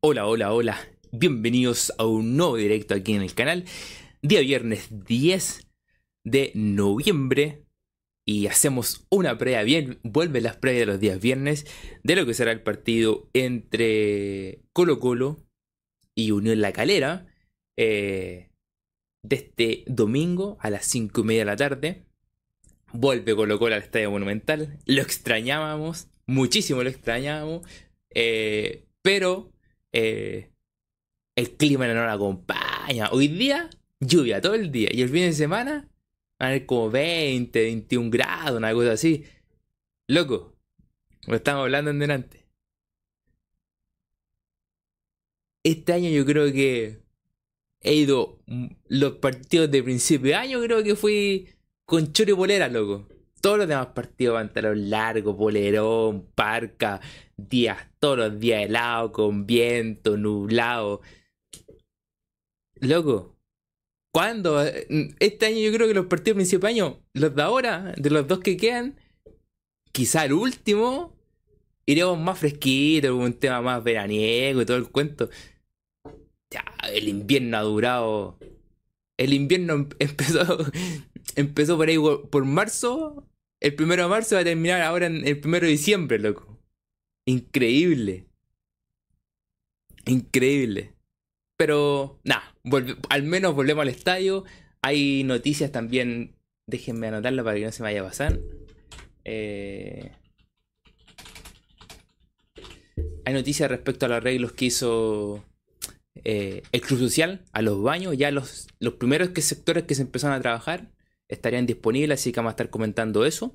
Hola, 0.00 0.26
hola, 0.26 0.52
hola. 0.52 0.78
Bienvenidos 1.12 1.92
a 1.98 2.06
un 2.06 2.36
nuevo 2.36 2.56
directo 2.56 2.94
aquí 2.94 3.14
en 3.14 3.22
el 3.22 3.34
canal. 3.34 3.64
Día 4.22 4.40
viernes 4.40 4.88
10 5.06 5.66
de 6.24 6.52
noviembre. 6.54 7.64
Y 8.24 8.46
hacemos 8.46 9.06
una 9.10 9.38
prueba 9.38 9.62
bien. 9.62 9.98
Vuelve 10.02 10.40
las 10.40 10.56
pruebas 10.56 10.80
de 10.80 10.86
los 10.86 11.00
días 11.00 11.20
viernes. 11.20 11.66
De 12.02 12.14
lo 12.14 12.26
que 12.26 12.34
será 12.34 12.52
el 12.52 12.62
partido 12.62 13.28
entre 13.32 14.62
Colo 14.72 15.00
Colo 15.00 15.44
y 16.14 16.30
Unión 16.30 16.60
La 16.60 16.72
Calera. 16.72 17.26
eh, 17.76 18.50
de 19.24 19.36
este 19.36 19.84
domingo 19.88 20.58
a 20.60 20.70
las 20.70 20.86
5 20.86 21.20
y 21.22 21.24
media 21.24 21.40
de 21.40 21.44
la 21.46 21.56
tarde. 21.56 22.04
Vuelve 22.92 23.34
Colo 23.34 23.58
Colo 23.58 23.74
al 23.74 23.82
Estadio 23.82 24.10
Monumental. 24.10 24.78
Lo 24.86 25.02
extrañábamos. 25.02 26.08
Muchísimo 26.26 26.82
lo 26.82 26.88
extrañábamos. 26.90 27.66
eh, 28.14 28.84
pero 29.02 29.50
eh, 29.92 30.52
el 31.36 31.56
clima 31.56 31.86
no 31.86 31.94
nos 31.94 32.14
acompaña. 32.14 33.10
Hoy 33.12 33.28
día, 33.28 33.70
lluvia 34.00 34.40
todo 34.40 34.54
el 34.54 34.72
día. 34.72 34.90
Y 34.92 35.02
el 35.02 35.08
fin 35.08 35.22
de 35.22 35.32
semana, 35.32 35.88
van 36.38 36.46
a 36.46 36.50
haber 36.50 36.66
como 36.66 36.90
20, 36.90 37.60
21 37.62 38.10
grados, 38.10 38.58
una 38.58 38.72
cosa 38.72 38.92
así. 38.92 39.24
Loco, 40.08 40.56
lo 41.26 41.36
estamos 41.36 41.62
hablando 41.62 41.90
en 41.90 41.98
delante. 41.98 42.46
Este 45.64 45.92
año 45.92 46.10
yo 46.10 46.24
creo 46.24 46.52
que 46.52 47.02
he 47.80 47.94
ido 47.94 48.40
mm, 48.46 48.66
los 48.88 49.16
partidos 49.16 49.70
de 49.70 49.82
principio 49.82 50.28
de 50.28 50.34
año, 50.34 50.60
creo 50.62 50.82
que 50.82 50.96
fui 50.96 51.48
con 51.84 52.12
choro 52.12 52.32
y 52.32 52.34
polera, 52.34 52.68
loco. 52.68 53.08
Todos 53.40 53.58
los 53.58 53.68
demás 53.68 53.88
partidos, 53.88 54.34
pantalón 54.34 54.90
largo, 54.90 55.36
polerón, 55.36 56.26
parca, 56.34 57.00
días, 57.36 57.78
todos 57.98 58.18
los 58.18 58.40
días 58.40 58.64
helado, 58.64 59.12
con 59.12 59.46
viento, 59.46 60.16
nublado. 60.16 61.00
Loco, 62.80 63.36
¿cuándo? 64.12 64.62
Este 65.18 65.46
año 65.46 65.58
yo 65.58 65.72
creo 65.72 65.88
que 65.88 65.94
los 65.94 66.06
partidos 66.06 66.50
de 66.50 66.68
año, 66.68 67.00
los 67.14 67.34
de 67.34 67.42
ahora, 67.42 67.94
de 67.96 68.10
los 68.10 68.26
dos 68.26 68.40
que 68.40 68.56
quedan, 68.56 68.96
quizá 69.92 70.24
el 70.24 70.32
último, 70.32 71.16
iremos 71.86 72.18
más 72.18 72.38
fresquitos, 72.38 73.10
con 73.10 73.20
un 73.20 73.32
tema 73.34 73.60
más 73.62 73.82
veraniego 73.82 74.62
y 74.62 74.66
todo 74.66 74.76
el 74.76 74.90
cuento. 74.90 75.30
Ya, 76.50 76.64
el 76.92 77.08
invierno 77.08 77.56
ha 77.56 77.62
durado. 77.62 78.38
El 79.16 79.32
invierno 79.32 79.74
em- 79.74 79.88
empezó, 79.98 80.58
empezó 81.36 81.76
por 81.76 81.88
ahí 81.88 81.98
por 82.30 82.44
marzo. 82.44 83.27
El 83.60 83.74
primero 83.74 84.04
de 84.04 84.08
marzo 84.08 84.36
va 84.36 84.42
a 84.42 84.44
terminar 84.44 84.82
ahora 84.82 85.06
en 85.06 85.26
el 85.26 85.40
primero 85.40 85.66
de 85.66 85.72
diciembre, 85.72 86.18
loco. 86.18 86.58
Increíble. 87.26 88.26
Increíble. 90.06 90.94
Pero, 91.56 92.20
nada, 92.24 92.54
al 93.10 93.22
menos 93.24 93.54
volvemos 93.54 93.82
al 93.82 93.88
estadio. 93.88 94.44
Hay 94.80 95.24
noticias 95.24 95.72
también. 95.72 96.36
Déjenme 96.68 97.08
anotarlo 97.08 97.42
para 97.42 97.56
que 97.56 97.64
no 97.64 97.72
se 97.72 97.82
me 97.82 97.88
vaya 97.88 98.02
a 98.02 98.04
pasar. 98.04 98.38
Eh, 99.24 100.12
hay 103.24 103.34
noticias 103.34 103.68
respecto 103.68 104.06
a 104.06 104.08
los 104.08 104.16
arreglos 104.18 104.52
que 104.52 104.66
hizo 104.66 105.44
eh, 106.24 106.62
el 106.70 106.80
Club 106.80 107.00
Social 107.00 107.44
a 107.52 107.60
los 107.60 107.82
baños. 107.82 108.16
Ya 108.16 108.30
los, 108.30 108.68
los 108.78 108.94
primeros 108.94 109.30
que 109.30 109.42
sectores 109.42 109.84
que 109.84 109.96
se 109.96 110.02
empezaron 110.02 110.36
a 110.36 110.40
trabajar 110.40 110.92
estarían 111.28 111.66
disponibles, 111.66 112.20
así 112.20 112.32
que 112.32 112.40
vamos 112.40 112.50
a 112.50 112.54
estar 112.54 112.70
comentando 112.70 113.24
eso. 113.24 113.54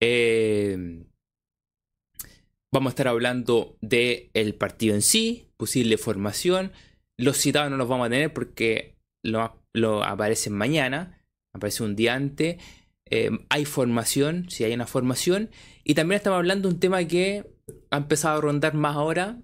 Eh, 0.00 1.04
vamos 2.72 2.90
a 2.90 2.94
estar 2.94 3.08
hablando 3.08 3.76
del 3.80 4.30
el 4.34 4.54
partido 4.54 4.94
en 4.94 5.02
sí, 5.02 5.48
posible 5.56 5.98
formación. 5.98 6.72
Los 7.18 7.38
citados 7.38 7.70
no 7.70 7.76
los 7.76 7.88
vamos 7.88 8.06
a 8.06 8.10
tener 8.10 8.32
porque 8.32 8.96
lo, 9.24 9.60
lo 9.74 10.04
aparecen 10.04 10.52
mañana, 10.52 11.24
aparece 11.54 11.82
un 11.82 11.96
día 11.96 12.14
antes. 12.14 12.62
Eh, 13.10 13.30
hay 13.48 13.64
formación, 13.64 14.50
si 14.50 14.64
hay 14.64 14.74
una 14.74 14.86
formación. 14.86 15.50
Y 15.84 15.94
también 15.94 16.18
estamos 16.18 16.38
hablando 16.38 16.68
de 16.68 16.74
un 16.74 16.80
tema 16.80 17.04
que 17.04 17.44
ha 17.90 17.96
empezado 17.96 18.38
a 18.38 18.40
rondar 18.40 18.74
más 18.74 18.96
ahora, 18.96 19.40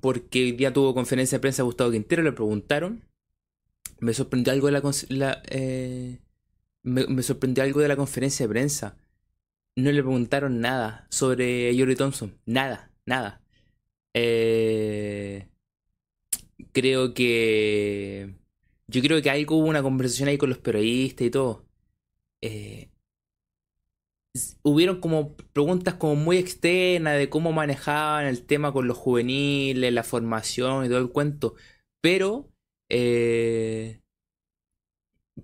porque 0.00 0.52
día 0.52 0.72
tuvo 0.72 0.94
conferencia 0.94 1.38
de 1.38 1.42
prensa 1.42 1.62
Gustavo 1.62 1.90
Quintero, 1.90 2.22
le 2.22 2.32
preguntaron. 2.32 3.04
Me 4.00 4.12
sorprendió 4.12 4.52
algo 4.52 4.70
la, 5.08 5.42
eh, 5.48 6.18
me, 6.84 7.22
sorprendió 7.22 7.64
algo 7.64 7.80
de 7.80 7.88
la 7.88 7.96
conferencia 7.96 8.46
de 8.46 8.50
prensa. 8.50 8.98
No 9.76 9.92
le 9.92 10.02
preguntaron 10.02 10.60
nada 10.60 11.06
sobre 11.10 11.76
Jory 11.78 11.96
Thompson. 11.96 12.38
Nada, 12.46 12.92
nada. 13.06 13.42
Eh, 14.14 15.48
creo 16.72 17.14
que. 17.14 18.34
Yo 18.86 19.02
creo 19.02 19.22
que 19.22 19.30
algo 19.30 19.56
hubo 19.58 19.68
una 19.68 19.82
conversación 19.82 20.28
ahí 20.28 20.38
con 20.38 20.50
los 20.50 20.58
periodistas 20.58 21.26
y 21.26 21.30
todo. 21.30 21.66
Eh, 22.42 22.90
hubieron 24.62 25.00
como 25.00 25.36
preguntas 25.36 25.94
como 25.94 26.16
muy 26.16 26.38
externas 26.38 27.16
de 27.18 27.28
cómo 27.30 27.52
manejaban 27.52 28.26
el 28.26 28.44
tema 28.46 28.72
con 28.72 28.86
los 28.88 28.96
juveniles, 28.98 29.92
la 29.92 30.02
formación 30.02 30.84
y 30.84 30.88
todo 30.88 30.98
el 30.98 31.10
cuento. 31.10 31.54
Pero. 32.00 32.50
eh, 32.88 34.00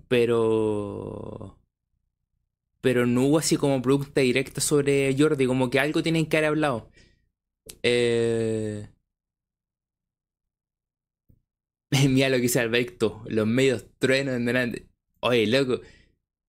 pero 0.07 1.57
pero 2.81 3.05
no 3.05 3.23
hubo 3.25 3.37
así 3.37 3.57
como 3.57 3.81
pregunta 3.81 4.21
directa 4.21 4.59
sobre 4.61 5.15
Jordi, 5.17 5.45
como 5.45 5.69
que 5.69 5.79
algo 5.79 6.03
tienen 6.03 6.25
que 6.25 6.37
haber 6.37 6.49
hablado. 6.49 6.89
Eh... 7.83 8.89
Mira 12.09 12.29
lo 12.29 12.37
que 12.37 12.43
dice 12.43 12.59
Alberto, 12.59 13.23
los 13.27 13.47
medios 13.47 13.85
truenos 13.99 14.35
en 14.35 14.45
delante. 14.45 14.87
Oye, 15.19 15.45
loco, 15.47 15.81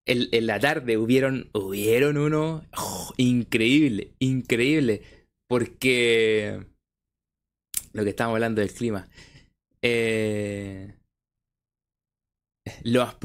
en, 0.06 0.28
en 0.32 0.46
la 0.46 0.58
tarde 0.58 0.96
hubieron, 0.96 1.50
hubieron 1.52 2.16
uno 2.16 2.64
oh, 2.76 3.12
increíble, 3.18 4.14
increíble, 4.18 5.02
porque 5.48 6.64
lo 7.92 8.04
que 8.04 8.10
estábamos 8.10 8.36
hablando 8.36 8.60
del 8.62 8.72
clima. 8.72 9.08
Eh... 9.82 10.94
Lo 12.82 13.04
más 13.04 13.16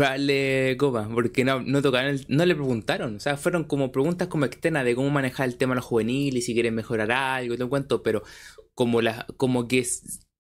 Copa, 0.77 1.09
porque 1.13 1.43
no, 1.43 1.61
no 1.61 1.81
tocaron, 1.81 2.19
no 2.27 2.45
le 2.45 2.55
preguntaron, 2.55 3.15
o 3.15 3.19
sea, 3.19 3.37
fueron 3.37 3.63
como 3.63 3.91
preguntas 3.91 4.27
como 4.27 4.45
externas 4.45 4.85
de 4.85 4.95
cómo 4.95 5.09
manejar 5.09 5.47
el 5.47 5.57
tema 5.57 5.73
de 5.73 5.77
los 5.77 5.85
juveniles, 5.85 6.45
si 6.45 6.53
quieren 6.53 6.75
mejorar 6.75 7.11
algo, 7.11 7.53
y 7.53 7.57
todo 7.57 8.03
pero 8.03 8.23
como 8.73 9.01
la, 9.01 9.25
como 9.37 9.67
que 9.67 9.85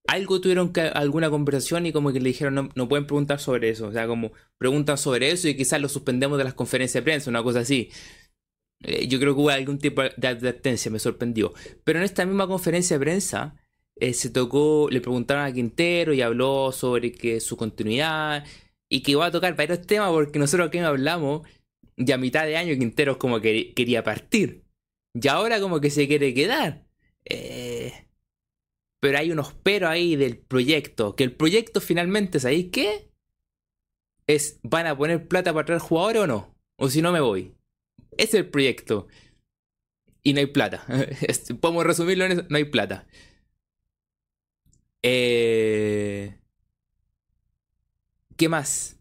algo 0.07 0.41
tuvieron 0.41 0.71
que, 0.71 0.81
alguna 0.81 1.29
conversación 1.29 1.85
y 1.85 1.91
como 1.91 2.13
que 2.13 2.19
le 2.19 2.29
dijeron 2.29 2.55
no, 2.55 2.69
no 2.75 2.87
pueden 2.87 3.05
preguntar 3.05 3.39
sobre 3.39 3.69
eso, 3.69 3.87
o 3.87 3.91
sea, 3.91 4.07
como 4.07 4.31
preguntan 4.57 4.97
sobre 4.97 5.31
eso 5.31 5.47
y 5.47 5.55
quizás 5.55 5.81
lo 5.81 5.89
suspendemos 5.89 6.37
de 6.37 6.45
las 6.45 6.53
conferencias 6.53 7.03
de 7.03 7.11
prensa, 7.11 7.29
una 7.29 7.43
cosa 7.43 7.59
así. 7.59 7.89
Eh, 8.83 9.07
yo 9.07 9.19
creo 9.19 9.33
que 9.33 9.41
hubo 9.41 9.49
algún 9.49 9.79
tipo 9.79 10.03
de 10.03 10.27
advertencia, 10.27 10.91
me 10.91 10.99
sorprendió. 10.99 11.53
Pero 11.83 11.99
en 11.99 12.05
esta 12.05 12.25
misma 12.25 12.47
conferencia 12.47 12.97
de 12.97 13.03
prensa 13.03 13.55
eh, 13.95 14.13
se 14.13 14.29
tocó, 14.29 14.87
le 14.91 15.01
preguntaron 15.01 15.43
a 15.43 15.51
Quintero 15.51 16.13
y 16.13 16.21
habló 16.21 16.71
sobre 16.71 17.11
que 17.11 17.39
su 17.39 17.57
continuidad 17.57 18.45
y 18.89 19.01
que 19.01 19.11
iba 19.11 19.25
a 19.25 19.31
tocar 19.31 19.55
varios 19.55 19.85
temas 19.85 20.11
porque 20.11 20.39
nosotros 20.39 20.67
aquí 20.67 20.79
hablamos 20.79 21.47
y 21.95 22.11
a 22.11 22.17
mitad 22.17 22.45
de 22.45 22.57
año 22.57 22.77
Quintero 22.77 23.17
como 23.19 23.41
que 23.41 23.73
quería 23.73 24.03
partir 24.03 24.63
y 25.13 25.27
ahora 25.27 25.59
como 25.59 25.79
que 25.81 25.89
se 25.89 26.07
quiere 26.07 26.33
quedar. 26.33 26.85
Eh, 27.25 28.07
pero 28.99 29.17
hay 29.17 29.31
unos 29.31 29.53
pero 29.63 29.89
ahí 29.89 30.15
del 30.15 30.37
proyecto, 30.37 31.15
que 31.15 31.23
el 31.23 31.35
proyecto 31.35 31.81
finalmente, 31.81 32.39
¿sabéis 32.39 32.69
qué? 32.71 33.11
Es, 34.27 34.59
¿van 34.63 34.87
a 34.87 34.97
poner 34.97 35.27
plata 35.27 35.53
para 35.53 35.65
traer 35.65 35.81
jugadores 35.81 36.23
o 36.23 36.27
no? 36.27 36.55
O 36.77 36.89
si 36.89 37.01
no 37.01 37.11
me 37.11 37.21
voy. 37.21 37.55
Ese 38.11 38.23
es 38.23 38.33
el 38.45 38.49
proyecto. 38.49 39.07
Y 40.23 40.33
no 40.33 40.39
hay 40.39 40.47
plata. 40.47 40.85
Podemos 41.61 41.85
resumirlo 41.85 42.25
en 42.25 42.31
eso, 42.33 42.45
no 42.49 42.57
hay 42.57 42.65
plata. 42.65 43.07
Eh... 45.03 46.37
¿Qué 48.37 48.49
más? 48.49 48.97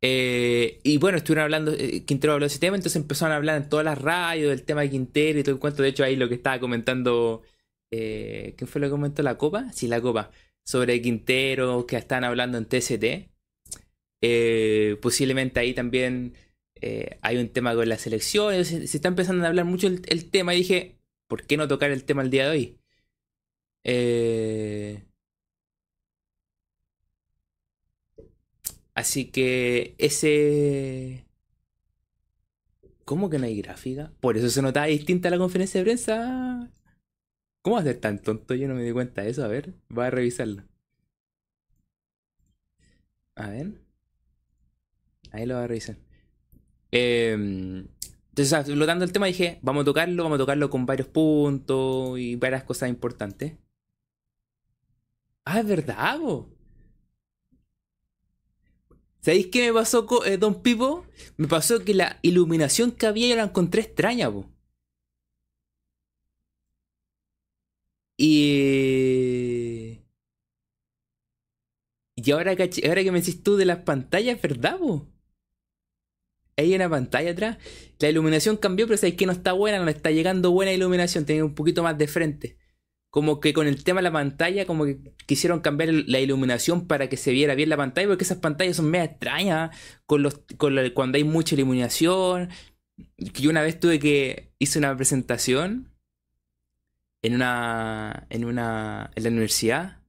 Eh, 0.00 0.80
y 0.82 0.98
bueno, 0.98 1.16
estuvieron 1.18 1.44
hablando, 1.44 1.72
eh, 1.72 2.04
Quintero 2.04 2.34
habló 2.34 2.44
de 2.44 2.48
ese 2.48 2.58
tema, 2.58 2.76
entonces 2.76 3.00
empezaron 3.00 3.32
a 3.32 3.36
hablar 3.36 3.62
en 3.62 3.68
todas 3.70 3.84
las 3.86 3.98
radios 4.00 4.50
del 4.50 4.64
tema 4.64 4.82
de 4.82 4.90
Quintero 4.90 5.38
y 5.38 5.42
todo 5.42 5.54
el 5.54 5.60
cuento. 5.60 5.82
De 5.82 5.88
hecho, 5.88 6.04
ahí 6.04 6.16
lo 6.16 6.28
que 6.28 6.34
estaba 6.34 6.60
comentando, 6.60 7.42
eh, 7.90 8.54
¿quién 8.58 8.68
fue 8.68 8.80
lo 8.80 8.88
que 8.88 8.92
comentó? 8.92 9.22
¿La 9.22 9.38
Copa? 9.38 9.72
Sí, 9.72 9.88
la 9.88 10.00
Copa. 10.02 10.30
Sobre 10.64 11.00
Quintero, 11.02 11.86
que 11.86 11.96
están 11.96 12.24
hablando 12.24 12.58
en 12.58 12.66
TST. 12.66 13.30
Eh, 14.20 14.98
posiblemente 15.02 15.60
ahí 15.60 15.74
también 15.74 16.34
hay 17.22 17.38
un 17.38 17.48
tema 17.48 17.74
con 17.74 17.88
la 17.88 17.96
selección. 17.98 18.62
Se, 18.64 18.86
se 18.86 18.96
está 18.98 19.08
empezando 19.08 19.44
a 19.44 19.48
hablar 19.48 19.64
mucho 19.64 19.86
el, 19.86 20.02
el 20.06 20.30
tema 20.30 20.54
y 20.54 20.58
dije, 20.58 20.98
¿por 21.28 21.46
qué 21.46 21.56
no 21.56 21.66
tocar 21.68 21.90
el 21.90 22.04
tema 22.04 22.22
el 22.22 22.30
día 22.30 22.44
de 22.44 22.50
hoy? 22.50 22.78
Eh, 23.84 25.04
así 28.94 29.30
que 29.30 29.94
ese... 29.98 31.26
¿Cómo 33.04 33.28
que 33.28 33.38
no 33.38 33.46
hay 33.46 33.60
gráfica? 33.60 34.12
Por 34.20 34.36
eso 34.36 34.48
se 34.48 34.62
notaba 34.62 34.86
distinta 34.86 35.30
la 35.30 35.38
conferencia 35.38 35.80
de 35.80 35.84
prensa. 35.84 36.70
¿Cómo 37.62 37.78
hacer 37.78 37.98
tan 38.00 38.20
tonto? 38.20 38.54
Yo 38.54 38.68
no 38.68 38.74
me 38.74 38.82
di 38.82 38.92
cuenta 38.92 39.22
de 39.22 39.30
eso. 39.30 39.44
A 39.44 39.48
ver, 39.48 39.74
voy 39.88 40.04
a 40.06 40.10
revisarlo. 40.10 40.64
A 43.36 43.48
ver. 43.48 43.80
Ahí 45.32 45.46
lo 45.46 45.54
voy 45.56 45.64
a 45.64 45.66
revisar. 45.66 45.96
Em, 46.90 47.88
entonces, 48.30 48.52
explotando 48.52 49.04
el 49.04 49.12
tema, 49.12 49.26
dije, 49.26 49.58
vamos 49.62 49.82
a 49.82 49.84
tocarlo, 49.86 50.22
vamos 50.22 50.36
a 50.36 50.38
tocarlo 50.38 50.70
con 50.70 50.86
varios 50.86 51.08
puntos 51.08 52.18
y 52.18 52.36
varias 52.36 52.64
cosas 52.64 52.88
importantes. 52.88 53.54
Ah, 55.44 55.60
es 55.60 55.66
verdad. 55.66 55.96
¿Sabéis 59.24 59.46
qué 59.46 59.66
me 59.66 59.72
pasó 59.72 60.04
con 60.04 60.26
eh, 60.28 60.36
Don 60.36 60.60
Pipo? 60.62 61.06
Me 61.38 61.48
pasó 61.48 61.82
que 61.82 61.94
la 61.94 62.18
iluminación 62.20 62.92
que 62.92 63.06
había 63.06 63.28
yo 63.28 63.36
la 63.36 63.44
encontré 63.44 63.80
extraña, 63.80 64.30
po. 64.30 64.44
Y. 68.18 70.00
Y 72.16 72.30
ahora, 72.32 72.54
que, 72.54 72.70
ahora 72.86 73.02
que 73.02 73.12
me 73.12 73.20
decís 73.20 73.42
tú 73.42 73.56
de 73.56 73.64
las 73.64 73.78
pantallas, 73.78 74.40
¿verdad, 74.42 74.78
po? 74.78 75.08
Hay 76.58 76.74
una 76.74 76.90
pantalla 76.90 77.30
atrás. 77.30 77.58
La 78.00 78.10
iluminación 78.10 78.58
cambió, 78.58 78.86
pero 78.86 78.98
sabéis 78.98 79.16
que 79.16 79.24
no 79.26 79.32
está 79.32 79.52
buena, 79.54 79.78
no 79.78 79.88
está 79.88 80.10
llegando 80.10 80.50
buena 80.50 80.72
iluminación, 80.72 81.24
tiene 81.24 81.42
un 81.42 81.54
poquito 81.54 81.82
más 81.82 81.96
de 81.96 82.08
frente 82.08 82.58
como 83.14 83.38
que 83.38 83.52
con 83.52 83.68
el 83.68 83.84
tema 83.84 84.00
de 84.00 84.02
la 84.02 84.12
pantalla, 84.12 84.66
como 84.66 84.86
que 84.86 84.98
quisieron 85.26 85.60
cambiar 85.60 85.90
la 85.94 86.18
iluminación 86.18 86.88
para 86.88 87.08
que 87.08 87.16
se 87.16 87.30
viera 87.30 87.54
bien 87.54 87.68
la 87.68 87.76
pantalla, 87.76 88.08
porque 88.08 88.24
esas 88.24 88.38
pantallas 88.38 88.74
son 88.74 88.90
medio 88.90 89.04
extrañas, 89.04 89.70
con 90.04 90.24
los, 90.24 90.40
cuando 90.58 91.16
hay 91.16 91.22
mucha 91.22 91.54
iluminación. 91.54 92.48
Yo 93.16 93.50
una 93.50 93.62
vez 93.62 93.78
tuve 93.78 94.00
que, 94.00 94.50
hice 94.58 94.80
una 94.80 94.96
presentación 94.96 95.92
en 97.22 97.36
una, 97.36 98.26
en 98.30 98.44
una, 98.46 99.12
en 99.14 99.22
la 99.22 99.30
universidad, 99.30 100.02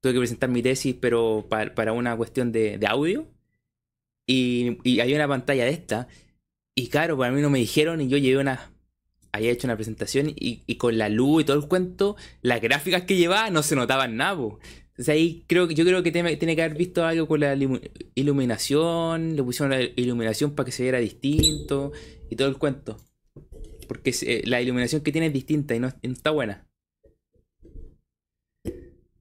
tuve 0.00 0.14
que 0.14 0.20
presentar 0.20 0.48
mi 0.48 0.62
tesis, 0.62 0.96
pero 0.98 1.46
para, 1.46 1.92
una 1.92 2.16
cuestión 2.16 2.52
de, 2.52 2.80
audio, 2.88 3.28
y, 4.26 4.78
y 4.82 5.00
había 5.00 5.16
una 5.16 5.28
pantalla 5.28 5.66
de 5.66 5.72
esta, 5.72 6.08
y 6.74 6.88
claro, 6.88 7.18
para 7.18 7.32
mí 7.32 7.42
no 7.42 7.50
me 7.50 7.58
dijeron, 7.58 8.00
y 8.00 8.08
yo 8.08 8.16
llevé 8.16 8.40
una 8.40 8.69
había 9.32 9.50
hecho 9.50 9.66
una 9.66 9.76
presentación 9.76 10.32
y, 10.34 10.74
con 10.76 10.98
la 10.98 11.08
luz 11.08 11.42
y 11.42 11.44
todo 11.46 11.56
el 11.56 11.68
cuento, 11.68 12.16
las 12.42 12.60
gráficas 12.60 13.02
que 13.02 13.16
llevaba 13.16 13.50
no 13.50 13.62
se 13.62 13.76
notaban 13.76 14.16
nada. 14.16 14.40
Entonces 15.00 15.08
ahí 15.08 15.44
creo 15.46 15.68
que 15.68 15.74
yo 15.74 15.84
creo 15.84 16.02
que 16.02 16.12
tiene, 16.12 16.36
que 16.36 16.62
haber 16.62 16.76
visto 16.76 17.04
algo 17.04 17.26
con 17.26 17.40
la 17.40 17.56
iluminación, 18.14 19.36
le 19.36 19.42
pusieron 19.42 19.70
la 19.70 19.82
iluminación 19.96 20.54
para 20.54 20.66
que 20.66 20.72
se 20.72 20.82
viera 20.82 20.98
distinto 20.98 21.92
y 22.28 22.36
todo 22.36 22.48
el 22.48 22.58
cuento. 22.58 22.98
Porque 23.88 24.14
eh, 24.22 24.42
la 24.44 24.60
iluminación 24.60 25.02
que 25.02 25.12
tiene 25.12 25.28
es 25.28 25.32
distinta 25.32 25.74
y 25.74 25.80
no, 25.80 25.92
está 26.02 26.30
buena. 26.30 26.68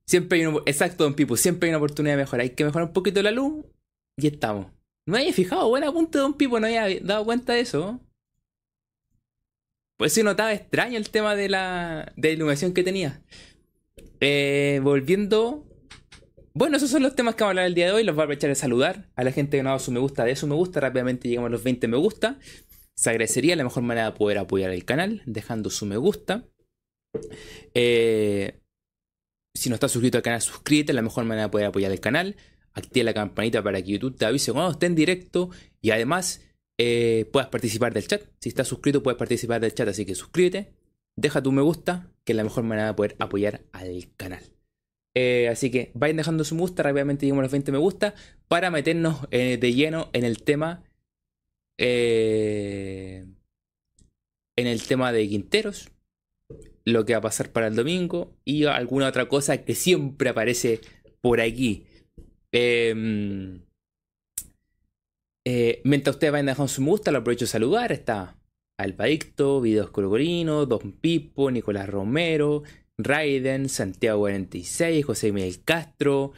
Siempre 0.05 0.39
hay 0.39 0.45
un, 0.47 0.57
exacto, 0.65 1.03
don 1.03 1.13
Pipo, 1.13 1.37
siempre 1.37 1.67
hay 1.67 1.71
una 1.71 1.77
oportunidad 1.77 2.15
de 2.15 2.23
mejorar. 2.23 2.41
Hay 2.41 2.49
que 2.51 2.65
mejorar 2.65 2.87
un 2.87 2.93
poquito 2.93 3.21
la 3.21 3.31
luz 3.31 3.63
y 4.17 4.27
estamos. 4.27 4.67
No 5.05 5.17
había 5.17 5.31
fijado, 5.33 5.69
buena 5.69 5.91
punta, 5.91 6.19
don 6.19 6.33
Pipo, 6.33 6.59
no 6.59 6.67
había 6.67 6.99
dado 6.99 7.25
cuenta 7.25 7.53
de 7.53 7.61
eso. 7.61 7.99
Pues 9.99 10.13
sí 10.13 10.23
notaba 10.23 10.53
extraño 10.53 10.97
el 10.97 11.09
tema 11.09 11.35
de 11.35 11.49
la, 11.49 12.13
de 12.15 12.31
iluminación 12.31 12.73
que 12.73 12.83
tenía. 12.83 13.21
Eh, 14.21 14.79
volviendo. 14.81 15.67
Bueno, 16.53 16.77
esos 16.77 16.89
son 16.89 17.03
los 17.03 17.15
temas 17.15 17.35
que 17.35 17.43
vamos 17.43 17.49
a 17.49 17.51
hablar 17.51 17.65
el 17.65 17.75
día 17.75 17.87
de 17.87 17.91
hoy. 17.91 18.05
Los 18.05 18.15
voy 18.15 18.21
a 18.21 18.23
aprovechar 18.23 18.49
de 18.49 18.55
saludar 18.55 19.09
a 19.17 19.25
la 19.25 19.33
gente 19.33 19.57
que 19.57 19.63
no 19.63 19.67
ha 19.67 19.73
dado 19.73 19.83
su 19.83 19.91
me 19.91 19.99
gusta 19.99 20.23
de 20.23 20.37
su 20.37 20.47
me 20.47 20.55
gusta. 20.55 20.79
Rápidamente 20.79 21.27
llegamos 21.27 21.49
a 21.49 21.51
los 21.51 21.63
20 21.63 21.89
me 21.89 21.97
gusta. 21.97 22.39
Se 22.95 23.09
agradecería 23.09 23.57
la 23.57 23.65
mejor 23.65 23.83
manera 23.83 24.11
de 24.11 24.17
poder 24.17 24.37
apoyar 24.37 24.71
el 24.71 24.85
canal, 24.85 25.21
dejando 25.25 25.69
su 25.69 25.85
me 25.85 25.97
gusta. 25.97 26.45
Eh, 27.73 28.57
si 29.53 29.67
no 29.67 29.73
estás 29.73 29.91
suscrito 29.91 30.17
al 30.17 30.23
canal, 30.23 30.41
suscríbete. 30.41 30.93
La 30.93 31.01
mejor 31.01 31.25
manera 31.25 31.47
de 31.47 31.51
poder 31.51 31.67
apoyar 31.67 31.91
el 31.91 31.99
canal. 31.99 32.37
Activa 32.71 33.03
la 33.03 33.13
campanita 33.13 33.61
para 33.61 33.81
que 33.81 33.91
YouTube 33.91 34.15
te 34.15 34.23
avise 34.23 34.53
cuando 34.53 34.71
esté 34.71 34.85
en 34.85 34.95
directo. 34.95 35.49
Y 35.81 35.91
además, 35.91 36.48
eh, 36.81 37.29
puedas 37.33 37.49
participar 37.49 37.93
del 37.93 38.07
chat. 38.07 38.23
Si 38.39 38.47
estás 38.47 38.69
suscrito, 38.69 39.03
puedes 39.03 39.19
participar 39.19 39.59
del 39.59 39.73
chat, 39.73 39.89
así 39.89 40.05
que 40.05 40.15
suscríbete, 40.15 40.71
deja 41.17 41.43
tu 41.43 41.51
me 41.51 41.61
gusta, 41.61 42.09
que 42.23 42.31
es 42.31 42.37
la 42.37 42.45
mejor 42.45 42.63
manera 42.63 42.87
de 42.87 42.93
poder 42.93 43.17
apoyar 43.19 43.65
al 43.73 44.07
canal. 44.15 44.41
Eh, 45.13 45.49
así 45.49 45.69
que 45.71 45.91
vayan 45.93 46.15
dejando 46.15 46.45
su 46.45 46.55
me 46.55 46.61
gusta, 46.61 46.81
rápidamente 46.83 47.25
llegamos 47.25 47.41
a 47.41 47.43
los 47.43 47.51
20 47.51 47.71
me 47.73 47.79
gusta, 47.79 48.15
para 48.47 48.71
meternos 48.71 49.27
eh, 49.31 49.57
de 49.57 49.73
lleno 49.73 50.09
en 50.13 50.23
el 50.23 50.41
tema. 50.41 50.83
en 51.77 53.35
el 54.55 54.83
tema 54.83 55.11
de 55.11 55.27
Quinteros, 55.27 55.91
lo 56.85 57.05
que 57.05 57.13
va 57.13 57.19
a 57.19 57.21
pasar 57.21 57.51
para 57.51 57.67
el 57.67 57.75
domingo 57.75 58.37
y 58.45 58.65
alguna 58.65 59.07
otra 59.09 59.27
cosa 59.27 59.63
que 59.65 59.75
siempre 59.75 60.29
aparece 60.29 60.79
por 61.21 61.41
aquí. 61.41 61.85
Eh, 62.51 63.59
eh, 65.45 65.81
mientras 65.83 66.15
ustedes 66.15 66.31
vayan 66.31 66.47
dejando 66.47 66.67
su 66.67 66.81
me 66.81 66.89
gusta, 66.89 67.11
lo 67.11 67.19
aprovecho 67.19 67.45
de 67.45 67.49
saludar. 67.49 67.91
Está 67.91 68.37
Alpadicto, 68.77 69.61
Videos 69.61 69.89
Colgorino, 69.91 70.65
Don 70.65 70.91
Pipo, 70.93 71.51
Nicolás 71.51 71.89
Romero, 71.89 72.63
Raiden, 72.97 73.69
Santiago 73.69 74.19
46, 74.19 75.05
José 75.05 75.31
Miguel 75.31 75.63
Castro. 75.63 76.33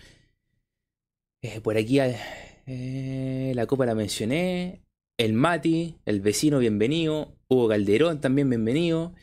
Eh, 1.42 1.60
por 1.62 1.78
aquí 1.78 2.00
eh, 2.00 3.52
la 3.56 3.66
copa 3.66 3.86
la 3.86 3.96
mencioné. 3.96 4.84
El 5.18 5.34
Mati, 5.34 5.98
el 6.06 6.22
vecino, 6.22 6.60
bienvenido. 6.60 7.36
Hugo 7.48 7.70
Calderón, 7.70 8.22
también 8.22 8.50
bienvenido. 8.50 9.14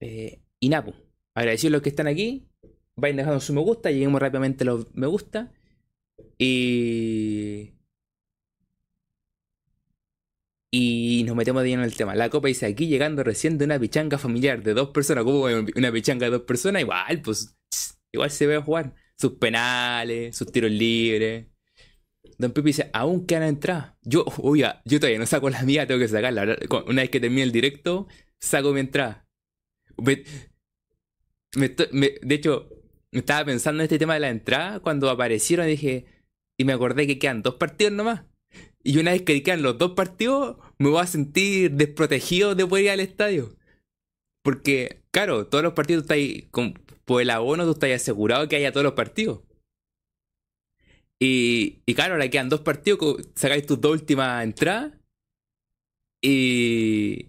y 0.00 0.68
Napu. 0.68 0.94
Agradecido 1.34 1.68
a 1.68 1.72
los 1.72 1.82
que 1.82 1.88
están 1.90 2.06
aquí. 2.06 2.48
Vayan 2.96 3.16
dejando 3.16 3.40
su 3.40 3.52
me 3.52 3.60
gusta. 3.60 3.90
Lleguemos 3.90 4.20
rápidamente 4.20 4.64
a 4.64 4.66
los 4.66 4.94
me 4.94 5.06
gusta. 5.06 5.52
Y 6.38 7.72
y 10.70 11.24
nos 11.26 11.36
metemos 11.36 11.62
de 11.62 11.70
lleno 11.70 11.82
en 11.82 11.88
el 11.88 11.96
tema. 11.96 12.14
La 12.14 12.28
copa 12.28 12.48
dice 12.48 12.66
aquí 12.66 12.88
llegando 12.88 13.24
recién 13.24 13.56
de 13.58 13.64
una 13.64 13.78
pichanga 13.78 14.18
familiar 14.18 14.62
de 14.62 14.74
dos 14.74 14.90
personas. 14.90 15.24
como 15.24 15.44
una 15.44 15.92
pichanga 15.92 16.26
de 16.26 16.32
dos 16.32 16.42
personas? 16.42 16.82
Igual, 16.82 17.22
pues. 17.22 17.56
Igual 18.12 18.30
se 18.30 18.46
ve 18.46 18.56
a 18.56 18.62
jugar. 18.62 18.94
Sus 19.18 19.32
penales, 19.32 20.36
sus 20.36 20.50
tiros 20.52 20.70
libres. 20.70 21.46
Don 22.38 22.52
Pepe 22.52 22.68
dice, 22.68 22.90
aún 22.92 23.26
quedan 23.26 23.44
entradas. 23.44 23.94
Yo, 24.02 24.24
oiga, 24.38 24.82
yo 24.84 25.00
todavía 25.00 25.18
no 25.18 25.26
saco 25.26 25.50
la 25.50 25.62
mía, 25.62 25.86
tengo 25.86 26.00
que 26.00 26.08
sacarla. 26.08 26.56
Una 26.86 27.02
vez 27.02 27.10
que 27.10 27.20
termine 27.20 27.42
el 27.42 27.52
directo, 27.52 28.06
saco 28.38 28.72
mi 28.72 28.80
entrada. 28.80 29.26
de 29.96 30.24
hecho, 32.34 32.68
estaba 33.10 33.44
pensando 33.44 33.82
en 33.82 33.84
este 33.84 33.98
tema 33.98 34.14
de 34.14 34.20
la 34.20 34.28
entrada 34.28 34.80
cuando 34.80 35.10
aparecieron 35.10 35.66
dije, 35.66 36.06
y 36.56 36.64
me 36.64 36.72
acordé 36.72 37.06
que 37.06 37.18
quedan 37.18 37.42
dos 37.42 37.54
partidos 37.54 37.92
nomás. 37.92 38.22
Y 38.88 38.96
una 38.96 39.10
vez 39.10 39.20
que 39.20 39.42
quedan 39.42 39.60
los 39.60 39.76
dos 39.76 39.92
partidos, 39.92 40.56
me 40.78 40.88
voy 40.88 41.02
a 41.02 41.06
sentir 41.06 41.72
desprotegido 41.72 42.54
de 42.54 42.66
poder 42.66 42.84
ir 42.86 42.90
al 42.92 43.00
estadio. 43.00 43.54
Porque, 44.42 45.02
claro, 45.10 45.46
todos 45.46 45.62
los 45.62 45.74
partidos 45.74 46.04
estáis, 46.04 46.46
con, 46.50 46.72
por 47.04 47.20
el 47.20 47.28
abono 47.28 47.66
tú 47.66 47.72
estás 47.72 47.90
asegurado 47.90 48.48
que 48.48 48.56
haya 48.56 48.72
todos 48.72 48.84
los 48.84 48.94
partidos. 48.94 49.42
Y, 51.18 51.82
y 51.84 51.94
claro, 51.94 52.14
ahora 52.14 52.30
quedan 52.30 52.48
dos 52.48 52.62
partidos, 52.62 52.98
sacáis 53.34 53.66
tus 53.66 53.78
dos 53.78 53.92
últimas 53.92 54.42
entradas. 54.42 54.94
Y. 56.22 57.28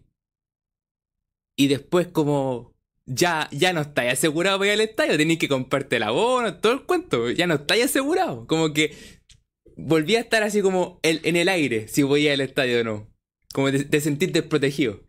Y 1.58 1.68
después, 1.68 2.08
como 2.08 2.74
ya, 3.06 3.50
ya 3.51 3.74
no 3.74 3.82
estáis 3.82 4.13
asegurado 4.13 4.60
para 4.60 4.74
ir 4.74 4.80
al 4.80 4.88
estadio, 4.88 5.18
tenéis 5.18 5.39
que 5.39 5.50
comprarte 5.50 5.98
el 5.98 6.04
abono, 6.04 6.56
todo 6.56 6.72
el 6.72 6.84
cuento, 6.86 7.30
ya 7.32 7.48
no 7.48 7.56
estáis 7.56 7.84
asegurado. 7.84 8.48
Como 8.48 8.72
que 8.72 9.19
volví 9.86 10.15
a 10.15 10.21
estar 10.21 10.43
así 10.43 10.62
como 10.62 11.00
en 11.03 11.36
el 11.36 11.50
aire 11.50 11.88
si 11.88 12.03
voy 12.03 12.27
al 12.27 12.41
estadio 12.41 12.81
o 12.81 12.83
no. 12.83 13.07
Como 13.53 13.71
de, 13.71 14.01
sentir 14.01 14.31
desprotegido. 14.31 15.01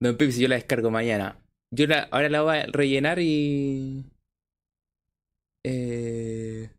Don 0.00 0.16
Pepe, 0.16 0.32
si 0.32 0.42
yo 0.42 0.48
la 0.48 0.56
descargo 0.56 0.90
mañana. 0.90 1.42
Yo 1.70 1.86
ahora 2.10 2.28
la 2.28 2.42
voy 2.42 2.56
a 2.56 2.66
rellenar 2.66 3.18
y. 3.18 4.04
Eh... 5.64 6.70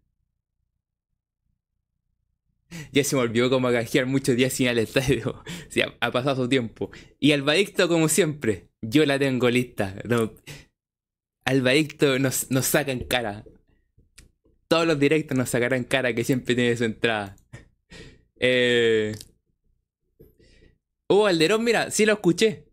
Ya 2.92 3.04
se 3.04 3.16
me 3.16 3.22
olvidó 3.22 3.50
como 3.50 3.72
canjear 3.72 4.06
muchos 4.06 4.36
días 4.36 4.54
sin 4.54 4.68
al 4.68 4.80
estadio. 4.80 5.44
ha, 6.00 6.12
pasado 6.12 6.44
su 6.44 6.50
tiempo. 6.50 6.92
Y 7.20 7.32
Albadicto, 7.32 7.88
como 7.88 8.10
siempre, 8.10 8.70
yo 8.82 9.06
la 9.06 9.20
tengo 9.20 9.50
lista. 9.50 9.96
No, 10.04 10.34
Albadicto 11.46 12.20
nos, 12.20 12.52
nos 12.52 12.66
saca 12.66 12.92
en 12.92 13.06
cara 13.06 13.46
todos 14.68 14.88
los 14.88 15.00
directos 15.00 15.38
nos 15.38 15.50
sacarán 15.50 15.84
cara 15.84 16.14
que 16.14 16.24
siempre 16.24 16.56
tiene 16.56 16.76
su 16.78 16.86
entrada. 16.86 17.36
Eh... 18.40 19.16
Hugo 21.10 21.24
Calderón, 21.24 21.64
mira, 21.64 21.90
sí 21.90 22.06
lo 22.06 22.14
escuché. 22.14 22.68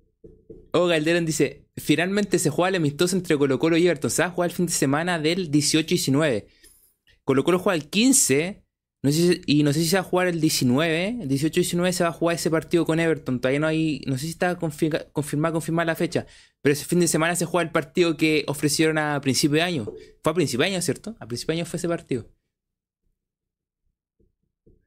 Hugo 0.74 0.88
Calderón 0.88 1.24
dice, 1.24 1.64
finalmente 1.74 2.38
se 2.38 2.50
juega 2.50 2.68
el 2.68 2.74
amistoso 2.74 3.16
entre 3.16 3.38
Colo 3.38 3.58
Colo 3.58 3.78
y 3.78 3.86
Everton. 3.86 4.10
Se 4.10 4.20
va 4.20 4.28
a 4.28 4.30
jugar 4.30 4.50
el 4.50 4.56
fin 4.56 4.66
de 4.66 4.72
semana 4.72 5.18
del 5.18 5.50
18 5.50 5.86
y 5.86 5.96
19. 5.96 6.46
Colo 7.24 7.44
Colo 7.44 7.58
juega 7.58 7.76
el 7.76 7.88
15 7.88 8.64
no 9.04 9.12
sé 9.12 9.42
y 9.44 9.64
no 9.64 9.74
sé 9.74 9.80
si 9.80 9.86
se 9.88 9.96
va 9.96 10.00
a 10.00 10.04
jugar 10.04 10.28
el 10.28 10.40
19. 10.40 11.18
El 11.20 11.28
18 11.28 11.60
y 11.60 11.62
19 11.62 11.92
se 11.92 12.04
va 12.04 12.08
a 12.08 12.12
jugar 12.14 12.36
ese 12.36 12.50
partido 12.50 12.86
con 12.86 12.98
Everton. 12.98 13.38
Todavía 13.38 13.60
no 13.60 13.66
hay, 13.66 14.00
no 14.06 14.16
sé 14.16 14.24
si 14.24 14.30
está 14.30 14.56
confirmada 14.56 15.52
confirmada 15.52 15.84
la 15.84 15.94
fecha. 15.94 16.26
Pero 16.64 16.72
ese 16.72 16.86
fin 16.86 16.98
de 16.98 17.08
semana 17.08 17.36
se 17.36 17.44
juega 17.44 17.66
el 17.66 17.72
partido 17.72 18.16
que 18.16 18.46
ofrecieron 18.48 18.96
a 18.96 19.20
principio 19.20 19.56
de 19.56 19.62
año. 19.62 19.84
Fue 20.22 20.32
a 20.32 20.34
principio 20.34 20.64
de 20.64 20.72
año, 20.72 20.80
¿cierto? 20.80 21.14
A 21.20 21.26
principio 21.26 21.54
de 21.54 21.60
año 21.60 21.66
fue 21.66 21.76
ese 21.76 21.88
partido. 21.88 22.26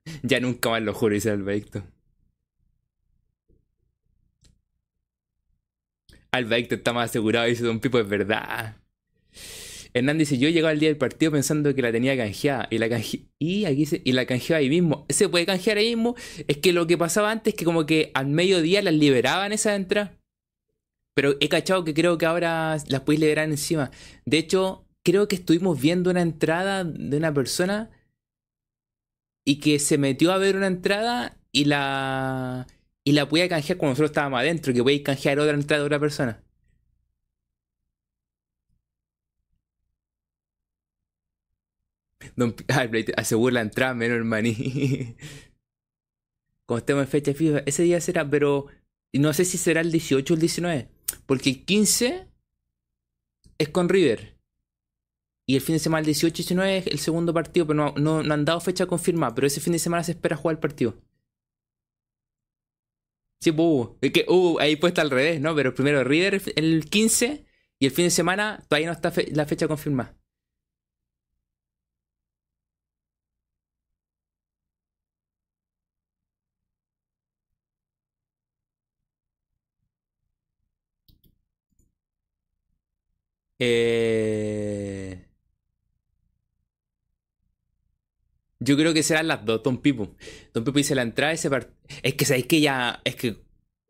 Ya 0.23 0.39
nunca 0.39 0.69
más 0.71 0.81
lo 0.81 0.93
juro, 0.95 1.13
dice 1.13 1.29
Alberto. 1.29 1.83
Alberto 6.31 6.73
está 6.73 6.93
más 6.93 7.11
asegurado, 7.11 7.45
dice 7.45 7.63
Don 7.63 7.79
Pipo, 7.79 7.99
es 7.99 8.09
verdad. 8.09 8.77
Hernán 9.93 10.17
dice, 10.17 10.39
yo 10.39 10.49
llegaba 10.49 10.71
al 10.71 10.79
día 10.79 10.89
del 10.89 10.97
partido 10.97 11.31
pensando 11.31 11.75
que 11.75 11.83
la 11.83 11.91
tenía 11.91 12.17
canjeada. 12.17 12.67
Y 12.71 12.79
la 12.79 12.87
y 13.37 13.65
aquí 13.65 13.85
y 14.03 14.11
la 14.13 14.25
canjeaba 14.25 14.61
ahí 14.61 14.69
mismo. 14.69 15.05
¿Se 15.09 15.29
puede 15.29 15.45
canjear 15.45 15.77
ahí 15.77 15.95
mismo? 15.95 16.15
Es 16.47 16.57
que 16.57 16.73
lo 16.73 16.87
que 16.87 16.97
pasaba 16.97 17.29
antes 17.29 17.53
es 17.53 17.57
que 17.59 17.65
como 17.65 17.85
que 17.85 18.09
al 18.15 18.25
mediodía 18.25 18.81
las 18.81 18.95
liberaban 18.95 19.51
esa 19.51 19.75
entrada. 19.75 20.16
Pero 21.17 21.35
he 21.39 21.49
cachado 21.49 21.83
que 21.83 21.95
creo 21.95 22.19
que 22.19 22.27
ahora 22.27 22.77
las 22.89 23.01
podéis 23.01 23.21
liberar 23.21 23.49
encima. 23.49 23.89
De 24.25 24.37
hecho, 24.37 24.85
creo 25.03 25.27
que 25.27 25.35
estuvimos 25.37 25.81
viendo 25.81 26.11
una 26.11 26.21
entrada 26.21 26.83
de 26.83 27.17
una 27.17 27.33
persona 27.33 27.89
y 29.43 29.59
que 29.59 29.79
se 29.79 29.97
metió 29.97 30.31
a 30.31 30.37
ver 30.37 30.55
una 30.57 30.67
entrada 30.67 31.39
y 31.51 31.65
la 31.65 32.67
y 33.03 33.13
la 33.13 33.27
podía 33.29 33.49
canjear 33.49 33.77
cuando 33.79 33.93
nosotros 33.93 34.11
estábamos 34.11 34.39
adentro, 34.41 34.73
que 34.73 34.83
podéis 34.83 35.01
canjear 35.01 35.39
otra 35.39 35.55
entrada 35.55 35.81
de 35.81 35.85
otra 35.87 35.99
persona. 35.99 36.43
Don 42.35 42.55
asegura 43.17 43.53
la 43.55 43.61
entrada 43.61 43.93
menos 43.95 44.23
maní. 44.25 44.53
Como 46.67 46.77
estemos 46.77 47.03
en 47.05 47.09
fecha 47.09 47.33
fija, 47.33 47.63
ese 47.65 47.83
día 47.83 47.99
será, 48.01 48.29
pero 48.29 48.67
no 49.13 49.33
sé 49.33 49.45
si 49.45 49.57
será 49.57 49.81
el 49.81 49.91
18 49.91 50.33
o 50.33 50.35
el 50.35 50.41
19. 50.41 50.96
Porque 51.25 51.49
el 51.49 51.65
15 51.65 52.27
es 53.57 53.69
con 53.69 53.89
River. 53.89 54.37
Y 55.45 55.55
el 55.55 55.61
fin 55.61 55.75
de 55.75 55.79
semana, 55.79 56.01
el 56.01 56.05
18 56.07 56.33
y 56.33 56.43
19 56.43 56.77
es 56.77 56.87
el 56.87 56.99
segundo 56.99 57.33
partido, 57.33 57.65
pero 57.65 57.93
no, 57.95 58.19
han 58.19 58.45
dado 58.45 58.59
fecha 58.59 58.85
confirmada. 58.85 59.33
Pero 59.33 59.47
ese 59.47 59.61
fin 59.61 59.73
de 59.73 59.79
semana 59.79 60.03
se 60.03 60.11
espera 60.11 60.35
jugar 60.35 60.55
el 60.55 60.59
partido. 60.59 60.95
Sí, 63.39 63.51
pues, 63.51 63.89
es 64.01 64.11
que 64.11 64.25
uh, 64.27 64.57
ahí 64.59 64.75
puesta 64.75 65.01
al 65.01 65.11
revés, 65.11 65.39
¿no? 65.39 65.55
Pero 65.55 65.73
primero 65.73 66.03
River 66.03 66.41
el 66.55 66.89
15 66.89 67.45
y 67.79 67.85
el 67.85 67.91
fin 67.91 68.05
de 68.05 68.09
semana 68.09 68.63
todavía 68.67 68.87
no 68.87 68.93
está 68.93 69.13
la 69.31 69.45
fecha 69.45 69.67
confirmada. 69.67 70.16
Eh... 83.59 85.23
Yo 88.59 88.75
creo 88.75 88.93
que 88.93 89.03
serán 89.03 89.27
las 89.27 89.45
dos, 89.45 89.61
Don 89.63 89.77
Pipo. 89.81 90.15
Don 90.53 90.63
Pipo 90.63 90.77
dice 90.77 90.95
la 90.95 91.03
entrada 91.03 91.31
ese 91.33 91.49
partido. 91.49 91.75
Es 92.01 92.15
que 92.15 92.25
sabéis 92.25 92.47
que 92.47 92.59
ya. 92.61 93.01
Es 93.03 93.15
que 93.15 93.37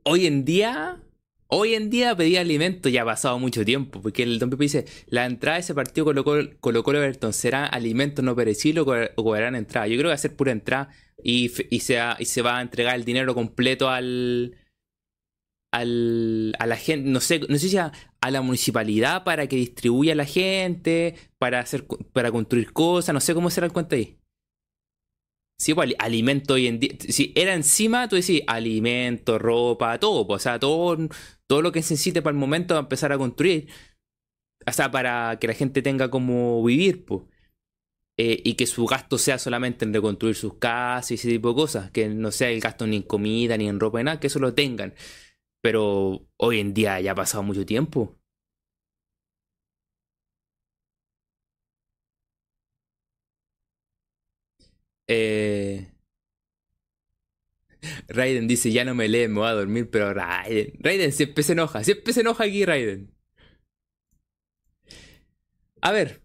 hoy 0.04 0.26
en 0.28 0.46
día. 0.46 1.02
Hoy 1.50 1.76
en 1.76 1.90
día 1.90 2.14
pedir 2.14 2.40
alimento 2.40 2.90
ya 2.90 3.04
ha 3.04 3.06
pasado 3.06 3.40
mucho 3.40 3.64
tiempo. 3.64 4.02
Porque 4.02 4.24
el 4.24 4.40
Don 4.40 4.50
Pipo 4.50 4.64
dice: 4.64 4.86
la 5.08 5.26
entrada 5.26 5.56
de 5.56 5.62
ese 5.62 5.74
partido 5.74 6.04
colocó 6.06 6.36
colocó 6.60 6.94
Everton 6.94 7.32
será 7.32 7.66
alimentos 7.66 8.24
no 8.26 8.36
perecibles 8.36 8.84
o 8.84 9.24
cobrarán 9.24 9.56
entrada. 9.56 9.88
Yo 9.88 9.94
creo 9.94 10.04
que 10.04 10.10
va 10.10 10.14
a 10.16 10.18
ser 10.18 10.36
pura 10.36 10.52
entrada 10.52 10.90
y, 11.24 11.50
y, 11.70 11.80
se 11.80 12.00
y 12.20 12.26
se 12.26 12.42
va 12.42 12.58
a 12.58 12.62
entregar 12.62 12.96
el 12.96 13.06
dinero 13.06 13.34
completo 13.34 13.90
al 13.90 14.58
al, 15.72 16.56
a 16.60 16.66
la 16.66 16.78
gente, 16.78 17.10
no 17.10 17.20
sé, 17.20 17.40
no 17.48 17.58
sé 17.58 17.70
si 17.70 17.78
a, 17.78 17.92
la 18.30 18.42
municipalidad 18.42 19.24
para 19.24 19.48
que 19.48 19.56
distribuya 19.56 20.14
a 20.14 20.16
la 20.16 20.26
gente, 20.26 21.16
para 21.38 21.60
hacer, 21.60 21.86
para 22.14 22.32
construir 22.32 22.74
cosas, 22.74 23.14
no 23.14 23.22
sé 23.22 23.34
cómo 23.34 23.50
será 23.50 23.68
el 23.68 23.74
cuento 23.74 23.96
ahí. 23.96 24.18
Sí, 25.60 25.74
pues 25.74 25.96
alimento 25.98 26.54
hoy 26.54 26.68
en 26.68 26.80
día. 26.80 26.92
Si 27.00 27.34
era 27.36 27.56
encima, 27.56 28.08
tú 28.08 28.16
decís 28.16 28.44
alimento, 28.46 29.40
ropa, 29.40 30.00
todo, 30.00 30.28
pues, 30.28 30.42
o 30.42 30.44
sea, 30.44 30.60
todo, 30.60 30.98
todo 31.48 31.62
lo 31.62 31.72
que 31.72 31.82
se 31.82 31.96
necesite 31.96 32.22
para 32.22 32.34
el 32.34 32.40
momento 32.40 32.76
de 32.76 32.82
empezar 32.82 33.12
a 33.12 33.18
construir. 33.18 33.68
O 34.68 34.72
sea, 34.72 34.92
para 34.92 35.38
que 35.40 35.48
la 35.48 35.54
gente 35.54 35.82
tenga 35.82 36.10
como 36.12 36.64
vivir, 36.64 37.06
pues. 37.06 37.24
Eh, 38.20 38.42
y 38.44 38.56
que 38.56 38.66
su 38.66 38.86
gasto 38.88 39.18
sea 39.20 39.38
solamente 39.38 39.86
en 39.86 39.94
reconstruir 39.94 40.36
sus 40.36 40.56
casas 40.56 41.12
y 41.12 41.14
ese 41.16 41.30
tipo 41.30 41.50
de 41.50 41.56
cosas. 41.56 41.92
Que 41.92 42.08
no 42.10 42.32
sea 42.32 42.50
el 42.50 42.60
gasto 42.62 42.86
ni 42.86 42.98
en 42.98 43.04
comida, 43.04 43.58
ni 43.58 43.68
en 43.68 43.80
ropa, 43.80 44.00
ni 44.00 44.06
nada, 44.06 44.20
que 44.20 44.28
eso 44.28 44.40
lo 44.40 44.54
tengan. 44.54 44.94
Pero 45.68 46.26
hoy 46.38 46.60
en 46.62 46.74
día 46.74 47.02
ya 47.02 47.12
ha 47.12 47.16
pasado 47.16 47.44
mucho 47.44 47.66
tiempo. 47.66 48.18
Eh... 55.08 55.92
Raiden 58.08 58.48
dice, 58.48 58.72
ya 58.72 58.86
no 58.86 58.96
me 58.96 59.10
lee, 59.10 59.28
me 59.28 59.40
voy 59.40 59.48
a 59.48 59.52
dormir, 59.54 59.90
pero 59.90 60.14
Raiden, 60.14 60.74
Raiden 60.80 61.12
siempre 61.12 61.44
se 61.44 61.52
enoja, 61.54 61.84
siempre 61.84 62.14
se 62.14 62.22
enoja 62.22 62.46
aquí 62.46 62.64
Raiden. 62.66 63.14
A 65.82 65.92
ver, 65.92 66.22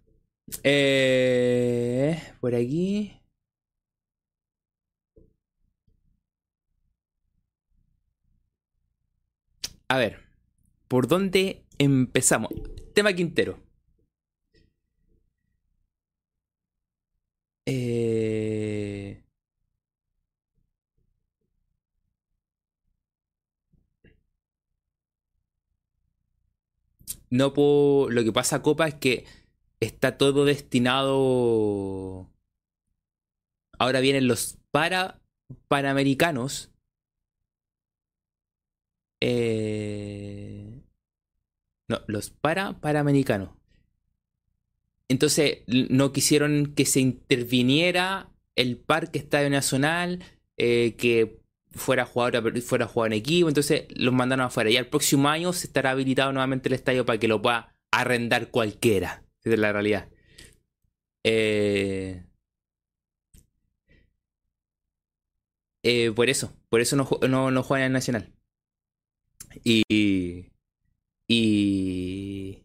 eh, 0.62 2.20
por 2.40 2.54
aquí. 2.54 3.21
A 9.92 9.98
ver, 9.98 10.20
¿por 10.88 11.06
dónde 11.06 11.66
empezamos? 11.78 12.50
Tema 12.94 13.12
Quintero. 13.12 13.58
Eh... 17.66 19.22
No 27.30 27.52
puedo. 27.52 28.08
Lo 28.10 28.24
que 28.24 28.32
pasa, 28.32 28.62
Copa, 28.62 28.88
es 28.88 28.94
que 28.94 29.26
está 29.80 30.16
todo 30.16 30.44
destinado. 30.46 32.30
Ahora 33.78 34.00
vienen 34.00 34.26
los 34.28 34.58
para 34.70 35.20
panamericanos 35.68 36.71
eh, 39.24 40.82
no, 41.86 42.00
los 42.08 42.30
para 42.30 42.80
Panamericanos. 42.80 43.50
Entonces 45.08 45.58
no 45.68 46.12
quisieron 46.12 46.74
que 46.74 46.86
se 46.86 46.98
interviniera 47.00 48.32
el 48.56 48.78
Parque 48.78 49.20
Estadio 49.20 49.48
Nacional, 49.48 50.24
eh, 50.56 50.96
que 50.96 51.38
fuera 51.70 52.04
jugador, 52.04 52.60
fuera 52.62 52.88
jugar 52.88 53.12
en 53.12 53.18
equipo, 53.18 53.48
entonces 53.48 53.84
los 53.94 54.12
mandaron 54.12 54.46
afuera. 54.46 54.70
Y 54.70 54.76
el 54.76 54.88
próximo 54.88 55.28
año 55.28 55.52
se 55.52 55.68
estará 55.68 55.90
habilitado 55.92 56.32
nuevamente 56.32 56.68
el 56.68 56.74
estadio 56.74 57.06
para 57.06 57.18
que 57.20 57.28
lo 57.28 57.40
pueda 57.40 57.76
arrendar 57.92 58.50
cualquiera. 58.50 59.24
Esa 59.40 59.54
es 59.54 59.58
la 59.60 59.72
realidad. 59.72 60.08
Eh, 61.24 62.24
por 66.16 66.28
eso, 66.28 66.52
por 66.68 66.80
eso 66.80 66.96
no, 66.96 67.08
no, 67.28 67.50
no 67.52 67.62
juegan 67.62 67.84
en 67.84 67.86
el 67.86 67.92
Nacional. 67.92 68.32
Y. 69.64 69.82
Y. 71.28 72.62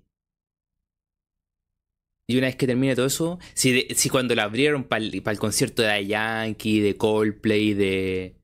Y 2.29 2.38
una 2.38 2.48
vez 2.48 2.58
que 2.58 2.67
termine 2.67 2.96
todo 2.96 3.06
eso, 3.06 3.39
si, 3.53 3.88
si 3.96 4.10
cuando 4.10 4.36
la 4.36 4.44
abrieron 4.44 4.84
para 4.84 5.06
el, 5.06 5.39
concierto 5.39 5.82
de 5.82 6.06
Yankee, 6.06 6.82
de 6.82 6.98
Coldplay, 6.98 7.74
de. 7.74 8.36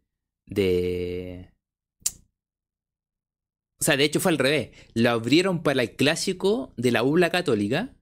de. 0.45 1.49
O 3.79 3.83
sea, 3.83 3.97
de 3.97 4.05
hecho 4.05 4.21
fue 4.21 4.31
al 4.31 4.37
revés. 4.37 4.69
Lo 4.93 5.09
abrieron 5.09 5.61
para 5.61 5.81
el 5.81 5.95
clásico 5.95 6.73
de 6.77 6.91
la 6.91 7.03
UBLA 7.03 7.29
Católica. 7.29 7.93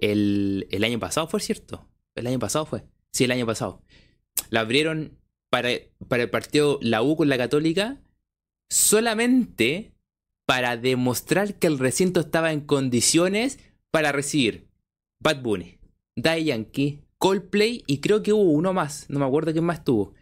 El, 0.00 0.68
el 0.70 0.84
año 0.84 1.00
pasado 1.00 1.26
fue, 1.26 1.40
¿cierto? 1.40 1.88
El 2.14 2.28
año 2.28 2.38
pasado 2.38 2.66
fue. 2.66 2.84
Sí, 3.12 3.24
el 3.24 3.32
año 3.32 3.46
pasado. 3.46 3.82
La 4.50 4.60
abrieron 4.60 5.18
para, 5.50 5.70
para 6.08 6.22
el 6.22 6.30
partido 6.30 6.78
la 6.80 7.02
U 7.02 7.16
con 7.16 7.28
la 7.28 7.36
Católica 7.36 8.00
solamente 8.70 9.92
para 10.46 10.76
demostrar 10.76 11.58
que 11.58 11.66
el 11.66 11.78
recinto 11.78 12.20
estaba 12.20 12.52
en 12.52 12.60
condiciones 12.60 13.58
para 13.90 14.12
recibir 14.12 14.68
Bad 15.20 15.42
Bunny, 15.42 15.78
Die 16.16 16.44
Yankee, 16.44 17.00
Coldplay 17.18 17.84
y 17.86 17.98
creo 17.98 18.22
que 18.22 18.32
hubo 18.32 18.50
uno 18.50 18.72
más, 18.72 19.06
no 19.10 19.18
me 19.18 19.26
acuerdo 19.26 19.52
quién 19.52 19.64
más 19.64 19.84
tuvo. 19.84 20.14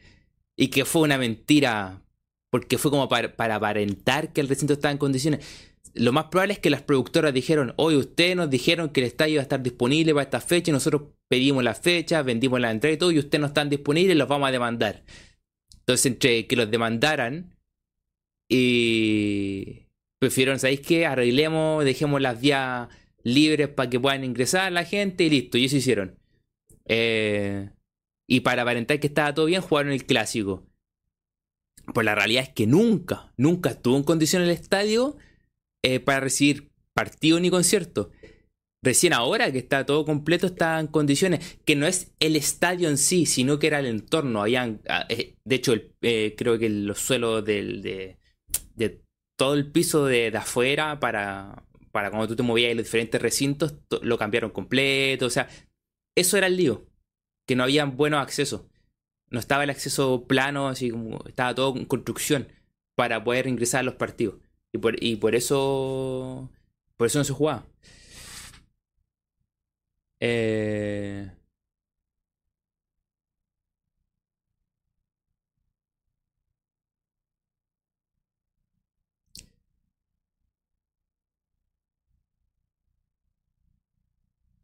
Y 0.56 0.68
que 0.68 0.84
fue 0.84 1.02
una 1.02 1.18
mentira, 1.18 2.02
porque 2.50 2.78
fue 2.78 2.90
como 2.90 3.08
para, 3.08 3.32
aparentar 3.54 4.32
que 4.32 4.40
el 4.40 4.48
recinto 4.48 4.72
estaba 4.72 4.90
en 4.90 4.98
condiciones. 4.98 5.46
Lo 5.94 6.12
más 6.12 6.24
probable 6.24 6.54
es 6.54 6.58
que 6.58 6.70
las 6.70 6.82
productoras 6.82 7.32
dijeron, 7.32 7.72
hoy 7.76 7.96
ustedes 7.96 8.34
nos 8.34 8.50
dijeron 8.50 8.90
que 8.90 9.00
el 9.00 9.06
estadio 9.06 9.34
iba 9.34 9.42
a 9.42 9.44
estar 9.44 9.62
disponible 9.62 10.12
para 10.12 10.24
esta 10.24 10.40
fecha 10.40 10.70
y 10.70 10.74
nosotros 10.74 11.02
pedimos 11.28 11.62
la 11.62 11.74
fecha, 11.74 12.22
vendimos 12.22 12.60
la 12.60 12.70
entrada 12.70 12.94
y 12.94 12.98
todo 12.98 13.12
y 13.12 13.18
ustedes 13.18 13.40
no 13.40 13.46
están 13.46 13.70
disponibles, 13.70 14.16
los 14.16 14.28
vamos 14.28 14.48
a 14.48 14.52
demandar. 14.52 15.04
Entonces, 15.78 16.06
entre 16.06 16.46
que 16.46 16.56
los 16.56 16.70
demandaran 16.70 17.57
y, 18.48 19.88
Prefirieron, 20.18 20.58
¿sabéis 20.58 20.80
qué? 20.80 21.06
Arreglemos, 21.06 21.84
dejemos 21.84 22.20
las 22.20 22.40
vías 22.40 22.88
libres 23.22 23.68
para 23.68 23.88
que 23.88 24.00
puedan 24.00 24.24
ingresar 24.24 24.72
la 24.72 24.84
gente 24.84 25.24
y 25.24 25.30
listo. 25.30 25.58
Y 25.58 25.66
eso 25.66 25.76
hicieron. 25.76 26.18
Eh, 26.86 27.70
y 28.26 28.40
para 28.40 28.62
aparentar 28.62 28.98
que 28.98 29.06
estaba 29.06 29.32
todo 29.32 29.46
bien, 29.46 29.62
jugaron 29.62 29.92
el 29.92 30.04
clásico. 30.04 30.66
Pues 31.94 32.04
la 32.04 32.16
realidad 32.16 32.42
es 32.42 32.48
que 32.50 32.66
nunca, 32.66 33.32
nunca 33.36 33.70
estuvo 33.70 33.96
en 33.96 34.02
condición 34.02 34.42
el 34.42 34.50
estadio 34.50 35.16
eh, 35.82 36.00
para 36.00 36.20
recibir 36.20 36.72
partido 36.94 37.38
ni 37.38 37.48
concierto. 37.48 38.10
Recién 38.82 39.12
ahora 39.12 39.50
que 39.52 39.58
está 39.58 39.86
todo 39.86 40.04
completo 40.04 40.48
está 40.48 40.78
en 40.80 40.88
condiciones 40.88 41.58
que 41.64 41.76
no 41.76 41.86
es 41.86 42.12
el 42.20 42.36
estadio 42.36 42.88
en 42.88 42.98
sí, 42.98 43.24
sino 43.24 43.58
que 43.58 43.68
era 43.68 43.78
el 43.78 43.86
entorno. 43.86 44.42
Habían, 44.42 44.82
ah, 44.88 45.06
eh, 45.08 45.36
de 45.44 45.54
hecho, 45.54 45.74
creo 46.00 46.58
que 46.58 46.68
los 46.68 46.98
suelos 46.98 47.44
del, 47.44 47.82
de, 47.82 48.18
de, 48.78 49.02
todo 49.36 49.54
el 49.54 49.70
piso 49.70 50.06
de, 50.06 50.30
de, 50.30 50.38
afuera 50.38 50.98
para, 51.00 51.64
para 51.92 52.10
cuando 52.10 52.28
tú 52.28 52.36
te 52.36 52.42
movías 52.42 52.70
en 52.70 52.76
los 52.76 52.86
diferentes 52.86 53.20
recintos 53.20 53.74
lo 54.02 54.18
cambiaron 54.18 54.50
completo. 54.50 55.26
O 55.26 55.30
sea, 55.30 55.48
eso 56.16 56.36
era 56.36 56.46
el 56.46 56.56
lío, 56.56 56.86
que 57.46 57.56
no 57.56 57.64
había 57.64 57.84
buenos 57.84 58.20
accesos. 58.20 58.62
No 59.30 59.38
estaba 59.38 59.64
el 59.64 59.70
acceso 59.70 60.26
plano, 60.26 60.68
así 60.68 60.90
como 60.90 61.22
estaba 61.26 61.54
todo 61.54 61.76
en 61.76 61.84
construcción 61.84 62.48
para 62.96 63.22
poder 63.22 63.46
ingresar 63.46 63.80
a 63.80 63.84
los 63.84 63.94
partidos. 63.94 64.36
Y 64.72 64.78
por, 64.78 65.02
y 65.02 65.16
por 65.16 65.34
eso. 65.34 66.50
Por 66.96 67.06
eso 67.06 67.18
no 67.18 67.24
se 67.24 67.32
jugaba. 67.32 67.66
Eh... 70.20 71.30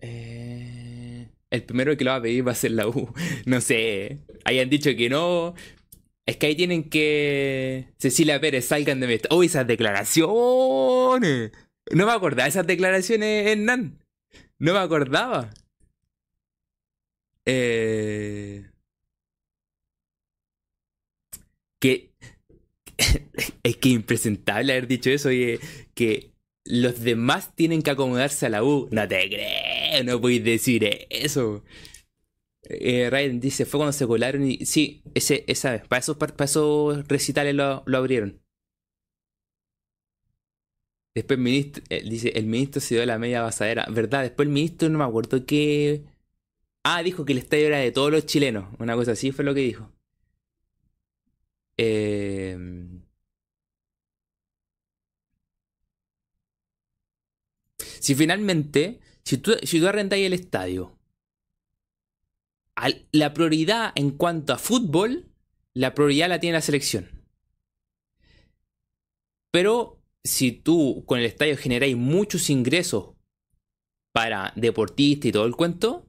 Eh... 0.05 1.29
El 1.55 1.63
primero 1.63 1.97
que 1.97 2.03
lo 2.03 2.11
va 2.11 2.17
a 2.17 2.23
pedir 2.23 2.47
va 2.47 2.51
a 2.51 2.57
ser 2.57 2.73
la 2.73 2.89
U. 2.89 3.15
No 3.47 3.61
sé. 3.61 4.19
Hayan 4.45 4.69
dicho 4.69 4.91
que 4.97 5.09
no. 5.09 5.55
Es 6.27 6.37
que 6.37 6.47
ahí 6.47 6.57
tienen 6.57 6.91
que. 6.91 7.89
Cecilia 7.99 8.41
Pérez, 8.41 8.67
salgan 8.67 8.99
de 9.01 9.07
meta. 9.07 9.29
¡Oh, 9.31 9.43
esas 9.45 9.67
declaraciones! 9.67 11.53
No 11.93 12.07
me 12.07 12.13
acordaba 12.13 12.49
esas 12.49 12.67
declaraciones, 12.67 13.47
Hernán. 13.47 13.99
No 14.59 14.73
me 14.73 14.81
acordaba. 14.81 15.51
Eh... 17.47 18.65
Que. 21.79 22.11
es 23.63 23.77
que 23.77 23.89
impresentable 23.91 24.73
haber 24.73 24.89
dicho 24.89 25.11
eso. 25.11 25.31
Y 25.31 25.61
que 25.95 26.34
los 26.65 27.01
demás 27.03 27.55
tienen 27.55 27.83
que 27.83 27.91
acomodarse 27.91 28.47
a 28.47 28.51
la 28.51 28.65
U. 28.65 28.89
No 28.91 29.07
te 29.09 29.29
creo, 29.29 30.05
no 30.05 30.21
puedes 30.21 30.45
decir 30.45 30.89
eso. 31.11 31.63
Eh, 32.69 33.11
Ryan 33.11 33.41
dice, 33.41 33.65
fue 33.67 33.79
cuando 33.79 33.93
se 33.93 34.07
colaron 34.07 34.47
y... 34.51 34.65
Sí, 34.67 35.03
ese, 35.15 35.45
esa 35.49 35.73
vez. 35.73 35.87
Para 35.87 36.01
esos, 36.01 36.17
para 36.17 37.03
recitales 37.09 37.55
lo, 37.55 37.83
lo 37.87 37.99
abrieron. 37.99 38.41
Después 41.15 41.39
el 41.39 41.45
ministro, 41.45 41.83
eh, 41.91 42.03
dice, 42.09 42.31
el 42.31 42.47
ministro 42.47 42.81
se 42.81 42.97
dio 42.97 43.07
la 43.07 43.19
media 43.19 43.43
basadera. 43.43 43.87
¿Verdad? 43.91 44.23
Después 44.23 44.47
el 44.49 44.53
ministro 44.55 44.89
no 44.89 44.99
me 44.99 45.05
acuerdo 45.05 45.45
qué... 45.47 46.05
Ah, 46.85 47.03
dijo 47.03 47.25
que 47.25 47.33
el 47.33 47.39
estadio 47.39 47.67
era 47.69 47.79
de 47.79 47.93
todos 47.93 48.11
los 48.13 48.27
chilenos. 48.27 48.67
Una 48.79 48.95
cosa 48.97 49.13
así 49.13 49.33
fue 49.33 49.45
lo 49.45 49.55
que 49.55 49.61
dijo. 49.61 49.91
Eh... 51.77 52.57
Si 58.05 58.15
finalmente, 58.15 59.01
si 59.23 59.39
tú, 59.39 59.53
si 59.63 59.81
tú 59.81 59.89
arrendáis 59.89 60.27
el 60.27 60.35
estadio, 60.35 60.99
la 63.13 63.33
prioridad 63.33 63.93
en 63.95 64.11
cuanto 64.11 64.53
a 64.53 64.59
fútbol, 64.59 65.31
la 65.73 65.95
prioridad 65.95 66.29
la 66.29 66.39
tiene 66.39 66.59
la 66.59 66.61
selección. 66.61 67.25
Pero 69.51 70.03
si 70.23 70.53
tú 70.53 71.05
con 71.07 71.19
el 71.19 71.25
estadio 71.25 71.57
generáis 71.57 71.97
muchos 71.97 72.51
ingresos 72.51 73.15
para 74.13 74.53
deportistas 74.55 75.31
y 75.31 75.33
todo 75.33 75.47
el 75.47 75.57
cuento, 75.57 76.07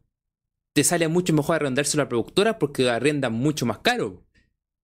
te 0.74 0.84
sale 0.84 1.08
mucho 1.08 1.32
mejor 1.32 1.56
arrendárselo 1.56 2.02
a 2.02 2.06
la 2.08 2.10
productora 2.10 2.60
porque 2.60 2.84
lo 2.84 2.92
arrendan 2.92 3.32
mucho 3.32 3.66
más 3.66 3.80
caro. 3.80 4.26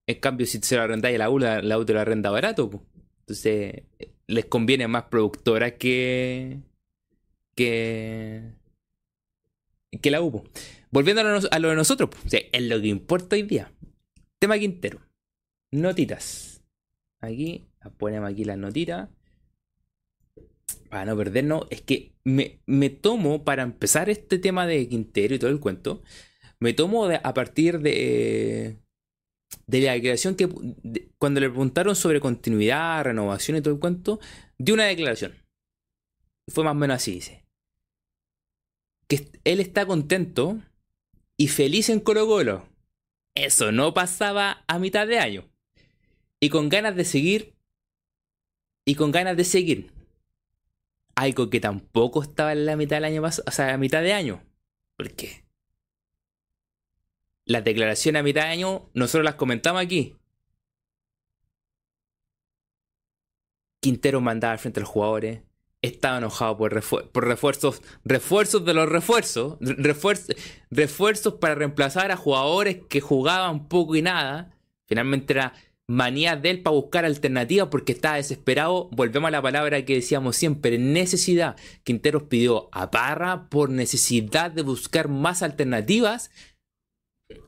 En 0.08 0.18
cambio, 0.22 0.46
si 0.46 0.60
se 0.60 0.78
lo 0.78 0.84
arrendáis 0.84 1.16
a 1.16 1.20
la 1.20 1.30
U, 1.30 1.40
la, 1.40 1.62
la 1.62 1.78
U 1.78 1.84
te 1.84 1.92
lo 1.92 2.00
arrenda 2.00 2.30
barato. 2.30 2.86
Entonces, 3.20 3.84
les 4.28 4.46
conviene 4.46 4.88
más 4.88 5.04
productora 5.10 5.78
que, 5.78 6.62
que, 7.62 8.54
que 10.02 10.12
la 10.12 10.22
hubo. 10.22 10.44
Volviendo 10.90 11.22
a 11.22 11.60
lo, 11.60 11.70
de 11.70 11.76
nosotros, 11.76 12.10
es 12.32 12.64
lo 12.64 12.82
que 12.82 12.88
importa 12.88 13.36
hoy 13.36 13.44
día. 13.44 13.72
Tema 14.40 14.58
Quintero. 14.58 15.00
Notitas. 15.72 16.64
Aquí, 17.20 17.68
ponemos 17.98 18.32
aquí 18.32 18.44
las 18.44 18.58
notitas. 18.58 19.10
Para 20.90 21.06
no 21.06 21.18
perdernos, 21.18 21.68
es 21.70 21.82
que 21.82 22.14
me, 22.24 22.62
me, 22.66 22.90
tomo, 22.90 23.44
para 23.44 23.64
empezar 23.64 24.10
este 24.10 24.40
tema 24.40 24.66
de 24.68 24.88
Quintero 24.90 25.36
y 25.36 25.40
todo 25.40 25.52
el 25.52 25.60
cuento, 25.60 26.04
me 26.60 26.74
tomo 26.74 27.06
a 27.06 27.34
partir 27.34 27.80
de, 27.80 28.78
de 29.68 29.82
la 29.82 29.94
declaración 29.94 30.36
que, 30.36 30.50
cuando 31.18 31.40
le 31.40 31.50
preguntaron 31.50 31.96
sobre 31.96 32.20
continuidad, 32.20 33.06
renovación 33.06 33.58
y 33.58 33.62
todo 33.62 33.74
el 33.74 33.80
cuento, 33.80 34.20
de 34.58 34.74
una 34.74 34.86
declaración. 34.86 35.34
Fue 36.50 36.66
más 36.66 36.72
o 36.72 36.76
menos 36.76 36.96
así, 36.96 37.14
dice 37.14 37.41
que 39.12 39.28
él 39.44 39.60
está 39.60 39.86
contento 39.86 40.58
y 41.36 41.50
feliz 41.50 41.90
en 41.90 42.00
Colo 42.00 42.26
Colo. 42.28 42.66
Eso 43.36 43.74
no 43.74 43.94
pasaba 43.94 44.64
a 44.70 44.80
mitad 44.80 45.06
de 45.06 45.20
año. 45.20 45.50
Y 46.40 46.48
con 46.48 46.70
ganas 46.70 46.96
de 46.96 47.04
seguir. 47.04 47.54
Y 48.86 48.96
con 48.96 49.12
ganas 49.12 49.36
de 49.36 49.44
seguir. 49.44 49.92
Algo 51.16 51.50
que 51.50 51.60
tampoco 51.60 52.24
estaba 52.24 52.54
en 52.54 52.66
la 52.66 52.78
mitad 52.78 52.96
del 52.96 53.04
año 53.04 53.22
pasado. 53.22 53.44
O 53.50 53.52
sea, 53.52 53.74
a 53.74 53.78
mitad 53.78 54.02
de 54.02 54.14
año. 54.14 54.46
¿Por 54.96 55.12
qué? 55.12 55.44
Las 57.44 57.66
declaraciones 57.66 58.22
a 58.22 58.24
mitad 58.24 58.44
de 58.44 58.48
año, 58.48 58.90
nosotros 58.94 59.26
las 59.26 59.36
comentamos 59.36 59.82
aquí. 59.82 60.16
Quintero 63.82 64.22
mandaba 64.22 64.54
al 64.54 64.60
frente 64.60 64.80
a 64.80 64.84
los 64.84 64.90
jugadores 64.90 65.42
estaba 65.82 66.20
enojado 66.20 66.58
por, 66.58 66.74
refuerzos, 66.74 67.82
refuerzos 68.06 68.66
de 68.66 68.74
los 68.74 68.88
refuerzos, 68.88 69.58
refuerzos 70.70 71.34
para 71.36 71.56
reemplazar 71.56 72.12
a 72.12 72.18
jugadores 72.18 72.80
que 72.88 73.02
jugaban 73.02 73.68
poco 73.68 73.96
y 73.96 74.02
nada. 74.02 74.56
Finalmente 74.88 75.34
era 75.34 75.54
manía 75.88 76.38
de 76.38 76.52
él 76.52 76.62
para 76.62 76.76
buscar 76.76 77.04
alternativas 77.04 77.70
porque 77.70 77.92
estaba 77.92 78.16
desesperado. 78.16 78.90
Volvemos 78.92 79.28
a 79.28 79.32
la 79.32 79.42
palabra 79.42 79.84
que 79.84 79.96
decíamos 79.96 80.36
siempre, 80.36 80.78
necesidad. 80.78 81.58
Quinteros 81.84 82.24
pidió 82.24 82.70
a 82.72 82.92
Parra 82.92 83.50
por 83.50 83.70
necesidad 83.70 84.52
de 84.52 84.62
buscar 84.62 85.08
más 85.08 85.42
alternativas 85.42 86.32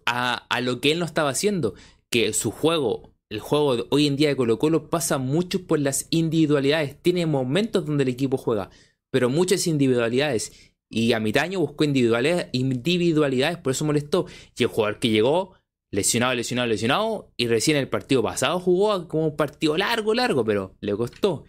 a, 0.05 0.45
a 0.49 0.61
lo 0.61 0.81
que 0.81 0.91
él 0.91 0.99
no 0.99 1.05
estaba 1.05 1.29
haciendo. 1.29 1.75
Que 2.09 2.33
su 2.33 2.51
juego 2.51 3.12
el 3.33 3.39
juego 3.39 3.87
hoy 3.89 4.05
en 4.05 4.15
día 4.15 4.29
de 4.29 4.35
Colo 4.35 4.59
Colo 4.59 4.91
pasa 4.91 5.17
mucho 5.17 5.65
por 5.65 5.79
las 5.79 6.05
individualidades. 6.11 7.01
Tiene 7.01 7.25
momentos 7.25 7.83
donde 7.83 8.03
el 8.03 8.09
equipo 8.09 8.37
juega, 8.37 8.69
pero 9.09 9.27
muchas 9.27 9.65
individualidades. 9.65 10.71
Y 10.87 11.13
a 11.13 11.19
mitad 11.19 11.49
buscó 11.49 11.83
individualidades, 11.83 12.49
individualidades, 12.51 13.57
por 13.57 13.71
eso 13.71 13.85
molestó. 13.85 14.27
Y 14.55 14.61
el 14.61 14.69
jugador 14.69 14.99
que 14.99 15.09
llegó, 15.09 15.55
lesionado, 15.91 16.35
lesionado, 16.35 16.67
lesionado, 16.67 17.33
y 17.35 17.47
recién 17.47 17.75
el 17.75 17.89
partido 17.89 18.21
pasado 18.21 18.59
jugó 18.59 19.07
como 19.07 19.29
un 19.29 19.35
partido 19.35 19.77
largo, 19.77 20.13
largo, 20.13 20.45
pero 20.45 20.75
le 20.79 20.95
costó. 20.95 21.43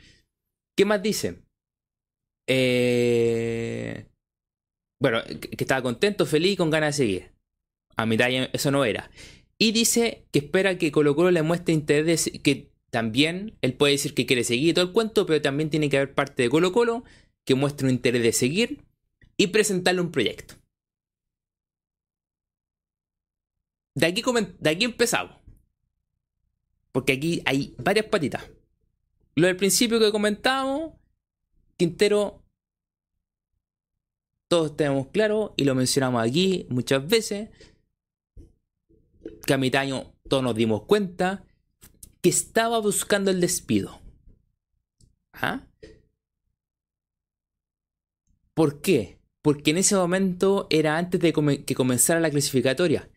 ¿Qué 0.74 0.86
más 0.86 1.02
dice? 1.02 1.42
Eh... 2.48 4.06
Bueno, 4.98 5.20
que 5.22 5.50
estaba 5.60 5.82
contento, 5.82 6.24
feliz, 6.24 6.56
con 6.56 6.70
ganas 6.70 6.96
de 6.96 7.04
seguir. 7.04 7.32
A 7.94 8.06
mitad 8.06 8.30
eso 8.30 8.70
no 8.70 8.86
era. 8.86 9.10
Y 9.58 9.72
dice 9.72 10.26
que 10.32 10.40
espera 10.40 10.78
que 10.78 10.92
Colo 10.92 11.14
Colo 11.14 11.30
le 11.30 11.42
muestre 11.42 11.74
interés, 11.74 12.30
que 12.42 12.70
también 12.90 13.56
él 13.62 13.74
puede 13.74 13.92
decir 13.92 14.14
que 14.14 14.26
quiere 14.26 14.44
seguir 14.44 14.74
todo 14.74 14.84
el 14.84 14.92
cuento, 14.92 15.26
pero 15.26 15.40
también 15.42 15.70
tiene 15.70 15.88
que 15.88 15.96
haber 15.96 16.14
parte 16.14 16.42
de 16.42 16.50
Colo 16.50 16.72
Colo 16.72 17.04
que 17.44 17.54
muestre 17.54 17.86
un 17.86 17.92
interés 17.92 18.22
de 18.22 18.32
seguir 18.32 18.84
y 19.36 19.48
presentarle 19.48 20.00
un 20.00 20.10
proyecto. 20.10 20.54
De 23.94 24.06
aquí, 24.06 24.22
de 24.58 24.70
aquí 24.70 24.84
empezamos. 24.84 25.36
Porque 26.90 27.12
aquí 27.12 27.42
hay 27.44 27.74
varias 27.78 28.06
patitas. 28.06 28.44
Lo 29.36 29.46
del 29.46 29.56
principio 29.56 29.98
que 29.98 30.12
comentamos, 30.12 30.92
Quintero, 31.76 32.44
todos 34.48 34.76
tenemos 34.76 35.08
claro 35.08 35.54
y 35.56 35.64
lo 35.64 35.74
mencionamos 35.74 36.22
aquí 36.22 36.66
muchas 36.70 37.06
veces 37.06 37.50
que 39.44 39.54
a 39.54 39.58
mitad 39.58 39.82
año 39.82 40.14
todos 40.28 40.42
nos 40.42 40.54
dimos 40.54 40.82
cuenta 40.84 41.44
que 42.20 42.30
estaba 42.30 42.78
buscando 42.78 43.30
el 43.30 43.40
despido. 43.40 44.00
¿Ah? 45.32 45.66
¿Por 48.54 48.80
qué? 48.80 49.18
Porque 49.42 49.72
en 49.72 49.78
ese 49.78 49.96
momento 49.96 50.66
era 50.70 50.96
antes 50.96 51.20
de 51.20 51.32
que 51.66 51.74
comenzara 51.74 52.20
la 52.20 52.30
clasificatoria. 52.30 53.10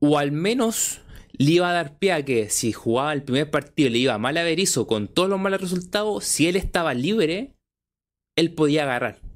O 0.00 0.16
al 0.16 0.32
menos 0.32 1.02
le 1.32 1.52
iba 1.52 1.68
a 1.68 1.72
dar 1.72 1.98
pie 1.98 2.12
a 2.12 2.24
que 2.24 2.48
si 2.48 2.72
jugaba 2.72 3.12
el 3.12 3.24
primer 3.24 3.50
partido 3.50 3.90
le 3.90 3.98
iba 3.98 4.16
mal 4.16 4.36
a 4.36 4.44
Berizzo 4.44 4.86
con 4.86 5.08
todos 5.08 5.28
los 5.28 5.40
malos 5.40 5.60
resultados, 5.60 6.24
si 6.24 6.48
él 6.48 6.56
estaba 6.56 6.94
libre, 6.94 7.56
él 8.36 8.54
podía 8.54 8.84
agarrar. 8.84 9.27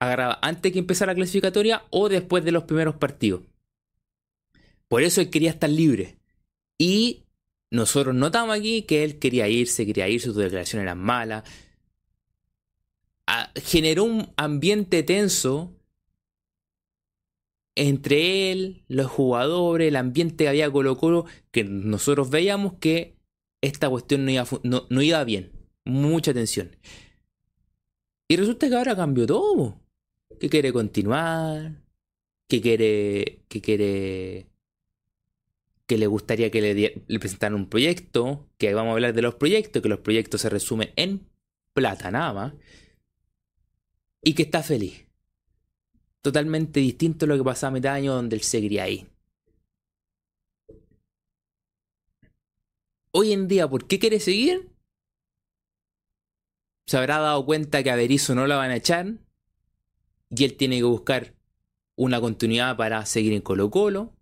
Agarraba 0.00 0.38
antes 0.42 0.72
que 0.72 0.78
empezara 0.78 1.12
la 1.12 1.16
clasificatoria 1.16 1.84
o 1.90 2.08
después 2.08 2.44
de 2.44 2.52
los 2.52 2.64
primeros 2.64 2.96
partidos. 2.96 3.42
Por 4.88 5.02
eso 5.02 5.20
él 5.20 5.30
quería 5.30 5.50
estar 5.50 5.68
libre. 5.68 6.18
Y 6.78 7.24
nosotros 7.70 8.14
notamos 8.14 8.56
aquí 8.56 8.82
que 8.82 9.04
él 9.04 9.18
quería 9.18 9.48
irse, 9.48 9.84
quería 9.84 10.08
irse, 10.08 10.26
sus 10.26 10.36
declaraciones 10.36 10.84
eran 10.84 10.98
malas. 10.98 11.44
Ah, 13.26 13.52
generó 13.56 14.04
un 14.04 14.32
ambiente 14.36 15.02
tenso 15.02 15.74
entre 17.74 18.50
él, 18.50 18.84
los 18.88 19.06
jugadores, 19.06 19.88
el 19.88 19.96
ambiente 19.96 20.44
que 20.44 20.48
había 20.48 20.70
Colo 20.70 20.96
Colo, 20.96 21.26
que 21.50 21.64
nosotros 21.64 22.30
veíamos 22.30 22.74
que 22.80 23.16
esta 23.60 23.88
cuestión 23.90 24.24
no 24.24 24.30
iba, 24.30 24.46
no 24.62 25.02
iba 25.02 25.22
bien. 25.24 25.52
Mucha 25.84 26.34
tensión. 26.34 26.76
Y 28.28 28.36
resulta 28.36 28.68
que 28.68 28.76
ahora 28.76 28.96
cambió 28.96 29.26
todo. 29.26 29.80
Que 30.40 30.48
quiere 30.48 30.72
continuar. 30.72 31.82
Que 32.48 32.60
quiere. 32.60 33.44
Que 33.48 33.60
quiere 33.60 34.48
que 35.88 35.96
le 35.96 36.06
gustaría 36.06 36.50
que 36.50 36.60
le, 36.60 37.18
presentaran 37.18 37.54
un 37.54 37.66
proyecto, 37.66 38.46
que 38.58 38.74
vamos 38.74 38.90
a 38.90 38.92
hablar 38.92 39.14
de 39.14 39.22
los 39.22 39.36
proyectos, 39.36 39.82
que 39.82 39.88
los 39.88 40.00
proyectos 40.00 40.42
se 40.42 40.50
resumen 40.50 40.92
en 40.96 41.26
plata 41.72 42.10
nada 42.10 42.34
más, 42.34 42.52
y 44.22 44.34
que 44.34 44.42
está 44.42 44.62
feliz. 44.62 45.06
Totalmente 46.20 46.80
distinto 46.80 47.24
a 47.24 47.28
lo 47.28 47.38
que 47.38 47.44
pasaba 47.44 47.70
a 47.70 47.72
mitad 47.72 48.02
donde 48.02 48.36
él 48.36 48.42
seguiría 48.42 48.82
ahí. 48.82 49.08
Hoy 53.10 53.32
en 53.32 53.48
día, 53.48 53.66
¿por 53.66 53.86
qué 53.86 53.98
quiere 53.98 54.20
seguir? 54.20 54.68
Se 56.86 56.98
habrá 56.98 57.18
dado 57.18 57.46
cuenta 57.46 57.82
que 57.82 57.90
a 57.90 57.96
Berizzo 57.96 58.34
no 58.34 58.46
la 58.46 58.56
van 58.56 58.72
a 58.72 58.76
echar 58.76 59.14
y 60.30 60.44
él 60.44 60.56
tiene 60.56 60.76
que 60.78 60.84
buscar 60.84 61.34
una 61.96 62.20
continuidad 62.20 62.76
para 62.76 63.04
seguir 63.06 63.32
en 63.32 63.40
Colo 63.42 63.70
Colo 63.70 64.18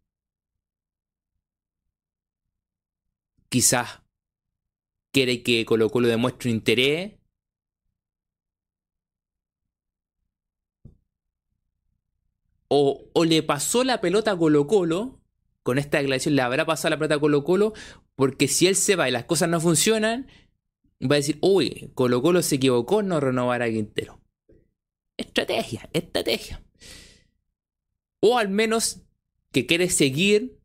quizás 3.49 4.03
quiere 5.13 5.43
que 5.43 5.65
Colo 5.65 5.89
Colo 5.91 6.09
demuestre 6.09 6.51
interés. 6.51 7.15
O, 12.69 13.09
le 13.25 13.43
pasó 13.43 13.83
la 13.85 14.01
pelota 14.01 14.33
a 14.33 14.37
Colo 14.37 14.67
Colo, 14.67 15.21
con 15.63 15.79
esta 15.79 15.99
declaración 15.99 16.35
le 16.35 16.43
habrá 16.43 16.67
pasado 16.67 16.91
la 16.91 16.99
pelota 16.99 17.15
a 17.15 17.21
Colo 17.21 17.45
Colo, 17.45 17.73
porque 18.17 18.49
si 18.49 18.67
él 18.67 18.77
se 18.77 18.97
va 18.97 19.09
y 19.09 19.13
las 19.13 19.25
cosas 19.25 19.49
no 19.49 19.61
funcionan, 19.61 20.27
va 21.01 21.15
a 21.15 21.19
decir, 21.19 21.39
uy, 21.41 21.93
Colo 21.95 22.21
Colo 22.23 22.43
se 22.43 22.57
equivocó, 22.57 23.03
no 23.03 23.21
renovar 23.21 23.63
a 23.63 23.71
Quintero. 23.71 24.21
Estrategia, 25.17 25.89
estrategia. 25.93 26.63
O 28.21 28.39
al 28.39 28.49
menos 28.49 29.03
que 29.53 29.67
quiere 29.67 29.89
seguir 29.89 30.59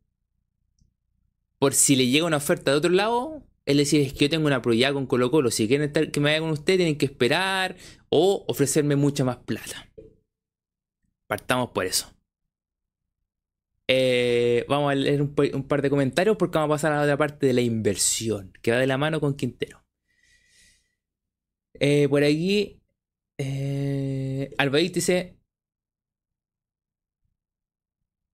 por 1.58 1.74
si 1.74 1.94
le 1.96 2.08
llega 2.08 2.26
una 2.26 2.38
oferta 2.38 2.72
de 2.72 2.76
otro 2.76 2.90
lado, 2.90 3.46
es 3.66 3.76
decir, 3.76 4.00
es 4.00 4.12
que 4.12 4.24
yo 4.24 4.30
tengo 4.30 4.46
una 4.46 4.62
proyección 4.62 4.94
con 4.94 5.06
Colo 5.06 5.30
Colo, 5.30 5.50
si 5.50 5.68
quieren 5.68 5.86
estar, 5.86 6.10
que 6.10 6.18
me 6.18 6.30
vaya 6.30 6.40
con 6.40 6.50
usted 6.50 6.76
tienen 6.76 6.98
que 6.98 7.06
esperar 7.06 7.76
o 8.08 8.44
ofrecerme 8.48 8.96
mucha 8.96 9.24
más 9.24 9.36
plata. 9.36 9.88
Partamos 11.28 11.70
por 11.70 11.86
eso. 11.86 12.12
Eh, 13.86 14.64
vamos 14.68 14.90
a 14.90 14.94
leer 14.94 15.22
un, 15.22 15.34
par 15.34 15.82
de 15.82 15.90
comentarios 15.90 16.36
porque 16.36 16.58
vamos 16.58 16.74
a 16.74 16.76
pasar 16.76 16.92
a 16.92 16.96
la 16.96 17.02
otra 17.02 17.16
parte 17.16 17.46
de 17.46 17.52
la 17.52 17.60
inversión, 17.60 18.52
que 18.60 18.72
va 18.72 18.78
de 18.78 18.86
la 18.86 18.98
mano 18.98 19.20
con 19.20 19.34
Quintero. 19.34 19.84
Eh, 21.74 22.08
por 22.08 22.24
aquí, 22.24 22.81
eh, 23.38 24.54
dice, 24.92 25.36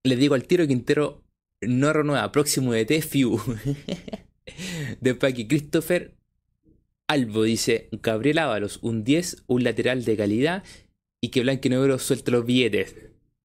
le 0.03 0.15
digo 0.15 0.35
al 0.35 0.47
tiro 0.47 0.67
Quintero 0.67 1.23
no 1.61 1.91
renueva, 1.93 2.31
próximo 2.31 2.73
de 2.73 2.85
TFU. 2.85 3.41
Después 5.01 5.33
aquí 5.33 5.47
Christopher 5.47 6.15
Albo 7.07 7.43
dice, 7.43 7.89
Gabriel 7.91 8.37
Ábalos, 8.37 8.79
un 8.81 9.03
10, 9.03 9.43
un 9.47 9.63
lateral 9.63 10.05
de 10.05 10.15
calidad 10.15 10.63
y 11.21 11.29
que 11.29 11.41
Blanco 11.41 11.67
y 11.67 11.69
Negro 11.69 11.99
suelte 11.99 12.31
los 12.31 12.45
billetes. 12.45 12.95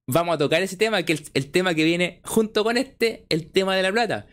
Vamos 0.06 0.34
a 0.34 0.38
tocar 0.38 0.62
ese 0.62 0.76
tema, 0.76 1.02
que 1.02 1.14
es 1.14 1.30
el, 1.32 1.50
tema 1.50 1.74
que 1.74 1.84
viene 1.84 2.20
junto 2.24 2.62
con 2.62 2.76
este, 2.76 3.24
el 3.30 3.50
tema 3.50 3.74
de 3.74 3.82
la 3.82 3.90
plata. 3.90 4.26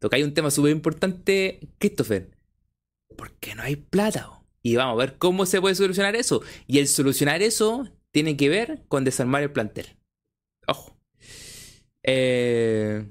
Toca 0.00 0.16
un 0.18 0.34
tema 0.34 0.50
súper 0.50 0.72
importante, 0.72 1.60
Christopher. 1.78 2.36
¿Por 3.16 3.32
qué 3.38 3.54
no 3.54 3.62
hay 3.62 3.76
plata? 3.76 4.41
Y 4.62 4.76
vamos 4.76 4.94
a 4.94 5.04
ver 5.06 5.18
cómo 5.18 5.46
se 5.46 5.60
puede 5.60 5.74
solucionar 5.74 6.16
eso. 6.16 6.42
Y 6.66 6.78
el 6.78 6.88
solucionar 6.88 7.42
eso 7.42 7.88
tiene 8.12 8.36
que 8.36 8.48
ver 8.48 8.84
con 8.88 9.04
desarmar 9.04 9.42
el 9.42 9.52
plantel. 9.52 9.96
Ojo. 10.66 10.96
Eh, 12.04 13.06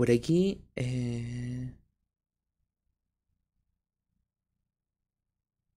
Por 0.00 0.10
aquí... 0.10 0.62
Eh... 0.76 1.79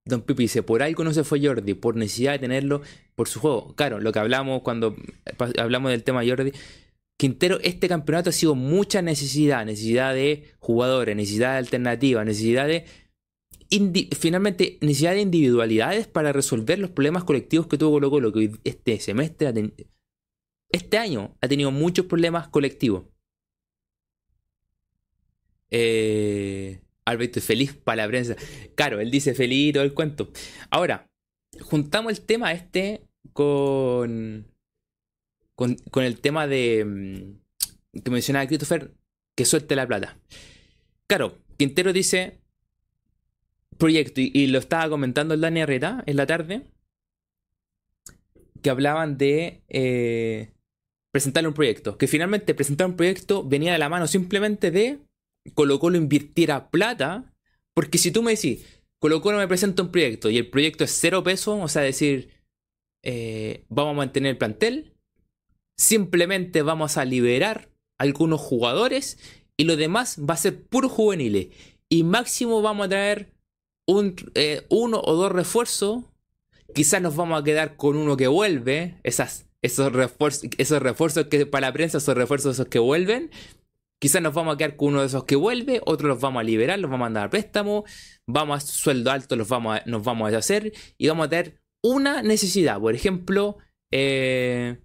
Don 0.05 0.21
Pipi 0.21 0.43
dice, 0.43 0.63
por 0.63 0.83
algo 0.83 1.03
no 1.03 1.13
se 1.13 1.23
fue 1.23 1.45
Jordi, 1.45 1.73
por 1.75 1.95
necesidad 1.95 2.33
de 2.33 2.39
tenerlo 2.39 2.81
por 3.15 3.29
su 3.29 3.39
juego. 3.39 3.73
Claro, 3.75 3.99
lo 3.99 4.11
que 4.11 4.19
hablamos 4.19 4.61
cuando 4.61 4.95
hablamos 5.57 5.91
del 5.91 6.03
tema 6.03 6.23
Jordi. 6.25 6.51
Quintero, 7.17 7.59
este 7.61 7.87
campeonato 7.87 8.31
ha 8.31 8.33
sido 8.33 8.55
mucha 8.55 9.01
necesidad, 9.01 9.65
necesidad 9.65 10.13
de 10.13 10.51
jugadores, 10.59 11.15
necesidad 11.15 11.53
de 11.53 11.57
alternativas, 11.59 12.25
necesidad 12.25 12.67
de... 12.67 12.85
Finalmente, 14.19 14.77
necesidad 14.81 15.13
de 15.13 15.21
individualidades 15.21 16.05
para 16.05 16.33
resolver 16.33 16.77
los 16.79 16.91
problemas 16.91 17.23
colectivos 17.23 17.67
que 17.67 17.77
tuvo 17.77 17.91
Colo 17.91 18.11
Colo, 18.11 18.33
este 18.63 18.99
semestre, 18.99 19.51
este 20.69 20.97
año 20.97 21.35
ha 21.41 21.47
tenido 21.47 21.71
muchos 21.71 22.05
problemas 22.05 22.49
colectivos. 22.49 23.05
Eh, 25.71 26.81
Alberto 27.05 27.41
feliz 27.41 27.73
para 27.73 28.03
la 28.03 28.07
prensa. 28.07 28.35
Claro, 28.75 28.99
él 28.99 29.11
dice 29.11 29.33
feliz 29.33 29.69
y 29.69 29.73
todo 29.73 29.83
el 29.83 29.93
cuento. 29.93 30.31
Ahora, 30.69 31.09
juntamos 31.61 32.13
el 32.13 32.21
tema 32.21 32.51
este 32.53 33.01
con, 33.33 34.47
con, 35.55 36.03
el 36.03 36.19
tema 36.19 36.47
de 36.47 36.85
mm, 36.85 38.01
que 38.01 38.11
mencionaba 38.11 38.47
Christopher, 38.47 38.93
que 39.35 39.45
suelte 39.45 39.75
la 39.75 39.87
plata. 39.87 40.17
Claro, 41.07 41.37
Quintero 41.57 41.93
dice 41.93 42.39
proyecto, 43.77 44.21
y, 44.21 44.47
lo 44.47 44.59
estaba 44.59 44.89
comentando 44.89 45.33
el 45.33 45.41
Dani 45.41 45.61
Arreta 45.61 46.03
en 46.05 46.17
la 46.17 46.25
tarde, 46.25 46.67
que 48.61 48.69
hablaban 48.69 49.17
de 49.17 49.61
eh, 49.67 50.53
presentarle 51.11 51.49
un 51.49 51.53
proyecto. 51.53 51.97
Que 51.97 52.07
finalmente 52.07 52.53
presentar 52.53 52.87
un 52.87 52.95
proyecto 52.95 53.43
venía 53.43 53.73
de 53.73 53.79
la 53.79 53.89
mano 53.89 54.07
simplemente 54.07 54.71
de 54.71 54.99
Colo 55.53 55.79
Colo 55.79 55.97
invirtiera 55.97 56.69
plata, 56.69 57.33
porque 57.73 57.97
si 57.97 58.11
tú 58.11 58.23
me 58.23 58.35
decís, 58.35 58.65
Colo 58.99 59.21
Colo 59.21 59.37
me 59.37 59.47
presenta 59.47 59.83
un 59.83 59.91
proyecto 59.91 60.29
y 60.29 60.37
el 60.37 60.49
proyecto 60.49 60.83
es 60.83 60.91
cero 60.91 61.23
peso, 61.23 61.57
o 61.57 61.67
sea, 61.67 61.81
decir, 61.81 62.29
eh, 63.03 63.65
vamos 63.69 63.91
a 63.91 63.97
mantener 63.97 64.31
el 64.31 64.37
plantel, 64.37 64.93
simplemente 65.77 66.61
vamos 66.61 66.97
a 66.97 67.05
liberar 67.05 67.69
algunos 67.97 68.41
jugadores 68.41 69.17
y 69.57 69.65
lo 69.65 69.75
demás 69.75 70.17
va 70.19 70.33
a 70.33 70.37
ser 70.37 70.63
puro 70.63 70.89
juveniles. 70.89 71.49
Y 71.89 72.03
máximo 72.03 72.61
vamos 72.61 72.85
a 72.85 72.89
traer 72.89 73.33
un, 73.87 74.15
eh, 74.35 74.65
uno 74.69 75.01
o 75.03 75.15
dos 75.15 75.31
refuerzos. 75.31 76.05
Quizás 76.73 77.01
nos 77.01 77.15
vamos 77.15 77.39
a 77.39 77.43
quedar 77.43 77.75
con 77.75 77.97
uno 77.97 78.17
que 78.17 78.27
vuelve. 78.27 78.95
Esas, 79.03 79.45
esos, 79.61 79.91
refuerzos, 79.91 80.49
esos 80.57 80.81
refuerzos 80.81 81.27
que 81.27 81.45
para 81.45 81.67
la 81.67 81.73
prensa, 81.73 81.99
esos 81.99 82.15
refuerzos 82.15 82.55
esos 82.55 82.67
que 82.67 82.79
vuelven. 82.79 83.29
Quizás 84.03 84.21
nos 84.21 84.33
vamos 84.33 84.53
a 84.53 84.57
quedar 84.57 84.75
con 84.75 84.89
uno 84.89 84.99
de 84.99 85.07
esos 85.07 85.23
que 85.23 85.37
vuelve, 85.37 85.79
otros 85.85 86.09
los 86.09 86.19
vamos 86.19 86.41
a 86.41 86.43
liberar, 86.43 86.77
los 86.77 86.91
vamos 86.91 87.05
a 87.05 87.07
mandar 87.07 87.27
a 87.27 87.29
préstamo, 87.29 87.85
vamos 88.27 88.57
a 88.57 88.67
sueldo 88.67 89.09
alto, 89.09 89.37
los 89.37 89.47
vamos 89.47 89.79
nos 89.85 90.03
vamos 90.03 90.33
a 90.33 90.37
hacer 90.39 90.73
y 90.97 91.07
vamos 91.07 91.27
a 91.27 91.29
tener 91.29 91.61
una 91.81 92.21
necesidad. 92.21 92.81
Por 92.81 92.95
ejemplo, 92.95 93.59
eh, 93.93 94.77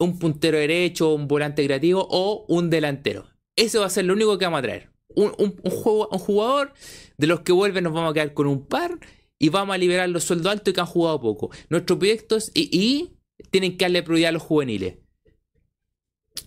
un 0.00 0.18
puntero 0.18 0.58
derecho, 0.58 1.14
un 1.14 1.28
volante 1.28 1.64
creativo 1.64 2.08
o 2.10 2.44
un 2.48 2.70
delantero. 2.70 3.28
Eso 3.54 3.82
va 3.82 3.86
a 3.86 3.90
ser 3.90 4.06
lo 4.06 4.14
único 4.14 4.36
que 4.36 4.46
vamos 4.46 4.58
a 4.58 4.62
traer. 4.62 4.90
Un, 5.14 5.30
jugador 5.70 6.72
de 7.18 7.28
los 7.28 7.42
que 7.42 7.52
vuelven 7.52 7.84
nos 7.84 7.92
vamos 7.92 8.10
a 8.10 8.14
quedar 8.14 8.34
con 8.34 8.48
un 8.48 8.66
par 8.66 8.98
y 9.38 9.48
vamos 9.48 9.76
a 9.76 9.78
liberar 9.78 10.08
los 10.08 10.24
sueldos 10.24 10.50
altos 10.50 10.72
y 10.72 10.74
que 10.74 10.80
han 10.80 10.86
jugado 10.88 11.20
poco. 11.20 11.50
Nuestros 11.68 12.00
proyectos 12.00 12.50
y, 12.52 12.68
y 12.76 13.16
tienen 13.52 13.76
que 13.76 13.84
darle 13.84 14.02
prioridad 14.02 14.30
a 14.30 14.32
los 14.32 14.42
juveniles. 14.42 15.01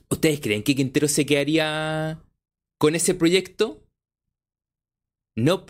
¿Ustedes 0.10 0.40
creen 0.40 0.64
que 0.64 0.76
Quintero 0.76 1.08
se 1.08 1.26
quedaría 1.26 2.24
con 2.78 2.96
ese 2.96 3.16
proyecto? 3.16 3.84
No. 5.36 5.66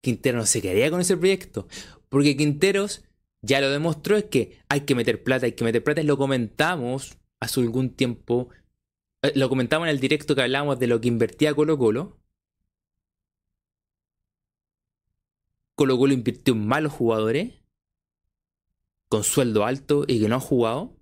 Quintero 0.00 0.38
no 0.38 0.46
se 0.46 0.62
quedaría 0.62 0.90
con 0.90 1.00
ese 1.00 1.16
proyecto. 1.16 1.68
Porque 2.08 2.36
Quinteros 2.36 3.04
ya 3.42 3.60
lo 3.60 3.70
demostró 3.70 4.16
es 4.16 4.24
que 4.24 4.58
hay 4.68 4.82
que 4.82 4.94
meter 4.94 5.22
plata, 5.22 5.46
hay 5.46 5.52
que 5.52 5.64
meter 5.64 5.84
plata. 5.84 6.02
Lo 6.02 6.16
comentamos 6.16 7.18
hace 7.40 7.60
algún 7.60 7.90
tiempo. 7.90 8.48
Eh, 9.22 9.32
lo 9.34 9.48
comentamos 9.48 9.86
en 9.86 9.90
el 9.90 10.00
directo 10.00 10.34
que 10.34 10.42
hablábamos 10.42 10.78
de 10.78 10.86
lo 10.86 11.00
que 11.00 11.08
invertía 11.08 11.54
Colo 11.54 11.78
Colo. 11.78 12.18
Colo 15.74 15.96
Colo 15.96 16.12
invirtió 16.12 16.54
en 16.54 16.66
malos 16.66 16.92
jugadores. 16.92 17.54
Con 19.08 19.24
sueldo 19.24 19.64
alto 19.64 20.04
y 20.06 20.20
que 20.20 20.28
no 20.28 20.34
han 20.36 20.40
jugado. 20.40 20.97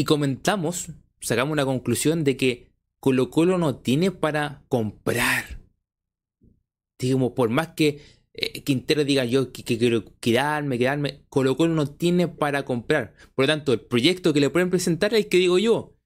Y 0.00 0.04
comentamos, 0.04 0.92
sacamos 1.20 1.52
una 1.52 1.64
conclusión 1.64 2.22
de 2.22 2.36
que 2.36 2.70
Colo 3.00 3.30
Colo 3.30 3.58
no 3.58 3.78
tiene 3.78 4.12
para 4.12 4.62
comprar. 4.68 5.60
Digamos, 7.00 7.32
por 7.32 7.48
más 7.48 7.70
que 7.74 8.00
eh, 8.32 8.62
Quintero 8.62 9.04
diga 9.04 9.24
yo 9.24 9.52
que, 9.52 9.64
quiero 9.64 10.04
quedarme, 10.20 10.78
quedarme, 10.78 11.24
Colo 11.28 11.56
Colo 11.56 11.74
no 11.74 11.90
tiene 11.90 12.28
para 12.28 12.64
comprar. 12.64 13.12
Por 13.34 13.44
lo 13.44 13.48
tanto, 13.48 13.72
el 13.72 13.80
proyecto 13.80 14.32
que 14.32 14.38
le 14.38 14.50
pueden 14.50 14.70
presentar 14.70 15.14
es 15.14 15.24
el 15.24 15.28
que 15.28 15.38
digo 15.38 15.58
yo. 15.58 15.96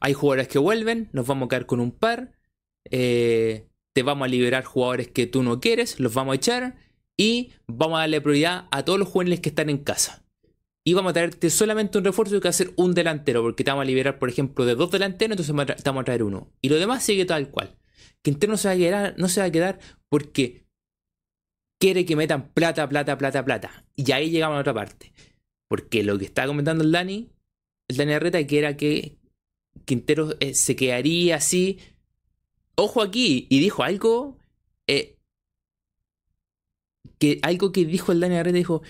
Hay 0.00 0.12
jugadores 0.12 0.48
que 0.48 0.58
vuelven, 0.58 1.08
nos 1.12 1.24
vamos 1.28 1.46
a 1.46 1.48
quedar 1.50 1.66
con 1.66 1.78
un 1.78 1.92
par, 1.92 2.32
eh, 2.90 3.68
te 3.92 4.02
vamos 4.02 4.26
a 4.26 4.28
liberar 4.28 4.64
jugadores 4.64 5.06
que 5.06 5.28
tú 5.28 5.44
no 5.44 5.60
quieres, 5.60 6.00
los 6.00 6.14
vamos 6.14 6.32
a 6.32 6.36
echar 6.36 6.76
y 7.16 7.52
vamos 7.68 7.98
a 7.98 8.00
darle 8.00 8.20
prioridad 8.20 8.66
a 8.72 8.84
todos 8.84 8.98
los 8.98 9.06
jugadores 9.06 9.38
que 9.38 9.50
están 9.50 9.70
en 9.70 9.78
casa 9.78 10.27
y 10.88 10.94
vamos 10.94 11.10
a 11.10 11.12
traerte 11.12 11.50
solamente 11.50 11.98
un 11.98 12.04
refuerzo 12.04 12.40
que 12.40 12.48
va 12.48 12.48
a 12.48 12.54
ser 12.54 12.72
un 12.76 12.94
delantero, 12.94 13.42
porque 13.42 13.62
te 13.62 13.70
vamos 13.70 13.82
a 13.82 13.84
liberar, 13.84 14.18
por 14.18 14.30
ejemplo, 14.30 14.64
de 14.64 14.74
dos 14.74 14.90
delanteros, 14.90 15.38
entonces 15.38 15.76
te 15.84 15.90
vamos 15.90 16.00
a 16.00 16.04
traer 16.04 16.22
uno. 16.22 16.50
Y 16.62 16.70
lo 16.70 16.76
demás 16.76 17.04
sigue 17.04 17.26
tal 17.26 17.50
cual. 17.50 17.76
Quintero 18.22 18.52
no 18.52 18.56
se 18.56 18.68
va 18.68 18.74
a 18.74 18.76
quedar, 18.78 19.14
no 19.18 19.28
se 19.28 19.40
va 19.40 19.48
a 19.48 19.50
quedar 19.50 19.78
porque 20.08 20.64
quiere 21.78 22.06
que 22.06 22.16
metan 22.16 22.54
plata, 22.54 22.88
plata, 22.88 23.18
plata, 23.18 23.44
plata. 23.44 23.84
Y 23.96 24.10
ahí 24.12 24.30
llegamos 24.30 24.56
a 24.56 24.60
otra 24.60 24.72
parte. 24.72 25.12
Porque 25.68 26.02
lo 26.02 26.18
que 26.18 26.24
estaba 26.24 26.48
comentando 26.48 26.82
el 26.82 26.90
Dani, 26.90 27.28
el 27.88 27.96
Dani 27.98 28.14
Arreta, 28.14 28.46
que 28.46 28.58
era 28.58 28.78
que 28.78 29.18
Quintero 29.84 30.36
eh, 30.40 30.54
se 30.54 30.74
quedaría 30.74 31.36
así. 31.36 31.80
Ojo 32.76 33.02
aquí, 33.02 33.46
y 33.50 33.58
dijo 33.58 33.82
algo. 33.82 34.38
Eh, 34.86 35.18
que 37.18 37.40
algo 37.42 37.72
que 37.72 37.84
dijo 37.84 38.10
el 38.10 38.20
Dani 38.20 38.36
Arreta 38.36 38.56
dijo. 38.56 38.80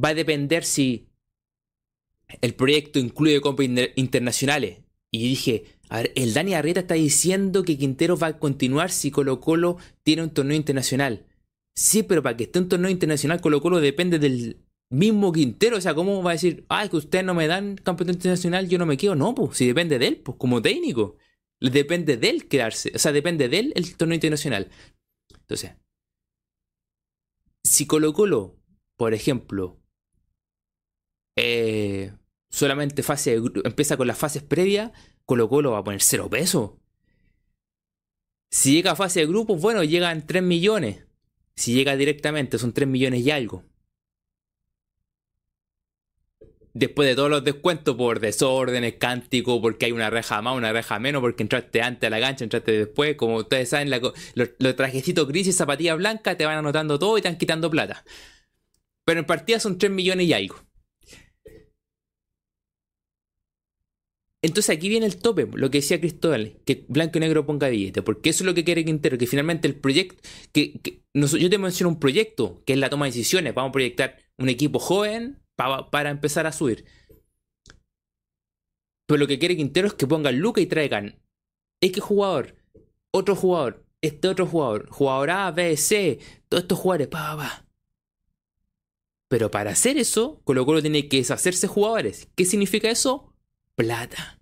Va 0.00 0.10
a 0.10 0.14
depender 0.14 0.62
si 0.62 1.07
el 2.40 2.54
proyecto 2.54 2.98
incluye 2.98 3.40
compras 3.40 3.68
internacionales. 3.96 4.78
Y 5.10 5.28
dije, 5.28 5.64
a 5.88 6.02
ver, 6.02 6.12
el 6.16 6.34
Dani 6.34 6.54
Arrieta 6.54 6.80
está 6.80 6.94
diciendo 6.94 7.62
que 7.62 7.78
Quintero 7.78 8.18
va 8.18 8.28
a 8.28 8.38
continuar 8.38 8.90
si 8.90 9.10
Colo 9.10 9.40
Colo 9.40 9.78
tiene 10.02 10.22
un 10.22 10.30
torneo 10.30 10.56
internacional. 10.56 11.26
Sí, 11.74 12.02
pero 12.02 12.22
para 12.22 12.36
que 12.36 12.44
esté 12.44 12.58
un 12.58 12.68
torneo 12.68 12.90
internacional 12.90 13.40
Colo 13.40 13.60
Colo 13.60 13.80
depende 13.80 14.18
del 14.18 14.58
mismo 14.90 15.32
Quintero. 15.32 15.78
O 15.78 15.80
sea, 15.80 15.94
¿cómo 15.94 16.22
va 16.22 16.32
a 16.32 16.34
decir, 16.34 16.66
ay, 16.68 16.88
que 16.88 16.96
ustedes 16.96 17.24
no 17.24 17.34
me 17.34 17.46
dan 17.46 17.76
campeonato 17.76 18.18
internacional, 18.18 18.68
yo 18.68 18.78
no 18.78 18.86
me 18.86 18.96
quedo? 18.96 19.14
No, 19.14 19.34
pues, 19.34 19.56
si 19.56 19.66
depende 19.66 19.98
de 19.98 20.08
él, 20.08 20.16
pues 20.18 20.36
como 20.38 20.60
técnico. 20.60 21.16
Depende 21.60 22.16
de 22.16 22.30
él 22.30 22.48
quedarse. 22.48 22.92
O 22.94 22.98
sea, 22.98 23.12
depende 23.12 23.48
de 23.48 23.58
él 23.58 23.72
el 23.76 23.96
torneo 23.96 24.14
internacional. 24.14 24.70
Entonces, 25.40 25.72
si 27.62 27.86
Colo 27.86 28.12
Colo, 28.12 28.56
por 28.96 29.14
ejemplo, 29.14 29.80
eh, 31.36 32.12
solamente 32.50 33.02
fase 33.02 33.40
empieza 33.64 33.96
con 33.96 34.06
las 34.06 34.18
fases 34.18 34.42
previas, 34.42 34.92
Colo 35.24 35.48
Colo 35.48 35.72
va 35.72 35.78
a 35.78 35.84
poner 35.84 36.02
cero 36.02 36.28
pesos. 36.30 36.72
Si 38.50 38.72
llega 38.72 38.92
a 38.92 38.96
fase 38.96 39.20
de 39.20 39.26
grupos, 39.26 39.60
bueno, 39.60 39.84
llegan 39.84 40.26
3 40.26 40.42
millones. 40.42 41.04
Si 41.54 41.74
llega 41.74 41.96
directamente, 41.96 42.58
son 42.58 42.72
3 42.72 42.88
millones 42.88 43.20
y 43.20 43.30
algo. 43.30 43.64
Después 46.72 47.08
de 47.08 47.16
todos 47.16 47.28
los 47.28 47.44
descuentos 47.44 47.96
por 47.96 48.20
desórdenes, 48.20 48.94
cántico, 48.94 49.60
porque 49.60 49.86
hay 49.86 49.92
una 49.92 50.10
reja 50.10 50.40
más, 50.40 50.56
una 50.56 50.72
reja 50.72 50.98
menos, 50.98 51.20
porque 51.20 51.42
entraste 51.42 51.82
antes 51.82 52.06
a 52.06 52.10
la 52.10 52.20
cancha, 52.20 52.44
entraste 52.44 52.72
después. 52.72 53.16
Como 53.16 53.36
ustedes 53.36 53.68
saben, 53.68 53.90
los, 53.90 54.76
trajecitos 54.76 55.26
grises, 55.26 55.56
zapatillas 55.56 55.98
blancas, 55.98 56.36
te 56.36 56.46
van 56.46 56.58
anotando 56.58 56.98
todo 56.98 57.18
y 57.18 57.22
te 57.22 57.28
van 57.28 57.38
quitando 57.38 57.68
plata. 57.68 58.04
Pero 59.04 59.20
en 59.20 59.26
partida 59.26 59.58
son 59.60 59.76
3 59.76 59.90
millones 59.90 60.26
y 60.26 60.32
algo. 60.32 60.67
Entonces 64.40 64.76
aquí 64.76 64.88
viene 64.88 65.06
el 65.06 65.16
tope, 65.16 65.48
lo 65.52 65.70
que 65.70 65.78
decía 65.78 65.98
Cristóbal, 65.98 66.58
que 66.64 66.84
blanco 66.88 67.18
y 67.18 67.20
negro 67.20 67.44
ponga 67.44 67.68
billete, 67.68 68.02
porque 68.02 68.30
eso 68.30 68.44
es 68.44 68.46
lo 68.46 68.54
que 68.54 68.62
quiere 68.62 68.84
Quintero, 68.84 69.18
que 69.18 69.26
finalmente 69.26 69.66
el 69.66 69.74
proyecto, 69.74 70.22
que, 70.52 71.02
yo 71.12 71.50
te 71.50 71.58
menciono 71.58 71.90
un 71.90 71.98
proyecto, 71.98 72.62
que 72.64 72.74
es 72.74 72.78
la 72.78 72.88
toma 72.88 73.06
de 73.06 73.10
decisiones, 73.10 73.52
vamos 73.52 73.70
a 73.70 73.72
proyectar 73.72 74.16
un 74.36 74.48
equipo 74.48 74.78
joven 74.78 75.40
para, 75.56 76.10
empezar 76.10 76.46
a 76.46 76.52
subir. 76.52 76.84
Pero 79.06 79.18
lo 79.18 79.26
que 79.26 79.40
quiere 79.40 79.56
Quintero 79.56 79.88
es 79.88 79.94
que 79.94 80.06
pongan 80.06 80.38
Luca 80.38 80.60
y 80.60 80.66
traigan 80.66 81.20
X 81.80 82.00
jugador, 82.00 82.54
otro 83.10 83.34
jugador, 83.34 83.84
este 84.02 84.28
otro 84.28 84.46
jugador, 84.46 84.88
jugador 84.88 85.30
A, 85.30 85.50
B, 85.50 85.76
C, 85.76 86.20
todos 86.48 86.62
estos 86.62 86.78
jugadores, 86.78 87.08
pa, 87.08 87.36
pa, 87.36 87.66
Pero 89.28 89.50
para 89.50 89.70
hacer 89.72 89.98
eso, 89.98 90.40
Colo 90.44 90.64
Colo 90.64 90.80
tiene 90.80 91.08
que 91.08 91.16
deshacerse 91.16 91.66
jugadores. 91.66 92.28
¿Qué 92.36 92.44
significa 92.44 92.88
eso? 92.88 93.27
Plata. 93.78 94.40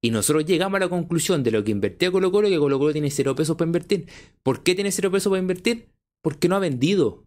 Y 0.00 0.10
nosotros 0.10 0.46
llegamos 0.46 0.78
a 0.78 0.84
la 0.84 0.88
conclusión 0.88 1.42
de 1.42 1.50
lo 1.50 1.62
que 1.62 1.72
invertía 1.72 2.10
Colo 2.10 2.32
Colo, 2.32 2.48
que 2.48 2.56
Colo 2.56 2.78
Colo 2.78 2.92
tiene 2.92 3.10
cero 3.10 3.36
pesos 3.36 3.56
para 3.56 3.68
invertir. 3.68 4.08
¿Por 4.42 4.62
qué 4.62 4.74
tiene 4.74 4.90
cero 4.92 5.10
pesos 5.10 5.28
para 5.28 5.42
invertir? 5.42 5.90
Porque 6.22 6.48
no 6.48 6.56
ha 6.56 6.58
vendido. 6.58 7.26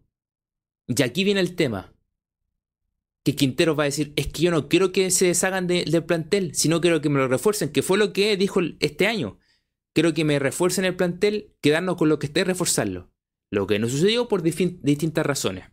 Y 0.88 1.00
aquí 1.02 1.22
viene 1.22 1.38
el 1.40 1.54
tema. 1.54 1.94
Que 3.22 3.36
Quintero 3.36 3.76
va 3.76 3.84
a 3.84 3.86
decir, 3.86 4.12
es 4.16 4.26
que 4.26 4.42
yo 4.42 4.50
no 4.50 4.68
quiero 4.68 4.90
que 4.90 5.12
se 5.12 5.26
deshagan 5.26 5.68
del 5.68 6.04
plantel, 6.04 6.52
sino 6.52 6.80
quiero 6.80 7.00
que 7.00 7.08
me 7.08 7.20
lo 7.20 7.28
refuercen, 7.28 7.70
que 7.70 7.82
fue 7.82 7.96
lo 7.96 8.12
que 8.12 8.36
dijo 8.36 8.60
este 8.80 9.06
año. 9.06 9.38
Quiero 9.92 10.14
que 10.14 10.24
me 10.24 10.40
refuercen 10.40 10.84
el 10.84 10.96
plantel, 10.96 11.54
quedarnos 11.60 11.96
con 11.96 12.08
lo 12.08 12.18
que 12.18 12.26
esté 12.26 12.42
reforzarlo. 12.42 13.12
Lo 13.50 13.68
que 13.68 13.78
no 13.78 13.88
sucedió 13.88 14.26
por 14.26 14.42
distintas 14.42 15.24
razones. 15.24 15.66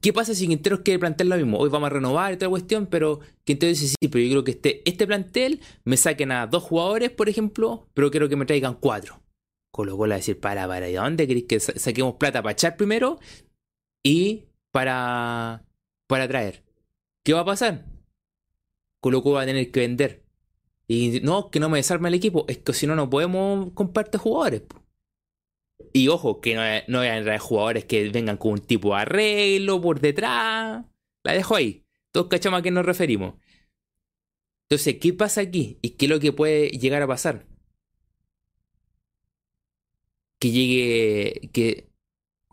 ¿Qué 0.00 0.12
pasa 0.12 0.34
si 0.34 0.46
Quinteros 0.46 0.80
quiere 0.80 0.98
plantear 0.98 1.26
lo 1.26 1.36
mismo? 1.36 1.58
Hoy 1.58 1.70
vamos 1.70 1.88
a 1.88 1.90
renovar 1.90 2.32
y 2.32 2.36
otra 2.36 2.48
cuestión, 2.48 2.86
pero 2.86 3.20
Quintero 3.44 3.70
dice 3.70 3.88
sí, 3.88 4.08
pero 4.08 4.24
yo 4.24 4.30
creo 4.30 4.44
que 4.44 4.50
este, 4.52 4.88
este 4.88 5.06
plantel 5.06 5.60
me 5.84 5.96
saquen 5.96 6.30
a 6.30 6.46
dos 6.46 6.62
jugadores, 6.62 7.10
por 7.10 7.28
ejemplo, 7.28 7.88
pero 7.94 8.10
quiero 8.10 8.28
que 8.28 8.36
me 8.36 8.46
traigan 8.46 8.74
cuatro. 8.74 9.20
Colo 9.72 9.96
Colo 9.96 10.14
a 10.14 10.16
decir, 10.16 10.38
para, 10.38 10.66
para, 10.68 10.88
¿y 10.88 10.94
dónde 10.94 11.26
queréis 11.26 11.46
que 11.46 11.60
saquemos 11.60 12.14
plata 12.14 12.42
para 12.42 12.52
echar 12.52 12.76
primero? 12.76 13.18
Y 14.02 14.46
para, 14.70 15.64
para 16.06 16.28
traer. 16.28 16.64
¿Qué 17.24 17.32
va 17.32 17.40
a 17.40 17.44
pasar? 17.44 17.84
Colo 19.00 19.22
Colo 19.22 19.36
va 19.36 19.42
a 19.42 19.46
tener 19.46 19.70
que 19.70 19.80
vender. 19.80 20.24
Y 20.86 21.20
no, 21.22 21.50
que 21.50 21.60
no 21.60 21.68
me 21.68 21.78
desarme 21.78 22.08
el 22.08 22.14
equipo, 22.14 22.44
es 22.48 22.58
que 22.58 22.72
si 22.72 22.86
no, 22.86 22.96
no 22.96 23.10
podemos 23.10 23.72
compartir 23.72 24.20
jugadores. 24.20 24.62
Y 25.92 26.08
ojo, 26.08 26.40
que 26.40 26.54
no, 26.54 26.62
no 26.88 26.98
vayan 26.98 27.38
jugadores 27.38 27.84
que 27.84 28.08
vengan 28.10 28.36
con 28.36 28.52
un 28.52 28.60
tipo 28.60 28.94
arreglo 28.94 29.80
por 29.80 30.00
detrás. 30.00 30.84
La 31.24 31.32
dejo 31.32 31.56
ahí. 31.56 31.84
Todos 32.10 32.28
cachamos 32.28 32.60
a 32.60 32.62
qué 32.62 32.70
nos 32.70 32.86
referimos. 32.86 33.34
Entonces, 34.68 34.96
¿qué 35.00 35.12
pasa 35.12 35.40
aquí? 35.40 35.78
¿Y 35.82 35.90
qué 35.90 36.06
es 36.06 36.10
lo 36.10 36.20
que 36.20 36.32
puede 36.32 36.68
llegar 36.70 37.02
a 37.02 37.06
pasar? 37.06 37.46
Que 40.38 40.50
llegue. 40.50 41.50
Que 41.52 41.88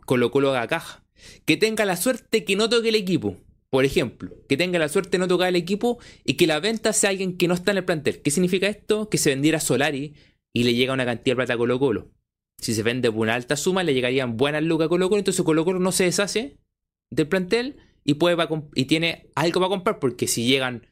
Colo 0.06 0.30
Colo 0.30 0.50
haga 0.50 0.68
caja. 0.68 1.04
Que 1.44 1.56
tenga 1.56 1.84
la 1.84 1.96
suerte 1.96 2.44
que 2.44 2.56
no 2.56 2.68
toque 2.68 2.88
el 2.90 2.94
equipo. 2.94 3.36
Por 3.70 3.84
ejemplo, 3.84 4.34
que 4.48 4.56
tenga 4.56 4.78
la 4.78 4.88
suerte 4.88 5.18
no 5.18 5.28
tocar 5.28 5.48
el 5.48 5.56
equipo 5.56 5.98
y 6.24 6.34
que 6.34 6.46
la 6.46 6.60
venta 6.60 6.92
sea 6.92 7.10
alguien 7.10 7.36
que 7.36 7.48
no 7.48 7.54
está 7.54 7.72
en 7.72 7.78
el 7.78 7.84
plantel. 7.84 8.22
¿Qué 8.22 8.30
significa 8.30 8.68
esto? 8.68 9.10
Que 9.10 9.18
se 9.18 9.30
vendiera 9.30 9.60
Solari 9.60 10.14
y 10.52 10.64
le 10.64 10.74
llega 10.74 10.92
una 10.92 11.04
cantidad 11.04 11.32
de 11.32 11.36
plata 11.36 11.54
a 11.54 11.56
Colo 11.58 11.78
Colo. 11.78 12.10
Si 12.58 12.74
se 12.74 12.82
vende 12.82 13.10
por 13.10 13.20
una 13.20 13.34
alta 13.34 13.56
suma, 13.56 13.82
le 13.82 13.94
llegarían 13.94 14.36
buenas 14.36 14.62
lucas 14.62 14.86
a 14.86 14.88
Colo 14.88 15.08
Colo, 15.08 15.18
entonces 15.18 15.44
Colo 15.44 15.64
Colo 15.64 15.78
no 15.78 15.92
se 15.92 16.04
deshace 16.04 16.58
del 17.10 17.28
plantel 17.28 17.76
y, 18.04 18.14
puede 18.14 18.36
y 18.74 18.84
tiene 18.86 19.30
algo 19.34 19.60
para 19.60 19.70
comprar, 19.70 19.98
porque 19.98 20.26
si 20.26 20.46
llegan 20.46 20.86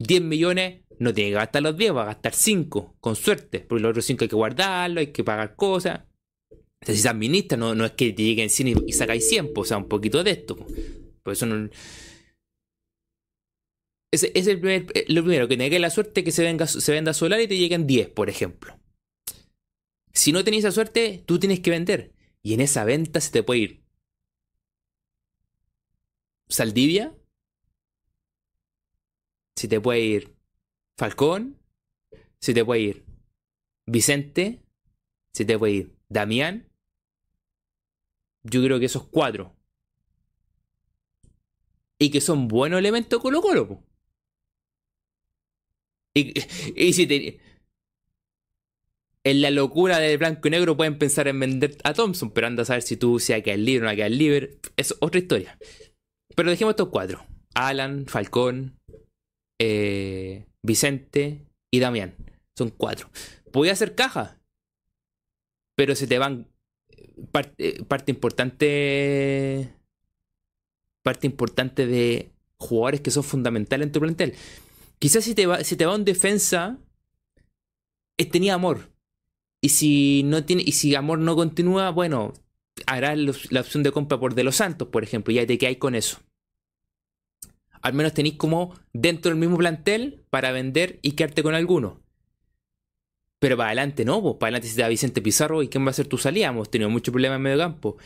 10 0.00 0.22
millones, 0.22 0.82
no 0.98 1.14
tiene 1.14 1.30
que 1.30 1.36
gastar 1.36 1.62
los 1.62 1.76
10, 1.76 1.94
va 1.94 2.02
a 2.02 2.06
gastar 2.06 2.34
5, 2.34 2.96
con 3.00 3.16
suerte, 3.16 3.60
porque 3.60 3.82
los 3.82 3.90
otros 3.90 4.04
5 4.04 4.24
hay 4.24 4.28
que 4.28 4.36
guardarlo, 4.36 5.00
hay 5.00 5.08
que 5.08 5.24
pagar 5.24 5.56
cosas. 5.56 6.02
Entonces, 6.80 6.96
si 6.96 7.02
se 7.02 7.08
administra, 7.08 7.56
no, 7.56 7.74
no 7.74 7.84
es 7.84 7.92
que 7.92 8.12
te 8.12 8.22
lleguen 8.22 8.50
100 8.50 8.84
y, 8.86 8.92
sacáis 8.92 9.28
100, 9.28 9.52
o 9.54 9.64
sea, 9.64 9.78
un 9.78 9.88
poquito 9.88 10.22
de 10.22 10.32
esto. 10.32 10.56
Por 11.22 11.32
eso 11.32 11.46
no... 11.46 11.70
Es 14.10 14.24
el 14.24 14.58
primer, 14.58 14.86
eh, 14.94 15.04
lo 15.08 15.22
primero, 15.22 15.48
que 15.48 15.56
tenga 15.58 15.78
la 15.78 15.90
suerte 15.90 16.24
que 16.24 16.32
se, 16.32 16.42
venga, 16.42 16.66
se 16.66 16.92
venda 16.92 17.12
solar 17.12 17.40
y 17.42 17.46
te 17.48 17.58
lleguen 17.58 17.86
10, 17.86 18.08
por 18.08 18.30
ejemplo. 18.30 18.77
Si 20.12 20.32
no 20.32 20.44
tenés 20.44 20.60
esa 20.60 20.72
suerte, 20.72 21.22
tú 21.26 21.38
tienes 21.38 21.60
que 21.60 21.70
vender. 21.70 22.14
Y 22.42 22.54
en 22.54 22.60
esa 22.60 22.84
venta 22.84 23.20
se 23.20 23.30
te 23.30 23.42
puede 23.42 23.60
ir 23.60 23.88
Saldivia, 26.48 27.14
se 29.54 29.68
te 29.68 29.80
puede 29.80 30.00
ir 30.00 30.36
Falcón, 30.96 31.58
se 32.40 32.54
te 32.54 32.64
puede 32.64 32.80
ir 32.80 33.04
Vicente, 33.86 34.62
se 35.32 35.44
te 35.44 35.58
puede 35.58 35.72
ir 35.72 35.96
Damián. 36.08 36.68
Yo 38.42 38.62
creo 38.62 38.78
que 38.78 38.86
esos 38.86 39.08
cuatro. 39.08 39.56
Y 41.98 42.10
que 42.10 42.20
son 42.20 42.48
buenos 42.48 42.78
elementos 42.78 43.20
Colo 43.20 43.42
Colo. 43.42 43.84
Y, 46.14 46.34
y 46.76 46.92
si 46.92 47.06
te, 47.06 47.40
en 49.30 49.42
la 49.42 49.50
locura 49.50 49.98
de 49.98 50.16
blanco 50.16 50.48
y 50.48 50.50
negro 50.50 50.76
pueden 50.76 50.96
pensar 50.96 51.28
en 51.28 51.38
vender 51.38 51.76
a 51.84 51.92
Thompson, 51.92 52.30
pero 52.30 52.46
anda 52.46 52.62
a 52.62 52.66
saber 52.66 52.82
si 52.82 52.96
tú 52.96 53.18
sea 53.18 53.42
que 53.42 53.52
el 53.52 53.64
libre 53.64 53.86
o 53.86 53.90
no 53.90 53.94
que 53.94 54.06
el 54.06 54.16
libre. 54.16 54.58
Es 54.76 54.94
otra 55.00 55.20
historia. 55.20 55.58
Pero 56.34 56.48
dejemos 56.48 56.72
estos 56.72 56.88
cuatro: 56.88 57.26
Alan, 57.54 58.06
Falcón, 58.06 58.78
eh, 59.58 60.46
Vicente 60.62 61.46
y 61.70 61.80
Damián. 61.80 62.14
Son 62.56 62.70
cuatro. 62.70 63.10
Voy 63.52 63.68
a 63.68 63.72
hacer 63.72 63.94
caja, 63.94 64.38
pero 65.76 65.94
se 65.94 66.06
te 66.06 66.18
van 66.18 66.48
parte, 67.30 67.84
parte 67.84 68.10
importante. 68.10 69.74
Parte 71.02 71.26
importante 71.26 71.86
de 71.86 72.32
jugadores 72.58 73.02
que 73.02 73.10
son 73.10 73.24
fundamentales 73.24 73.86
en 73.86 73.92
tu 73.92 74.00
plantel. 74.00 74.34
Quizás 74.98 75.24
si 75.24 75.34
te 75.34 75.46
va, 75.46 75.62
si 75.64 75.76
te 75.76 75.86
va 75.86 75.94
en 75.94 76.04
defensa, 76.04 76.78
tenía 78.30 78.54
amor. 78.54 78.97
Y 79.60 79.70
si 79.70 80.22
no 80.24 80.44
tiene, 80.44 80.62
y 80.64 80.72
si 80.72 80.94
Amor 80.94 81.18
no 81.18 81.34
continúa, 81.34 81.90
bueno, 81.90 82.32
hará 82.86 83.16
la 83.16 83.60
opción 83.60 83.82
de 83.82 83.92
compra 83.92 84.20
por 84.20 84.34
De 84.34 84.44
los 84.44 84.56
Santos, 84.56 84.88
por 84.88 85.02
ejemplo, 85.02 85.32
ya 85.32 85.46
te 85.46 85.66
hay 85.66 85.76
con 85.76 85.94
eso. 85.94 86.18
Al 87.80 87.94
menos 87.94 88.14
tenéis 88.14 88.36
como 88.36 88.74
dentro 88.92 89.30
del 89.30 89.38
mismo 89.38 89.56
plantel 89.56 90.24
para 90.30 90.52
vender 90.52 90.98
y 91.02 91.12
quedarte 91.12 91.42
con 91.42 91.54
alguno. 91.54 92.00
Pero 93.40 93.56
para 93.56 93.68
adelante 93.68 94.04
no, 94.04 94.20
para 94.38 94.48
adelante 94.48 94.68
se 94.68 94.76
te 94.76 94.82
da 94.82 94.88
Vicente 94.88 95.22
Pizarro 95.22 95.62
y 95.62 95.68
quién 95.68 95.86
va 95.86 95.90
a 95.90 95.94
ser 95.94 96.08
tu 96.08 96.18
salida. 96.18 96.48
Hemos 96.48 96.70
tenido 96.70 96.90
muchos 96.90 97.12
problemas 97.12 97.36
en 97.36 97.42
medio 97.42 97.58
campo. 97.58 97.96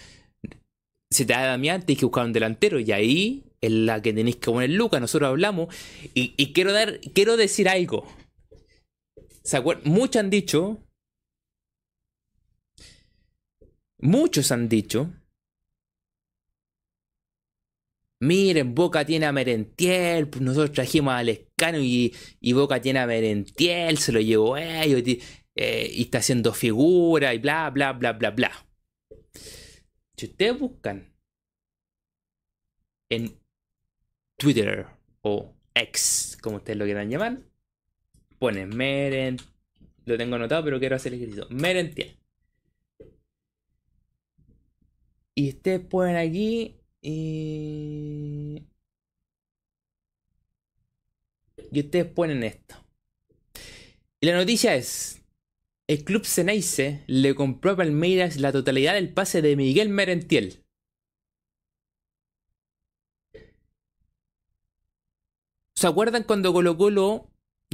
Se 1.10 1.24
te 1.24 1.32
da 1.32 1.42
Damián, 1.46 1.82
tienes 1.84 2.00
que 2.00 2.06
buscar 2.06 2.26
un 2.26 2.32
delantero 2.32 2.78
y 2.80 2.92
ahí 2.92 3.44
es 3.60 3.70
la 3.70 4.02
que 4.02 4.12
tenéis 4.12 4.36
que 4.36 4.50
poner 4.50 4.70
Lucas. 4.70 5.00
Nosotros 5.00 5.28
hablamos 5.28 5.74
y, 6.14 6.34
y 6.36 6.52
quiero 6.52 6.72
dar, 6.72 7.00
quiero 7.14 7.38
decir 7.38 7.68
algo. 7.68 8.06
Muchos 9.84 10.20
han 10.20 10.30
dicho 10.30 10.78
Muchos 14.02 14.50
han 14.50 14.68
dicho, 14.68 15.12
miren, 18.18 18.74
Boca 18.74 19.04
tiene 19.04 19.26
a 19.26 19.32
Merentiel, 19.32 20.28
pues 20.28 20.42
nosotros 20.42 20.72
trajimos 20.72 21.14
al 21.14 21.28
Escano 21.28 21.78
y, 21.80 22.12
Boca 22.52 22.80
tiene 22.80 22.98
a 22.98 23.06
Merentiel, 23.06 23.98
se 23.98 24.10
lo 24.10 24.20
llevó 24.20 24.56
ellos 24.56 25.02
eh, 25.54 25.88
y 25.92 26.02
está 26.02 26.18
haciendo 26.18 26.52
figura 26.52 27.32
y 27.32 27.38
bla, 27.38 27.70
bla, 27.70 27.92
bla, 27.92 28.12
bla, 28.14 28.30
bla. 28.30 28.50
Si 30.16 30.26
ustedes 30.26 30.58
buscan 30.58 31.14
en 33.08 33.38
Twitter 34.36 34.86
o 35.20 35.54
X, 35.74 36.38
como 36.42 36.56
ustedes 36.56 36.76
lo 36.76 36.86
quieran 36.86 37.08
llamar, 37.08 37.38
ponen 38.40 38.68
Merent, 38.70 39.42
lo 40.06 40.18
tengo 40.18 40.34
anotado, 40.34 40.64
pero 40.64 40.80
quiero 40.80 40.96
hacer 40.96 41.12
el 41.12 41.20
ejercicio. 41.20 41.46
Merentiel. 41.50 42.21
Y 45.34 45.50
ustedes 45.50 45.80
ponen 45.80 46.16
aquí. 46.16 46.76
Y... 47.00 48.62
y 51.72 51.80
ustedes 51.80 52.06
ponen 52.06 52.42
esto. 52.42 52.76
Y 54.20 54.26
la 54.26 54.36
noticia 54.36 54.74
es. 54.74 55.22
El 55.88 56.04
club 56.04 56.24
Ceneice 56.24 57.02
le 57.06 57.34
compró 57.34 57.72
a 57.72 57.76
Palmeiras 57.76 58.38
la 58.38 58.52
totalidad 58.52 58.94
del 58.94 59.12
pase 59.12 59.42
de 59.42 59.56
Miguel 59.56 59.88
Merentiel. 59.88 60.62
¿Se 65.74 65.86
acuerdan 65.86 66.22
cuando 66.22 66.52
Colo 66.52 66.76
Colo 66.76 67.30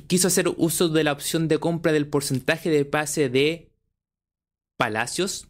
quiso 0.06 0.28
hacer 0.28 0.48
uso 0.56 0.88
de 0.88 1.04
la 1.04 1.12
opción 1.12 1.46
de 1.48 1.58
compra 1.58 1.92
del 1.92 2.08
porcentaje 2.08 2.70
de 2.70 2.84
pase 2.86 3.28
de 3.28 3.70
Palacios? 4.78 5.47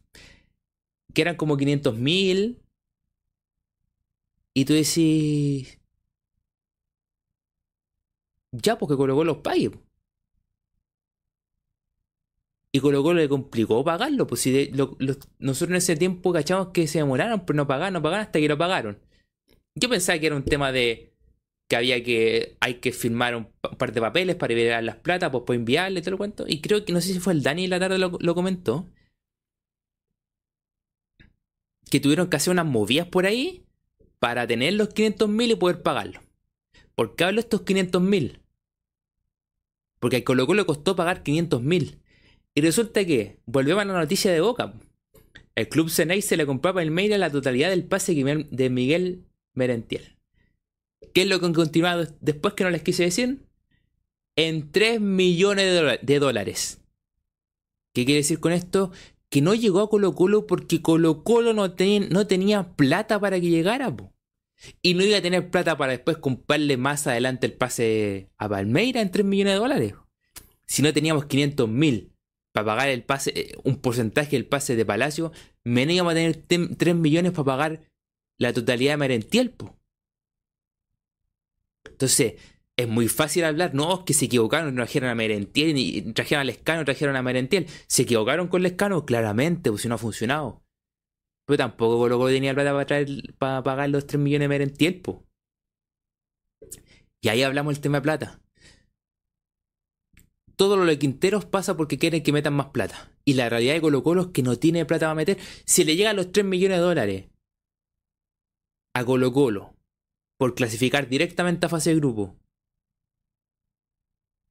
Que 1.14 1.23
eran 1.23 1.37
como 1.37 1.57
500 1.57 1.97
mil. 1.97 2.61
Y 4.55 4.64
tú 4.64 4.75
decís. 4.75 5.79
Ya, 8.53 8.79
porque 8.79 8.97
colocó 8.97 9.25
los 9.25 9.38
pague. 9.38 9.71
Y 12.73 12.81
colocó 12.81 13.14
le 13.14 13.29
complicó 13.29 13.85
pagarlo. 13.85 14.27
Pues 14.27 14.42
si 14.42 14.71
nosotros 15.38 15.71
en 15.71 15.77
ese 15.77 15.97
tiempo 15.97 16.33
cachamos 16.33 16.68
que 16.68 16.87
se 16.87 16.99
demoraron, 16.99 17.44
pero 17.47 17.57
no 17.57 17.66
pagaron, 17.66 17.94
no 17.94 18.03
pagaron 18.03 18.27
hasta 18.27 18.40
que 18.40 18.49
lo 18.49 18.59
pagaron. 18.59 18.99
Yo 19.75 19.88
pensaba 19.88 20.18
que 20.18 20.27
era 20.27 20.37
un 20.37 20.44
tema 20.44 20.73
de 20.73 21.14
que 21.68 21.77
había 21.77 22.03
que. 22.03 22.57
hay 22.61 22.75
que 22.75 22.92
firmar 22.92 23.37
un 23.37 23.49
par 23.79 23.92
de 23.92 24.01
papeles 24.01 24.37
para 24.37 24.55
liberar 24.55 24.83
las 24.85 24.97
plata, 24.97 25.31
pues 25.31 25.44
para 25.47 25.57
enviarle, 25.59 26.03
te 26.03 26.11
lo 26.11 26.18
cuento. 26.18 26.44
Y 26.47 26.61
creo 26.61 26.85
que 26.85 26.92
no 26.92 27.01
sé 27.01 27.12
si 27.12 27.21
fue 27.21 27.33
el 27.35 27.42
Dani 27.42 27.66
la 27.68 27.81
tarde 27.81 27.99
lo 27.99 28.35
comentó 28.35 28.88
que 31.90 32.01
tuvieron 32.01 32.29
que 32.29 32.37
hacer 32.37 32.53
unas 32.53 32.66
movidas 32.66 33.07
por 33.09 33.27
ahí 33.27 33.64
para 34.18 34.46
tener 34.46 34.74
los 34.74 34.88
500 34.88 35.29
mil 35.29 35.51
y 35.51 35.55
poder 35.57 35.83
pagarlo. 35.83 36.20
¿Por 36.94 37.14
qué 37.14 37.24
hablo 37.24 37.37
de 37.37 37.42
estos 37.42 37.62
500 37.62 38.03
mil? 38.03 38.40
Porque 40.01 40.16
al 40.16 40.24
Colo 40.24 40.46
Colo 40.46 40.62
le 40.62 40.66
costó 40.66 40.96
pagar 40.96 41.22
500 41.22 41.62
mil. 41.62 42.01
Y 42.55 42.61
resulta 42.61 43.05
que, 43.05 43.38
volvemos 43.46 43.83
a 43.83 43.87
la 43.87 44.01
noticia 44.01 44.33
de 44.33 44.40
Boca. 44.40 44.74
El 45.55 45.68
club 45.68 45.90
Senay 45.90 46.22
se 46.22 46.37
le 46.37 46.46
compró 46.46 46.77
a 46.77 46.85
la 46.85 47.31
totalidad 47.31 47.70
del 47.70 47.85
pase 47.85 48.14
de 48.14 48.70
Miguel 48.70 49.24
Merentiel. 49.55 50.16
¿Qué 51.14 51.22
es 51.22 51.29
lo 51.29 51.40
que 51.40 51.46
han 51.46 51.55
continuado 51.55 52.07
después 52.20 52.55
que 52.55 52.64
no 52.64 52.70
les 52.70 52.83
quise 52.83 53.05
decir? 53.05 53.44
En 54.37 54.70
3 54.70 55.01
millones 55.01 55.98
de 56.03 56.18
dólares. 56.18 56.81
¿Qué 57.92 58.05
quiere 58.05 58.20
decir 58.20 58.38
con 58.38 58.53
esto? 58.53 58.92
Que 59.30 59.42
no 59.42 59.54
llegó 59.54 59.80
a 59.80 59.90
Colo 59.90 60.14
Colo 60.14 60.46
porque 60.46 60.80
Colo 60.80 61.22
Colo 61.22 61.52
no, 61.52 61.74
no 62.10 62.26
tenía 62.26 62.72
plata 62.76 63.20
para 63.20 63.40
que 63.40 63.50
llegara. 63.50 63.94
Y 64.82 64.94
no 64.94 65.04
iba 65.04 65.18
a 65.18 65.22
tener 65.22 65.50
plata 65.50 65.76
para 65.76 65.92
después 65.92 66.16
comprarle 66.18 66.76
más 66.76 67.06
adelante 67.06 67.46
el 67.46 67.52
pase 67.52 68.30
a 68.38 68.48
Palmeira 68.48 69.00
en 69.00 69.10
3 69.10 69.24
millones 69.24 69.54
de 69.54 69.58
dólares. 69.58 69.94
Si 70.66 70.82
no 70.82 70.92
teníamos 70.92 71.26
500 71.26 71.68
mil 71.68 72.12
para 72.52 72.66
pagar 72.66 72.88
el 72.88 73.04
pase, 73.04 73.32
eh, 73.36 73.56
un 73.64 73.76
porcentaje 73.76 74.36
del 74.36 74.46
pase 74.46 74.74
de 74.74 74.84
Palacio, 74.84 75.32
menos 75.62 75.94
íbamos 75.94 76.12
a 76.12 76.16
tener 76.16 76.36
3 76.76 76.94
millones 76.96 77.32
para 77.32 77.44
pagar 77.44 77.80
la 78.36 78.52
totalidad 78.52 78.94
de 78.94 78.96
Merentiel. 78.96 79.54
Entonces, 81.84 82.34
es 82.78 82.86
muy 82.88 83.08
fácil 83.08 83.44
hablar, 83.44 83.74
no, 83.74 83.92
es 83.92 84.04
que 84.04 84.14
se 84.14 84.26
equivocaron, 84.26 84.76
trajeron 84.76 85.10
a 85.10 85.14
Merentiel, 85.16 85.76
y 85.76 86.12
trajeron 86.12 86.42
a 86.42 86.44
Lescano, 86.44 86.84
trajeron 86.84 87.16
a 87.16 87.22
Merentiel. 87.22 87.66
¿Se 87.88 88.02
equivocaron 88.02 88.46
con 88.46 88.62
Lescano? 88.62 89.04
Claramente, 89.04 89.70
pues 89.70 89.82
si 89.82 89.88
no 89.88 89.96
ha 89.96 89.98
funcionado. 89.98 90.62
Pero 91.44 91.58
tampoco 91.58 91.98
Colo 91.98 92.18
Colo 92.18 92.30
tenía 92.30 92.54
plata 92.54 92.72
para, 92.72 92.86
traer, 92.86 93.34
para 93.36 93.64
pagar 93.64 93.90
los 93.90 94.06
3 94.06 94.20
millones 94.22 94.44
de 94.44 94.48
Merentiel, 94.48 95.00
pues. 95.00 95.18
Y 97.20 97.28
ahí 97.30 97.42
hablamos 97.42 97.74
del 97.74 97.82
tema 97.82 97.98
de 97.98 98.02
plata. 98.02 98.40
Todo 100.54 100.76
lo 100.76 100.84
de 100.86 101.00
Quinteros 101.00 101.46
pasa 101.46 101.76
porque 101.76 101.98
quieren 101.98 102.22
que 102.22 102.32
metan 102.32 102.54
más 102.54 102.68
plata. 102.68 103.10
Y 103.24 103.34
la 103.34 103.48
realidad 103.48 103.74
de 103.74 103.80
Colo 103.80 104.04
Colo 104.04 104.22
es 104.22 104.29
que 104.29 104.44
no 104.44 104.56
tiene 104.56 104.87
plata 104.87 105.06
para 105.06 105.16
meter. 105.16 105.38
Si 105.64 105.83
le 105.83 105.96
llegan 105.96 106.14
los 106.14 106.31
3 106.31 106.46
millones 106.46 106.79
de 106.79 106.85
dólares 106.85 107.24
a 108.94 109.04
Colo 109.04 109.33
Colo 109.33 109.74
por 110.38 110.54
clasificar 110.54 111.08
directamente 111.08 111.66
a 111.66 111.68
fase 111.68 111.90
de 111.90 111.96
grupo 111.96 112.38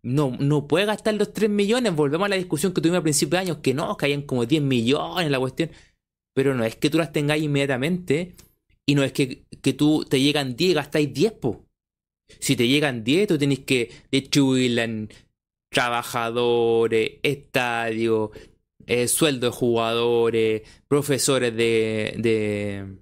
no, 0.04 0.36
no 0.40 0.68
puede 0.68 0.86
gastar 0.86 1.16
los 1.16 1.34
3 1.34 1.50
millones. 1.50 1.96
Volvemos 1.96 2.26
a 2.26 2.30
la 2.30 2.36
discusión 2.36 2.74
que 2.74 2.82
tuvimos 2.82 3.00
a 3.00 3.04
principios 3.04 3.32
de 3.32 3.38
años, 3.50 3.58
que 3.58 3.74
no, 3.74 3.98
que 3.98 4.06
hayan 4.06 4.22
como 4.22 4.46
10 4.46 4.62
millones 4.62 5.30
la 5.30 5.40
cuestión. 5.40 5.72
Pero 6.34 6.54
no 6.56 6.64
es 6.64 6.76
que 6.76 6.90
tú 6.90 6.98
las 6.98 7.12
tengáis 7.12 7.44
inmediatamente 7.44 8.36
y 8.86 8.96
no 8.96 9.04
es 9.04 9.12
que, 9.12 9.44
tú 9.78 10.06
te 10.06 10.22
llegan 10.22 10.56
10 10.56 10.72
y 10.72 10.74
gastáis 10.74 11.14
10, 11.14 11.34
po. 11.34 11.66
Si 12.40 12.56
te 12.56 12.68
llegan 12.68 13.04
10, 13.04 13.28
tú 13.28 13.38
tienes 13.38 13.60
que 13.60 13.92
distribuirla 14.12 14.86
en 14.86 15.10
trabajadores, 15.70 17.14
estadios, 17.22 18.32
eh, 18.86 19.08
sueldo 19.10 19.48
de 19.48 19.54
jugadores, 19.54 20.62
profesores 20.88 21.56
de, 21.56 22.16
de, 22.18 22.98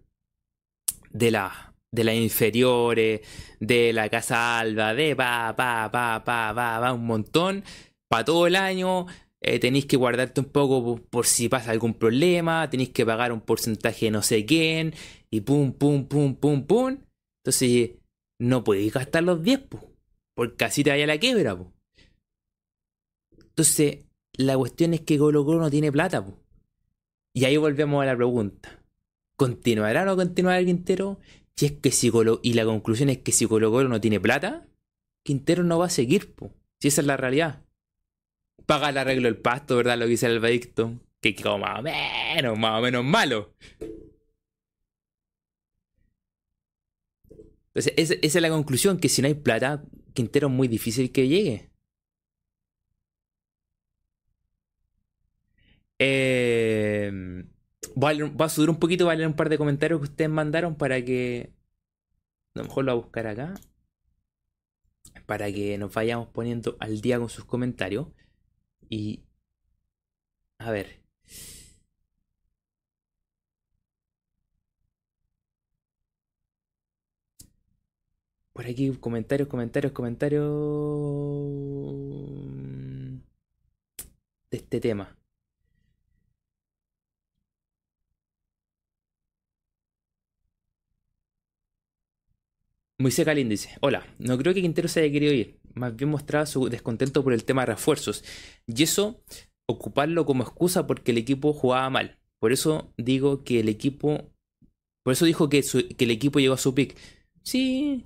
de, 1.12 1.32
la, 1.32 1.64
de 1.96 2.04
las 2.04 2.16
inferiores, 2.16 3.22
de 3.60 3.93
la 3.93 4.10
Casa 4.10 4.60
Alba, 4.60 4.93
de 4.93 5.16
pa, 5.16 5.56
pa, 5.56 5.89
pa, 5.91 6.24
pa, 6.24 6.54
pa, 6.54 6.80
pa, 6.82 6.93
un 6.93 7.06
montón, 7.06 7.64
para 8.10 8.26
todo 8.26 8.48
el 8.48 8.56
año, 8.56 9.08
eh, 9.41 9.60
tenéis 9.60 9.86
que 9.86 9.98
guardarte 9.98 10.41
un 10.41 10.48
poco 10.48 10.98
por, 10.98 11.26
si 11.26 11.50
pasa 11.50 11.72
algún 11.72 11.93
problema, 11.93 12.70
tenéis 12.70 12.89
que 12.89 13.06
pagar 13.06 13.32
un 13.32 13.41
porcentaje 13.41 14.06
de 14.06 14.12
no 14.12 14.22
sé 14.22 14.46
quién, 14.46 14.93
y 15.30 15.41
pum, 15.41 15.72
pum, 15.74 16.08
pum, 16.08 16.36
pum, 16.36 16.64
pum. 16.66 16.98
Entonces, 17.43 17.91
no 18.39 18.64
podéis 18.64 18.93
gastar 18.93 19.24
los 19.24 19.41
10, 19.43 19.60
pues, 19.70 19.84
porque 20.36 20.66
así 20.66 20.84
te 20.84 20.89
vaya 20.89 21.08
la 21.08 21.18
quiebra. 21.20 21.56
pues. 21.56 21.70
Entonces, 23.39 24.06
la 24.34 24.58
cuestión 24.58 24.93
es 24.93 25.02
que 25.02 25.18
Colo 25.18 25.46
Colo 25.46 25.60
no 25.60 25.70
tiene 25.70 25.91
plata. 25.91 26.24
pues. 26.24 26.36
Y 27.34 27.46
ahí 27.46 27.58
volvemos 27.58 28.02
a 28.02 28.06
la 28.06 28.16
pregunta. 28.16 28.82
¿Continuará 29.38 30.04
o 30.04 30.06
no 30.06 30.16
continuará 30.16 30.60
el 30.60 30.66
Quintero? 30.66 31.20
Si 31.58 31.68
es 31.68 31.72
que 31.74 31.91
si 31.91 32.12
Colo 32.12 32.39
y 32.43 32.53
la 32.53 32.66
conclusión 32.66 33.10
es 33.10 33.20
que 33.20 33.32
si 33.32 33.47
Colo 33.47 33.72
Colo 33.72 33.89
no 33.89 34.01
tiene 34.01 34.20
plata, 34.20 34.68
Quintero 35.24 35.64
no 35.64 35.80
va 35.80 35.88
a 35.88 35.89
seguir, 35.89 36.36
po. 36.36 36.53
Si 36.80 36.89
esa 36.89 37.01
es 37.01 37.08
la 37.08 37.18
realidad. 37.18 37.66
Paga 38.66 38.89
el 38.89 38.97
arreglo 38.97 39.28
del 39.28 39.38
pasto, 39.38 39.78
¿verdad? 39.78 39.97
Lo 39.97 40.06
que 40.06 40.12
dice 40.12 40.26
el 40.28 40.34
Albadicto. 40.34 40.99
Que 41.22 41.34
quedó 41.34 41.58
más 41.58 41.80
o 41.80 41.82
menos, 41.84 42.60
más 42.60 42.80
o 42.80 42.82
menos 42.84 43.03
malo. 43.03 43.53
Entonces, 47.74 47.93
esa, 47.97 48.14
esa 48.22 48.38
es 48.38 48.41
la 48.41 48.49
conclusión, 48.49 48.99
que 48.99 49.10
si 49.10 49.22
no 49.22 49.28
hay 49.28 49.34
plata, 49.34 49.84
Quintero 50.14 50.47
es 50.47 50.53
muy 50.53 50.68
difícil 50.68 51.12
que 51.12 51.28
llegue. 51.28 51.70
Eh, 55.99 57.45
voy, 57.96 58.12
a, 58.12 58.16
leer- 58.16 58.50
subir 58.50 58.70
un 58.70 58.80
poquito, 58.80 59.06
voy 59.06 59.14
a 59.14 59.18
leer 59.18 59.28
un 59.28 59.36
par 59.36 59.50
de 59.50 59.58
comentarios 59.58 60.00
que 60.00 60.06
ustedes 60.10 60.30
mandaron 60.30 60.76
para 60.76 61.04
que... 61.04 61.54
A 62.56 62.60
lo 62.60 62.66
mejor 62.66 62.86
lo 62.86 62.93
voy 62.93 63.02
a 63.02 63.04
buscar 63.04 63.28
acá. 63.28 63.54
Para 65.26 65.52
que 65.52 65.78
nos 65.78 65.93
vayamos 65.93 66.28
poniendo 66.30 66.78
al 66.80 67.02
día 67.02 67.20
con 67.20 67.30
sus 67.30 67.46
comentarios. 67.46 68.08
Y... 68.89 69.24
A 70.60 70.72
ver. 70.72 71.02
Por 78.54 78.66
aquí 78.66 78.91
comentarios, 78.98 79.48
comentarios, 79.50 79.91
comentarios... 79.93 80.43
De 84.52 84.58
este 84.58 84.80
tema. 84.80 85.18
Moisés 92.98 93.26
Galín 93.26 93.50
dice, 93.50 93.78
hola, 93.82 94.06
no 94.20 94.38
creo 94.38 94.54
que 94.54 94.62
Quintero 94.62 94.88
se 94.88 95.02
haya 95.02 95.12
querido 95.12 95.34
ir, 95.34 95.60
más 95.74 95.96
bien 95.96 96.10
mostraba 96.10 96.46
su 96.46 96.70
descontento 96.70 97.24
por 97.24 97.34
el 97.34 97.43
tema 97.43 97.64
de 97.64 97.74
refuerzos, 97.74 98.24
y 98.68 98.84
eso 98.84 99.22
ocuparlo 99.68 100.26
como 100.26 100.43
excusa 100.43 100.88
porque 100.88 101.12
el 101.12 101.18
equipo 101.18 101.54
jugaba 101.54 101.89
mal. 101.89 102.20
Por 102.39 102.52
eso 102.52 102.93
digo 102.98 103.43
que 103.43 103.60
el 103.60 103.70
equipo, 103.70 104.32
por 105.04 105.14
eso 105.14 105.26
dijo 105.26 105.50
que, 105.50 105.64
el 105.98 106.12
equipo 106.12 106.39
llegó 106.39 106.54
a 106.54 106.58
su 106.58 106.76
pick. 106.76 106.96
Sí, 107.43 108.04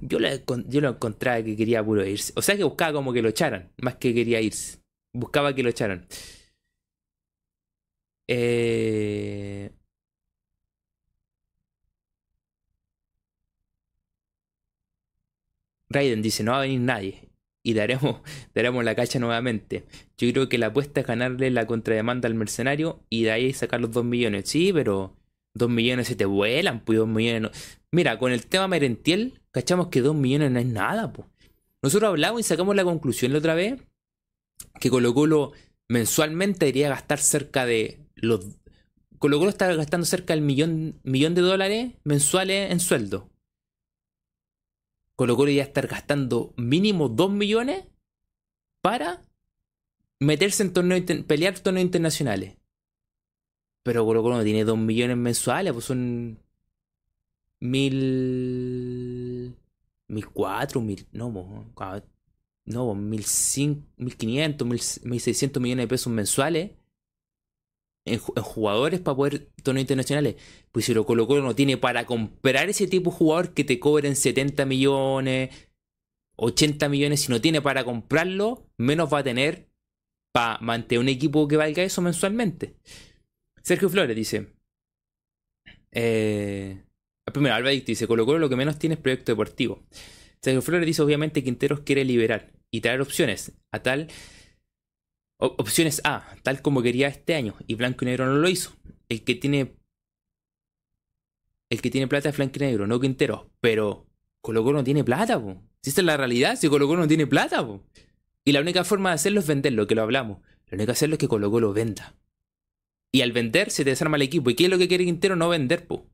yo 0.00 0.18
lo, 0.18 0.28
yo 0.68 0.80
lo 0.80 0.90
encontraba 0.90 1.42
que 1.42 1.56
quería 1.56 1.84
puro 1.84 2.06
irse. 2.06 2.32
O 2.36 2.42
sea 2.42 2.56
que 2.56 2.64
buscaba 2.64 2.92
como 2.92 3.12
que 3.12 3.22
lo 3.22 3.28
echaran, 3.28 3.72
más 3.80 3.96
que 3.96 4.14
quería 4.14 4.40
irse. 4.40 4.78
Buscaba 5.14 5.54
que 5.54 5.62
lo 5.62 5.70
echaran. 5.70 6.06
Eh, 8.28 9.70
Raiden 15.90 16.22
dice, 16.22 16.42
no 16.42 16.52
va 16.52 16.58
a 16.58 16.62
venir 16.62 16.80
nadie. 16.80 17.28
Y 17.62 17.74
daremos, 17.74 18.20
daremos 18.54 18.84
la 18.84 18.94
cacha 18.94 19.18
nuevamente. 19.18 19.84
Yo 20.16 20.30
creo 20.32 20.48
que 20.48 20.58
la 20.58 20.66
apuesta 20.68 21.00
es 21.00 21.06
ganarle 21.06 21.50
la 21.50 21.66
contrademanda 21.66 22.26
al 22.28 22.34
mercenario 22.34 23.04
y 23.10 23.24
de 23.24 23.32
ahí 23.32 23.52
sacar 23.52 23.80
los 23.80 23.90
2 23.92 24.04
millones. 24.04 24.48
Sí, 24.48 24.72
pero 24.72 25.16
2 25.54 25.68
millones 25.68 26.06
se 26.08 26.16
te 26.16 26.24
vuelan, 26.24 26.80
pues 26.84 26.98
2 26.98 27.08
millones 27.08 27.42
no- 27.42 27.50
Mira, 27.90 28.18
con 28.18 28.32
el 28.32 28.46
tema 28.46 28.68
Merentiel, 28.68 29.40
cachamos 29.50 29.88
que 29.88 30.00
2 30.02 30.14
millones 30.14 30.50
no 30.50 30.58
es 30.60 30.66
nada, 30.66 31.12
pues. 31.12 31.26
Nosotros 31.82 32.08
hablamos 32.08 32.40
y 32.40 32.44
sacamos 32.44 32.74
la 32.76 32.84
conclusión 32.84 33.32
la 33.32 33.38
otra 33.38 33.54
vez 33.54 33.80
que 34.80 34.90
Colo 34.90 35.14
Colo 35.14 35.52
mensualmente 35.88 36.66
debería 36.66 36.88
gastar 36.90 37.18
cerca 37.18 37.64
de 37.66 38.00
los... 38.16 38.44
Colo 39.18 39.38
Colo 39.38 39.50
está 39.50 39.72
gastando 39.74 40.04
cerca 40.06 40.34
del 40.34 40.42
millón, 40.42 41.00
millón 41.02 41.34
de 41.34 41.40
dólares 41.42 41.92
mensuales 42.04 42.70
en 42.70 42.80
sueldo. 42.80 43.27
Colo 45.18 45.34
Colo 45.36 45.50
ya 45.50 45.64
estar 45.64 45.88
gastando 45.88 46.54
mínimo 46.56 47.08
2 47.08 47.28
millones 47.32 47.84
para 48.80 49.26
meterse 50.20 50.62
en 50.62 50.72
torneos, 50.72 51.02
pelear 51.26 51.58
torneos 51.58 51.86
internacionales. 51.86 52.56
Pero 53.82 54.04
Colo 54.04 54.22
Colo 54.22 54.36
no 54.36 54.44
tiene 54.44 54.62
2 54.62 54.78
millones 54.78 55.16
mensuales, 55.16 55.72
pues 55.72 55.86
son 55.86 56.38
mil... 57.58 59.56
mil 60.06 60.26
cuatro, 60.28 60.80
mil... 60.80 61.04
no, 61.10 61.32
po, 61.32 61.64
ah, 61.78 62.00
no, 62.66 62.86
po, 62.86 62.94
mil 62.94 63.24
cin- 63.24 63.88
mil 63.96 64.16
quinientos, 64.16 64.68
mil 65.02 65.20
seiscientos 65.20 65.60
millones 65.60 65.82
de 65.82 65.88
pesos 65.88 66.12
mensuales 66.12 66.77
en, 68.08 68.20
ju- 68.20 68.32
en 68.36 68.42
jugadores 68.42 69.00
para 69.00 69.16
poder 69.16 69.48
torneos 69.62 69.82
internacionales. 69.84 70.36
Pues 70.72 70.84
si 70.86 70.94
lo 70.94 71.06
Colo 71.06 71.26
Colo 71.26 71.42
no 71.42 71.54
tiene 71.54 71.76
para 71.76 72.06
comprar 72.06 72.68
ese 72.68 72.86
tipo 72.86 73.10
de 73.10 73.16
jugador 73.16 73.54
que 73.54 73.64
te 73.64 73.78
cobren 73.80 74.16
70 74.16 74.64
millones, 74.66 75.50
80 76.36 76.88
millones, 76.88 77.20
si 77.22 77.32
no 77.32 77.40
tiene 77.40 77.60
para 77.62 77.84
comprarlo, 77.84 78.66
menos 78.78 79.12
va 79.12 79.18
a 79.18 79.24
tener 79.24 79.68
para 80.32 80.58
mantener 80.60 81.00
un 81.00 81.08
equipo 81.08 81.48
que 81.48 81.56
valga 81.56 81.82
eso 81.82 82.02
mensualmente. 82.02 82.76
Sergio 83.62 83.88
Flores 83.90 84.16
dice. 84.16 84.48
Eh, 85.92 86.82
primero, 87.32 87.54
Albert 87.54 87.84
dice: 87.86 88.06
Colo 88.06 88.26
Colo 88.26 88.38
lo 88.38 88.48
que 88.48 88.56
menos 88.56 88.78
tiene 88.78 88.94
es 88.94 89.00
proyecto 89.00 89.32
deportivo. 89.32 89.82
Sergio 90.42 90.62
Flores 90.62 90.86
dice: 90.86 91.02
Obviamente 91.02 91.42
Quinteros 91.42 91.80
quiere 91.80 92.04
liberar 92.04 92.52
y 92.70 92.80
traer 92.80 93.00
opciones 93.00 93.52
a 93.72 93.82
tal. 93.82 94.08
Opciones 95.38 96.00
A, 96.04 96.34
tal 96.42 96.62
como 96.62 96.82
quería 96.82 97.08
este 97.08 97.34
año, 97.34 97.54
y 97.66 97.74
Blanco 97.74 98.04
y 98.04 98.06
Negro 98.06 98.26
no 98.26 98.34
lo 98.34 98.48
hizo. 98.48 98.76
El 99.08 99.24
que 99.24 99.34
tiene. 99.34 99.76
El 101.70 101.80
que 101.82 101.90
tiene 101.90 102.08
plata 102.08 102.28
es 102.28 102.36
Blanco 102.36 102.54
y 102.56 102.60
Negro, 102.60 102.86
no 102.86 103.00
Quinteros. 103.00 103.46
Pero 103.60 104.06
Colo 104.40 104.64
Colo 104.64 104.78
no 104.78 104.84
tiene 104.84 105.04
plata, 105.04 105.40
po. 105.40 105.62
Si 105.82 105.90
esta 105.90 106.00
es 106.00 106.06
la 106.06 106.16
realidad, 106.16 106.56
si 106.56 106.68
Colo 106.68 106.86
Colo 106.86 107.02
no 107.02 107.08
tiene 107.08 107.26
plata, 107.26 107.66
po. 107.66 107.84
Y 108.44 108.52
la 108.52 108.60
única 108.60 108.84
forma 108.84 109.10
de 109.10 109.16
hacerlo 109.16 109.40
es 109.40 109.46
venderlo, 109.46 109.86
que 109.86 109.94
lo 109.94 110.02
hablamos. 110.02 110.40
Lo 110.66 110.76
único 110.76 110.86
que 110.86 110.92
hacerlo 110.92 111.14
es 111.14 111.18
que 111.18 111.28
Colo 111.28 111.50
Colo 111.50 111.72
venda. 111.72 112.14
Y 113.12 113.22
al 113.22 113.32
vender 113.32 113.70
se 113.70 113.84
te 113.84 113.90
desarma 113.90 114.16
el 114.16 114.22
equipo. 114.22 114.50
¿Y 114.50 114.54
qué 114.54 114.64
es 114.64 114.70
lo 114.70 114.78
que 114.78 114.88
quiere 114.88 115.04
Quintero? 115.04 115.36
No 115.36 115.48
vender, 115.48 115.86
po. 115.86 116.06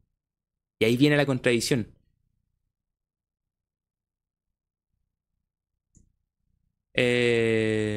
Y 0.78 0.84
ahí 0.86 0.96
viene 0.96 1.16
la 1.16 1.26
contradicción. 1.26 1.94
Eh... 6.94 7.93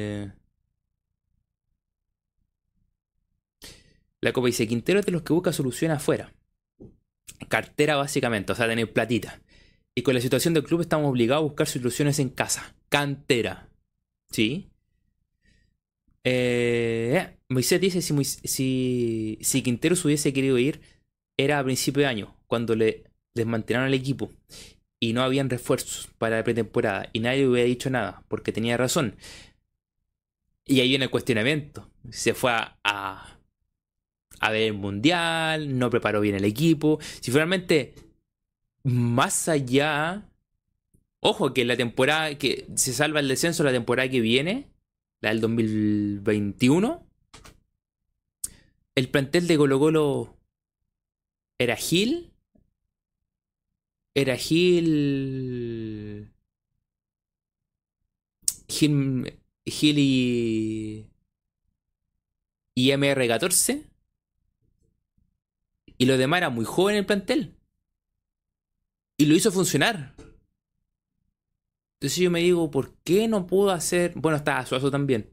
La 4.20 4.32
copa 4.32 4.46
dice, 4.48 4.66
Quintero 4.66 5.00
es 5.00 5.06
de 5.06 5.12
los 5.12 5.22
que 5.22 5.32
busca 5.32 5.52
solución 5.52 5.92
afuera. 5.92 6.32
Cartera 7.48 7.96
básicamente, 7.96 8.52
o 8.52 8.54
sea, 8.54 8.66
tener 8.66 8.92
platita. 8.92 9.40
Y 9.94 10.02
con 10.02 10.14
la 10.14 10.20
situación 10.20 10.54
del 10.54 10.64
club 10.64 10.80
estamos 10.80 11.10
obligados 11.10 11.42
a 11.42 11.44
buscar 11.44 11.66
soluciones 11.66 12.18
en 12.18 12.30
casa. 12.30 12.74
Cantera. 12.88 13.68
¿Sí? 14.30 14.70
Eh, 16.24 17.36
Moisés 17.48 17.80
dice 17.80 18.02
si, 18.02 19.38
si, 19.40 19.62
Quintero 19.62 19.96
se 19.96 20.06
hubiese 20.06 20.32
querido 20.32 20.58
ir, 20.58 20.80
era 21.36 21.58
a 21.58 21.64
principio 21.64 22.02
de 22.02 22.08
año, 22.08 22.36
cuando 22.46 22.74
le 22.74 23.04
desmantelaron 23.34 23.88
el 23.88 23.94
equipo 23.94 24.30
y 25.00 25.12
no 25.12 25.22
habían 25.22 25.48
refuerzos 25.48 26.08
para 26.18 26.36
la 26.36 26.44
pretemporada 26.44 27.08
y 27.12 27.20
nadie 27.20 27.46
hubiera 27.46 27.66
dicho 27.66 27.88
nada, 27.88 28.24
porque 28.28 28.52
tenía 28.52 28.76
razón. 28.76 29.16
Y 30.66 30.80
ahí 30.80 30.88
viene 30.90 31.06
el 31.06 31.10
cuestionamiento. 31.10 31.90
Se 32.10 32.34
fue 32.34 32.52
a, 32.52 33.37
a 34.40 34.50
ver 34.50 34.62
el 34.62 34.74
mundial, 34.74 35.78
no 35.78 35.90
preparó 35.90 36.20
bien 36.20 36.34
el 36.36 36.44
equipo. 36.44 36.98
Si 37.20 37.30
finalmente, 37.30 37.94
más 38.84 39.48
allá, 39.48 40.28
ojo 41.20 41.52
que 41.54 41.64
la 41.64 41.76
temporada 41.76 42.36
que 42.38 42.66
se 42.76 42.92
salva 42.92 43.20
el 43.20 43.28
descenso 43.28 43.64
la 43.64 43.72
temporada 43.72 44.08
que 44.08 44.20
viene, 44.20 44.70
la 45.20 45.30
del 45.30 45.40
2021, 45.40 47.06
el 48.94 49.08
plantel 49.10 49.46
de 49.46 49.56
Colo 49.56 49.78
Colo 49.78 50.36
era 51.58 51.76
Gil, 51.76 52.32
era 54.14 54.36
Gil, 54.36 56.32
Gil, 58.68 59.38
Gil 59.64 59.98
y, 59.98 61.10
y 62.74 62.90
MR14, 62.90 63.87
y 65.98 66.06
lo 66.06 66.16
demás 66.16 66.38
era 66.38 66.50
muy 66.50 66.64
joven 66.64 66.96
el 66.96 67.06
plantel. 67.06 67.56
Y 69.18 69.26
lo 69.26 69.34
hizo 69.34 69.52
funcionar. 69.52 70.14
Entonces 72.00 72.18
yo 72.18 72.30
me 72.30 72.40
digo, 72.40 72.70
¿por 72.70 72.94
qué 73.04 73.28
no 73.28 73.46
puedo 73.46 73.70
hacer? 73.70 74.12
Bueno, 74.16 74.36
está 74.38 74.64
Suazo 74.66 74.90
también. 74.90 75.30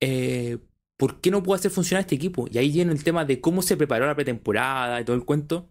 eh, 0.00 0.58
¿por 0.96 1.20
qué 1.20 1.30
no 1.30 1.42
puedo 1.42 1.56
hacer 1.58 1.70
funcionar 1.70 2.02
este 2.02 2.14
equipo? 2.14 2.46
Y 2.50 2.58
ahí 2.58 2.70
viene 2.70 2.92
el 2.92 3.04
tema 3.04 3.24
de 3.24 3.40
cómo 3.40 3.62
se 3.62 3.76
preparó 3.76 4.06
la 4.06 4.14
pretemporada 4.14 5.00
y 5.00 5.04
todo 5.04 5.16
el 5.16 5.24
cuento. 5.24 5.70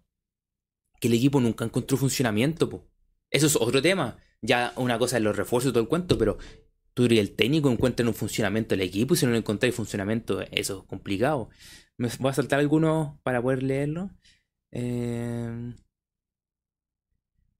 Que 0.99 1.07
el 1.07 1.13
equipo 1.13 1.39
nunca 1.41 1.65
encontró 1.65 1.97
funcionamiento, 1.97 2.69
po. 2.69 2.87
Eso 3.29 3.47
es 3.47 3.55
otro 3.55 3.81
tema. 3.81 4.17
Ya 4.41 4.73
una 4.77 4.97
cosa 4.99 5.17
es 5.17 5.23
los 5.23 5.35
refuerzos 5.35 5.69
y 5.71 5.73
todo 5.73 5.83
el 5.83 5.89
cuento, 5.89 6.17
pero 6.17 6.37
tú 6.93 7.05
y 7.05 7.19
el 7.19 7.35
técnico 7.35 7.69
encuentran 7.71 8.07
un 8.07 8.13
funcionamiento 8.15 8.69
del 8.75 8.81
equipo 8.81 9.13
y 9.13 9.17
si 9.17 9.25
no 9.25 9.35
encontráis 9.35 9.75
funcionamiento, 9.75 10.41
eso 10.51 10.79
es 10.81 10.85
complicado. 10.89 11.49
Me 11.97 12.09
voy 12.19 12.29
a 12.29 12.33
saltar 12.33 12.59
algunos 12.59 13.19
para 13.23 13.41
poder 13.41 13.63
leerlo. 13.63 14.11
Eh, 14.71 15.73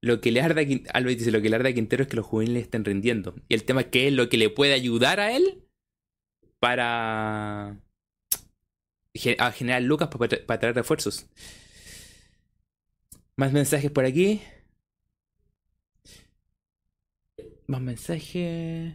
lo 0.02 0.20
que 0.20 0.30
le 0.30 0.40
arda 0.40 0.62
dice, 0.62 1.30
lo 1.32 1.42
que 1.42 1.50
le 1.50 1.56
a 1.56 1.72
Quintero 1.72 2.02
es 2.02 2.08
que 2.08 2.16
los 2.16 2.26
juveniles 2.26 2.64
estén 2.64 2.84
rindiendo. 2.84 3.34
Y 3.48 3.54
el 3.54 3.64
tema 3.64 3.82
es 3.82 3.86
que 3.88 4.08
es 4.08 4.12
lo 4.12 4.28
que 4.28 4.36
le 4.38 4.50
puede 4.50 4.74
ayudar 4.74 5.20
a 5.20 5.32
él 5.32 5.64
para 6.58 7.80
a 9.38 9.52
generar 9.52 9.82
lucas 9.82 10.08
para, 10.08 10.60
traer 10.60 10.74
refuerzos. 10.74 11.26
Más 13.36 13.52
mensajes 13.52 13.90
por 13.90 14.04
aquí. 14.04 14.42
Más 17.66 17.80
mensajes. 17.80 18.94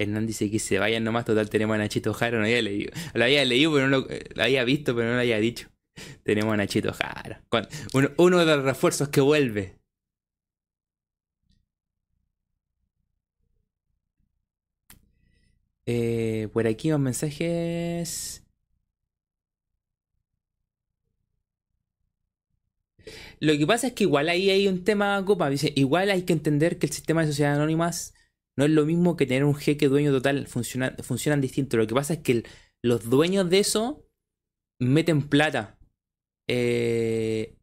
Hernán 0.00 0.26
dice 0.26 0.50
que 0.50 0.58
se 0.58 0.78
vayan 0.78 1.04
nomás, 1.04 1.26
total 1.26 1.50
tenemos 1.50 1.74
a 1.74 1.78
Nachito 1.78 2.14
Jara, 2.14 2.38
no 2.38 2.44
había 2.44 2.62
leído. 2.62 2.92
Lo 3.14 3.24
había 3.24 3.44
leído, 3.44 3.72
pero 3.72 3.88
no 3.88 3.98
lo, 3.98 4.08
lo 4.34 4.42
había 4.42 4.64
visto, 4.64 4.94
pero 4.94 5.08
no 5.08 5.14
lo 5.14 5.20
había 5.20 5.38
dicho. 5.38 5.68
Tenemos 6.24 6.54
a 6.54 6.56
Nachito 6.56 6.92
Jara. 6.92 7.42
Uno, 8.16 8.38
de 8.38 8.46
los 8.46 8.64
refuerzos 8.64 9.08
que 9.10 9.20
vuelve. 9.20 9.78
Eh, 15.86 16.48
por 16.52 16.66
aquí 16.66 16.90
más 16.90 17.00
mensajes. 17.00 18.42
Lo 23.40 23.56
que 23.56 23.66
pasa 23.66 23.88
es 23.88 23.92
que 23.94 24.04
igual 24.04 24.28
ahí 24.28 24.50
hay 24.50 24.68
un 24.68 24.84
tema, 24.84 25.22
copa. 25.24 25.50
igual 25.74 26.10
hay 26.10 26.22
que 26.22 26.32
entender 26.32 26.78
que 26.78 26.86
el 26.86 26.92
sistema 26.92 27.22
de 27.22 27.28
sociedades 27.28 27.56
anónimas 27.58 28.14
no 28.60 28.66
es 28.66 28.70
lo 28.72 28.84
mismo 28.84 29.16
que 29.16 29.24
tener 29.24 29.44
un 29.44 29.54
jeque 29.54 29.88
dueño 29.88 30.12
total. 30.12 30.46
funcionan 30.46 31.40
distinto. 31.40 31.78
Lo 31.78 31.86
que 31.86 31.94
pasa 31.94 32.12
es 32.12 32.18
que 32.20 32.44
los 32.82 33.08
dueños 33.08 33.48
de 33.48 33.60
eso 33.60 34.06
meten 34.78 35.22
plata 35.22 35.78
eh, 36.46 37.56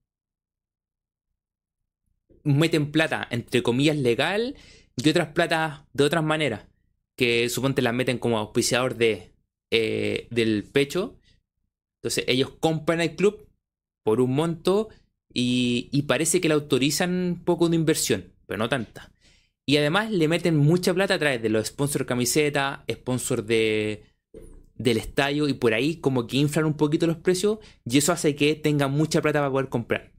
meten 2.45 2.91
plata, 2.91 3.27
entre 3.29 3.61
comillas, 3.61 3.97
legal 3.97 4.55
y 4.95 5.09
otras 5.09 5.33
platas 5.33 5.81
de 5.93 6.03
otras 6.05 6.23
maneras. 6.23 6.65
Que 7.17 7.49
suponte 7.49 7.81
las 7.81 7.93
meten 7.93 8.17
como 8.17 8.37
auspiciador 8.37 8.95
de, 8.95 9.33
eh, 9.71 10.27
del 10.31 10.63
pecho. 10.63 11.19
Entonces 11.97 12.23
ellos 12.27 12.51
compran 12.59 13.01
el 13.01 13.15
club 13.15 13.47
por 14.03 14.21
un 14.21 14.33
monto 14.33 14.89
y, 15.33 15.89
y 15.91 16.03
parece 16.03 16.39
que 16.39 16.47
le 16.47 16.53
autorizan 16.53 17.11
un 17.11 17.43
poco 17.43 17.67
de 17.69 17.75
inversión, 17.75 18.33
pero 18.45 18.57
no 18.57 18.69
tanta. 18.69 19.11
Y 19.69 19.75
además 19.75 20.09
le 20.11 20.29
meten 20.29 20.55
mucha 20.55 20.93
plata 20.93 21.15
a 21.15 21.19
través 21.19 21.41
de 21.41 21.49
los 21.49 21.67
sponsors 21.67 22.05
camiseta, 22.05 22.85
sponsors 22.89 23.45
de, 23.45 24.05
del 24.75 24.97
estadio 24.97 25.49
y 25.49 25.53
por 25.53 25.73
ahí 25.73 25.97
como 25.97 26.25
que 26.25 26.37
inflan 26.37 26.65
un 26.65 26.75
poquito 26.75 27.05
los 27.05 27.17
precios 27.17 27.59
y 27.83 27.97
eso 27.97 28.13
hace 28.13 28.35
que 28.35 28.55
tengan 28.55 28.91
mucha 28.91 29.21
plata 29.21 29.39
para 29.39 29.51
poder 29.51 29.67
comprar. 29.67 30.13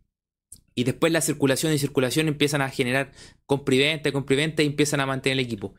Y 0.74 0.84
después 0.84 1.12
la 1.12 1.22
circulación 1.22 1.72
y 1.72 1.78
circulación 1.78 2.28
empiezan 2.28 2.60
a 2.60 2.68
generar 2.68 3.12
compra 3.46 3.74
y 3.74 3.78
venta, 3.78 4.12
compra 4.12 4.34
y 4.34 4.36
venta 4.36 4.62
y 4.62 4.66
empiezan 4.66 5.00
a 5.00 5.06
mantener 5.06 5.38
el 5.38 5.44
equipo. 5.44 5.74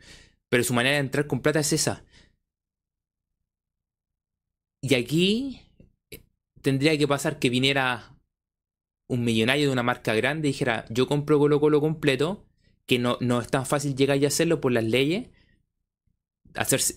Pero 0.48 0.64
su 0.64 0.74
manera 0.74 0.96
de 0.96 1.02
entrar 1.02 1.28
con 1.28 1.40
plata 1.40 1.60
es 1.60 1.72
esa. 1.72 2.04
Y 4.82 4.94
aquí 4.94 5.62
eh, 6.10 6.20
tendría 6.60 6.98
que 6.98 7.06
pasar 7.06 7.38
que 7.38 7.50
viniera 7.50 8.16
un 9.08 9.24
millonario 9.24 9.66
de 9.66 9.72
una 9.72 9.82
marca 9.82 10.12
grande 10.14 10.48
y 10.48 10.52
dijera, 10.52 10.86
yo 10.90 11.06
compro 11.06 11.38
Colo 11.38 11.60
Colo 11.60 11.80
completo, 11.80 12.49
que 12.90 12.98
no, 12.98 13.18
no 13.20 13.40
es 13.40 13.46
tan 13.46 13.66
fácil 13.66 13.94
llegar 13.94 14.16
y 14.16 14.26
hacerlo 14.26 14.60
por 14.60 14.72
las 14.72 14.82
leyes. 14.82 15.28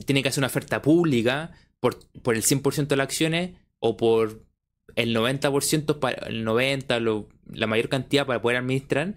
Tiene 0.07 0.23
que 0.23 0.29
hacer 0.29 0.39
una 0.39 0.47
oferta 0.47 0.81
pública, 0.81 1.51
por, 1.79 1.99
el 2.33 2.41
100% 2.41 2.87
de 2.87 2.95
las 2.95 3.05
acciones 3.05 3.51
o 3.77 3.95
por 3.95 4.43
el 4.95 5.15
90%, 5.15 5.99
para, 5.99 6.27
el 6.29 6.43
90%, 6.47 7.27
la 7.45 7.67
mayor 7.67 7.89
cantidad 7.89 8.25
para 8.25 8.41
poder 8.41 8.57
administrar. 8.57 9.13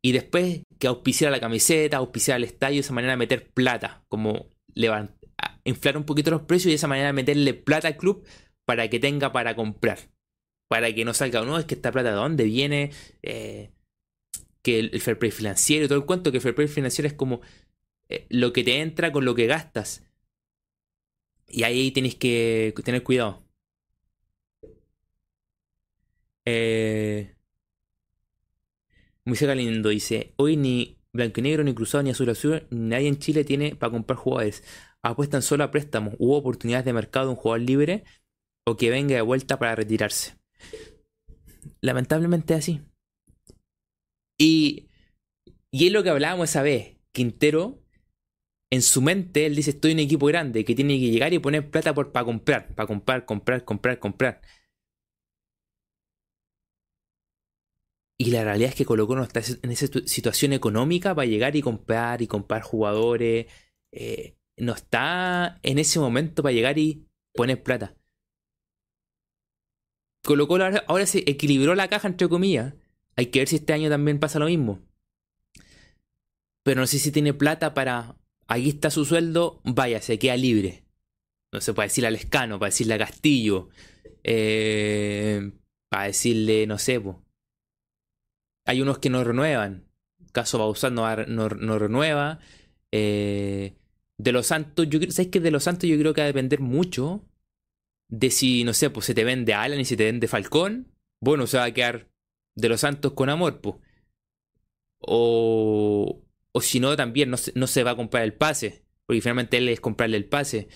Y 0.00 0.12
después 0.12 0.60
que 0.78 0.86
auspiciar 0.86 1.32
la 1.32 1.40
camiseta, 1.40 1.96
auspiciar 1.96 2.36
el 2.36 2.44
estadio, 2.44 2.76
de 2.76 2.80
esa 2.82 2.94
manera 2.94 3.16
meter 3.16 3.48
plata, 3.48 4.04
como 4.06 4.46
levantar, 4.74 5.16
inflar 5.64 5.96
un 5.96 6.04
poquito 6.04 6.30
los 6.30 6.42
precios 6.42 6.66
y 6.66 6.70
de 6.70 6.76
esa 6.76 6.86
manera 6.86 7.12
meterle 7.12 7.52
plata 7.52 7.88
al 7.88 7.96
club 7.96 8.24
para 8.64 8.88
que 8.88 9.00
tenga 9.00 9.32
para 9.32 9.56
comprar. 9.56 9.98
Para 10.68 10.94
que 10.94 11.04
no 11.04 11.14
salga, 11.14 11.44
no, 11.44 11.58
es 11.58 11.64
que 11.64 11.74
esta 11.74 11.90
plata 11.90 12.10
de 12.10 12.14
dónde 12.14 12.44
viene, 12.44 12.92
eh, 13.24 13.72
que 14.66 14.80
el, 14.80 15.00
fair 15.00 15.16
play 15.16 15.30
financiero 15.30 15.84
y 15.84 15.88
todo 15.88 15.98
el 15.98 16.06
cuento, 16.06 16.32
que 16.32 16.38
el 16.38 16.42
fair 16.42 16.56
play 16.56 16.66
financiero 16.66 17.06
es 17.06 17.14
como 17.14 17.40
eh, 18.08 18.26
lo 18.30 18.52
que 18.52 18.64
te 18.64 18.80
entra 18.80 19.12
con 19.12 19.24
lo 19.24 19.36
que 19.36 19.46
gastas. 19.46 20.04
Y 21.46 21.62
ahí 21.62 21.92
tenéis 21.92 22.16
que 22.16 22.74
tener 22.84 23.04
cuidado. 23.04 23.44
Eh, 26.44 27.36
Muy 29.24 29.36
lindo 29.38 29.88
dice, 29.90 30.34
hoy 30.36 30.56
ni 30.56 30.98
blanco 31.12 31.38
y 31.40 31.42
negro, 31.44 31.62
ni 31.62 31.72
cruzado, 31.74 32.02
ni 32.02 32.10
azul 32.10 32.30
azul, 32.30 32.66
nadie 32.70 33.06
en 33.08 33.18
Chile 33.18 33.44
tiene 33.44 33.76
para 33.76 33.92
comprar 33.92 34.18
jugadores. 34.18 34.64
Apuestan 35.02 35.42
solo 35.42 35.62
a 35.62 35.70
préstamos. 35.70 36.14
Hubo 36.18 36.36
oportunidades 36.36 36.84
de 36.86 36.92
mercado 36.92 37.26
de 37.26 37.30
un 37.30 37.36
jugador 37.36 37.60
libre 37.60 38.04
o 38.64 38.76
que 38.76 38.90
venga 38.90 39.14
de 39.14 39.22
vuelta 39.22 39.58
para 39.60 39.76
retirarse. 39.76 40.36
Lamentablemente 41.80 42.54
es 42.54 42.58
así. 42.58 42.80
Y, 44.38 44.88
y 45.70 45.86
es 45.86 45.92
lo 45.92 46.02
que 46.02 46.10
hablábamos 46.10 46.50
esa 46.50 46.62
vez. 46.62 46.96
Quintero 47.12 47.82
en 48.70 48.82
su 48.82 49.00
mente 49.00 49.46
él 49.46 49.54
dice 49.54 49.70
estoy 49.70 49.92
en 49.92 49.98
un 49.98 50.04
equipo 50.04 50.26
grande 50.26 50.64
que 50.64 50.74
tiene 50.74 50.98
que 50.98 51.10
llegar 51.10 51.32
y 51.32 51.38
poner 51.38 51.70
plata 51.70 51.94
para 51.94 52.24
comprar, 52.24 52.74
para 52.74 52.86
comprar, 52.86 53.24
comprar, 53.24 53.64
comprar, 53.64 53.98
comprar. 53.98 54.40
Y 58.18 58.30
la 58.30 58.44
realidad 58.44 58.70
es 58.70 58.74
que 58.74 58.86
Colo 58.86 59.06
no 59.06 59.22
está 59.22 59.40
en 59.62 59.70
esa 59.70 59.86
situación 60.06 60.52
económica 60.54 61.14
para 61.14 61.26
llegar 61.26 61.54
y 61.54 61.62
comprar 61.62 62.22
y 62.22 62.26
comprar 62.26 62.62
jugadores. 62.62 63.46
Eh, 63.92 64.38
no 64.56 64.72
está 64.72 65.60
en 65.62 65.78
ese 65.78 66.00
momento 66.00 66.42
para 66.42 66.54
llegar 66.54 66.78
y 66.78 67.06
poner 67.34 67.62
plata. 67.62 67.94
Colo 70.24 70.48
Colo 70.48 70.64
ahora, 70.64 70.84
ahora 70.88 71.06
se 71.06 71.18
equilibró 71.30 71.74
la 71.74 71.88
caja 71.88 72.08
entre 72.08 72.28
comillas. 72.28 72.74
Hay 73.16 73.26
que 73.26 73.40
ver 73.40 73.48
si 73.48 73.56
este 73.56 73.72
año 73.72 73.88
también 73.88 74.20
pasa 74.20 74.38
lo 74.38 74.46
mismo. 74.46 74.80
Pero 76.62 76.80
no 76.80 76.86
sé 76.86 76.98
si 76.98 77.12
tiene 77.12 77.32
plata 77.32 77.74
para 77.74 78.16
Aquí 78.48 78.68
está 78.68 78.90
su 78.90 79.04
sueldo, 79.04 79.60
vaya, 79.64 80.00
se 80.00 80.18
queda 80.18 80.36
libre. 80.36 80.84
No 81.52 81.60
sé, 81.60 81.74
para 81.74 81.86
decirle 81.86 82.08
al 82.08 82.14
Escano, 82.14 82.58
para 82.58 82.68
decirle 82.68 82.94
a 82.94 82.98
Castillo, 82.98 83.68
eh, 84.22 85.52
para 85.88 86.04
decirle, 86.04 86.66
no 86.66 86.78
sé, 86.78 87.02
hay 88.66 88.80
unos 88.80 88.98
que 88.98 89.10
no 89.10 89.24
renuevan. 89.24 89.84
Caso 90.32 90.58
Bausán 90.58 90.94
no, 90.94 91.16
no, 91.26 91.48
no 91.48 91.78
renueva. 91.78 92.40
Eh, 92.92 93.74
de 94.18 94.32
los 94.32 94.46
Santos, 94.46 94.88
yo 94.88 95.00
¿sabes 95.10 95.28
que 95.28 95.40
de 95.40 95.50
los 95.50 95.64
Santos 95.64 95.88
yo 95.88 95.98
creo 95.98 96.14
que 96.14 96.20
va 96.20 96.26
a 96.26 96.28
depender 96.28 96.60
mucho 96.60 97.24
de 98.08 98.30
si, 98.30 98.64
no 98.64 98.74
sé, 98.74 98.90
pues 98.90 99.06
se 99.06 99.14
te 99.14 99.24
vende 99.24 99.54
Alan 99.54 99.80
y 99.80 99.84
se 99.84 99.96
te 99.96 100.04
vende 100.04 100.28
Falcón. 100.28 100.92
Bueno, 101.20 101.46
se 101.46 101.58
va 101.58 101.64
a 101.64 101.72
quedar 101.72 102.08
de 102.56 102.68
los 102.68 102.80
Santos 102.80 103.12
con 103.12 103.28
amor, 103.28 103.60
pues. 103.60 103.76
O, 104.98 106.22
o 106.52 106.60
si 106.60 106.80
no, 106.80 106.96
también 106.96 107.30
no 107.30 107.66
se, 107.66 107.84
va 107.84 107.92
a 107.92 107.96
comprar 107.96 108.24
el 108.24 108.34
pase. 108.34 108.84
Porque 109.06 109.20
finalmente 109.20 109.58
él 109.58 109.68
es 109.68 109.80
comprarle 109.80 110.16
el 110.16 110.24
pase. 110.24 110.68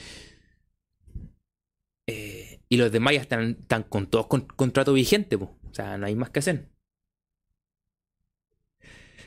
Eh, 2.07 2.61
y 2.69 2.77
los 2.77 2.93
demás 2.93 3.15
ya 3.15 3.23
están, 3.23 3.57
con 3.89 4.07
todos 4.07 4.29
con 4.29 4.43
contrato 4.43 4.93
vigente. 4.93 5.37
O 5.37 5.59
sea, 5.73 5.99
no 5.99 6.07
hay 6.07 6.15
más 6.15 6.31
que 6.31 6.39
hacer. 6.39 6.69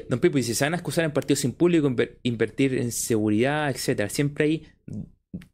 Don 0.09 0.19
Pipo 0.19 0.37
dice, 0.37 0.55
se 0.55 0.63
van 0.65 0.73
a 0.73 0.77
excusar 0.77 1.05
en 1.05 1.11
partidos 1.11 1.39
sin 1.39 1.53
público, 1.53 1.93
invertir 2.23 2.75
en 2.75 2.91
seguridad, 2.91 3.69
etcétera. 3.69 4.09
Siempre 4.09 4.45
hay 4.45 4.67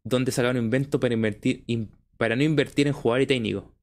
donde 0.03 0.31
sacar 0.31 0.51
un 0.51 0.63
invento 0.63 0.99
para 0.99 1.13
invertir 1.13 1.63
para 2.17 2.35
no 2.35 2.43
invertir 2.43 2.87
en 2.87 2.93
jugador 2.93 3.21
y 3.21 3.27
técnico. 3.27 3.73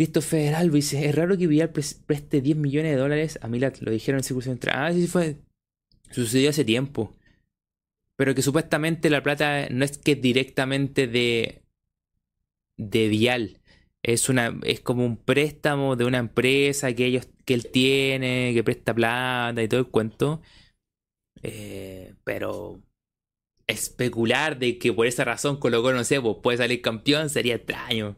Christopher 0.00 0.54
Alba 0.54 0.76
dice, 0.76 1.04
es 1.04 1.14
raro 1.14 1.36
que 1.36 1.46
Villar 1.46 1.72
preste 1.72 2.40
10 2.40 2.56
millones 2.56 2.92
de 2.92 2.96
dólares 2.96 3.38
a 3.42 3.48
Milat, 3.48 3.82
lo 3.82 3.90
dijeron 3.90 4.20
en 4.20 4.24
circulación. 4.24 4.58
Ah, 4.72 4.90
sí, 4.94 5.06
fue. 5.06 5.36
Sucedió 6.10 6.48
hace 6.48 6.64
tiempo. 6.64 7.14
Pero 8.16 8.34
que 8.34 8.40
supuestamente 8.40 9.10
la 9.10 9.22
plata 9.22 9.68
no 9.68 9.84
es 9.84 9.98
que 9.98 10.14
directamente 10.14 11.06
de. 11.06 11.64
de 12.78 13.08
Vial. 13.08 13.60
Es 14.02 14.30
una. 14.30 14.58
es 14.62 14.80
como 14.80 15.04
un 15.04 15.18
préstamo 15.18 15.96
de 15.96 16.06
una 16.06 16.16
empresa 16.16 16.94
que 16.94 17.04
ellos. 17.04 17.28
que 17.44 17.52
él 17.52 17.70
tiene, 17.70 18.52
que 18.54 18.64
presta 18.64 18.94
plata 18.94 19.62
y 19.62 19.68
todo 19.68 19.80
el 19.80 19.88
cuento. 19.88 20.40
Eh, 21.42 22.14
pero. 22.24 22.80
especular 23.66 24.58
de 24.58 24.78
que 24.78 24.94
por 24.94 25.06
esa 25.06 25.24
razón 25.24 25.58
Colo 25.58 25.92
no 25.92 26.04
sé, 26.04 26.22
pues 26.22 26.38
puede 26.42 26.56
salir 26.56 26.80
campeón 26.80 27.28
sería 27.28 27.56
extraño. 27.56 28.16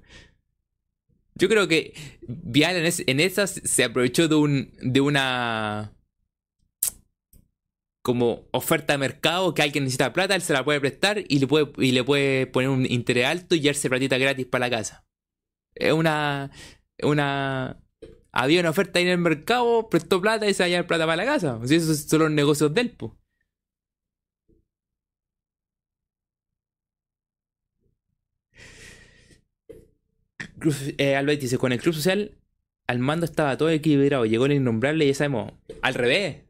Yo 1.34 1.48
creo 1.48 1.68
que 1.68 1.94
Vial 2.26 2.76
en, 2.76 2.92
en 3.06 3.20
esas 3.20 3.60
se 3.64 3.84
aprovechó 3.84 4.28
de 4.28 4.34
un 4.34 4.70
de 4.80 5.00
una 5.00 5.92
como 8.02 8.48
oferta 8.50 8.94
de 8.94 8.98
mercado 8.98 9.54
que 9.54 9.62
alguien 9.62 9.84
necesita 9.84 10.12
plata, 10.12 10.34
él 10.34 10.42
se 10.42 10.52
la 10.52 10.64
puede 10.64 10.80
prestar 10.80 11.22
y 11.26 11.38
le 11.38 11.46
puede, 11.46 11.72
y 11.78 11.92
le 11.92 12.04
puede 12.04 12.46
poner 12.46 12.68
un 12.68 12.84
interés 12.84 13.26
alto 13.26 13.54
y 13.54 13.60
llevarse 13.60 13.88
platita 13.88 14.18
gratis 14.18 14.46
para 14.46 14.66
la 14.66 14.76
casa. 14.76 15.06
Es 15.74 15.92
una. 15.92 16.50
una. 17.02 17.78
Había 18.32 18.60
una 18.60 18.70
oferta 18.70 18.98
ahí 18.98 19.04
en 19.04 19.10
el 19.12 19.18
mercado, 19.18 19.88
prestó 19.88 20.20
plata 20.20 20.48
y 20.48 20.54
se 20.54 20.62
va 20.62 20.66
a 20.66 20.68
llevar 20.68 20.86
plata 20.86 21.06
para 21.06 21.16
la 21.16 21.24
casa. 21.24 21.56
O 21.56 21.64
esos 21.64 21.98
son 21.98 22.20
los 22.20 22.30
negocios 22.30 22.74
del 22.74 22.90
po. 22.90 23.16
Eh, 30.98 31.36
dice, 31.40 31.58
con 31.58 31.72
el 31.72 31.80
club 31.80 31.94
social 31.94 32.32
al 32.86 32.98
mando 32.98 33.24
estaba 33.24 33.56
todo 33.56 33.70
equilibrado, 33.70 34.26
llegó 34.26 34.46
el 34.46 34.52
innombrable 34.52 35.04
y 35.04 35.08
ya 35.08 35.14
sabemos, 35.14 35.52
al 35.82 35.94
revés, 35.94 36.42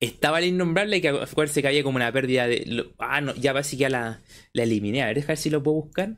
estaba 0.00 0.38
el 0.38 0.46
innombrable 0.46 1.00
que 1.00 1.08
acuérdense 1.08 1.62
que 1.62 1.68
había 1.68 1.82
como 1.82 1.96
una 1.96 2.12
pérdida 2.12 2.46
de. 2.46 2.92
ah, 2.98 3.20
no, 3.20 3.34
ya 3.34 3.52
casi 3.54 3.76
ya 3.76 3.88
la, 3.88 4.20
la 4.52 4.62
eliminé. 4.62 5.02
A 5.02 5.06
ver, 5.06 5.16
dejar 5.16 5.36
si 5.36 5.50
lo 5.50 5.62
puedo 5.62 5.76
buscar. 5.82 6.16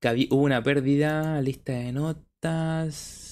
Que 0.00 0.08
había, 0.08 0.26
hubo 0.30 0.42
una 0.42 0.62
pérdida, 0.62 1.40
lista 1.40 1.72
de 1.72 1.92
notas. 1.92 3.26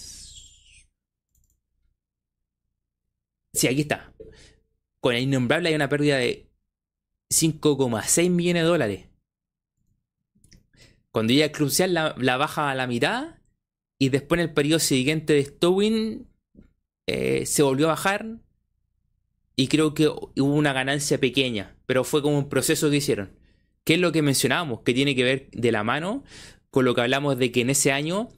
Sí, 3.52 3.68
aquí 3.68 3.82
está. 3.82 4.12
Con 5.00 5.14
el 5.14 5.22
innombrable 5.24 5.68
hay 5.68 5.74
una 5.74 5.88
pérdida 5.88 6.16
de 6.18 6.48
5,6 7.30 8.30
millones 8.30 8.62
de 8.62 8.68
dólares. 8.68 9.07
Cuando 11.15 11.33
llega 11.33 11.53
Crucial 11.53 11.95
la, 11.95 12.37
baja 12.37 12.71
a 12.71 12.75
la 12.75 12.89
mitad. 12.89 13.37
Y 14.01 14.09
después 14.09 14.41
en 14.41 14.49
el 14.49 14.53
periodo 14.53 14.81
siguiente 14.81 15.35
de 15.35 15.45
Stowin 15.45 16.27
eh, 17.07 17.47
se 17.47 17.62
volvió 17.62 17.87
a 17.87 17.91
bajar 17.91 18.41
y 19.55 19.69
creo 19.69 19.95
que 19.95 20.09
hubo 20.09 20.55
una 20.55 20.73
ganancia 20.73 21.21
pequeña, 21.21 21.77
pero 21.87 22.03
fue 22.03 22.21
como 22.21 22.37
un 22.37 22.49
proceso 22.49 22.91
que 22.91 22.97
hicieron. 22.97 23.31
¿Qué 23.85 23.95
es 23.95 24.01
lo 24.01 24.11
que 24.11 24.23
mencionábamos? 24.23 24.81
Que 24.81 24.93
tiene 24.93 25.15
que 25.15 25.23
ver 25.23 25.49
de 25.53 25.71
la 25.71 25.85
mano 25.85 26.25
con 26.71 26.85
lo 26.85 26.97
que 26.97 27.03
hablamos 27.03 27.39
de 27.39 27.53
que 27.53 27.61
en 27.61 27.71
ese 27.71 27.93
año 27.93 28.31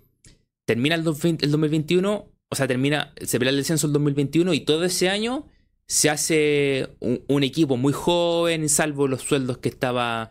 termina 0.66 0.96
el, 0.96 1.02
2021, 1.02 2.30
o 2.50 2.54
sea, 2.54 2.68
termina, 2.68 3.14
se 3.22 3.38
pelea 3.38 3.52
el 3.52 3.56
descenso 3.56 3.86
el 3.86 3.94
2021 3.94 4.52
y 4.52 4.60
todo 4.60 4.84
ese 4.84 5.08
año 5.08 5.46
se 5.86 6.10
hace 6.10 6.90
un, 7.00 7.24
un 7.26 7.42
equipo 7.42 7.78
muy 7.78 7.94
joven, 7.94 8.68
salvo 8.68 9.08
los 9.08 9.22
sueldos 9.22 9.56
que 9.56 9.70
estaba 9.70 10.28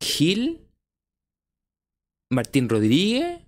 Gil, 0.00 0.65
Martín 2.30 2.68
Rodríguez 2.68 3.46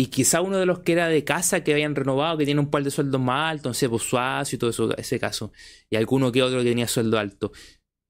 y 0.00 0.06
quizá 0.06 0.42
uno 0.42 0.58
de 0.58 0.66
los 0.66 0.78
que 0.80 0.92
era 0.92 1.08
de 1.08 1.24
casa 1.24 1.64
que 1.64 1.72
habían 1.72 1.96
renovado, 1.96 2.38
que 2.38 2.44
tiene 2.44 2.60
un 2.60 2.70
par 2.70 2.84
de 2.84 2.90
sueldos 2.92 3.20
más 3.20 3.50
altos, 3.50 3.82
entonces 3.82 3.88
pues 3.88 4.02
Suazo 4.04 4.54
y 4.54 4.58
todo 4.58 4.70
eso, 4.70 4.96
ese 4.96 5.18
caso. 5.18 5.52
Y 5.90 5.96
alguno 5.96 6.30
que 6.30 6.40
otro 6.40 6.58
que 6.60 6.68
tenía 6.68 6.86
sueldo 6.86 7.18
alto. 7.18 7.50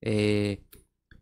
Eh, 0.02 0.62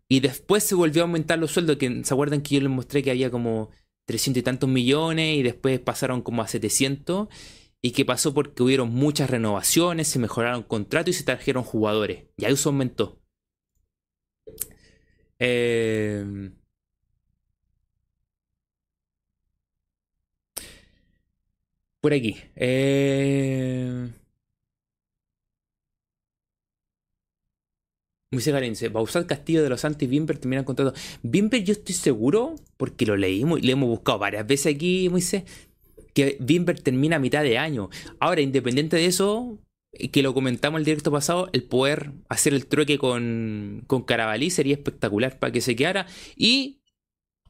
y 0.08 0.20
después 0.20 0.64
se 0.64 0.74
volvió 0.74 1.02
a 1.02 1.06
aumentar 1.06 1.38
los 1.38 1.52
sueldos, 1.52 1.76
que 1.76 2.04
se 2.04 2.12
acuerdan 2.12 2.42
que 2.42 2.56
yo 2.56 2.60
les 2.60 2.70
mostré 2.70 3.04
que 3.04 3.12
había 3.12 3.30
como 3.30 3.70
300 4.06 4.40
y 4.40 4.42
tantos 4.42 4.68
millones 4.68 5.36
y 5.36 5.42
después 5.44 5.78
pasaron 5.78 6.20
como 6.22 6.42
a 6.42 6.48
700. 6.48 7.28
Y 7.80 7.92
que 7.92 8.04
pasó 8.04 8.34
porque 8.34 8.64
hubieron 8.64 8.90
muchas 8.90 9.30
renovaciones, 9.30 10.08
se 10.08 10.18
mejoraron 10.18 10.64
contratos 10.64 11.10
y 11.10 11.18
se 11.18 11.24
trajeron 11.24 11.62
jugadores. 11.62 12.24
Y 12.36 12.44
ahí 12.44 12.54
eso 12.54 12.70
aumentó. 12.70 13.20
Eh, 15.38 16.50
por 22.06 22.14
aquí. 22.14 22.36
Eh... 22.54 24.08
Moisés 28.30 28.54
Garense, 28.54 28.88
Bausat 28.90 29.26
Castillo 29.26 29.64
de 29.64 29.70
los 29.70 29.80
Santos 29.80 30.04
y 30.04 30.06
Bimber 30.06 30.38
terminan 30.38 30.64
contrato. 30.64 30.96
Bimber, 31.24 31.64
yo 31.64 31.72
estoy 31.72 31.96
seguro, 31.96 32.54
porque 32.76 33.06
lo 33.06 33.16
leímos 33.16 33.58
y 33.58 33.62
le 33.62 33.72
hemos 33.72 33.88
buscado 33.88 34.20
varias 34.20 34.46
veces 34.46 34.76
aquí, 34.76 35.08
Moisés, 35.08 35.42
que 36.14 36.36
Bimber 36.38 36.78
termina 36.78 37.16
a 37.16 37.18
mitad 37.18 37.42
de 37.42 37.58
año. 37.58 37.90
Ahora, 38.20 38.40
independiente 38.40 38.94
de 38.94 39.06
eso, 39.06 39.58
que 40.12 40.22
lo 40.22 40.32
comentamos 40.32 40.78
el 40.78 40.84
directo 40.84 41.10
pasado, 41.10 41.48
el 41.52 41.64
poder 41.64 42.12
hacer 42.28 42.54
el 42.54 42.66
trueque 42.66 42.98
con, 42.98 43.82
con 43.88 44.04
Carabalí 44.04 44.50
sería 44.50 44.74
espectacular 44.74 45.40
para 45.40 45.52
que 45.52 45.60
se 45.60 45.74
quedara. 45.74 46.06
Y 46.36 46.82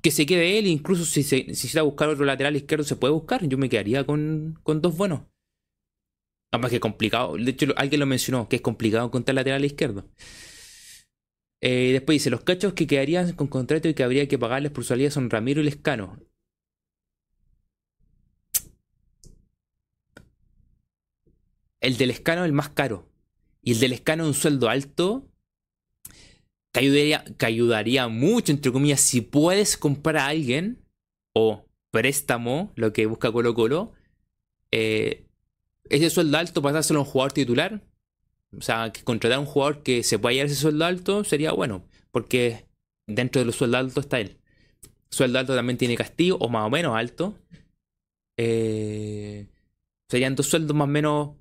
que 0.02 0.10
se 0.10 0.26
quede 0.26 0.58
él, 0.58 0.66
incluso 0.66 1.04
si 1.04 1.22
se 1.22 1.44
necesita 1.44 1.82
buscar 1.82 2.08
otro 2.08 2.24
lateral 2.24 2.56
izquierdo, 2.56 2.84
se 2.84 2.96
puede 2.96 3.12
buscar. 3.12 3.46
Yo 3.46 3.58
me 3.58 3.68
quedaría 3.68 4.04
con, 4.04 4.58
dos 4.64 4.96
buenos. 4.96 5.22
Además 6.52 6.70
que 6.70 6.76
es 6.76 6.80
complicado. 6.80 7.36
De 7.36 7.50
hecho, 7.50 7.66
alguien 7.76 8.00
lo 8.00 8.06
mencionó, 8.06 8.48
que 8.48 8.56
es 8.56 8.62
complicado 8.62 9.06
encontrar 9.06 9.34
lateral 9.34 9.64
izquierdo. 9.64 10.08
Eh, 11.60 11.90
después 11.92 12.16
dice, 12.16 12.30
los 12.30 12.42
cachos 12.42 12.74
que 12.74 12.86
quedarían 12.86 13.32
con 13.32 13.48
contrato 13.48 13.88
y 13.88 13.94
que 13.94 14.04
habría 14.04 14.28
que 14.28 14.38
pagarles 14.38 14.72
por 14.72 14.84
salida 14.84 15.10
son 15.10 15.30
Ramiro 15.30 15.60
y 15.60 15.64
Lescano. 15.64 16.18
El 21.80 21.96
del 21.96 22.08
Lescano 22.08 22.42
es 22.42 22.46
el 22.46 22.52
más 22.52 22.70
caro. 22.70 23.08
Y 23.62 23.72
el 23.72 23.80
del 23.80 23.90
Lescano 23.90 24.24
es 24.24 24.28
un 24.28 24.34
sueldo 24.34 24.68
alto 24.68 25.28
que 26.80 27.46
ayudaría, 27.46 28.08
mucho, 28.08 28.52
entre 28.52 28.72
comillas, 28.72 29.00
si 29.00 29.20
puedes 29.20 29.76
comprar 29.76 30.18
a 30.18 30.26
alguien 30.26 30.84
o 31.34 31.64
préstamo, 31.90 32.72
lo 32.76 32.92
que 32.92 33.06
busca 33.06 33.32
Colo 33.32 33.54
Colo, 33.54 33.92
eh, 34.70 35.26
ese 35.88 36.10
sueldo 36.10 36.38
alto 36.38 36.62
pasárselo 36.62 37.00
a 37.00 37.02
un 37.02 37.08
jugador 37.08 37.32
titular. 37.32 37.82
O 38.56 38.60
sea, 38.60 38.92
que 38.92 39.02
contratar 39.02 39.38
a 39.38 39.40
un 39.40 39.46
jugador 39.46 39.82
que 39.82 40.02
se 40.02 40.18
pueda 40.18 40.34
llevar 40.34 40.46
ese 40.46 40.56
sueldo 40.56 40.84
alto 40.84 41.24
sería 41.24 41.52
bueno, 41.52 41.84
porque 42.10 42.66
dentro 43.06 43.40
de 43.40 43.46
los 43.46 43.56
sueldos 43.56 43.80
altos 43.80 44.04
está 44.04 44.20
él. 44.20 44.38
Sueldo 45.10 45.38
alto 45.38 45.54
también 45.54 45.78
tiene 45.78 45.96
Castillo, 45.96 46.36
o 46.38 46.48
más 46.48 46.66
o 46.66 46.70
menos 46.70 46.96
alto. 46.96 47.38
Eh, 48.36 49.48
serían 50.08 50.34
dos 50.34 50.46
sueldos 50.46 50.76
más 50.76 50.84
o 50.84 50.90
menos 50.90 51.36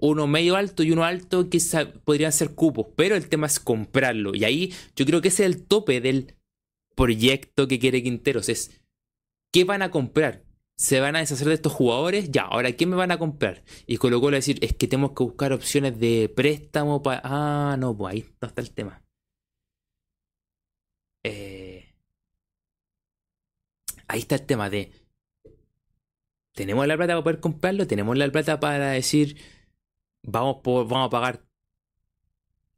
uno 0.00 0.26
medio 0.26 0.56
alto 0.56 0.82
y 0.82 0.92
uno 0.92 1.04
alto 1.04 1.48
que 1.48 1.58
podrían 2.04 2.32
ser 2.32 2.54
cupos, 2.54 2.86
pero 2.96 3.16
el 3.16 3.28
tema 3.28 3.46
es 3.46 3.60
comprarlo. 3.60 4.34
Y 4.34 4.44
ahí 4.44 4.74
yo 4.96 5.04
creo 5.06 5.20
que 5.20 5.28
ese 5.28 5.44
es 5.44 5.54
el 5.54 5.66
tope 5.66 6.00
del 6.00 6.36
proyecto 6.94 7.68
que 7.68 7.78
quiere 7.78 8.02
Quinteros. 8.02 8.48
Es, 8.48 8.80
¿qué 9.52 9.64
van 9.64 9.82
a 9.82 9.90
comprar? 9.90 10.44
¿Se 10.76 11.00
van 11.00 11.16
a 11.16 11.18
deshacer 11.20 11.48
de 11.48 11.54
estos 11.54 11.72
jugadores? 11.72 12.30
Ya, 12.30 12.42
ahora, 12.42 12.72
¿qué 12.72 12.86
me 12.86 12.96
van 12.96 13.10
a 13.10 13.18
comprar? 13.18 13.62
Y 13.86 13.98
colocó 13.98 14.28
a 14.28 14.32
decir, 14.32 14.58
es 14.62 14.74
que 14.74 14.88
tenemos 14.88 15.12
que 15.12 15.24
buscar 15.24 15.52
opciones 15.52 15.98
de 16.00 16.32
préstamo 16.34 17.02
para... 17.02 17.20
Ah, 17.24 17.76
no, 17.78 17.96
pues 17.96 18.14
ahí 18.14 18.24
no 18.40 18.48
está 18.48 18.62
el 18.62 18.70
tema. 18.70 19.02
Eh, 21.22 21.94
ahí 24.08 24.20
está 24.20 24.36
el 24.36 24.46
tema 24.46 24.70
de... 24.70 24.90
¿Tenemos 26.54 26.86
la 26.86 26.96
plata 26.96 27.12
para 27.12 27.24
poder 27.24 27.40
comprarlo? 27.40 27.86
¿Tenemos 27.86 28.16
la 28.16 28.30
plata 28.30 28.58
para 28.58 28.90
decir 28.90 29.36
vamos, 30.22 30.58
vamos 30.64 31.06
a 31.06 31.10
pagar 31.10 31.44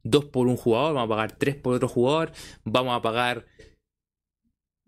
dos 0.03 0.25
por 0.25 0.47
un 0.47 0.57
jugador, 0.57 0.93
vamos 0.93 1.07
a 1.07 1.15
pagar 1.15 1.37
tres 1.37 1.55
por 1.55 1.73
otro 1.73 1.87
jugador, 1.87 2.31
vamos 2.63 2.95
a 2.95 3.01
pagar 3.01 3.45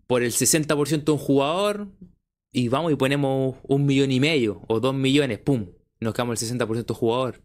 por 0.06 0.22
el 0.22 0.32
60% 0.32 1.04
de 1.04 1.12
un 1.12 1.18
jugador 1.18 1.88
y 2.52 2.68
vamos 2.68 2.92
y 2.92 2.96
ponemos 2.96 3.56
un 3.62 3.86
millón 3.86 4.12
y 4.12 4.20
medio 4.20 4.62
o 4.68 4.80
dos 4.80 4.94
millones, 4.94 5.38
¡pum! 5.38 5.72
Nos 6.00 6.14
quedamos 6.14 6.42
el 6.42 6.58
60% 6.58 6.86
de 6.86 6.94
jugador. 6.94 7.42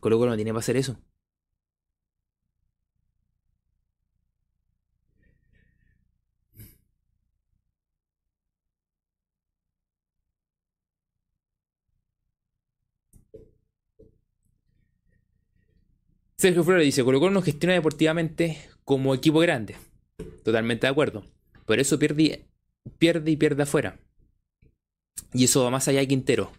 Colo 0.00 0.18
Colo 0.18 0.30
no 0.30 0.36
tiene 0.36 0.50
para 0.50 0.60
hacer 0.60 0.76
eso. 0.76 0.98
Sergio 16.42 16.64
Flores 16.64 16.84
dice, 16.84 17.04
Colo 17.04 17.20
Colo 17.20 17.30
no 17.30 17.40
gestiona 17.40 17.74
deportivamente 17.74 18.58
como 18.82 19.14
equipo 19.14 19.38
grande. 19.38 19.76
Totalmente 20.42 20.88
de 20.88 20.90
acuerdo. 20.90 21.24
Por 21.66 21.78
eso 21.78 22.00
pierde, 22.00 22.48
pierde 22.98 23.30
y 23.30 23.36
pierde 23.36 23.62
afuera. 23.62 24.00
Y 25.32 25.44
eso 25.44 25.62
va 25.62 25.70
más 25.70 25.86
allá 25.86 26.00
de 26.00 26.08
Quintero. 26.08 26.50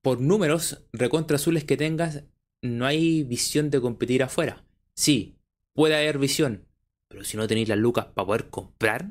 Por 0.00 0.22
números 0.22 0.84
recontra 0.94 1.34
azules 1.34 1.64
que 1.64 1.76
tengas, 1.76 2.24
no 2.62 2.86
hay 2.86 3.24
visión 3.24 3.68
de 3.68 3.82
competir 3.82 4.22
afuera. 4.22 4.64
Sí, 4.94 5.36
puede 5.74 5.96
haber 5.96 6.16
visión. 6.16 6.66
Pero 7.08 7.24
si 7.24 7.36
no 7.36 7.46
tenéis 7.46 7.68
las 7.68 7.76
lucas 7.76 8.06
para 8.06 8.24
poder 8.24 8.48
comprar. 8.48 9.10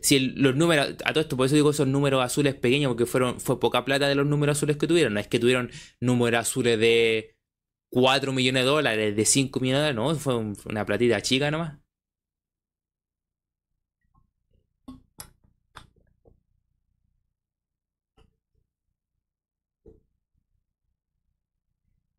Si 0.00 0.18
los 0.18 0.56
números, 0.56 0.94
a 1.04 1.12
todo 1.12 1.20
esto, 1.20 1.36
por 1.36 1.44
eso 1.44 1.56
digo 1.56 1.72
esos 1.72 1.88
números 1.88 2.24
azules 2.24 2.54
pequeños, 2.54 2.88
porque 2.88 3.04
fueron, 3.04 3.38
fue 3.38 3.60
poca 3.60 3.84
plata 3.84 4.08
de 4.08 4.14
los 4.14 4.26
números 4.26 4.56
azules 4.56 4.78
que 4.78 4.86
tuvieron. 4.86 5.12
No 5.12 5.20
es 5.20 5.28
que 5.28 5.38
tuvieron 5.38 5.70
números 6.00 6.40
azules 6.40 6.78
de 6.78 7.33
4 7.94 8.32
millones 8.32 8.64
de 8.64 8.68
dólares, 8.68 9.16
de 9.16 9.24
5 9.24 9.60
millones 9.60 9.82
de 9.82 9.92
dólares, 9.94 10.16
no, 10.16 10.20
fue 10.20 10.34
una 10.70 10.84
platita 10.84 11.22
chica 11.22 11.50
nomás. 11.50 11.78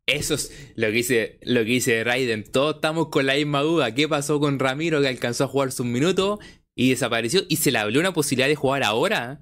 Eso 0.06 0.34
es 0.34 0.72
lo 0.76 0.86
que 0.86 0.92
dice, 0.92 1.38
lo 1.42 1.62
dice 1.64 2.04
Raiden. 2.04 2.44
Todos 2.50 2.76
estamos 2.76 3.08
con 3.08 3.26
la 3.26 3.34
misma 3.34 3.60
duda. 3.60 3.92
¿Qué 3.94 4.08
pasó 4.08 4.40
con 4.40 4.58
Ramiro 4.58 5.02
que 5.02 5.08
alcanzó 5.08 5.44
a 5.44 5.48
jugar 5.48 5.72
sus 5.72 5.84
minutos 5.84 6.38
y 6.74 6.90
desapareció? 6.90 7.42
Y 7.48 7.56
se 7.56 7.70
le 7.70 7.78
abrió 7.78 8.00
una 8.00 8.14
posibilidad 8.14 8.48
de 8.48 8.54
jugar 8.54 8.82
ahora. 8.82 9.40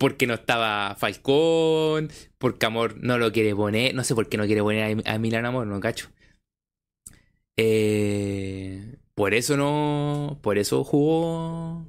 Porque 0.00 0.26
no 0.26 0.34
estaba 0.34 0.96
Falcón, 0.96 2.10
porque 2.38 2.66
Amor 2.66 2.96
no 3.02 3.18
lo 3.18 3.32
quiere 3.32 3.54
poner. 3.54 3.94
No 3.94 4.04
sé 4.04 4.14
por 4.14 4.28
qué 4.28 4.38
no 4.38 4.46
quiere 4.46 4.62
poner 4.62 5.02
a, 5.06 5.18
Milan 5.18 5.44
Amor, 5.46 5.66
no 5.66 5.80
cacho. 5.80 6.08
Eh, 7.56 8.96
por 9.14 9.34
eso 9.34 9.56
no. 9.56 10.38
Por 10.42 10.58
eso 10.58 10.84
jugó 10.84 11.86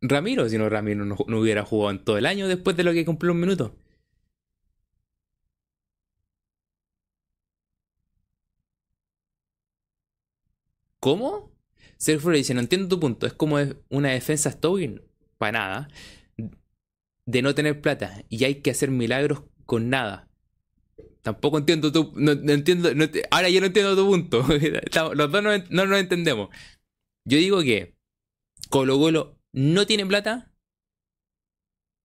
Ramiro. 0.00 0.48
Si 0.48 0.58
no, 0.58 0.68
Ramiro 0.68 1.04
no, 1.04 1.16
hubiera 1.38 1.64
jugado 1.64 1.90
en 1.90 2.04
todo 2.04 2.18
el 2.18 2.26
año 2.26 2.48
después 2.48 2.76
de 2.76 2.84
lo 2.84 2.92
que 2.92 3.04
cumplió 3.04 3.32
un 3.32 3.40
minuto. 3.40 3.74
¿Cómo? 11.00 11.52
Sergio 11.96 12.30
dice, 12.30 12.54
no 12.54 12.60
entiendo 12.60 12.88
tu 12.88 13.00
punto. 13.00 13.26
Es 13.26 13.32
como 13.32 13.58
una 13.90 14.10
defensa 14.10 14.50
Stowin. 14.50 15.02
Para 15.38 15.52
nada. 15.52 15.88
De 17.26 17.42
no 17.42 17.54
tener 17.54 17.80
plata. 17.80 18.22
Y 18.28 18.44
hay 18.44 18.56
que 18.56 18.70
hacer 18.70 18.90
milagros 18.90 19.42
con 19.64 19.90
nada. 19.90 20.28
Tampoco 21.22 21.58
entiendo 21.58 21.90
tu... 21.90 22.12
No, 22.14 22.32
entiendo... 22.32 22.88
ahora 23.32 23.50
yo 23.50 23.60
no 23.60 23.66
entiendo 23.66 23.96
tu 23.96 24.06
punto. 24.06 24.46
Los 25.14 25.32
dos 25.32 25.42
no, 25.42 25.58
no 25.70 25.86
nos 25.86 25.98
entendemos. 25.98 26.50
Yo 27.24 27.38
digo 27.38 27.62
que 27.62 27.96
Colo 28.70 28.98
Colo 28.98 29.36
no 29.52 29.86
tiene 29.86 30.06
plata. 30.06 30.52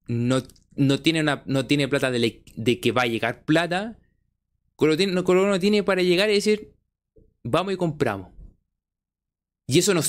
No, 0.08 0.42
no, 0.76 1.00
tiene, 1.00 1.22
una, 1.22 1.44
no 1.46 1.68
tiene 1.68 1.88
plata 1.88 2.10
de, 2.10 2.44
de, 2.56 2.80
que 2.80 2.92
va 2.92 3.04
a 3.04 3.08
llegar 3.08 3.46
plata. 3.46 4.00
Colo, 4.76 4.98
tiene, 4.98 5.24
Colo 5.24 5.48
no 5.48 5.60
tiene 5.60 5.84
para 5.84 6.02
llegar 6.02 6.30
y 6.32 6.34
decir, 6.34 6.74
vamos 7.44 7.74
y 7.74 7.78
compramos. 7.78 8.30
Y 9.68 9.80
eso 9.80 9.94
no... 9.94 10.02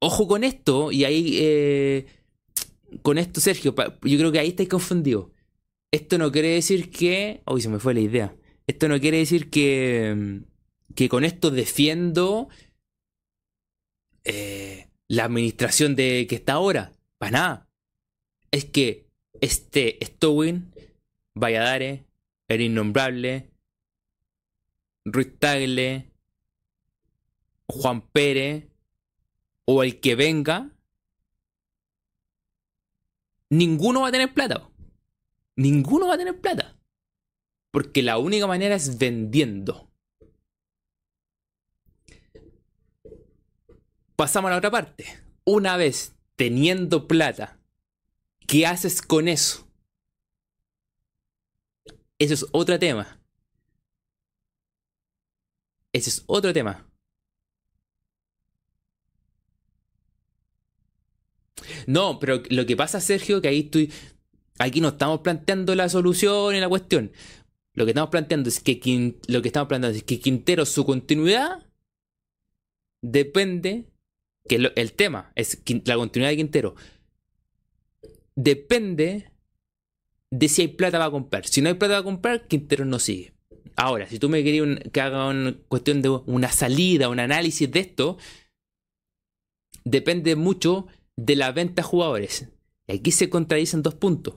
Ojo 0.00 0.26
con 0.26 0.44
esto, 0.44 0.90
y 0.90 1.04
ahí... 1.04 1.36
Eh, 1.38 2.06
con 3.02 3.18
esto, 3.18 3.40
Sergio, 3.40 3.74
yo 4.02 4.18
creo 4.18 4.32
que 4.32 4.38
ahí 4.38 4.48
estáis 4.48 4.68
confundidos. 4.68 5.30
Esto 5.90 6.18
no 6.18 6.30
quiere 6.30 6.48
decir 6.48 6.90
que... 6.90 7.42
Uy, 7.46 7.60
se 7.60 7.68
me 7.68 7.78
fue 7.78 7.94
la 7.94 8.00
idea. 8.00 8.36
Esto 8.66 8.88
no 8.88 9.00
quiere 9.00 9.18
decir 9.18 9.50
que... 9.50 10.42
Que 10.94 11.08
con 11.08 11.24
esto 11.24 11.50
defiendo... 11.50 12.48
Eh, 14.24 14.88
la 15.08 15.24
administración 15.24 15.96
de 15.96 16.26
que 16.28 16.36
está 16.36 16.54
ahora. 16.54 16.92
Para 17.18 17.30
nada. 17.30 17.68
Es 18.50 18.64
que 18.66 19.06
este 19.40 19.98
Stowin, 20.02 20.72
Valladares, 21.34 22.02
el 22.48 22.60
innombrable, 22.60 23.50
Ruiz 25.04 25.38
Tagle, 25.38 26.10
Juan 27.66 28.02
Pérez, 28.02 28.66
o 29.64 29.82
el 29.82 30.00
que 30.00 30.14
venga, 30.14 30.70
ninguno 33.50 34.02
va 34.02 34.08
a 34.08 34.12
tener 34.12 34.32
plata. 34.32 34.70
Ninguno 35.56 36.08
va 36.08 36.14
a 36.14 36.18
tener 36.18 36.40
plata. 36.40 36.78
Porque 37.70 38.02
la 38.02 38.18
única 38.18 38.46
manera 38.46 38.74
es 38.74 38.98
vendiendo. 38.98 39.90
Pasamos 44.16 44.48
a 44.48 44.52
la 44.52 44.58
otra 44.58 44.70
parte. 44.70 45.04
Una 45.44 45.76
vez 45.76 46.16
teniendo 46.36 47.06
plata, 47.06 47.60
¿qué 48.46 48.66
haces 48.66 49.02
con 49.02 49.28
eso? 49.28 49.68
Eso 52.18 52.34
es 52.34 52.46
otro 52.52 52.78
tema. 52.78 53.20
Ese 55.92 56.10
es 56.10 56.24
otro 56.26 56.52
tema. 56.52 56.87
No, 61.86 62.18
pero 62.18 62.42
lo 62.50 62.66
que 62.66 62.76
pasa, 62.76 63.00
Sergio, 63.00 63.40
que 63.40 63.48
ahí 63.48 63.60
estoy. 63.60 63.92
Aquí 64.58 64.80
no 64.80 64.88
estamos 64.88 65.20
planteando 65.20 65.74
la 65.74 65.88
solución 65.88 66.54
y 66.54 66.60
la 66.60 66.68
cuestión. 66.68 67.12
Lo 67.74 67.84
que 67.84 67.92
estamos 67.92 68.10
planteando 68.10 68.48
es 68.48 68.60
que 68.60 69.14
lo 69.28 69.42
que 69.42 69.48
estamos 69.48 69.68
planteando 69.68 69.96
es 69.96 70.04
que 70.04 70.18
Quintero, 70.18 70.66
su 70.66 70.84
continuidad 70.84 71.66
depende. 73.02 73.86
Que 74.48 74.72
el 74.74 74.92
tema 74.94 75.30
es 75.34 75.62
la 75.84 75.96
continuidad 75.96 76.30
de 76.30 76.36
Quintero. 76.36 76.74
Depende 78.34 79.30
de 80.30 80.48
si 80.48 80.62
hay 80.62 80.68
plata 80.68 80.98
para 80.98 81.10
comprar. 81.10 81.46
Si 81.46 81.60
no 81.60 81.68
hay 81.68 81.74
plata 81.74 81.94
para 81.94 82.02
comprar, 82.02 82.48
Quintero 82.48 82.84
no 82.84 82.98
sigue. 82.98 83.34
Ahora, 83.76 84.08
si 84.08 84.18
tú 84.18 84.28
me 84.28 84.42
querías 84.42 84.80
que 84.90 85.00
haga 85.00 85.28
una 85.28 85.54
cuestión 85.68 86.02
de 86.02 86.08
una 86.08 86.50
salida, 86.50 87.08
un 87.08 87.20
análisis 87.20 87.70
de 87.70 87.78
esto, 87.80 88.18
depende 89.84 90.34
mucho 90.34 90.86
de 91.18 91.34
la 91.34 91.50
venta 91.50 91.82
jugadores. 91.82 92.48
Y 92.86 92.92
aquí 92.92 93.10
se 93.10 93.28
contradicen 93.28 93.82
dos 93.82 93.96
puntos. 93.96 94.36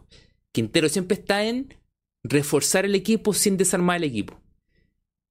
Quintero 0.52 0.90
siempre 0.90 1.16
está 1.16 1.46
en 1.46 1.78
reforzar 2.24 2.86
el 2.86 2.96
equipo 2.96 3.34
sin 3.34 3.56
desarmar 3.56 3.98
el 3.98 4.06
equipo. 4.06 4.42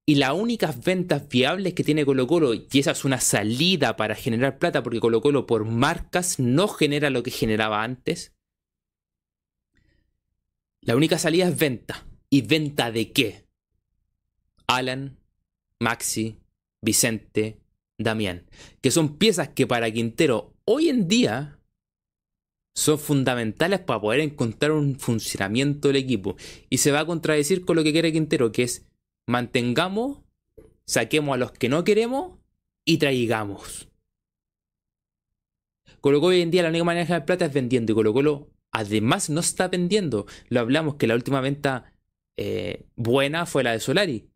Y 0.05 0.15
las 0.15 0.33
únicas 0.33 0.83
ventas 0.83 1.27
viables 1.27 1.73
que 1.73 1.83
tiene 1.83 2.05
Colo 2.05 2.25
Colo, 2.25 2.53
y 2.53 2.67
esa 2.73 2.91
es 2.91 3.05
una 3.05 3.19
salida 3.19 3.97
para 3.97 4.15
generar 4.15 4.57
plata, 4.57 4.81
porque 4.81 4.99
Colo 4.99 5.21
Colo 5.21 5.45
por 5.45 5.65
marcas 5.65 6.39
no 6.39 6.67
genera 6.69 7.09
lo 7.09 7.21
que 7.21 7.31
generaba 7.31 7.83
antes. 7.83 8.33
La 10.79 10.95
única 10.95 11.19
salida 11.19 11.47
es 11.47 11.57
venta. 11.57 12.07
¿Y 12.29 12.43
venta 12.43 12.91
de 12.91 13.11
qué? 13.11 13.45
Alan, 14.67 15.19
Maxi, 15.79 16.39
Vicente, 16.81 17.59
Damián. 17.97 18.49
Que 18.79 18.89
son 18.89 19.17
piezas 19.17 19.49
que 19.49 19.67
para 19.67 19.91
Quintero 19.91 20.50
hoy 20.71 20.89
en 20.89 21.07
día 21.07 21.59
son 22.73 22.97
fundamentales 22.97 23.79
para 23.79 23.99
poder 23.99 24.21
encontrar 24.21 24.71
un 24.71 24.97
funcionamiento 24.97 25.89
del 25.89 25.97
equipo. 25.97 26.35
Y 26.69 26.77
se 26.77 26.91
va 26.91 27.01
a 27.01 27.05
contradecir 27.05 27.65
con 27.65 27.75
lo 27.75 27.83
que 27.83 27.91
quiere 27.91 28.13
Quintero, 28.13 28.51
que 28.51 28.63
es 28.63 28.87
mantengamos, 29.27 30.19
saquemos 30.85 31.35
a 31.35 31.37
los 31.37 31.51
que 31.51 31.69
no 31.69 31.83
queremos 31.83 32.39
y 32.85 32.97
traigamos. 32.97 33.89
Colo 35.99 36.19
hoy 36.21 36.41
en 36.41 36.49
día 36.49 36.63
la 36.63 36.69
única 36.69 36.83
manera 36.83 37.05
de 37.05 37.09
ganar 37.09 37.25
plata 37.25 37.45
es 37.45 37.53
vendiendo 37.53 37.91
y 37.91 37.95
Colo 37.95 38.13
Colo 38.13 38.49
además 38.71 39.29
no 39.29 39.41
está 39.41 39.67
vendiendo. 39.67 40.25
Lo 40.49 40.61
hablamos 40.61 40.95
que 40.95 41.07
la 41.07 41.15
última 41.15 41.41
venta 41.41 41.93
eh, 42.37 42.85
buena 42.95 43.45
fue 43.45 43.63
la 43.63 43.73
de 43.73 43.79
Solari. 43.79 44.27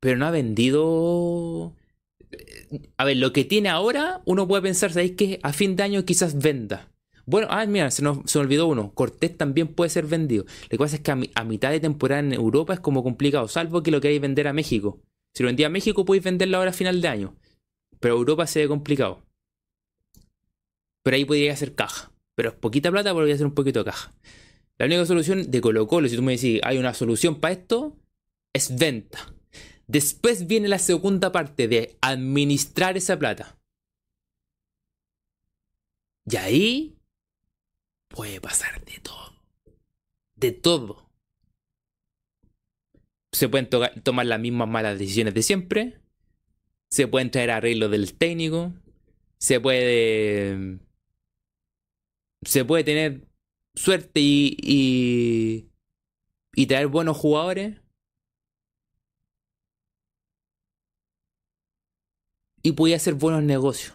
Pero 0.00 0.16
no 0.16 0.26
ha 0.26 0.30
vendido 0.30 1.76
a 2.96 3.04
ver, 3.04 3.16
lo 3.16 3.32
que 3.32 3.44
tiene 3.44 3.68
ahora, 3.68 4.22
uno 4.24 4.46
puede 4.46 4.62
pensar, 4.62 4.92
¿sabéis 4.92 5.12
que 5.12 5.40
a 5.42 5.52
fin 5.52 5.76
de 5.76 5.82
año 5.82 6.04
quizás 6.04 6.38
venda? 6.38 6.90
Bueno, 7.26 7.48
ah, 7.50 7.64
mira, 7.66 7.90
se 7.90 8.02
nos 8.02 8.28
se 8.30 8.38
olvidó 8.38 8.66
uno. 8.66 8.92
Cortés 8.92 9.36
también 9.36 9.68
puede 9.68 9.90
ser 9.90 10.06
vendido. 10.06 10.44
Lo 10.62 10.68
que 10.68 10.78
pasa 10.78 10.96
es 10.96 11.02
que 11.02 11.12
a, 11.12 11.44
mitad 11.44 11.70
de 11.70 11.80
temporada 11.80 12.20
en 12.20 12.32
Europa 12.32 12.74
es 12.74 12.80
como 12.80 13.02
complicado, 13.02 13.46
salvo 13.48 13.82
que 13.82 13.90
lo 13.90 14.00
queráis 14.00 14.20
vender 14.20 14.48
a 14.48 14.52
México. 14.52 15.00
Si 15.34 15.42
lo 15.42 15.48
vendía 15.48 15.68
a 15.68 15.70
México, 15.70 16.04
podéis 16.04 16.24
venderlo 16.24 16.56
ahora 16.56 16.70
a 16.70 16.74
final 16.74 17.00
de 17.00 17.08
año. 17.08 17.36
Pero 18.00 18.16
Europa 18.16 18.46
se 18.46 18.60
ve 18.60 18.68
complicado. 18.68 19.22
Pero 21.04 21.16
ahí 21.16 21.24
podría 21.24 21.52
hacer 21.52 21.74
caja. 21.74 22.10
Pero 22.34 22.50
es 22.50 22.54
poquita 22.56 22.90
plata, 22.90 23.12
podría 23.12 23.34
hacer 23.34 23.46
un 23.46 23.54
poquito 23.54 23.80
de 23.80 23.84
caja. 23.84 24.12
La 24.78 24.86
única 24.86 25.04
solución 25.06 25.50
de 25.50 25.60
Colo 25.60 25.86
Colo, 25.86 26.08
si 26.08 26.16
tú 26.16 26.22
me 26.22 26.32
decís, 26.32 26.60
hay 26.64 26.78
una 26.78 26.94
solución 26.94 27.38
para 27.38 27.52
esto, 27.52 27.96
es 28.52 28.76
venta. 28.76 29.34
Después 29.90 30.46
viene 30.46 30.68
la 30.68 30.78
segunda 30.78 31.32
parte 31.32 31.66
de 31.66 31.96
administrar 32.00 32.96
esa 32.96 33.18
plata. 33.18 33.58
Y 36.30 36.36
ahí 36.36 36.96
puede 38.06 38.40
pasar 38.40 38.84
de 38.84 39.00
todo. 39.00 39.34
De 40.36 40.52
todo. 40.52 41.10
Se 43.32 43.48
pueden 43.48 43.68
tomar 43.68 44.26
las 44.26 44.38
mismas 44.38 44.68
malas 44.68 44.96
decisiones 44.96 45.34
de 45.34 45.42
siempre. 45.42 46.00
Se 46.88 47.08
pueden 47.08 47.32
traer 47.32 47.50
arreglos 47.50 47.90
del 47.90 48.14
técnico. 48.14 48.72
Se 49.38 49.58
puede. 49.58 50.78
Se 52.42 52.64
puede 52.64 52.84
tener 52.84 53.26
suerte 53.74 54.20
y, 54.20 54.56
y, 54.62 55.68
y 56.54 56.66
traer 56.66 56.86
buenos 56.86 57.16
jugadores. 57.16 57.80
Y 62.62 62.72
podía 62.72 62.96
hacer 62.96 63.14
buenos 63.14 63.42
negocios. 63.42 63.94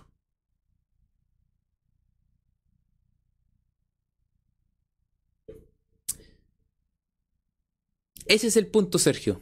Ese 8.26 8.48
es 8.48 8.58
el 8.58 8.68
punto, 8.68 8.98
Sergio. 8.98 9.40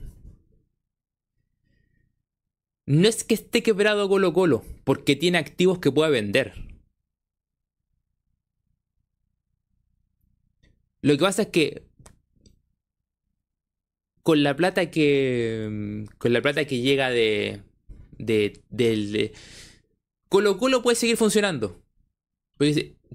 no 2.86 3.08
es 3.08 3.24
que 3.24 3.34
esté 3.36 3.64
quebrado 3.64 4.10
Colo 4.10 4.34
Colo, 4.34 4.64
porque 4.84 5.16
tiene 5.16 5.38
activos 5.38 5.80
que 5.80 5.92
puede 5.92 6.12
vender. 6.12 6.54
Lo 11.02 11.14
que 11.14 11.20
pasa 11.20 11.44
es 11.44 11.48
que 11.50 11.84
con 14.24 14.42
la 14.44 14.56
plata 14.56 14.90
que 14.90 16.06
con 16.18 16.34
la 16.34 16.42
plata 16.42 16.66
que 16.66 16.80
llega 16.82 17.10
de 17.10 17.62
de, 18.26 18.62
del 18.70 19.32
Colo 20.30 20.58
Colo 20.58 20.82
puede 20.82 20.96
seguir 20.96 21.18
funcionando. 21.18 21.80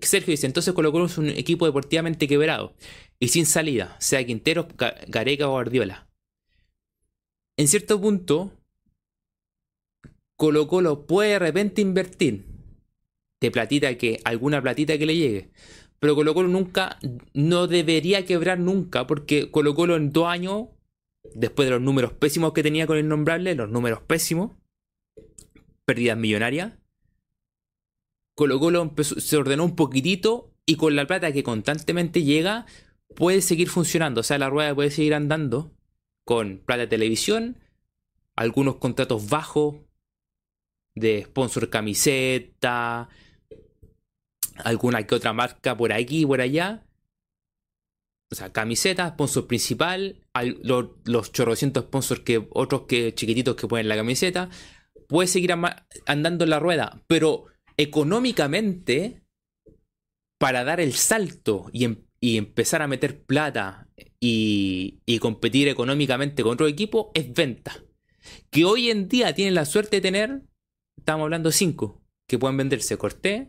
Sergio 0.01 0.31
dice, 0.31 0.47
entonces 0.47 0.73
Colo 0.75 0.93
Colo 0.93 1.07
es 1.07 1.19
un 1.19 1.29
equipo 1.29 1.67
deportivamente 1.67 2.29
quebrado 2.29 2.75
y 3.19 3.29
sin 3.29 3.47
salida, 3.47 3.97
sea 3.99 4.25
Quintero, 4.25 4.69
Gareca 5.09 5.49
o 5.49 5.53
Guardiola. 5.53 6.09
En 7.57 7.67
cierto 7.67 8.01
punto, 8.01 8.53
Colo 10.37 10.69
Colo 10.69 11.07
puede 11.07 11.31
de 11.31 11.39
repente 11.41 11.81
invertir 11.81 12.47
de 13.41 13.51
platita 13.51 13.97
que, 13.97 14.21
alguna 14.25 14.63
platita 14.63 14.97
que 14.99 15.07
le 15.07 15.17
llegue. 15.17 15.51
Pero 15.99 16.15
Colo 16.15 16.35
Colo 16.35 16.49
nunca, 16.49 16.99
no 17.35 17.67
debería 17.67 18.25
quebrar 18.25 18.61
nunca, 18.61 19.07
porque 19.09 19.51
Colo 19.51 19.75
Colo 19.75 19.97
en 19.97 20.13
dos 20.13 20.29
años, 20.29 20.69
después 21.35 21.67
de 21.67 21.75
los 21.75 21.83
números 21.83 22.13
pésimos 22.13 22.53
que 22.53 22.63
tenía 22.63 22.87
con 22.87 22.97
el 22.97 23.09
nombrable, 23.09 23.57
los 23.57 23.69
números 23.69 24.01
pésimos, 24.03 24.53
pérdidas 25.89 26.19
millonarias, 26.19 26.75
Colo 28.35 28.95
se 29.01 29.37
ordenó 29.39 29.65
un 29.65 29.75
poquitito 29.75 30.53
y 30.67 30.77
con 30.77 30.95
la 30.95 31.07
plata 31.07 31.33
que 31.33 31.43
constantemente 31.43 32.25
llega 32.25 32.67
puede 33.17 33.41
seguir 33.41 33.71
funcionando. 33.71 34.21
O 34.21 34.23
sea, 34.23 34.37
la 34.37 34.51
rueda 34.51 34.75
puede 34.75 34.91
seguir 34.91 35.15
andando 35.15 35.73
con 36.25 36.59
plata 36.59 36.83
de 36.83 36.89
televisión, 36.89 37.57
algunos 38.37 38.77
contratos 38.77 39.31
bajos 39.31 39.77
de 40.95 41.25
sponsor 41.25 41.71
camiseta, 41.71 43.09
alguna 44.59 45.07
que 45.07 45.15
otra 45.15 45.33
marca 45.33 45.75
por 45.75 45.95
aquí 45.95 46.21
y 46.21 46.27
por 46.27 46.43
allá. 46.43 46.85
O 48.31 48.35
sea, 48.35 48.53
camiseta, 48.53 49.09
sponsor 49.09 49.47
principal, 49.47 50.21
los, 50.63 50.91
los 51.07 51.33
chorrocientos 51.33 51.85
sponsors 51.85 52.21
que 52.21 52.47
otros 52.51 52.83
que 52.83 53.15
chiquititos 53.15 53.57
que 53.57 53.67
ponen 53.67 53.89
la 53.89 53.97
camiseta. 53.97 54.51
Puede 55.09 55.27
seguir 55.27 55.55
andando 56.07 56.45
en 56.45 56.51
la 56.51 56.61
rueda, 56.61 57.03
pero 57.07 57.47
económicamente, 57.79 59.23
para 60.39 60.65
dar 60.65 60.81
el 60.81 60.93
salto 60.93 61.71
em-, 61.73 62.05
y, 62.21 62.37
empezar 62.37 62.83
a 62.83 62.89
meter 62.89 63.25
plata 63.25 63.89
y, 64.21 65.19
competir 65.21 65.67
económicamente 65.69 66.43
con 66.43 66.53
otro 66.53 66.67
equipo, 66.67 67.11
es 67.15 67.33
venta. 67.33 67.83
Que 68.51 68.67
hoy 68.67 68.91
en 68.91 69.09
día 69.09 69.35
tienen 69.35 69.55
la 69.55 69.65
suerte 69.65 69.97
de 69.97 70.03
tener, 70.03 70.43
estamos 70.99 71.25
hablando 71.25 71.51
cinco, 71.53 72.03
que 72.27 72.39
pueden 72.39 72.59
venderse 72.59 72.99
Cortés, 72.99 73.49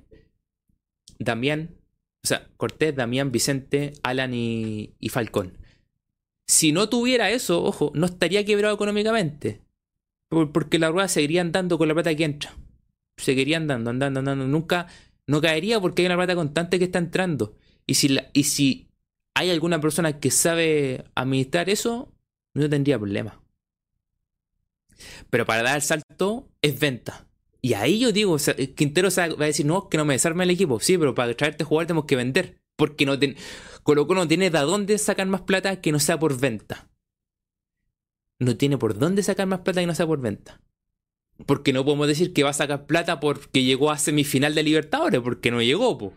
Damián, 1.20 1.76
o 2.24 2.28
sea, 2.28 2.48
Cortés, 2.56 2.96
Damián, 2.96 3.34
Vicente, 3.34 3.94
Alan 4.04 4.34
y, 4.34 4.96
y 4.98 5.10
Falcón. 5.10 5.58
Si 6.48 6.72
no 6.72 6.88
tuviera 6.88 7.32
eso, 7.32 7.62
ojo, 7.62 7.92
no 7.94 8.06
estaría 8.06 8.46
quebrado 8.46 8.74
económicamente. 8.74 9.62
Porque 10.30 10.80
la 10.80 10.90
rueda 10.90 11.08
seguiría 11.08 11.42
andando 11.42 11.78
con 11.78 11.88
la 11.88 11.94
plata 11.94 12.14
que 12.16 12.24
entra 12.24 12.56
seguiría 13.20 13.58
andando, 13.58 13.90
andando, 13.90 14.20
andando. 14.20 14.48
Nunca, 14.48 14.88
no 15.28 15.42
caería 15.42 15.80
porque 15.80 16.02
hay 16.02 16.08
una 16.08 16.16
plata 16.16 16.36
constante 16.36 16.80
que 16.80 16.86
está 16.86 17.00
entrando. 17.00 17.56
Y 17.86 17.96
si, 17.96 18.18
y 18.34 18.44
si 18.44 18.88
hay 19.34 19.52
alguna 19.52 19.80
persona 19.80 20.20
que 20.20 20.32
sabe 20.32 21.06
administrar 21.16 21.70
eso, 21.70 22.14
no 22.54 22.70
tendría 22.70 22.98
problema. 22.98 23.42
Pero 25.30 25.46
para 25.46 25.64
dar 25.64 25.76
el 25.76 25.82
salto 25.82 26.50
es 26.62 26.80
venta. 26.80 27.26
Y 27.62 27.74
ahí 27.74 28.00
yo 28.00 28.12
digo, 28.12 28.38
Quintero 28.76 29.10
va 29.18 29.24
a 29.24 29.48
decir, 29.48 29.66
no, 29.66 29.90
que 29.90 29.98
no 29.98 30.06
me 30.06 30.14
desarme 30.14 30.46
el 30.46 30.50
equipo. 30.50 30.80
Sí, 30.80 30.98
pero 30.98 31.14
para 31.14 31.34
traerte 31.36 31.64
jugar 31.64 31.88
tenemos 31.88 32.06
que 32.06 32.16
vender. 32.16 32.58
Porque 32.76 33.06
no 33.06 33.20
ten, 33.20 33.36
Colo 33.84 34.06
no 34.08 34.28
tiene 34.28 34.50
de 34.50 34.60
dónde 34.60 34.98
sacar 34.98 35.28
más 35.28 35.42
plata 35.42 35.82
que 35.82 35.92
no 35.92 36.00
sea 36.00 36.18
por 36.18 36.40
venta. 36.40 36.89
No 38.40 38.56
tiene 38.56 38.78
por 38.78 38.98
dónde 38.98 39.22
sacar 39.22 39.48
más 39.48 39.60
plata 39.60 39.82
que 39.82 39.88
no 39.88 39.96
sea 39.96 40.08
por 40.08 40.22
venta. 40.22 40.62
Porque 41.46 41.74
no 41.74 41.86
podemos 41.86 42.08
decir 42.08 42.34
que 42.34 42.44
va 42.44 42.50
a 42.50 42.54
sacar 42.54 42.86
plata 42.86 43.20
porque 43.20 43.64
llegó 43.64 43.92
a 43.92 43.98
semifinal 43.98 44.56
de 44.56 44.64
Libertadores, 44.64 45.22
porque 45.22 45.52
no 45.52 45.62
llegó, 45.62 45.98
po. 45.98 46.14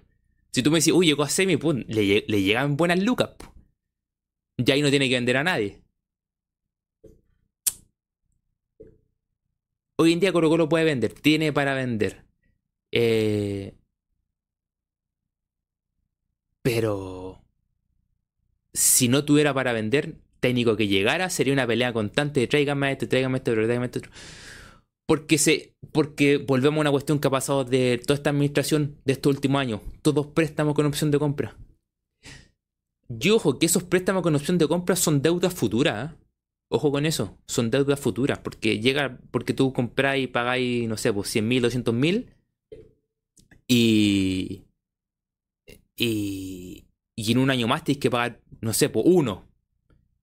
Si 0.53 0.63
tú 0.63 0.71
me 0.71 0.79
dices, 0.79 0.93
uy, 0.93 1.07
llegó 1.07 1.23
a 1.23 1.29
semi, 1.29 1.57
le, 1.57 2.43
llegan 2.43 2.77
buenas 2.77 3.03
lucas, 3.03 3.31
po. 3.39 3.55
Ya 4.59 4.75
ahí 4.75 4.83
no 4.83 4.91
tiene 4.91 5.09
que 5.09 5.15
vender 5.15 5.37
a 5.37 5.45
nadie. 5.45 5.83
Hoy 9.97 10.13
en 10.13 10.21
día 10.21 10.33
Colo 10.33 10.49
Colo 10.49 10.69
puede 10.69 10.85
vender, 10.85 11.13
tiene 11.13 11.53
para 11.53 11.75
vender. 11.75 12.25
Eh, 12.91 13.75
pero 16.63 17.43
si 18.73 19.09
no 19.09 19.25
tuviera 19.25 19.55
para 19.55 19.73
vender, 19.73 20.17
técnico 20.43 20.77
que 20.77 20.89
llegara, 20.89 21.31
sería 21.31 21.53
una 21.53 21.67
pelea 21.67 21.93
constante 21.93 22.41
de 22.41 22.49
tráigame 22.49 22.93
este, 22.93 23.07
tráigame 23.07 23.39
este, 23.39 23.53
tráigame 23.53 23.87
este. 23.87 24.03
Porque, 25.07 25.39
se, 25.39 25.75
porque 25.93 26.39
volvemos 26.39 26.79
a 26.79 26.81
una 26.83 26.91
cuestión 26.91 27.21
que 27.21 27.29
ha 27.29 27.31
pasado 27.31 27.65
de 27.65 28.01
toda 28.05 28.17
esta 28.17 28.31
administración 28.31 28.97
de 29.05 29.13
estos 29.13 29.35
últimos 29.35 29.61
años. 29.61 29.81
Todos 30.03 30.27
préstamos 30.27 30.75
con 30.75 30.87
opción 30.87 31.11
de 31.11 31.19
compra. 31.19 31.57
Y 33.09 33.31
ojo, 33.31 33.59
que 33.59 33.67
esos 33.67 33.85
préstamos 33.85 34.23
con 34.23 34.35
opción 34.35 34.59
de 34.59 34.67
compra 34.67 34.97
son 34.97 35.23
deudas 35.23 35.55
futuras. 35.55 36.11
¿eh? 36.11 36.15
Ojo 36.71 36.91
con 36.91 37.07
eso, 37.07 37.39
son 37.47 37.71
deudas 37.71 38.01
futuras. 38.01 38.39
Porque 38.39 38.81
llega, 38.81 39.19
porque 39.31 39.55
tú 39.55 39.73
compras 39.73 40.19
y 40.19 40.27
pagáis, 40.27 40.89
no 40.89 40.97
sé, 40.97 41.13
pues 41.13 41.29
100 41.29 41.47
mil, 41.47 41.63
200 41.63 41.95
mil. 41.95 42.31
Y, 43.69 44.63
y, 45.97 46.85
y 47.15 47.33
en 47.33 47.39
un 47.39 47.51
año 47.51 47.69
más 47.69 47.85
tienes 47.85 48.01
que 48.01 48.11
pagar, 48.11 48.41
no 48.61 48.73
sé, 48.73 48.89
pues 48.89 49.05
uno. 49.07 49.52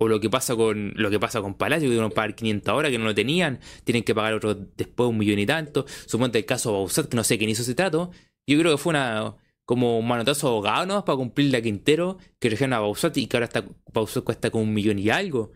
O 0.01 0.07
lo 0.07 0.19
que 0.21 0.29
pasa 0.29 0.55
con 0.55 0.93
lo 0.95 1.09
que 1.09 1.19
pasa 1.19 1.41
con 1.41 1.55
Palacio, 1.55 1.83
que 1.83 1.89
tuvieron 1.89 2.09
que 2.09 2.15
pagar 2.15 2.35
500 2.35 2.73
horas 2.73 2.91
que 2.91 2.97
no 2.97 3.05
lo 3.05 3.13
tenían, 3.13 3.59
tienen 3.83 4.03
que 4.03 4.15
pagar 4.15 4.33
otro 4.33 4.55
después 4.55 5.09
un 5.09 5.17
millón 5.17 5.39
y 5.39 5.45
tanto. 5.45 5.85
Suponte 6.07 6.37
el 6.39 6.45
caso 6.45 6.71
Bausat, 6.71 7.09
que 7.09 7.17
no 7.17 7.23
sé 7.23 7.37
quién 7.37 7.49
hizo 7.49 7.63
ese 7.63 7.75
trato. 7.75 8.11
Yo 8.47 8.57
creo 8.59 8.71
que 8.71 8.77
fue 8.77 8.91
una 8.91 9.35
como 9.65 9.99
un 9.99 10.07
manotazo 10.07 10.47
abogado 10.47 10.85
¿no? 10.87 11.05
para 11.05 11.15
cumplir 11.17 11.51
la 11.51 11.61
Quintero, 11.61 12.17
que 12.39 12.49
región 12.49 12.73
a 12.73 12.79
Bausat 12.79 13.15
y 13.17 13.27
que 13.27 13.37
ahora 13.37 13.45
está, 13.45 13.63
Bausat 13.93 14.23
cuesta 14.23 14.49
como 14.49 14.63
un 14.63 14.73
millón 14.73 14.97
y 14.97 15.09
algo, 15.11 15.51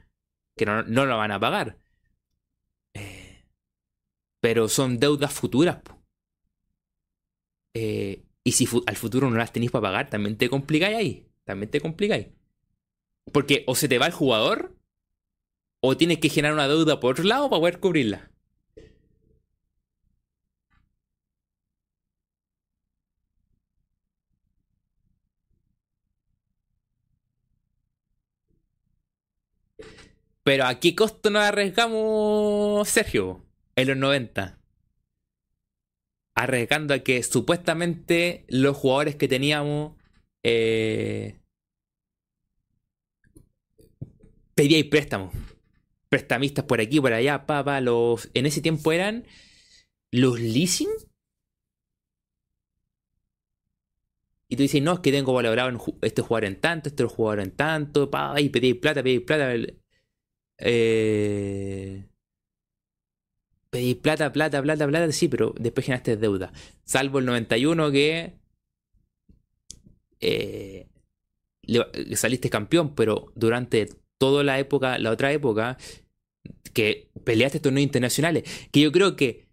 que 0.56 0.66
no, 0.68 0.84
no 0.84 1.06
lo 1.06 1.18
van 1.18 1.32
a 1.32 1.40
pagar. 1.40 1.80
Eh, 2.94 3.46
pero 4.40 4.68
son 4.68 5.00
deudas 5.00 5.34
futuras. 5.34 5.80
Eh, 7.74 8.24
y 8.44 8.52
si 8.52 8.68
al 8.86 8.96
futuro 8.98 9.30
no 9.30 9.38
las 9.38 9.52
tenéis 9.52 9.72
para 9.72 9.84
pagar, 9.84 10.10
también 10.10 10.38
te 10.38 10.50
complicáis 10.50 10.96
ahí. 10.96 11.28
También 11.44 11.72
te 11.72 11.82
complicáis. 11.82 12.28
Porque 13.32 13.64
o 13.68 13.76
se 13.76 13.88
te 13.88 13.98
va 14.00 14.06
el 14.08 14.14
jugador, 14.14 14.76
o 15.82 15.98
tienes 15.98 16.20
que 16.20 16.30
generar 16.30 16.54
una 16.54 16.68
deuda 16.68 17.00
por 17.00 17.12
otro 17.14 17.26
lado 17.26 17.50
para 17.50 17.60
poder 17.60 17.80
cubrirla. 17.80 18.32
Pero 30.44 30.66
¿a 30.66 30.80
qué 30.80 30.96
costo 30.96 31.30
nos 31.30 31.44
arriesgamos, 31.44 32.88
Sergio? 32.90 33.46
En 33.76 33.88
los 33.88 33.98
90. 33.98 34.60
Arriesgando 36.36 36.94
a 36.94 37.00
que 37.00 37.24
supuestamente 37.24 38.46
los 38.50 38.76
jugadores 38.76 39.16
que 39.16 39.28
teníamos 39.28 39.94
eh, 40.44 41.40
pedíais 44.56 44.86
préstamos. 44.86 45.34
Prestamistas 46.10 46.66
por 46.66 46.80
aquí, 46.80 47.00
por 47.02 47.14
allá, 47.14 47.46
papá. 47.46 47.82
Los, 47.82 48.30
en 48.34 48.46
ese 48.46 48.62
tiempo 48.62 48.92
eran 48.92 49.26
los 50.12 50.40
leasing. 50.40 50.90
Y 54.48 54.56
tú 54.56 54.62
dices, 54.62 54.82
no, 54.82 54.94
es 54.94 55.00
que 55.00 55.12
tengo 55.12 55.34
valorado 55.34 55.70
en 55.70 55.80
este 56.04 56.22
jugador 56.22 56.46
en 56.46 56.60
tanto, 56.62 56.90
este 56.90 57.06
jugador 57.06 57.40
en 57.40 57.52
tanto, 57.52 58.12
pa, 58.12 58.40
y 58.40 58.50
pedíais 58.50 58.78
plata, 58.78 59.02
pedíais 59.02 59.24
plata. 59.24 59.52
Eh, 60.60 62.08
pedí 63.72 63.96
plata, 63.96 64.32
plata, 64.32 64.62
plata, 64.62 64.88
plata, 64.88 65.12
sí, 65.12 65.28
pero 65.28 65.56
después 65.60 65.86
generaste 65.86 66.18
deuda. 66.18 66.54
Salvo 66.84 67.18
el 67.18 67.26
91 67.26 67.92
que 67.92 68.38
eh, 70.22 70.88
saliste 72.16 72.50
campeón, 72.52 72.94
pero 72.94 73.32
durante 73.36 73.90
toda 74.24 74.42
la 74.46 74.58
época, 74.58 74.98
la 75.00 75.12
otra 75.12 75.34
época, 75.34 75.78
que 76.74 77.10
peleaste 77.26 77.60
torneos 77.60 77.84
internacionales. 77.84 78.44
Que 78.72 78.80
yo 78.80 78.92
creo 78.94 79.18
que. 79.18 79.48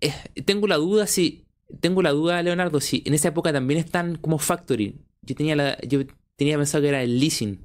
Eh, 0.00 0.42
tengo 0.46 0.66
la 0.66 0.76
duda 0.76 1.06
si. 1.06 1.44
Tengo 1.80 2.00
la 2.00 2.10
duda, 2.12 2.42
Leonardo, 2.42 2.80
si 2.80 3.02
en 3.04 3.12
esa 3.14 3.28
época 3.28 3.52
también 3.52 3.80
están 3.80 4.16
como 4.16 4.38
factory. 4.38 4.94
Yo 5.22 5.34
tenía 5.34 5.56
la, 5.56 5.78
yo 5.82 6.00
tenía 6.36 6.56
pensado 6.56 6.82
que 6.82 6.88
era 6.88 7.02
el 7.02 7.20
leasing. 7.20 7.60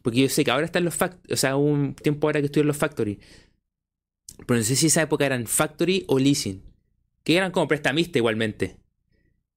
Porque 0.00 0.20
yo 0.20 0.28
sé 0.28 0.44
que 0.44 0.50
ahora 0.50 0.66
están 0.66 0.84
los 0.84 0.94
factory, 0.94 1.34
o 1.34 1.36
sea, 1.36 1.56
un 1.56 1.94
tiempo 1.94 2.26
ahora 2.26 2.40
que 2.40 2.46
estoy 2.46 2.62
en 2.62 2.68
los 2.68 2.76
factory. 2.76 3.20
Pero 4.46 4.58
no 4.58 4.64
sé 4.64 4.76
si 4.76 4.86
esa 4.86 5.02
época 5.02 5.26
eran 5.26 5.46
factory 5.46 6.04
o 6.08 6.18
leasing. 6.18 6.62
Que 7.24 7.36
eran 7.36 7.52
como 7.52 7.68
prestamistas 7.68 8.16
igualmente. 8.16 8.83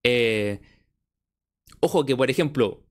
Eh, 0.03 0.59
ojo 1.79 2.05
que, 2.05 2.15
por 2.15 2.29
ejemplo, 2.29 2.83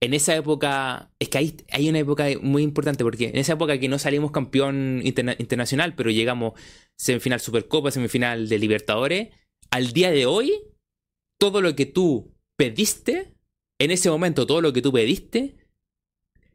en 0.00 0.14
esa 0.14 0.34
época, 0.34 1.12
es 1.18 1.28
que 1.28 1.38
hay, 1.38 1.56
hay 1.70 1.88
una 1.88 2.00
época 2.00 2.26
muy 2.40 2.62
importante, 2.62 3.04
porque 3.04 3.28
en 3.28 3.36
esa 3.36 3.52
época 3.52 3.78
que 3.78 3.88
no 3.88 3.98
salimos 3.98 4.32
campeón 4.32 5.00
internacional, 5.04 5.94
pero 5.94 6.10
llegamos 6.10 6.54
semifinal 6.96 7.40
Supercopa, 7.40 7.90
semifinal 7.90 8.48
de 8.48 8.58
Libertadores, 8.58 9.28
al 9.70 9.92
día 9.92 10.10
de 10.10 10.26
hoy, 10.26 10.52
todo 11.38 11.60
lo 11.60 11.74
que 11.74 11.86
tú 11.86 12.34
pediste, 12.56 13.34
en 13.78 13.90
ese 13.90 14.10
momento 14.10 14.46
todo 14.46 14.60
lo 14.60 14.72
que 14.72 14.82
tú 14.82 14.92
pediste, 14.92 15.56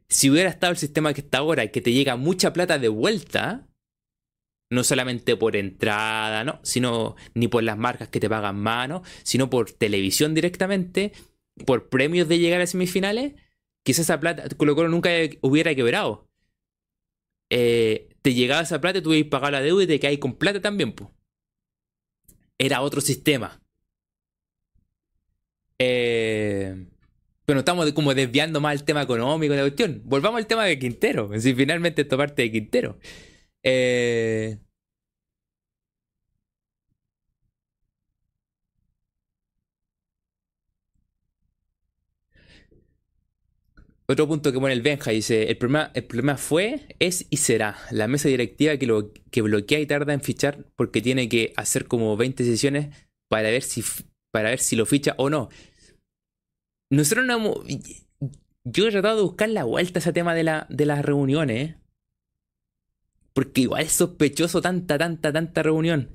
si 0.08 0.30
hubiera 0.30 0.48
estado 0.48 0.72
el 0.72 0.78
sistema 0.78 1.12
que 1.12 1.20
está 1.20 1.38
ahora, 1.38 1.68
que 1.68 1.80
te 1.80 1.92
llega 1.92 2.16
mucha 2.16 2.52
plata 2.52 2.78
de 2.78 2.88
vuelta, 2.88 3.67
no 4.70 4.84
solamente 4.84 5.36
por 5.36 5.56
entrada, 5.56 6.44
no, 6.44 6.60
sino 6.62 7.16
ni 7.34 7.48
por 7.48 7.62
las 7.62 7.78
marcas 7.78 8.08
que 8.08 8.20
te 8.20 8.28
pagan 8.28 8.56
mano, 8.56 9.02
sino 9.22 9.48
por 9.50 9.70
televisión 9.70 10.34
directamente, 10.34 11.12
por 11.66 11.88
premios 11.88 12.28
de 12.28 12.38
llegar 12.38 12.60
a 12.60 12.66
semifinales, 12.66 13.34
quizás 13.82 14.00
esa 14.06 14.20
plata 14.20 14.44
Colo 14.56 14.88
nunca 14.88 15.10
hubiera 15.40 15.74
quebrado. 15.74 16.28
Eh, 17.50 18.08
te 18.22 18.34
llegaba 18.34 18.62
esa 18.62 18.80
plata 18.80 18.98
y 18.98 19.02
tú 19.02 19.12
a 19.12 19.30
pagar 19.30 19.52
la 19.52 19.60
deuda 19.60 19.84
y 19.84 19.86
te 19.86 20.00
caes 20.00 20.18
con 20.18 20.36
plata 20.36 20.60
también, 20.60 20.92
pues. 20.92 21.10
Era 22.58 22.82
otro 22.82 23.00
sistema. 23.00 23.60
Eh, 25.78 26.86
pero 27.44 27.60
estamos 27.60 27.90
como 27.92 28.14
desviando 28.14 28.60
más 28.60 28.74
el 28.74 28.84
tema 28.84 29.00
económico 29.02 29.52
de 29.52 29.58
la 29.58 29.64
cuestión. 29.64 30.02
Volvamos 30.04 30.38
al 30.38 30.46
tema 30.46 30.64
de 30.66 30.78
Quintero. 30.78 31.30
Si 31.40 31.54
finalmente 31.54 32.02
esto 32.02 32.18
parte 32.18 32.42
de 32.42 32.52
Quintero. 32.52 32.98
Eh, 33.62 34.58
Otro 44.10 44.26
punto 44.26 44.50
que 44.50 44.58
pone 44.58 44.72
el 44.72 44.80
Benja 44.80 45.10
dice, 45.10 45.50
el 45.50 45.58
problema, 45.58 45.90
el 45.94 46.04
problema 46.04 46.38
fue, 46.38 46.96
es 46.98 47.26
y 47.28 47.36
será 47.36 47.76
la 47.90 48.08
mesa 48.08 48.30
directiva 48.30 48.78
que, 48.78 48.86
lo, 48.86 49.12
que 49.30 49.42
bloquea 49.42 49.80
y 49.80 49.86
tarda 49.86 50.14
en 50.14 50.22
fichar 50.22 50.64
porque 50.76 51.02
tiene 51.02 51.28
que 51.28 51.52
hacer 51.56 51.84
como 51.86 52.16
20 52.16 52.42
sesiones 52.42 52.88
para 53.28 53.50
ver 53.50 53.62
si, 53.62 53.84
para 54.32 54.48
ver 54.48 54.60
si 54.60 54.76
lo 54.76 54.86
ficha 54.86 55.14
o 55.18 55.28
no. 55.28 55.50
Nosotros 56.90 57.26
no 57.26 57.52
Yo 58.64 58.88
he 58.88 58.90
tratado 58.90 59.16
de 59.16 59.22
buscar 59.24 59.50
la 59.50 59.64
vuelta 59.64 59.98
a 59.98 60.00
ese 60.00 60.14
tema 60.14 60.34
de, 60.34 60.44
la, 60.44 60.66
de 60.70 60.86
las 60.86 61.04
reuniones. 61.04 61.76
Porque 63.38 63.60
igual 63.60 63.84
es 63.84 63.92
sospechoso 63.92 64.60
tanta, 64.60 64.98
tanta, 64.98 65.32
tanta 65.32 65.62
reunión. 65.62 66.10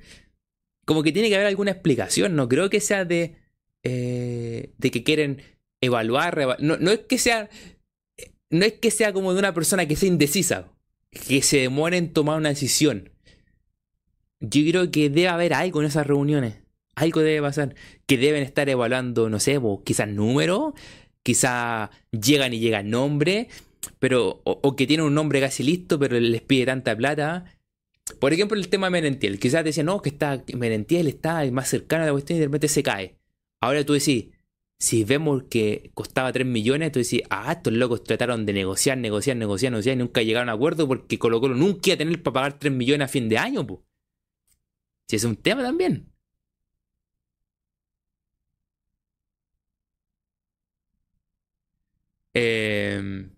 Como 0.84 1.04
que 1.04 1.14
tiene 1.14 1.30
que 1.30 1.36
haber 1.36 1.48
alguna 1.48 1.72
explicación. 1.72 2.36
No 2.36 2.50
creo 2.50 2.70
que 2.70 2.82
sea 2.82 3.06
de... 3.06 3.38
Eh, 3.82 4.74
de 4.78 4.92
que 4.92 5.06
quieren 5.06 5.42
evaluar, 5.80 6.58
no, 6.60 6.76
no, 6.76 6.92
es 6.92 7.00
que 7.00 7.18
sea 7.18 7.50
no 8.50 8.66
es 8.66 8.74
que 8.74 8.92
sea 8.92 9.14
como 9.14 9.32
de 9.32 9.40
una 9.40 9.54
persona 9.54 9.86
que 9.86 9.96
sea 9.96 10.10
indecisa, 10.10 10.74
que 11.12 11.42
se 11.42 11.60
demore 11.60 11.96
en 11.96 12.12
tomar 12.12 12.38
una 12.38 12.50
decisión. 12.50 13.14
Yo 14.42 14.62
creo 14.70 14.92
que 14.92 15.10
debe 15.10 15.30
haber 15.30 15.54
algo 15.54 15.80
en 15.80 15.88
esas 15.88 16.06
reuniones. 16.06 16.56
Algo 16.94 17.22
debe 17.22 17.42
pasar. 17.42 17.74
Que 18.06 18.18
deben 18.18 18.44
estar 18.44 18.68
evaluando, 18.68 19.30
no 19.30 19.40
sé, 19.40 19.62
quizás 19.86 20.10
números, 20.10 20.74
quizás 21.24 21.90
llegan 22.12 22.54
y 22.54 22.60
llegan 22.60 22.90
nombre, 22.90 23.48
pero, 24.00 24.42
o, 24.44 24.76
que 24.76 24.88
tienen 24.88 25.06
un 25.06 25.14
nombre 25.14 25.40
casi 25.40 25.64
listo, 25.64 26.00
pero 26.00 26.20
les 26.20 26.42
pide 26.42 26.66
tanta 26.66 26.96
plata. 26.96 27.46
Por 28.20 28.34
ejemplo, 28.34 28.58
el 28.58 28.70
tema 28.70 28.88
de 28.88 28.92
Merentiel. 28.92 29.40
Quizás 29.40 29.64
te 29.64 29.84
no, 29.84 30.02
que 30.02 30.10
está, 30.10 30.44
Merentiel 30.56 31.08
está 31.08 31.44
más 31.52 31.70
cercano 31.70 32.04
a 32.04 32.08
la 32.08 32.12
cuestión 32.12 32.38
y 32.38 32.40
de 32.42 32.48
repente 32.48 32.68
se 32.68 32.84
cae. 32.84 33.18
Ahora 33.62 33.86
tú 33.86 33.94
decís, 33.94 34.28
si 34.78 35.04
vemos 35.06 35.44
que 35.50 35.92
costaba 35.94 36.32
3 36.34 36.46
millones, 36.46 36.92
tú 36.92 37.00
decís, 37.00 37.22
ah, 37.30 37.54
estos 37.54 37.74
locos 37.74 38.04
trataron 38.04 38.46
de 38.46 38.54
negociar, 38.54 38.98
negociar, 38.98 39.38
negociar, 39.38 39.72
negociar 39.72 39.96
y 39.96 40.00
nunca 40.00 40.22
llegaron 40.22 40.50
a 40.50 40.54
acuerdo 40.54 40.88
porque 40.88 41.20
Colo 41.20 41.40
Colo 41.40 41.56
nunca 41.56 41.82
iba 41.90 41.96
a 41.96 41.98
tener 41.98 42.22
para 42.24 42.34
pagar 42.34 42.60
3 42.60 42.74
millones 42.74 43.06
a 43.06 43.08
fin 43.10 43.30
de 43.30 43.38
año, 43.38 43.66
pues. 43.66 43.80
Si 45.08 45.16
es 45.18 45.24
un 45.24 45.36
tema 45.38 45.64
también. 45.64 46.10
Eh... 52.34 53.33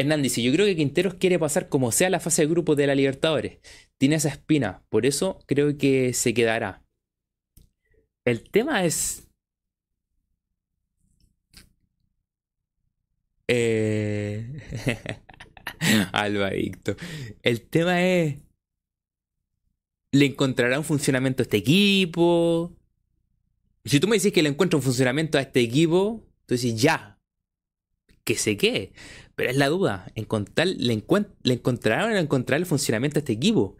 Hernán 0.00 0.22
dice, 0.22 0.42
yo 0.42 0.52
creo 0.52 0.66
que 0.66 0.76
Quinteros 0.76 1.14
quiere 1.14 1.38
pasar 1.38 1.68
como 1.68 1.92
sea 1.92 2.08
la 2.10 2.20
fase 2.20 2.42
de 2.42 2.48
grupo 2.48 2.74
de 2.74 2.86
la 2.86 2.94
Libertadores. 2.94 3.58
Tiene 3.98 4.16
esa 4.16 4.30
espina, 4.30 4.82
por 4.88 5.04
eso 5.04 5.40
creo 5.46 5.76
que 5.76 6.14
se 6.14 6.32
quedará. 6.32 6.82
El 8.24 8.48
tema 8.50 8.84
es. 8.84 9.28
Eh... 13.46 14.46
Alvarito. 16.12 16.96
El 17.42 17.60
tema 17.62 18.02
es. 18.02 18.38
¿Le 20.12 20.26
encontrará 20.26 20.78
un 20.78 20.84
funcionamiento 20.84 21.42
a 21.42 21.44
este 21.44 21.58
equipo? 21.58 22.72
Si 23.84 24.00
tú 24.00 24.08
me 24.08 24.16
dices 24.16 24.32
que 24.32 24.42
le 24.42 24.48
encuentra 24.48 24.78
un 24.78 24.82
funcionamiento 24.82 25.36
a 25.36 25.42
este 25.42 25.60
equipo, 25.60 26.26
tú 26.46 26.54
dices 26.54 26.80
ya. 26.80 27.19
Que 28.30 28.36
sé 28.36 28.56
qué. 28.56 28.92
Pero 29.34 29.50
es 29.50 29.56
la 29.56 29.66
duda. 29.68 30.06
Encontrar, 30.14 30.68
le, 30.68 31.02
le 31.42 31.54
encontrarán 31.54 32.16
encontrar 32.16 32.60
el 32.60 32.66
funcionamiento 32.66 33.18
a 33.18 33.20
este 33.20 33.32
equipo. 33.32 33.76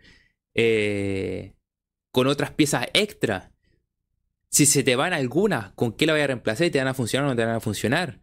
Eh, 0.57 1.55
con 2.11 2.27
otras 2.27 2.51
piezas 2.51 2.89
extra. 2.93 3.53
Si 4.51 4.67
se 4.67 4.83
te 4.83 4.97
van 4.97 5.13
algunas, 5.13 5.71
¿con 5.75 5.93
qué 5.93 6.05
la 6.05 6.15
voy 6.15 6.23
a 6.23 6.27
reemplazar? 6.27 6.67
¿Y 6.67 6.73
te 6.73 6.79
van 6.79 6.89
a 6.89 6.95
funcionar 6.95 7.27
o 7.27 7.31
no 7.31 7.37
te 7.37 7.45
van 7.45 7.55
a 7.55 7.61
funcionar? 7.61 8.21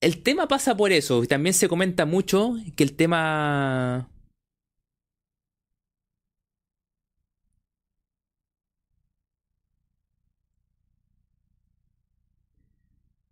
El 0.00 0.24
tema 0.24 0.48
pasa 0.48 0.76
por 0.76 0.90
eso. 0.90 1.22
Y 1.22 1.28
también 1.28 1.54
se 1.54 1.68
comenta 1.68 2.04
mucho 2.04 2.54
que 2.76 2.82
el 2.82 2.96
tema. 2.96 4.10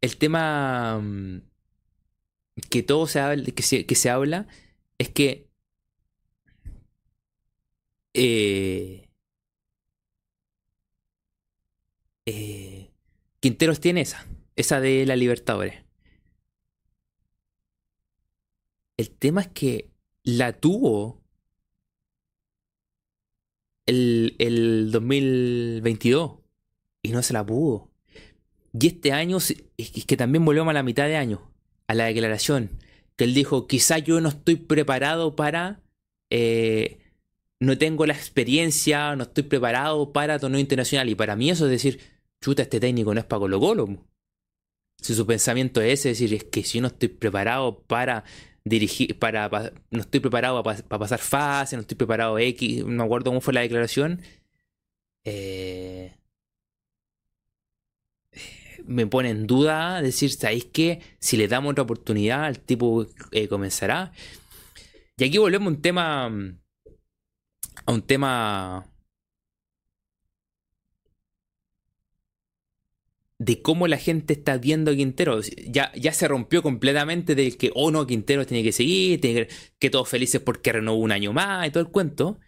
El 0.00 0.16
tema 0.18 1.00
mm, 1.00 1.47
que 2.70 2.82
todo 2.82 3.06
se 3.06 3.20
habla, 3.20 3.44
que 3.44 3.62
se, 3.62 3.86
que 3.86 3.94
se 3.94 4.10
habla 4.10 4.46
es 4.98 5.10
que 5.10 5.48
eh, 8.14 9.08
Eh, 12.30 12.90
Quinteros 13.40 13.80
tiene 13.80 14.02
esa, 14.02 14.26
esa 14.54 14.80
de 14.80 15.06
la 15.06 15.16
Libertadores. 15.16 15.82
El 18.98 19.10
tema 19.10 19.40
es 19.40 19.48
que 19.48 19.90
la 20.24 20.52
tuvo 20.52 21.22
el, 23.86 24.36
el 24.38 24.90
2022 24.90 26.32
y 27.02 27.12
no 27.12 27.22
se 27.22 27.32
la 27.32 27.46
pudo. 27.46 27.90
Y 28.78 28.88
este 28.88 29.12
año 29.12 29.38
es 29.38 30.04
que 30.04 30.16
también 30.18 30.44
volvemos 30.44 30.68
a 30.68 30.74
la 30.74 30.82
mitad 30.82 31.06
de 31.06 31.16
año, 31.16 31.50
a 31.88 31.94
la 31.94 32.04
declaración, 32.04 32.70
que 33.16 33.24
él 33.24 33.34
dijo, 33.34 33.66
quizá 33.66 33.98
yo 33.98 34.20
no 34.20 34.28
estoy 34.28 34.56
preparado 34.56 35.34
para 35.34 35.80
eh, 36.30 36.98
no 37.60 37.76
tengo 37.78 38.06
la 38.06 38.14
experiencia, 38.14 39.16
no 39.16 39.24
estoy 39.24 39.44
preparado 39.44 40.12
para 40.12 40.38
torneo 40.38 40.60
internacional. 40.60 41.08
Y 41.08 41.14
para 41.14 41.36
mí 41.36 41.50
eso 41.50 41.64
es 41.66 41.70
decir, 41.70 42.00
chuta, 42.40 42.62
este 42.62 42.80
técnico 42.80 43.12
no 43.14 43.20
es 43.20 43.26
para 43.26 43.40
Colo 43.40 43.60
Colo. 43.60 44.04
Si 45.00 45.14
su 45.14 45.26
pensamiento 45.26 45.80
es 45.80 46.00
ese, 46.00 46.10
es 46.10 46.18
decir, 46.18 46.34
es 46.34 46.44
que 46.44 46.64
si 46.64 46.78
yo 46.78 46.82
no 46.82 46.88
estoy 46.88 47.08
preparado 47.08 47.80
para 47.82 48.24
dirigir, 48.64 49.18
para, 49.18 49.48
no 49.90 50.00
estoy 50.00 50.20
preparado 50.20 50.62
para, 50.62 50.82
pasar 50.82 51.20
fase, 51.20 51.76
no 51.76 51.82
estoy 51.82 51.96
preparado 51.96 52.38
X, 52.38 52.84
no 52.84 52.88
me 52.90 53.04
acuerdo 53.04 53.30
cómo 53.30 53.40
fue 53.40 53.54
la 53.54 53.60
declaración, 53.60 54.22
eh, 55.24 56.16
me 58.88 59.06
pone 59.06 59.30
en 59.30 59.46
duda 59.46 60.02
decir, 60.02 60.30
¿sabéis 60.32 60.64
que 60.66 61.00
si 61.20 61.36
le 61.36 61.48
damos 61.48 61.72
otra 61.72 61.84
oportunidad, 61.84 62.48
el 62.48 62.60
tipo 62.60 63.06
eh, 63.32 63.48
comenzará? 63.48 64.12
Y 65.16 65.24
aquí 65.24 65.38
volvemos 65.38 65.66
a 65.66 65.70
un 65.70 65.82
tema, 65.82 66.26
a 67.86 67.92
un 67.92 68.02
tema 68.02 68.86
de 73.38 73.62
cómo 73.62 73.86
la 73.86 73.98
gente 73.98 74.32
está 74.32 74.58
viendo 74.58 74.90
a 74.90 74.96
Quintero. 74.96 75.40
Ya, 75.66 75.92
ya 75.94 76.12
se 76.12 76.28
rompió 76.28 76.62
completamente 76.62 77.34
del 77.34 77.56
que, 77.56 77.70
oh 77.74 77.90
no, 77.90 78.06
Quintero 78.06 78.46
tiene 78.46 78.64
que 78.64 78.72
seguir, 78.72 79.20
que, 79.78 79.90
todos 79.90 80.08
felices 80.08 80.40
porque 80.40 80.72
renovó 80.72 80.98
un 80.98 81.12
año 81.12 81.32
más 81.32 81.66
y 81.66 81.70
todo 81.70 81.82
el 81.82 81.90
cuento. 81.90 82.38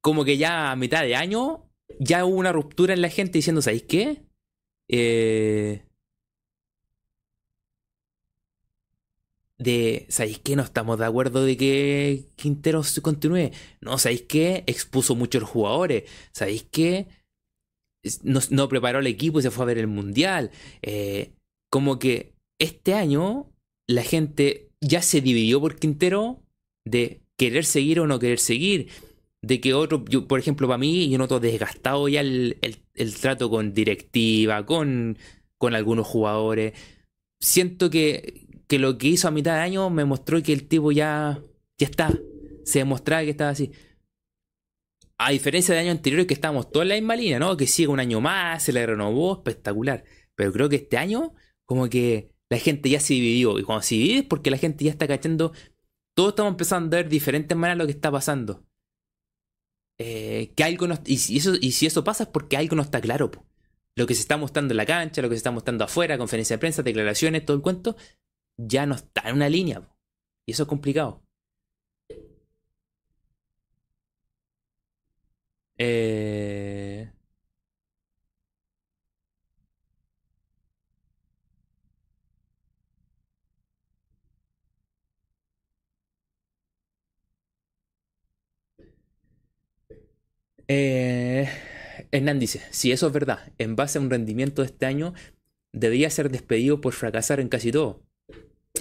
Como 0.00 0.24
que 0.24 0.36
ya 0.38 0.70
a 0.70 0.76
mitad 0.76 1.02
de 1.02 1.16
año 1.16 1.70
ya 1.98 2.24
hubo 2.24 2.36
una 2.36 2.52
ruptura 2.52 2.94
en 2.94 3.02
la 3.02 3.08
gente 3.08 3.38
diciendo, 3.38 3.62
¿sabéis 3.62 3.84
qué? 3.84 4.29
Eh, 4.92 5.82
de, 9.58 10.06
¿sabéis 10.08 10.40
qué? 10.40 10.56
No 10.56 10.62
estamos 10.62 10.98
de 10.98 11.04
acuerdo 11.04 11.44
de 11.44 11.56
que 11.56 12.24
Quintero 12.36 12.82
continúe. 13.02 13.50
No, 13.80 13.98
¿sabéis 13.98 14.22
qué? 14.22 14.64
Expuso 14.66 15.14
muchos 15.14 15.44
jugadores. 15.44 16.04
¿Sabéis 16.32 16.66
qué? 16.70 17.06
No, 18.22 18.40
no, 18.50 18.68
preparó 18.68 18.98
el 18.98 19.06
equipo 19.06 19.38
y 19.38 19.42
se 19.42 19.50
fue 19.50 19.64
a 19.64 19.66
ver 19.66 19.78
el 19.78 19.86
mundial. 19.86 20.50
Eh, 20.82 21.32
como 21.70 21.98
que 21.98 22.32
este 22.58 22.94
año 22.94 23.46
la 23.86 24.02
gente 24.02 24.70
ya 24.80 25.02
se 25.02 25.20
dividió 25.20 25.60
por 25.60 25.78
Quintero 25.78 26.42
de 26.84 27.20
querer 27.36 27.64
seguir 27.64 28.00
o 28.00 28.06
no 28.06 28.18
querer 28.18 28.40
seguir. 28.40 28.88
De 29.42 29.60
que 29.60 29.72
otro, 29.72 30.04
yo, 30.06 30.28
por 30.28 30.38
ejemplo, 30.38 30.68
para 30.68 30.78
mí, 30.78 31.08
yo 31.08 31.16
noto 31.18 31.40
desgastado 31.40 32.08
ya 32.08 32.20
el, 32.20 32.58
el, 32.94 33.14
trato 33.14 33.48
con 33.48 33.72
directiva, 33.72 34.66
con, 34.66 35.16
con 35.56 35.74
algunos 35.74 36.06
jugadores. 36.06 36.74
Siento 37.40 37.88
que, 37.88 38.46
que 38.66 38.78
lo 38.78 38.98
que 38.98 39.08
hizo 39.08 39.28
a 39.28 39.30
mitad 39.30 39.54
de 39.54 39.60
año 39.62 39.88
me 39.90 40.04
mostró 40.04 40.42
que 40.42 40.52
el 40.52 40.68
tipo 40.68 40.92
ya, 40.92 41.42
ya 41.78 41.86
está. 41.86 42.12
Se 42.64 42.80
demostraba 42.80 43.24
que 43.24 43.30
estaba 43.30 43.50
así. 43.50 43.72
A 45.18 45.30
diferencia 45.30 45.74
de 45.74 45.80
años 45.80 45.96
anteriores 45.96 46.26
que 46.26 46.34
estábamos 46.34 46.70
todos 46.70 46.84
en 46.84 46.90
la 46.90 46.94
misma 46.94 47.16
línea, 47.16 47.38
¿no? 47.38 47.56
Que 47.56 47.66
sigue 47.66 47.88
un 47.88 48.00
año 48.00 48.20
más, 48.20 48.62
se 48.62 48.72
le 48.72 48.86
renovó, 48.86 49.34
espectacular. 49.34 50.04
Pero 50.34 50.52
creo 50.52 50.68
que 50.68 50.76
este 50.76 50.96
año, 50.98 51.34
como 51.64 51.88
que 51.88 52.30
la 52.50 52.58
gente 52.58 52.90
ya 52.90 53.00
se 53.00 53.14
dividió. 53.14 53.58
Y 53.58 53.62
cuando 53.62 53.82
se 53.82 53.94
divide 53.94 54.18
es 54.18 54.24
porque 54.24 54.50
la 54.50 54.58
gente 54.58 54.84
ya 54.84 54.90
está 54.90 55.06
cachando. 55.06 55.52
Todos 56.14 56.30
estamos 56.30 56.52
empezando 56.52 56.96
a 56.96 57.00
ver 57.00 57.08
diferentes 57.08 57.56
maneras 57.56 57.78
lo 57.78 57.86
que 57.86 57.92
está 57.92 58.10
pasando. 58.10 58.64
Eh, 60.02 60.54
que 60.56 60.64
algo 60.64 60.88
no, 60.88 60.98
y, 61.04 61.18
si 61.18 61.36
eso, 61.36 61.52
y 61.60 61.72
si 61.72 61.84
eso 61.84 62.02
pasa 62.04 62.24
es 62.24 62.30
porque 62.30 62.56
algo 62.56 62.74
no 62.74 62.80
está 62.82 63.02
claro. 63.02 63.30
Lo 63.96 64.06
que 64.06 64.14
se 64.14 64.22
está 64.22 64.38
mostrando 64.38 64.72
en 64.72 64.78
la 64.78 64.86
cancha, 64.86 65.20
lo 65.20 65.28
que 65.28 65.34
se 65.34 65.40
está 65.40 65.50
mostrando 65.50 65.84
afuera, 65.84 66.16
conferencia 66.16 66.56
de 66.56 66.58
prensa, 66.60 66.82
declaraciones, 66.82 67.44
todo 67.44 67.56
el 67.56 67.62
cuento, 67.62 67.96
ya 68.56 68.86
no 68.86 68.94
está 68.94 69.28
en 69.28 69.36
una 69.36 69.50
línea. 69.50 69.82
Y 70.46 70.52
eso 70.52 70.62
es 70.64 70.68
complicado. 70.68 71.22
Eh... 75.78 76.99
Eh, 90.72 91.48
Hernán 92.12 92.38
dice, 92.38 92.62
si 92.70 92.92
eso 92.92 93.08
es 93.08 93.12
verdad, 93.12 93.52
en 93.58 93.74
base 93.74 93.98
a 93.98 94.00
un 94.00 94.08
rendimiento 94.08 94.62
de 94.62 94.66
este 94.66 94.86
año, 94.86 95.14
debería 95.72 96.08
ser 96.10 96.30
despedido 96.30 96.80
por 96.80 96.92
fracasar 96.92 97.40
en 97.40 97.48
casi 97.48 97.72
todo. 97.72 98.04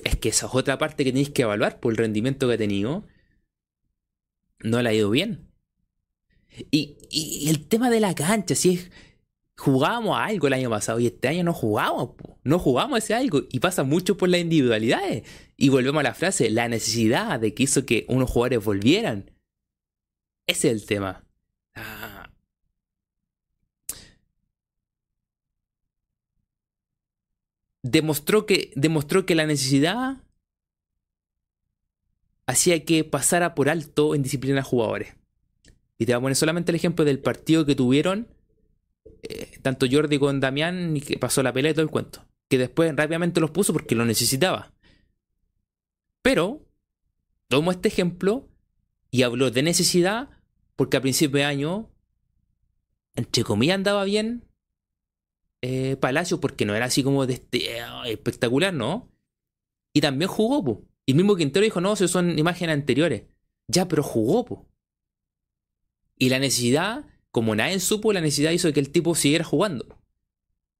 Es 0.03 0.15
que 0.17 0.29
esa 0.29 0.45
es 0.45 0.53
otra 0.53 0.77
parte 0.77 1.03
que 1.03 1.09
tenéis 1.09 1.31
que 1.31 1.41
evaluar 1.41 1.79
por 1.79 1.91
el 1.91 1.97
rendimiento 1.97 2.47
que 2.47 2.53
ha 2.53 2.57
tenido. 2.59 3.07
No 4.59 4.83
le 4.83 4.89
ha 4.89 4.93
ido 4.93 5.09
bien. 5.09 5.47
Y, 6.69 7.47
el 7.49 7.67
tema 7.67 7.89
de 7.89 8.01
la 8.01 8.13
cancha, 8.13 8.53
si 8.53 8.75
es. 8.75 8.91
Jugábamos 9.57 10.17
algo 10.17 10.47
el 10.47 10.53
año 10.53 10.69
pasado 10.69 11.01
y 11.01 11.07
este 11.07 11.27
año 11.27 11.43
no 11.43 11.53
jugamos, 11.53 12.11
no 12.45 12.59
jugamos 12.59 12.99
ese 12.99 13.13
algo 13.13 13.41
y 13.51 13.59
pasa 13.59 13.83
mucho 13.83 14.15
por 14.15 14.29
las 14.29 14.39
individualidades. 14.39 15.23
Y 15.57 15.67
volvemos 15.67 15.99
a 15.99 16.03
la 16.03 16.13
frase, 16.13 16.49
la 16.49 16.69
necesidad 16.69 17.39
de 17.41 17.53
que 17.53 17.63
hizo 17.63 17.85
que 17.85 18.05
unos 18.07 18.29
jugadores 18.29 18.63
volvieran. 18.63 19.31
Ese 20.47 20.69
es 20.69 20.81
el 20.81 20.85
tema. 20.85 21.28
Demostró 27.81 28.45
que, 28.45 28.71
demostró 28.75 29.25
que 29.25 29.35
la 29.35 29.45
necesidad 29.45 30.17
hacía 32.45 32.83
que 32.83 33.03
pasara 33.03 33.55
por 33.55 33.69
alto 33.69 34.15
en 34.15 34.23
disciplina 34.23 34.59
a 34.59 34.63
jugadores. 34.63 35.15
Y 35.97 36.05
te 36.05 36.13
voy 36.13 36.17
a 36.17 36.21
poner 36.21 36.35
solamente 36.35 36.71
el 36.71 36.75
ejemplo 36.75 37.05
del 37.05 37.19
partido 37.19 37.65
que 37.65 37.75
tuvieron 37.75 38.27
eh, 39.21 39.59
tanto 39.61 39.85
Jordi 39.89 40.17
con 40.17 40.39
Damián, 40.39 40.95
y 40.95 41.01
que 41.01 41.17
pasó 41.17 41.43
la 41.43 41.53
pelea 41.53 41.71
y 41.71 41.73
todo 41.73 41.83
el 41.83 41.91
cuento. 41.91 42.25
Que 42.47 42.57
después 42.57 42.95
rápidamente 42.95 43.41
los 43.41 43.51
puso 43.51 43.73
porque 43.73 43.95
lo 43.95 44.05
necesitaba. 44.05 44.73
Pero 46.21 46.65
tomo 47.47 47.71
este 47.71 47.87
ejemplo 47.89 48.47
y 49.11 49.23
hablo 49.23 49.51
de 49.51 49.63
necesidad 49.63 50.29
porque 50.79 50.95
a 50.95 51.01
principio 51.01 51.39
de 51.39 51.43
año, 51.43 51.89
entre 53.13 53.43
comillas, 53.43 53.75
andaba 53.75 54.05
bien 54.05 54.45
eh, 55.61 55.97
Palacio, 55.97 56.39
porque 56.39 56.65
no 56.65 56.73
era 56.73 56.85
así 56.85 57.03
como 57.03 57.25
este, 57.25 57.79
eh, 57.79 57.83
espectacular, 58.05 58.73
¿no? 58.73 59.11
Y 59.91 59.99
también 59.99 60.29
jugó, 60.29 60.63
po. 60.63 60.85
Y 61.05 61.11
el 61.11 61.17
mismo 61.17 61.35
Quintero 61.35 61.65
dijo, 61.65 61.81
no, 61.81 61.91
esos 61.91 62.09
son 62.09 62.39
imágenes 62.39 62.75
anteriores. 62.75 63.23
Ya, 63.67 63.89
pero 63.89 64.03
jugó, 64.03 64.45
po. 64.45 64.69
Y 66.17 66.29
la 66.29 66.39
necesidad, 66.39 67.03
como 67.29 67.55
nadie 67.55 67.81
supo, 67.81 68.13
la 68.13 68.21
necesidad 68.21 68.51
hizo 68.51 68.71
que 68.71 68.79
el 68.79 68.89
tipo 68.89 69.15
siguiera 69.15 69.43
jugando. 69.43 69.85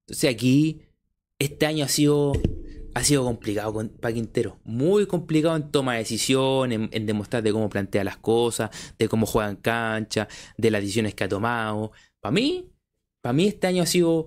Entonces 0.06 0.34
aquí, 0.34 0.80
este 1.38 1.66
año 1.66 1.84
ha 1.84 1.88
sido 1.88 2.32
ha 3.00 3.04
sido 3.04 3.24
complicado 3.24 3.88
para 3.98 4.14
Quintero. 4.14 4.60
Muy 4.64 5.06
complicado 5.06 5.56
en 5.56 5.70
toma 5.70 5.94
de 5.94 6.00
decisión, 6.00 6.70
en, 6.72 7.06
demostrar 7.06 7.42
de 7.42 7.50
cómo 7.50 7.70
plantea 7.70 8.04
las 8.04 8.18
cosas, 8.18 8.70
de 8.98 9.08
cómo 9.08 9.24
juega 9.24 9.48
en 9.48 9.56
cancha, 9.56 10.28
de 10.58 10.70
las 10.70 10.82
decisiones 10.82 11.14
que 11.14 11.24
ha 11.24 11.28
tomado. 11.28 11.92
Para 12.20 12.32
mí, 12.32 12.70
para 13.22 13.32
mí 13.32 13.46
este 13.46 13.66
año 13.66 13.82
ha 13.82 13.86
sido 13.86 14.26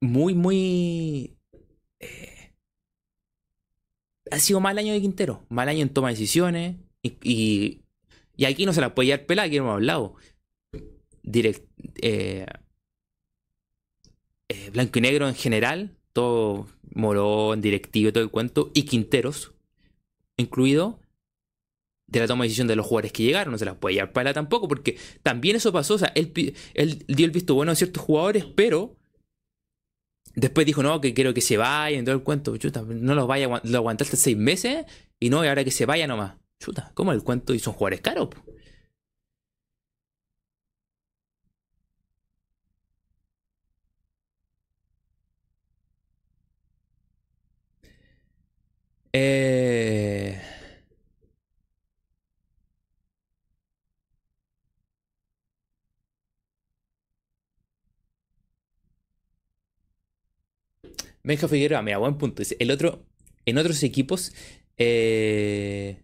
muy, 0.00 0.34
muy... 0.34 1.38
Eh, 2.00 2.52
ha 4.30 4.38
sido 4.38 4.60
mal 4.60 4.76
año 4.76 4.92
de 4.92 5.00
Quintero. 5.00 5.46
Mal 5.48 5.70
año 5.70 5.80
en 5.80 5.88
toma 5.88 6.08
de 6.08 6.14
decisiones. 6.14 6.76
Y, 7.02 7.80
aquí 8.46 8.66
no 8.66 8.74
se 8.74 8.82
la 8.82 8.94
puede 8.94 9.06
llevar 9.06 9.24
pelada, 9.24 9.48
que 9.48 9.56
hemos 9.56 9.72
hablado. 9.72 10.16
Eh, 12.02 12.46
eh, 14.48 14.70
blanco 14.70 14.98
y 14.98 15.02
negro 15.02 15.28
en 15.28 15.34
general, 15.34 15.96
todo 16.12 16.66
Morón, 16.94 17.60
directivo, 17.60 18.12
todo 18.12 18.24
el 18.24 18.30
cuento, 18.30 18.70
y 18.74 18.82
Quinteros, 18.82 19.52
incluido, 20.36 20.98
de 22.10 22.20
la 22.20 22.26
toma 22.26 22.44
de 22.44 22.48
decisión 22.48 22.66
de 22.66 22.76
los 22.76 22.86
jugadores 22.86 23.12
que 23.12 23.22
llegaron. 23.22 23.52
No 23.52 23.58
se 23.58 23.64
las 23.64 23.76
puede 23.76 23.94
llevar 23.94 24.12
para 24.12 24.34
tampoco, 24.34 24.68
porque 24.68 24.98
también 25.22 25.56
eso 25.56 25.72
pasó. 25.72 25.94
O 25.94 25.98
sea, 25.98 26.12
él, 26.14 26.32
dio 27.06 27.24
el 27.24 27.30
visto 27.30 27.54
bueno 27.54 27.72
a 27.72 27.74
ciertos 27.74 28.02
jugadores, 28.02 28.44
pero 28.44 28.96
después 30.34 30.66
dijo, 30.66 30.82
no, 30.82 31.00
que 31.00 31.14
quiero 31.14 31.32
que 31.32 31.40
se 31.40 31.56
vayan, 31.56 32.04
todo 32.04 32.14
el 32.14 32.22
cuento. 32.22 32.56
Chuta, 32.56 32.82
no 32.82 33.14
los 33.14 33.26
vaya, 33.26 33.60
lo 33.62 33.78
aguantaste 33.78 34.16
seis 34.16 34.36
meses 34.36 34.86
y 35.20 35.30
no, 35.30 35.44
y 35.44 35.48
ahora 35.48 35.64
que 35.64 35.70
se 35.70 35.86
vaya 35.86 36.06
nomás. 36.06 36.34
Chuta, 36.58 36.90
¿cómo 36.94 37.12
el 37.12 37.22
cuento? 37.22 37.54
Y 37.54 37.58
son 37.58 37.74
jugadores 37.74 38.00
caros. 38.00 38.28
Eh... 49.12 50.40
Benja 61.22 61.48
Figueroa, 61.48 61.82
mira, 61.82 61.98
buen 61.98 62.16
punto. 62.18 62.42
El 62.58 62.70
otro, 62.70 63.04
en 63.44 63.58
otros 63.58 63.82
equipos, 63.82 64.32
eh, 64.78 66.02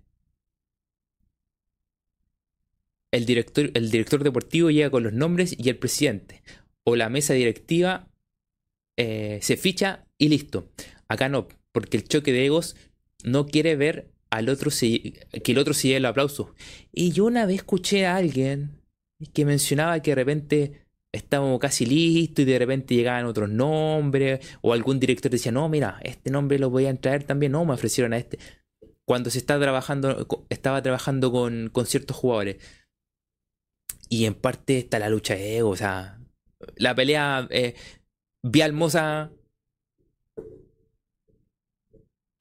el, 3.10 3.24
director, 3.26 3.70
el 3.74 3.90
director 3.90 4.22
deportivo 4.22 4.70
llega 4.70 4.90
con 4.90 5.02
los 5.02 5.12
nombres 5.12 5.56
y 5.58 5.68
el 5.68 5.78
presidente. 5.78 6.42
O 6.84 6.96
la 6.96 7.08
mesa 7.08 7.34
directiva 7.34 8.08
eh, 8.96 9.38
se 9.42 9.56
ficha 9.56 10.06
y 10.18 10.28
listo. 10.28 10.70
Acá 11.08 11.28
no, 11.28 11.48
porque 11.72 11.96
el 11.96 12.04
choque 12.04 12.32
de 12.32 12.46
egos 12.46 12.76
no 13.24 13.47
quiere 13.47 13.76
ver 13.76 14.10
al 14.30 14.48
otro 14.48 14.70
que 14.70 15.52
el 15.52 15.59
otro 15.59 15.72
lleve 15.74 15.97
el 15.97 16.05
aplauso. 16.05 16.55
Y 16.93 17.12
yo 17.12 17.24
una 17.24 17.47
vez 17.47 17.56
escuché 17.56 18.06
a 18.06 18.16
alguien 18.16 18.82
que 19.32 19.44
mencionaba 19.44 20.01
que 20.01 20.10
de 20.10 20.14
repente 20.14 20.86
estábamos 21.12 21.59
casi 21.59 21.86
listos 21.86 22.43
y 22.43 22.44
de 22.44 22.59
repente 22.59 22.94
llegaban 22.94 23.26
otros 23.26 23.48
nombres 23.48 24.40
o 24.60 24.72
algún 24.72 25.01
director 25.01 25.30
decía, 25.30 25.52
no, 25.52 25.68
mira, 25.68 25.98
este 26.02 26.30
nombre 26.30 26.59
lo 26.59 26.70
voy 26.70 26.86
a 26.86 27.01
traer 27.01 27.24
también, 27.24 27.52
no, 27.52 27.64
me 27.64 27.74
ofrecieron 27.74 28.12
a 28.12 28.18
este. 28.18 28.38
Cuando 29.05 29.30
se 29.30 29.38
está 29.38 29.59
trabajando, 29.59 30.26
estaba 30.51 30.82
trabajando 30.82 31.32
con, 31.32 31.70
con 31.72 31.86
ciertos 31.86 32.16
jugadores. 32.16 32.56
Y 34.09 34.26
en 34.26 34.34
parte 34.34 34.78
está 34.78 34.98
la 34.98 35.09
lucha 35.09 35.34
de 35.34 35.59
ego, 35.59 35.70
o 35.70 35.76
sea, 35.76 36.20
la 36.76 36.94
pelea 36.94 37.48
eh, 37.51 37.74
Vialmosa 38.43 39.32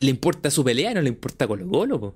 le 0.06 0.12
importa 0.12 0.50
su 0.52 0.64
pelea, 0.64 0.94
no 0.94 1.02
le 1.02 1.10
importa 1.10 1.48
Colo 1.48 1.68
Colo. 1.70 2.00
Po. 2.00 2.16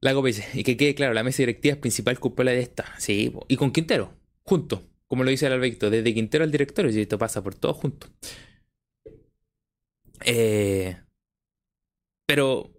La 0.00 0.14
copa 0.14 0.28
dice, 0.28 0.46
y 0.54 0.62
que 0.62 0.76
quede 0.76 0.94
claro, 0.94 1.14
la 1.14 1.24
mesa 1.24 1.38
directiva 1.38 1.74
es 1.74 1.80
principal 1.80 2.20
culpable 2.20 2.52
de 2.52 2.60
esta. 2.60 2.94
Sí, 2.98 3.32
y 3.48 3.56
con 3.56 3.72
Quintero, 3.72 4.14
junto 4.44 4.82
como 5.08 5.24
lo 5.24 5.30
dice 5.30 5.46
el 5.46 5.52
Alberto, 5.52 5.90
desde 5.90 6.14
Quintero 6.14 6.44
al 6.44 6.50
directorio, 6.50 6.90
y 6.90 7.00
esto 7.00 7.18
pasa 7.18 7.42
por 7.42 7.54
todos 7.54 7.76
juntos. 7.76 8.10
Eh, 10.24 10.96
pero 12.26 12.70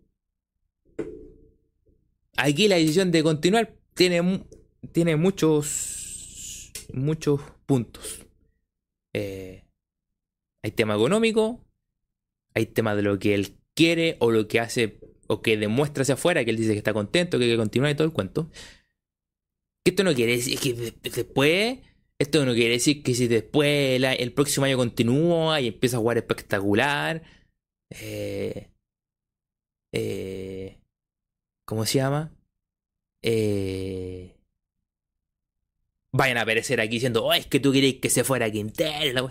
aquí 2.38 2.68
la 2.68 2.76
decisión 2.76 3.12
de 3.12 3.24
continuar 3.24 3.76
tiene, 3.94 4.46
tiene 4.92 5.16
muchos, 5.16 6.72
muchos 6.94 7.42
puntos. 7.66 8.26
Eh, 9.14 9.64
hay 10.64 10.72
tema 10.72 10.96
económico, 10.96 11.64
hay 12.54 12.66
tema 12.66 12.96
de 12.96 13.04
lo 13.04 13.20
que 13.20 13.36
él 13.36 13.58
quiere 13.76 14.18
o 14.20 14.32
lo 14.32 14.48
que 14.48 14.60
hace 14.60 15.00
o 15.28 15.42
que 15.42 15.58
demuestra 15.58 16.02
hacia 16.02 16.16
afuera 16.16 16.44
que 16.44 16.52
él 16.52 16.58
dice 16.58 16.72
que 16.72 16.78
está 16.78 16.94
contento, 16.94 17.38
que 17.38 17.46
quiere 17.46 17.58
continuar 17.58 17.92
y 17.92 17.96
todo 17.96 18.08
el 18.08 18.14
cuento. 18.14 18.50
Que 19.84 19.92
esto 19.92 20.04
no 20.04 20.14
quiere 20.14 20.34
decir 20.34 20.60
que 20.60 20.74
después, 21.04 21.80
esto 22.18 22.46
no 22.46 22.54
quiere 22.54 22.72
decir 22.72 23.04
que 23.04 23.14
si 23.14 23.28
después 23.28 24.02
el, 24.02 24.34
próximo 24.34 24.66
año 24.66 24.78
continúa 24.78 25.60
y 25.62 25.68
empieza 25.68 25.98
a 25.98 26.00
jugar 26.00 26.18
espectacular, 26.18 27.24
eh, 27.90 28.70
eh, 29.92 30.80
¿cómo 31.66 31.86
se 31.86 31.98
llama? 32.00 32.32
Eh, 33.22 34.38
vayan 36.12 36.38
a 36.38 36.42
aparecer 36.42 36.80
aquí 36.80 36.96
diciendo, 36.96 37.26
oh, 37.26 37.34
es 37.34 37.48
que 37.48 37.60
tú 37.60 37.72
querías 37.72 37.96
que 38.02 38.10
se 38.10 38.24
fuera 38.24 38.50
Quintero. 38.50 39.30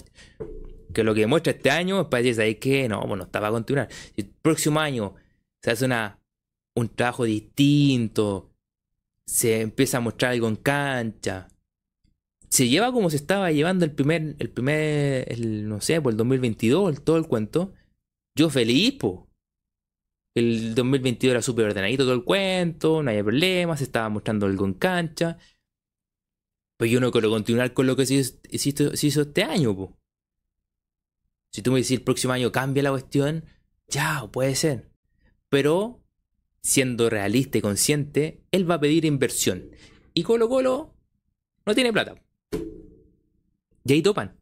Que 0.92 1.02
lo 1.02 1.14
que 1.14 1.22
demuestra 1.22 1.52
este 1.52 1.70
año 1.70 2.02
es 2.02 2.06
para 2.08 2.22
decir, 2.22 2.58
que 2.58 2.88
no, 2.88 3.00
bueno, 3.06 3.24
está 3.24 3.40
para 3.40 3.52
continuar. 3.52 3.88
Si 4.14 4.20
el 4.22 4.28
próximo 4.28 4.78
año 4.78 5.14
se 5.60 5.70
hace 5.70 5.86
una, 5.86 6.20
un 6.74 6.88
trabajo 6.88 7.24
distinto, 7.24 8.52
se 9.26 9.62
empieza 9.62 9.98
a 9.98 10.00
mostrar 10.00 10.32
algo 10.32 10.48
en 10.48 10.56
cancha, 10.56 11.48
se 12.54 12.68
lleva 12.68 12.92
como 12.92 13.10
se 13.10 13.16
estaba 13.16 13.50
llevando 13.50 13.84
el 13.84 13.92
primer, 13.92 14.36
el 14.38 14.50
primer, 14.50 15.30
el, 15.32 15.68
no 15.68 15.80
sé, 15.80 16.00
por 16.00 16.12
el 16.12 16.16
2022, 16.16 17.04
todo 17.04 17.16
el 17.16 17.26
cuento, 17.26 17.72
yo 18.36 18.50
feliz, 18.50 18.92
po. 18.94 19.28
El 20.36 20.74
2022 20.74 21.30
era 21.30 21.42
súper 21.42 21.66
ordenadito 21.66 22.04
todo 22.04 22.14
el 22.14 22.24
cuento, 22.24 23.02
no 23.02 23.10
había 23.10 23.24
problemas, 23.24 23.78
se 23.78 23.84
estaba 23.84 24.08
mostrando 24.08 24.46
algo 24.46 24.66
en 24.66 24.74
cancha. 24.74 25.38
Pues 26.76 26.90
yo 26.90 27.00
no 27.00 27.12
quiero 27.12 27.30
continuar 27.30 27.72
con 27.72 27.86
lo 27.86 27.96
que 27.96 28.06
se 28.06 28.14
hizo, 28.14 28.92
este 28.92 29.44
año, 29.44 29.76
po. 29.76 29.96
Si 31.52 31.62
tú 31.62 31.70
me 31.70 31.78
dices 31.78 31.98
el 31.98 32.02
próximo 32.02 32.32
año 32.32 32.50
cambia 32.50 32.82
la 32.82 32.90
cuestión, 32.90 33.44
ya, 33.88 34.28
puede 34.32 34.56
ser 34.56 34.94
pero 35.54 36.02
siendo 36.62 37.08
realista 37.08 37.58
y 37.58 37.60
consciente, 37.60 38.42
él 38.50 38.68
va 38.68 38.74
a 38.74 38.80
pedir 38.80 39.04
inversión. 39.04 39.70
Y 40.12 40.24
Colo 40.24 40.48
Colo 40.48 40.96
no 41.64 41.74
tiene 41.76 41.92
plata. 41.92 42.20
Y 43.84 43.92
ahí 43.92 44.02
topan. 44.02 44.38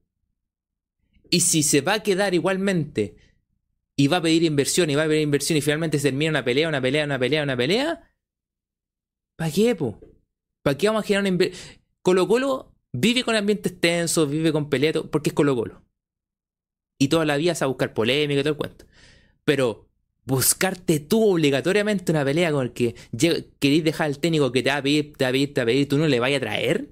Y 1.30 1.40
si 1.40 1.62
se 1.62 1.80
va 1.80 1.94
a 1.94 2.02
quedar 2.02 2.34
igualmente 2.34 3.16
y 3.96 4.06
va 4.08 4.18
a 4.18 4.22
pedir 4.22 4.42
inversión 4.42 4.90
y 4.90 4.94
va 4.94 5.04
a 5.04 5.06
pedir 5.06 5.22
inversión 5.22 5.56
y 5.56 5.60
finalmente 5.60 5.98
se 5.98 6.08
termina 6.08 6.30
una 6.30 6.44
pelea, 6.44 6.68
una 6.68 6.80
pelea, 6.80 7.04
una 7.04 7.18
pelea, 7.18 7.42
una 7.42 7.56
pelea, 7.56 8.10
¿para 9.36 9.50
qué, 9.50 9.74
po? 9.74 10.00
¿Para 10.62 10.76
qué 10.76 10.88
vamos 10.88 11.04
a 11.04 11.06
generar 11.06 11.22
una 11.22 11.28
inversión? 11.28 11.80
Colo 12.02 12.28
Colo 12.28 12.74
vive 12.92 13.24
con 13.24 13.34
ambientes 13.34 13.78
tensos, 13.80 14.30
vive 14.30 14.52
con 14.52 14.68
peleas, 14.68 14.96
porque 15.10 15.30
es 15.30 15.34
Colo 15.34 15.56
Colo. 15.56 15.82
Y 16.98 17.08
toda 17.08 17.24
la 17.24 17.36
vida 17.36 17.52
va 17.54 17.64
a 17.64 17.66
buscar 17.66 17.94
polémica 17.94 18.40
y 18.40 18.42
todo 18.42 18.52
el 18.52 18.58
cuento. 18.58 18.84
Pero 19.44 19.88
buscarte 20.24 21.00
tú 21.00 21.32
obligatoriamente 21.32 22.12
una 22.12 22.24
pelea 22.24 22.52
con 22.52 22.66
el 22.66 22.72
que 22.72 22.94
querés 23.58 23.84
dejar 23.84 24.06
al 24.06 24.18
técnico 24.18 24.52
que 24.52 24.62
te 24.62 24.70
va 24.70 24.76
a 24.76 24.82
pedir, 24.82 25.16
te 25.16 25.24
va 25.24 25.30
a 25.30 25.32
pedir, 25.32 25.54
te 25.54 25.60
va 25.60 25.62
a 25.62 25.66
pedir, 25.66 25.88
tú 25.88 25.98
no 25.98 26.06
le 26.06 26.20
vayas 26.20 26.38
a 26.38 26.44
traer. 26.44 26.90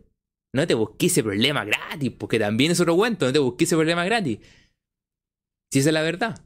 No 0.52 0.66
te 0.66 0.74
busques 0.74 1.12
ese 1.12 1.22
problema 1.22 1.64
gratis, 1.64 2.10
porque 2.18 2.38
también 2.38 2.72
es 2.72 2.80
otro 2.80 2.96
cuento, 2.96 3.26
no 3.26 3.32
te 3.32 3.38
busques 3.38 3.68
ese 3.68 3.76
problema 3.76 4.04
gratis. 4.04 4.38
Si 5.70 5.78
esa 5.80 5.90
es 5.90 5.94
la 5.94 6.02
verdad. 6.02 6.40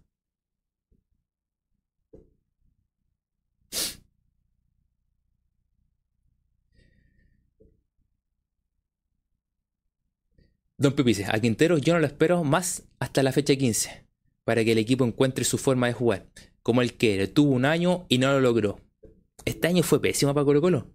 Don 10.76 10.93
Pepice, 10.93 11.24
a 11.26 11.40
Quintero 11.40 11.78
yo 11.78 11.94
no 11.94 12.01
lo 12.01 12.06
espero 12.06 12.44
más 12.44 12.82
hasta 12.98 13.22
la 13.22 13.32
fecha 13.32 13.56
15, 13.56 14.06
para 14.44 14.64
que 14.64 14.72
el 14.72 14.78
equipo 14.78 15.05
encuentre 15.05 15.44
su 15.44 15.56
forma 15.56 15.86
de 15.86 15.93
jugar 15.94 16.26
como 16.64 16.81
el 16.81 16.94
que 16.94 17.28
tuvo 17.28 17.52
un 17.52 17.66
año 17.66 18.06
y 18.09 18.18
no 18.18 18.32
lo 18.32 18.40
logró. 18.40 18.81
Este 19.44 19.68
año 19.68 19.82
fue 19.82 20.01
pésimo 20.01 20.32
para 20.32 20.47
Colo 20.47 20.62
Colo. 20.62 20.86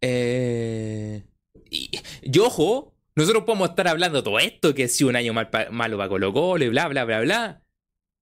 Eh, 0.00 1.24
y, 1.70 1.90
ojo, 2.38 2.94
nosotros 3.14 3.44
podemos 3.44 3.70
estar 3.70 3.88
hablando 3.88 4.22
todo 4.22 4.38
esto, 4.38 4.74
que 4.74 4.88
si 4.88 5.04
un 5.04 5.16
año 5.16 5.32
malo 5.32 5.50
para 5.50 6.08
Colo 6.08 6.32
Colo 6.32 6.64
y 6.64 6.68
bla, 6.68 6.88
bla, 6.88 7.04
bla, 7.04 7.20
bla. 7.20 7.62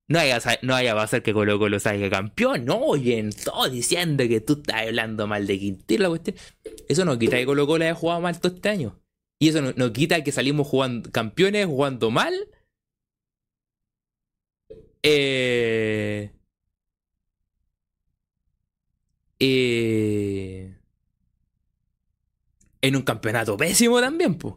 No 0.08 0.20
haya, 0.20 0.40
no 0.62 0.74
haya 0.74 1.00
a 1.00 1.06
ser 1.08 1.22
que 1.22 1.32
Colo 1.32 1.58
Colo 1.58 1.80
salga 1.80 2.08
campeón, 2.08 2.64
no, 2.64 2.78
oye, 2.78 3.28
todo 3.44 3.68
diciendo 3.68 4.24
que 4.28 4.40
tú 4.40 4.54
estás 4.54 4.82
hablando 4.86 5.26
mal 5.26 5.46
de 5.46 5.58
Quintero, 5.58 6.04
la 6.04 6.08
cuestión. 6.10 6.36
Eso 6.88 7.04
no 7.04 7.18
quita 7.18 7.36
que 7.36 7.46
Colo 7.46 7.66
Colo 7.66 7.84
haya 7.84 7.94
jugado 7.94 8.20
mal 8.20 8.40
todo 8.40 8.54
este 8.54 8.68
año. 8.68 9.00
Y 9.38 9.48
eso 9.48 9.60
no, 9.60 9.92
quita 9.92 10.22
que 10.24 10.32
salimos 10.32 10.66
jugando 10.66 11.10
campeones 11.10 11.66
jugando 11.66 12.10
mal. 12.10 12.34
Eh, 15.02 16.30
eh, 19.38 20.65
en 22.88 22.96
un 22.96 23.02
campeonato 23.02 23.56
pésimo 23.56 24.00
también, 24.00 24.36
pues. 24.36 24.54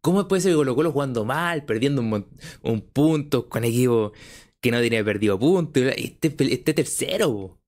¿Cómo 0.00 0.26
puede 0.28 0.42
ser 0.42 0.52
que 0.52 0.56
Colo 0.56 0.74
Colo 0.74 0.92
jugando 0.92 1.24
mal, 1.24 1.64
perdiendo 1.64 2.00
un, 2.00 2.80
punto 2.92 3.48
con 3.48 3.64
equipo 3.64 4.12
que 4.60 4.70
no 4.70 4.80
tiene 4.80 5.02
perdido 5.02 5.38
puntos? 5.38 5.82
Este, 5.96 6.34
este 6.52 6.72
tercero, 6.72 7.58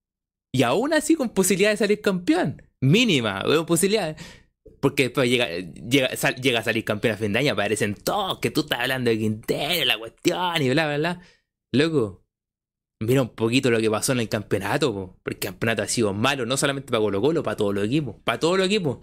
y 0.53 0.63
aún 0.63 0.93
así 0.93 1.15
con 1.15 1.31
posibilidad 1.31 1.71
de 1.71 1.77
salir 1.77 2.01
campeón. 2.01 2.63
Mínima, 2.81 3.43
posibilidad. 3.67 4.17
Porque 4.81 5.05
después 5.05 5.29
llega, 5.29 5.49
llega, 5.49 6.09
a 6.59 6.63
salir 6.63 6.85
campeón 6.85 7.15
a 7.15 7.19
fin 7.19 7.33
de 7.33 7.41
año, 7.41 7.53
aparecen 7.53 7.95
todos 7.95 8.39
que 8.39 8.51
tú 8.51 8.63
estás 8.63 8.81
hablando 8.81 9.11
de 9.11 9.19
Quintero, 9.19 9.85
la 9.85 9.99
cuestión 9.99 10.63
y 10.63 10.71
bla, 10.71 10.87
bla, 10.87 10.97
bla. 10.97 11.21
Loco, 11.73 12.25
mira 13.01 13.23
un 13.23 13.29
poquito 13.31 13.71
lo 13.71 13.79
que 13.81 13.91
pasó 13.91 14.13
en 14.13 14.21
el 14.21 14.29
campeonato, 14.29 15.19
porque 15.23 15.49
el 15.49 15.53
campeonato 15.53 15.83
ha 15.83 15.89
sido 15.89 16.15
malo, 16.15 16.47
no 16.47 16.57
solamente 16.57 16.91
para 16.91 17.03
Colo 17.03 17.21
Colo, 17.21 17.43
para 17.43 17.57
todos 17.57 17.75
los 17.75 17.85
equipos, 17.85 18.17
para 18.25 18.41
todos 18.41 18.59
los 18.59 18.67
equipos. 18.67 18.99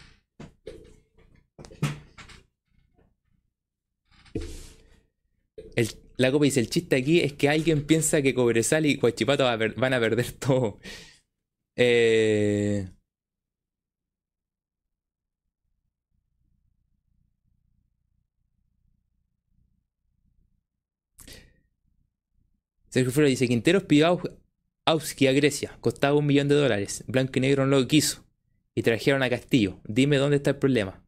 El, 5.76 5.89
la 6.18 6.31
copa 6.31 6.45
dice, 6.45 6.59
el 6.59 6.69
chiste 6.69 6.95
aquí 6.95 7.22
es 7.22 7.34
que 7.34 7.49
alguien 7.49 7.85
piensa 7.85 8.22
que 8.22 8.34
Cobresal 8.34 8.85
y 8.85 8.97
Coachipato 8.97 9.43
van 9.77 9.93
a 9.93 9.99
perder 9.99 10.31
todo. 10.39 10.80
Eh... 11.77 12.89
Sergio 22.89 23.11
Flores 23.14 23.31
dice: 23.31 23.47
Quinteros 23.47 23.84
pidió 23.84 24.19
Auski 24.85 25.27
a 25.27 25.31
Grecia, 25.31 25.77
costaba 25.81 26.18
un 26.18 26.26
millón 26.26 26.49
de 26.49 26.55
dólares. 26.55 27.03
Blanco 27.07 27.34
y 27.35 27.41
Negro 27.41 27.65
no 27.65 27.80
lo 27.80 27.88
quiso. 27.88 28.27
Y 28.78 28.84
trajeron 28.84 29.24
a 29.24 29.30
Castillo. 29.32 29.80
Dime 29.86 30.18
dónde 30.18 30.38
está 30.38 30.52
el 30.52 30.58
problema. 30.58 31.04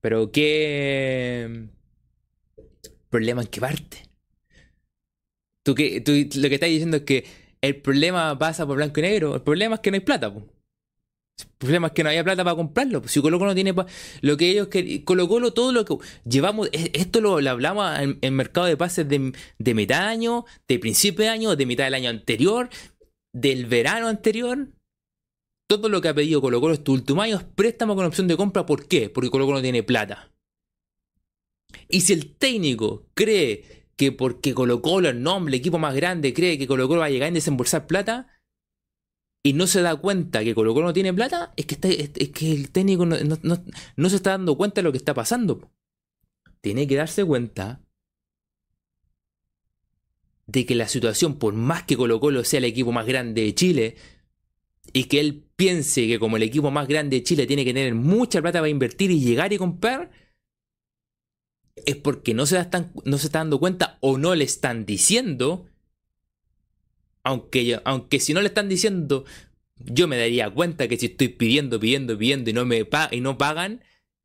Pero 0.00 0.32
qué. 0.32 1.66
¿Problema 3.10 3.42
en 3.42 3.48
qué 3.48 3.60
parte? 3.60 3.98
Tú, 5.62 5.74
que, 5.74 6.00
tú 6.00 6.12
lo 6.40 6.48
que 6.48 6.54
estás 6.54 6.70
diciendo 6.70 6.96
es 6.96 7.02
que 7.02 7.26
el 7.60 7.76
problema 7.82 8.38
pasa 8.38 8.66
por 8.66 8.76
blanco 8.76 8.98
y 9.00 9.02
negro. 9.02 9.34
El 9.34 9.42
problema 9.42 9.74
es 9.74 9.82
que 9.82 9.90
no 9.90 9.96
hay 9.96 10.00
plata. 10.00 10.28
El 10.28 11.46
problema 11.58 11.88
es 11.88 11.92
que 11.92 12.02
no 12.02 12.08
había 12.08 12.24
plata 12.24 12.42
para 12.42 12.56
comprarlo. 12.56 13.06
Si 13.06 13.20
Colo 13.20 13.38
Colo 13.38 13.50
no 13.50 13.54
tiene 13.54 13.74
lo 14.22 14.36
que 14.38 14.48
ellos 14.48 14.68
querían, 14.68 15.02
Colo 15.02 15.52
todo 15.52 15.70
lo 15.70 15.84
que 15.84 15.98
llevamos, 16.24 16.70
esto 16.72 17.20
lo, 17.20 17.36
hablamos 17.46 18.00
en, 18.00 18.18
el 18.22 18.32
mercado 18.32 18.68
de 18.68 18.78
pases 18.78 19.06
de, 19.06 19.34
de 19.58 19.74
mitad 19.74 20.00
de 20.00 20.06
año, 20.06 20.46
de 20.66 20.78
principio 20.78 21.26
de 21.26 21.30
año, 21.30 21.56
de 21.56 21.66
mitad 21.66 21.84
del 21.84 21.92
año 21.92 22.08
anterior, 22.08 22.70
del 23.34 23.66
verano 23.66 24.08
anterior. 24.08 24.68
Todo 25.66 25.88
lo 25.88 26.00
que 26.00 26.08
ha 26.08 26.14
pedido 26.14 26.40
Colo 26.40 26.60
Colo 26.60 26.74
este 26.74 26.90
último 26.90 27.22
año 27.22 27.42
préstamo 27.54 27.96
con 27.96 28.04
opción 28.04 28.28
de 28.28 28.36
compra. 28.36 28.66
¿Por 28.66 28.86
qué? 28.86 29.10
Porque 29.10 29.30
Colo 29.30 29.46
Colo 29.46 29.62
tiene 29.62 29.82
plata. 29.82 30.32
Y 31.88 32.02
si 32.02 32.12
el 32.12 32.36
técnico 32.36 33.06
cree 33.14 33.86
que 33.96 34.12
porque 34.12 34.54
Colo 34.54 34.82
Colo, 34.82 35.08
el 35.08 35.22
nombre, 35.22 35.50
el 35.50 35.60
equipo 35.60 35.78
más 35.78 35.94
grande, 35.94 36.32
cree 36.32 36.58
que 36.58 36.66
Colo 36.66 36.86
Colo 36.86 37.00
va 37.00 37.06
a 37.06 37.10
llegar 37.10 37.30
a 37.30 37.32
desembolsar 37.32 37.86
plata, 37.86 38.28
y 39.42 39.52
no 39.52 39.66
se 39.66 39.80
da 39.80 39.94
cuenta 39.96 40.42
que 40.42 40.54
Colo 40.54 40.74
Colo 40.74 40.86
no 40.86 40.92
tiene 40.92 41.14
plata, 41.14 41.52
es 41.56 41.66
que, 41.66 41.76
está, 41.76 41.88
es, 41.88 42.10
que 42.10 42.52
el 42.52 42.70
técnico 42.70 43.06
no, 43.06 43.16
se 43.16 44.16
está 44.16 44.30
dando 44.30 44.56
cuenta 44.56 44.80
de 44.80 44.82
lo 44.82 44.92
que 44.92 44.98
está 44.98 45.14
pasando. 45.14 45.70
Tiene 46.60 46.86
que 46.86 46.96
darse 46.96 47.24
cuenta 47.24 47.80
de 50.46 50.66
que 50.66 50.74
la 50.74 50.88
situación, 50.88 51.38
por 51.38 51.54
más 51.54 51.84
que 51.84 51.96
Colo 51.96 52.20
Colo 52.20 52.44
sea 52.44 52.58
el 52.58 52.64
equipo 52.64 52.92
más 52.92 53.06
grande 53.06 53.42
de 53.42 53.54
Chile, 53.54 53.96
y 54.92 55.04
que 55.04 55.20
él 55.20 55.45
piense 55.56 56.06
que 56.06 56.18
como 56.18 56.36
el 56.36 56.42
equipo 56.42 56.70
más 56.70 56.86
grande 56.86 57.16
de 57.16 57.22
Chile 57.22 57.46
tiene 57.46 57.64
que 57.64 57.74
tener 57.74 57.94
mucha 57.94 58.40
plata 58.40 58.60
para 58.60 58.68
invertir 58.68 59.10
y 59.10 59.20
llegar 59.20 59.52
y 59.52 59.58
comprar, 59.58 60.10
es 61.74 61.96
porque 61.96 62.34
no 62.34 62.46
se, 62.46 62.64
no 63.04 63.18
se 63.18 63.26
está 63.26 63.38
dando 63.40 63.58
cuenta 63.58 63.98
o 64.00 64.18
no 64.18 64.34
le 64.34 64.44
están 64.44 64.86
diciendo, 64.86 65.66
aunque, 67.22 67.80
aunque 67.84 68.20
si 68.20 68.34
no 68.34 68.40
le 68.40 68.48
están 68.48 68.68
diciendo, 68.68 69.24
yo 69.76 70.08
me 70.08 70.18
daría 70.18 70.50
cuenta 70.50 70.88
que 70.88 70.96
si 70.96 71.06
estoy 71.06 71.28
pidiendo, 71.28 71.80
pidiendo, 71.80 72.16
pidiendo 72.16 72.50
y 72.50 72.52
no, 72.52 72.64
me 72.64 72.86
y 73.10 73.20
no 73.20 73.38
pagan, 73.38 73.82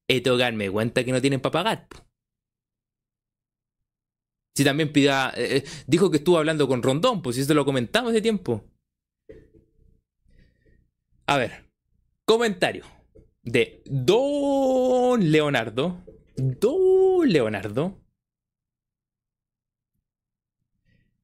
he 0.08 0.22
tengo 0.22 0.38
que 0.38 0.44
darme 0.44 0.70
cuenta 0.70 1.03
que 1.03 1.12
no 1.12 1.22
tienen 1.22 1.40
para 1.40 1.52
pagar. 1.52 1.88
Si 4.53 4.64
también 4.64 4.91
pida. 4.91 5.34
Eh, 5.36 5.58
eh, 5.58 5.64
dijo 5.88 6.12
que 6.12 6.18
estuvo 6.18 6.38
hablando 6.38 6.68
con 6.68 6.84
Rondón, 6.84 7.22
pues 7.22 7.36
si 7.36 7.41
esto 7.41 7.53
lo 7.53 7.66
comentamos 7.66 8.12
hace 8.12 8.22
tiempo. 8.22 8.66
A 11.32 11.38
ver. 11.38 11.64
Comentario 12.26 12.84
de 13.41 13.82
Don 13.86 15.32
Leonardo. 15.32 16.03
Don 16.36 17.30
Leonardo. 17.30 17.98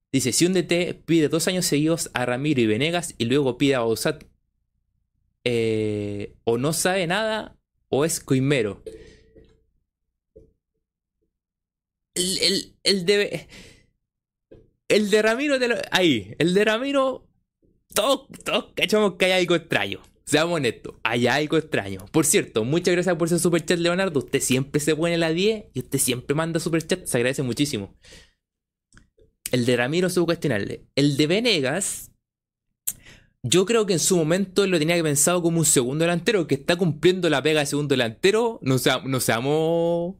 Dice, 0.10 0.32
si 0.32 0.46
un 0.46 0.54
DT 0.54 1.04
pide 1.06 1.28
dos 1.28 1.50
años 1.50 1.66
seguidos 1.66 2.10
a 2.14 2.26
Ramiro 2.26 2.62
y 2.62 2.68
Venegas 2.68 3.16
y 3.18 3.26
luego 3.26 3.58
pide 3.58 3.76
a 3.76 3.80
Bausat 3.80 4.24
eh, 5.44 6.38
o 6.46 6.58
no 6.58 6.72
sabe 6.72 7.06
nada 7.06 7.58
o 7.90 8.06
es 8.06 8.22
coimero. 8.22 8.84
el, 12.16 12.78
el, 12.84 13.06
de. 13.06 13.50
El 14.88 15.10
de 15.10 15.22
Ramiro, 15.22 15.58
ahí, 15.92 16.34
el 16.40 16.54
de 16.54 16.64
Ramiro, 16.64 17.27
todos, 17.94 18.28
todos 18.44 18.74
cachamos 18.76 19.14
que 19.14 19.26
hay 19.26 19.42
algo 19.42 19.56
extraño. 19.56 20.02
Seamos 20.26 20.58
honestos, 20.58 20.96
hay 21.04 21.26
algo 21.28 21.58
extraño. 21.58 22.06
Por 22.12 22.26
cierto, 22.26 22.66
muchas 22.66 22.94
gracias 22.94 23.16
por 23.16 23.28
ese 23.28 23.40
superchat, 23.40 23.80
Leonardo. 23.80 24.20
Usted 24.20 24.42
siempre 24.42 24.82
se 24.82 24.94
pone 24.94 25.18
la 25.18 25.30
10 25.30 25.68
y 25.74 25.80
usted 25.80 26.00
siempre 26.00 26.36
manda 26.36 26.60
superchat. 26.60 27.06
Se 27.06 27.18
agradece 27.18 27.44
muchísimo. 27.44 27.96
El 29.52 29.66
de 29.66 29.78
Ramiro 29.78 30.10
se 30.10 30.22
cuestionarle. 30.22 30.86
El 30.96 31.16
de 31.16 31.28
Venegas, 31.28 32.12
yo 33.42 33.66
creo 33.66 33.86
que 33.86 33.94
en 33.94 34.00
su 34.00 34.18
momento 34.18 34.68
lo 34.68 34.80
tenía 34.80 35.02
pensado 35.02 35.42
como 35.42 35.60
un 35.60 35.66
segundo 35.66 36.04
delantero 36.04 36.48
que 36.48 36.56
está 36.56 36.76
cumpliendo 36.76 37.30
la 37.30 37.42
pega 37.42 37.62
de 37.62 37.66
segundo 37.66 37.94
delantero. 37.94 38.60
No, 38.62 38.78
seamos 38.80 40.16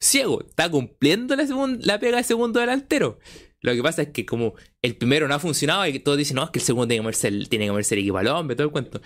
ciego, 0.00 0.40
está 0.48 0.70
cumpliendo 0.70 1.36
la, 1.36 1.44
la 1.80 1.98
pega 1.98 2.16
de 2.16 2.24
segundo 2.24 2.60
delantero. 2.60 3.18
Lo 3.64 3.74
que 3.74 3.82
pasa 3.82 4.02
es 4.02 4.08
que 4.08 4.26
como 4.26 4.54
el 4.82 4.96
primero 4.96 5.26
no 5.26 5.34
ha 5.34 5.38
funcionado 5.38 5.86
y 5.86 5.98
todos 5.98 6.18
dicen, 6.18 6.36
no, 6.36 6.44
es 6.44 6.50
que 6.50 6.58
el 6.58 6.64
segundo 6.64 6.86
tiene 6.86 6.98
que 6.98 7.02
moverse 7.02 7.28
el, 7.28 7.48
tiene 7.48 7.66
que 7.66 7.70
moverse 7.70 7.94
el 7.94 8.00
equipo 8.02 8.18
al 8.18 8.28
hombre, 8.28 8.56
todo 8.56 8.66
el 8.66 8.72
cuento. 8.72 9.00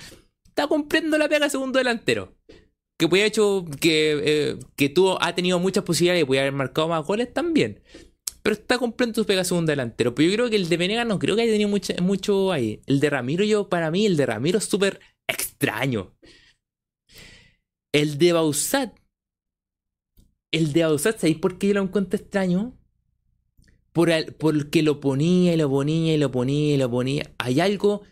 Está 0.47 0.67
cumpliendo 0.67 1.17
la 1.17 1.29
pega 1.29 1.49
segundo 1.49 1.79
delantero. 1.79 2.37
Que 2.99 3.07
puede 3.07 3.27
hecho 3.27 3.65
que, 3.81 4.21
eh, 4.25 4.59
que 4.77 4.89
tuvo, 4.89 5.23
ha 5.23 5.35
tenido 5.35 5.61
muchas 5.61 5.85
posibilidades 5.85 6.23
y 6.23 6.27
puede 6.27 6.41
haber 6.41 6.53
marcado 6.53 6.89
más 6.89 7.07
goles 7.07 7.33
también. 7.33 7.81
Pero 8.43 8.55
está 8.55 8.79
cumpliendo 8.79 9.23
su 9.23 9.27
pega 9.27 9.45
segundo 9.45 9.71
delantero. 9.71 10.15
Pero 10.15 10.29
yo 10.29 10.35
creo 10.35 10.51
que 10.51 10.57
el 10.57 10.69
de 10.69 10.77
Venegas 10.77 11.07
no 11.07 11.19
creo 11.19 11.37
que 11.37 11.43
haya 11.43 11.53
tenido 11.53 11.69
mucho, 11.69 11.95
mucho 12.03 12.51
ahí. 12.53 12.83
El 12.87 12.99
de 12.99 13.11
Ramiro, 13.11 13.45
yo, 13.45 13.69
para 13.69 13.91
mí, 13.91 14.07
el 14.07 14.17
de 14.17 14.27
Ramiro 14.27 14.59
es 14.59 14.65
súper 14.65 14.99
extraño. 15.29 16.17
El 17.93 18.19
de 18.19 18.33
Bausat 18.33 18.99
el 20.51 20.73
de 20.73 20.83
Ausat, 20.83 21.19
¿sabéis 21.19 21.39
por 21.39 21.59
qué 21.59 21.69
yo 21.69 21.75
lo 21.75 21.83
encuentro 21.83 22.19
extraño? 22.19 22.78
Por 23.99 24.13
porque 24.37 24.85
lo 24.85 25.01
ponía 25.01 25.55
y 25.55 25.57
lo 25.57 25.69
ponía 25.69 26.15
y 26.15 26.19
lo 26.19 26.31
ponía 26.31 26.75
y 26.77 26.79
lo 26.79 26.89
ponía. 26.89 27.35
Hay 27.37 27.59
algo 27.59 28.03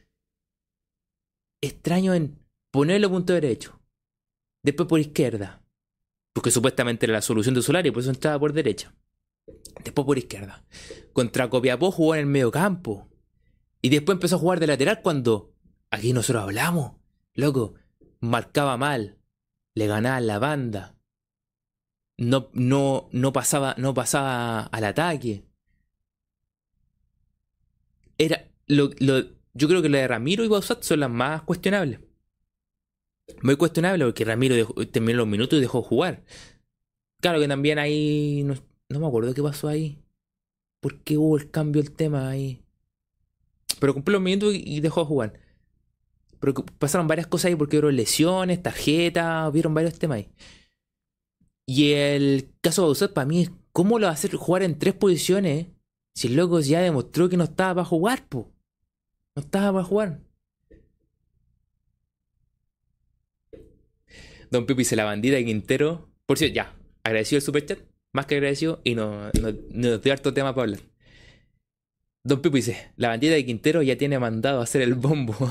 extraño 1.61 2.13
en 2.13 2.45
ponerlo 2.73 3.09
punto 3.09 3.35
derecho. 3.35 3.79
Después 4.65 4.89
por 4.89 4.99
izquierda. 4.99 5.63
Porque 6.33 6.51
supuestamente 6.51 7.07
era 7.07 7.13
la 7.13 7.23
solución 7.23 7.55
de 7.55 7.63
Solari, 7.63 7.93
por 7.93 8.01
eso 8.01 8.11
entraba 8.11 8.37
por 8.37 8.53
derecha. 8.53 8.97
Después 9.85 10.05
por 10.05 10.19
izquierda. 10.19 10.65
Contra 11.13 11.49
Copiapó 11.49 11.93
jugó 11.93 12.17
en 12.17 12.23
el 12.23 12.27
medio 12.27 12.51
campo. 12.51 13.07
Y 13.81 13.91
después 13.91 14.17
empezó 14.17 14.35
a 14.35 14.41
jugar 14.41 14.59
de 14.59 14.67
lateral 14.67 15.03
cuando 15.03 15.55
aquí 15.93 16.13
nosotros 16.13 16.43
hablamos. 16.43 16.97
Loco, 17.33 17.75
marcaba 18.19 18.77
mal. 18.77 19.19
Le 19.77 19.87
ganaba 19.87 20.21
la 20.21 20.41
banda 20.41 20.97
no, 22.19 22.49
no, 22.53 23.09
no, 23.13 23.33
pasaba, 23.33 23.75
no 23.79 23.95
pasaba 23.95 24.63
al 24.63 24.85
ataque. 24.85 25.46
Era. 28.19 28.49
Lo, 28.67 28.91
yo 29.55 29.69
creo 29.69 29.83
que 29.83 29.89
la 29.89 29.99
de 29.99 30.09
Ramiro 30.09 30.45
y 30.45 30.49
Bausat 30.49 30.83
son 30.83 31.01
las 31.01 31.11
más 31.11 31.43
cuestionables. 31.43 32.01
Muy 33.43 33.57
cuestionable 33.57 34.05
porque 34.05 34.25
Ramiro 34.25 34.55
terminó 34.87 35.19
los 35.19 35.27
minutos 35.27 35.59
y 35.59 35.63
dejó 35.63 35.83
jugar. 35.83 36.25
Claro 37.21 37.41
que 37.41 37.49
también 37.49 37.79
ahí. 37.79 38.43
No, 38.45 38.55
no, 38.89 39.01
me 39.01 39.07
acuerdo 39.07 39.35
qué 39.35 39.43
pasó 39.43 39.69
ahí. 39.69 40.03
¿Por 40.81 41.03
qué 41.03 41.17
hubo 41.17 41.37
el 41.37 41.51
cambio 41.51 41.83
el 41.83 41.91
tema 41.93 42.29
ahí? 42.29 42.63
Pero 43.81 43.95
cumplió 43.95 44.19
los 44.19 44.25
minutos 44.25 44.55
y 44.55 44.81
dejó 44.81 45.05
jugar. 45.05 45.41
Pero 46.39 46.55
pasaron 46.79 47.09
varias 47.09 47.27
cosas 47.27 47.47
ahí 47.47 47.57
porque 47.57 47.79
hubo 47.79 47.91
lesiones, 47.91 48.63
tarjetas, 48.63 49.53
vieron 49.53 49.75
varios 49.75 49.99
temas 49.99 50.19
ahí. 50.19 50.29
Y 51.67 51.93
el 51.93 52.53
caso 52.61 52.83
de 52.83 52.87
Bausat 52.87 53.13
para 53.13 53.27
mí 53.27 53.43
es 53.43 53.51
cómo 53.73 53.99
lo 53.99 54.07
va 54.07 54.11
a 54.11 54.15
hacer 54.15 54.35
jugar 54.37 54.63
en 54.63 54.79
tres 54.79 54.95
posiciones 54.95 55.67
si 56.17 56.29
el 56.29 56.37
loco 56.37 56.61
ya 56.61 56.81
demostró 56.81 57.29
que 57.29 57.37
no 57.37 57.45
estaba 57.45 57.75
para 57.75 57.85
jugar, 57.85 58.27
po. 58.27 58.51
No 59.35 59.43
estaba 59.43 59.71
para 59.71 59.85
jugar. 59.85 60.21
Don 64.51 64.65
Pipi 64.65 64.85
se 64.85 64.97
la 64.97 65.05
bandida 65.05 65.37
de 65.37 65.45
Quintero. 65.45 66.09
Por 66.25 66.39
cierto, 66.39 66.55
ya, 66.55 66.75
agradecido 67.05 67.37
el 67.37 67.43
superchat, 67.43 67.81
más 68.13 68.25
que 68.25 68.37
agradecido, 68.37 68.81
y 68.83 68.95
no, 68.95 69.27
no, 69.43 69.53
nos 69.71 70.03
dio 70.03 70.13
harto 70.15 70.33
tema 70.33 70.55
para 70.55 70.63
hablar. 70.65 70.81
Don 72.25 72.41
Pipi 72.41 72.57
dice, 72.57 72.93
la 72.97 73.09
bandida 73.09 73.35
de 73.35 73.45
Quintero 73.45 73.83
ya 73.83 73.99
tiene 73.99 74.19
mandado 74.19 74.61
a 74.61 74.63
hacer 74.63 74.81
el 74.81 74.95
bombo. 74.95 75.37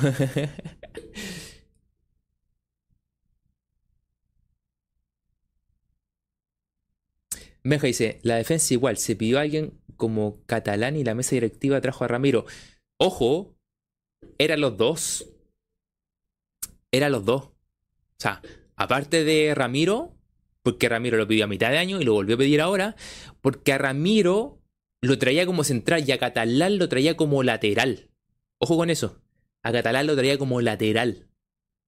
Meja 7.61 7.85
dice, 7.85 8.19
la 8.23 8.37
defensa 8.37 8.73
igual, 8.73 8.97
se 8.97 9.15
pidió 9.15 9.37
a 9.37 9.41
alguien 9.41 9.79
como 9.95 10.43
Catalán 10.45 10.95
y 10.95 11.03
la 11.03 11.15
mesa 11.15 11.35
directiva 11.35 11.81
trajo 11.81 12.03
a 12.03 12.07
Ramiro. 12.07 12.45
Ojo, 12.97 13.55
eran 14.37 14.61
los 14.61 14.77
dos. 14.77 15.27
Eran 16.91 17.11
los 17.11 17.25
dos. 17.25 17.43
O 17.45 18.19
sea, 18.19 18.41
aparte 18.75 19.23
de 19.23 19.53
Ramiro, 19.55 20.15
porque 20.63 20.89
Ramiro 20.89 21.17
lo 21.17 21.27
pidió 21.27 21.45
a 21.45 21.47
mitad 21.47 21.71
de 21.71 21.77
año 21.77 21.99
y 21.99 22.05
lo 22.05 22.13
volvió 22.13 22.35
a 22.35 22.39
pedir 22.39 22.61
ahora, 22.61 22.95
porque 23.41 23.73
a 23.73 23.77
Ramiro 23.77 24.61
lo 25.01 25.19
traía 25.19 25.45
como 25.45 25.63
central 25.63 26.03
y 26.07 26.11
a 26.11 26.17
Catalán 26.17 26.77
lo 26.77 26.89
traía 26.89 27.15
como 27.15 27.43
lateral. 27.43 28.09
Ojo 28.57 28.77
con 28.77 28.89
eso. 28.89 29.21
A 29.61 29.71
Catalán 29.71 30.07
lo 30.07 30.15
traía 30.15 30.37
como 30.37 30.61
lateral. 30.61 31.27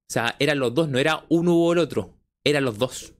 O 0.09 0.13
sea, 0.13 0.35
eran 0.39 0.59
los 0.59 0.73
dos, 0.73 0.89
no 0.89 0.99
era 0.99 1.25
uno 1.29 1.55
u 1.55 1.71
el 1.71 1.79
otro. 1.79 2.17
Eran 2.43 2.65
los 2.65 2.77
dos. 2.77 3.13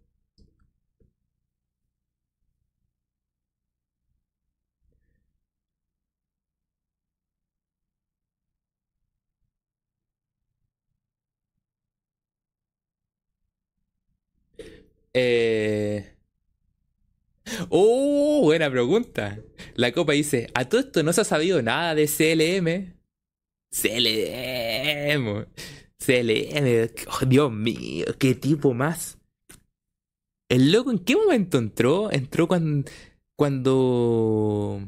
Oh, 17.70 18.42
buena 18.44 18.70
pregunta. 18.70 19.40
La 19.76 19.92
copa 19.92 20.14
dice, 20.14 20.50
a 20.54 20.66
todo 20.66 20.82
esto 20.82 21.04
no 21.04 21.14
se 21.14 21.22
ha 21.22 21.24
sabido 21.24 21.62
nada 21.62 21.96
de 21.96 22.08
CLM. 22.08 22.94
CLM. 23.70 25.46
CLM. 25.98 26.90
Oh, 27.08 27.26
Dios 27.26 27.52
mío, 27.52 28.06
qué 28.18 28.36
tipo 28.36 28.74
más. 28.74 29.18
El 30.50 30.72
loco, 30.72 30.92
¿en 30.92 31.00
qué 31.00 31.16
momento 31.16 31.58
entró? 31.58 32.12
Entró 32.12 32.48
cuando... 32.48 32.90
cuando... 33.36 34.82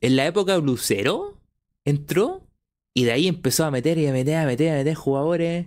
En 0.00 0.16
la 0.16 0.26
época 0.26 0.56
Lucero. 0.58 1.40
Entró. 1.84 2.46
Y 2.94 3.04
de 3.04 3.12
ahí 3.12 3.28
empezó 3.28 3.64
a 3.64 3.70
meter 3.70 3.98
y 3.98 4.06
a 4.06 4.12
meter, 4.12 4.36
a 4.36 4.46
meter, 4.46 4.72
a 4.72 4.76
meter 4.76 4.94
jugadores. 4.94 5.66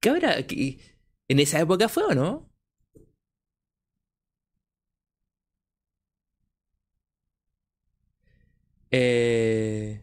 ¿Qué 0.00 0.10
habrá? 0.10 0.36
¿En 1.28 1.40
esa 1.40 1.60
época 1.60 1.88
fue 1.88 2.04
o 2.04 2.14
no? 2.14 2.45
Eh... 8.98 10.00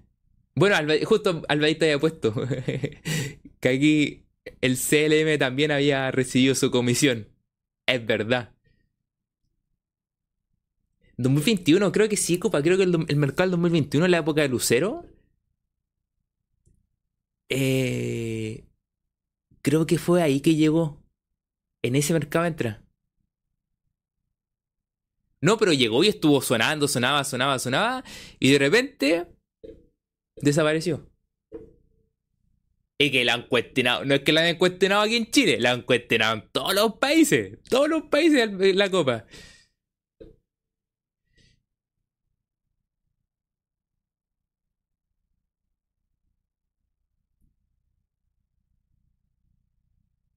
Bueno, 0.56 0.76
justo 1.06 1.42
Alvadito 1.48 1.86
había 1.86 2.00
puesto 2.00 2.34
que 3.60 3.70
aquí 3.70 4.26
el 4.62 4.78
CLM 4.78 5.40
también 5.40 5.72
había 5.72 6.12
recibido 6.12 6.54
su 6.54 6.70
comisión. 6.70 7.28
Es 7.88 8.06
verdad. 8.06 8.54
2021, 11.18 11.92
creo 11.92 12.08
que 12.08 12.18
sí, 12.18 12.38
Copa. 12.38 12.62
Creo 12.62 12.78
que 12.78 12.84
el, 12.84 13.18
mercado 13.18 13.50
del 13.50 13.52
2021, 13.52 14.06
en 14.06 14.12
la 14.12 14.20
época 14.20 14.42
de 14.42 14.50
Lucero. 14.50 15.06
Eh, 17.50 18.66
creo 19.62 19.86
que 19.88 19.98
fue 19.98 20.22
ahí 20.22 20.40
que 20.42 20.56
llegó. 20.56 21.02
En 21.82 21.96
ese 21.96 22.14
mercado 22.14 22.46
entra. 22.46 22.84
No, 25.44 25.58
pero 25.58 25.74
llegó 25.74 26.04
y 26.06 26.08
estuvo 26.08 26.42
sonando, 26.42 26.88
sonaba, 26.88 27.26
sonaba, 27.26 27.60
sonaba. 27.60 28.04
Y 28.40 28.52
de 28.54 28.60
repente 28.60 29.28
desapareció. 30.38 31.10
Y 32.98 33.12
que 33.12 33.26
la 33.26 33.34
han 33.34 33.48
cuestionado. 33.48 34.06
No 34.06 34.14
es 34.16 34.22
que 34.22 34.32
la 34.32 34.48
han 34.48 34.56
cuestionado 34.58 35.02
aquí 35.02 35.18
en 35.18 35.30
Chile, 35.32 35.60
la 35.60 35.72
han 35.72 35.82
cuestionado 35.82 36.36
en 36.36 36.50
todos 36.52 36.74
los 36.74 36.94
países. 36.96 37.60
Todos 37.70 37.90
los 37.90 38.04
países 38.04 38.58
de 38.58 38.74
la 38.74 38.90
Copa. 38.90 39.26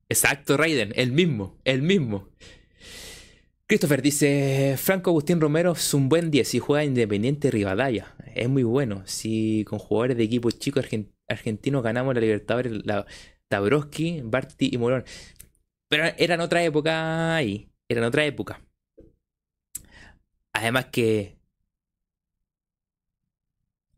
Exacto, 0.09 0.57
Raiden, 0.57 0.93
el 0.97 1.13
mismo, 1.13 1.59
el 1.65 1.83
mismo. 1.83 2.29
Christopher 3.69 4.01
dice, 4.01 4.77
Franco 4.79 5.11
Agustín 5.11 5.41
Romero 5.41 5.73
es 5.73 5.93
un 5.93 6.09
buen 6.09 6.31
10 6.31 6.55
y 6.55 6.59
juega 6.61 6.85
Independiente 6.85 7.51
Rivadavia. 7.51 8.15
Es 8.35 8.49
muy 8.49 8.63
bueno. 8.63 9.03
Si 9.07 9.65
con 9.65 9.81
jugadores 9.81 10.17
de 10.17 10.23
equipos 10.23 10.59
chicos 10.61 10.87
argentinos 11.29 11.83
ganamos 11.83 12.15
la 12.15 12.21
Libertadores, 12.21 12.87
la 12.87 13.05
Barty 13.51 14.71
y 14.73 14.79
Morón. 14.79 15.05
Pero 15.89 16.05
eran 16.17 16.41
otra 16.41 16.63
época 16.63 17.35
ahí. 17.35 17.69
Eran 17.89 18.05
otra 18.05 18.25
época. 18.25 18.65
Además 20.53 20.87
que 20.87 21.37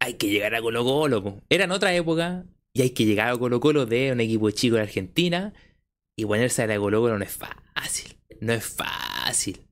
hay 0.01 0.15
que 0.15 0.29
llegar 0.29 0.55
a 0.55 0.63
Colo 0.63 0.83
Colo. 0.83 1.43
Eran 1.51 1.73
otra 1.73 1.95
época 1.95 2.47
y 2.73 2.81
hay 2.81 2.91
que 2.91 3.05
llegar 3.05 3.29
a 3.29 3.37
Colo 3.37 3.61
Colo 3.61 3.85
de 3.85 4.13
un 4.13 4.21
equipo 4.21 4.51
chico 4.51 4.77
de 4.77 4.83
Argentina 4.83 5.53
y 6.17 6.25
ponerse 6.25 6.63
a 6.63 6.67
la 6.67 6.79
Colo 6.79 7.03
Colo 7.03 7.19
no 7.19 7.25
es 7.25 7.37
fácil. 7.37 8.18
No 8.41 8.53
es 8.53 8.65
fácil. 8.65 9.69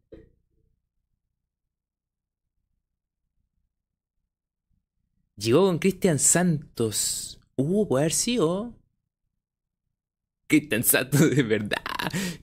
Llegó 5.37 5.67
con 5.67 5.79
Cristian 5.79 6.19
Santos. 6.19 7.41
Uh, 7.57 7.87
puede 7.87 8.05
haber 8.05 8.13
sido. 8.13 8.75
Cristian 10.49 10.83
Santos, 10.83 11.31
de 11.37 11.43
verdad. 11.43 11.83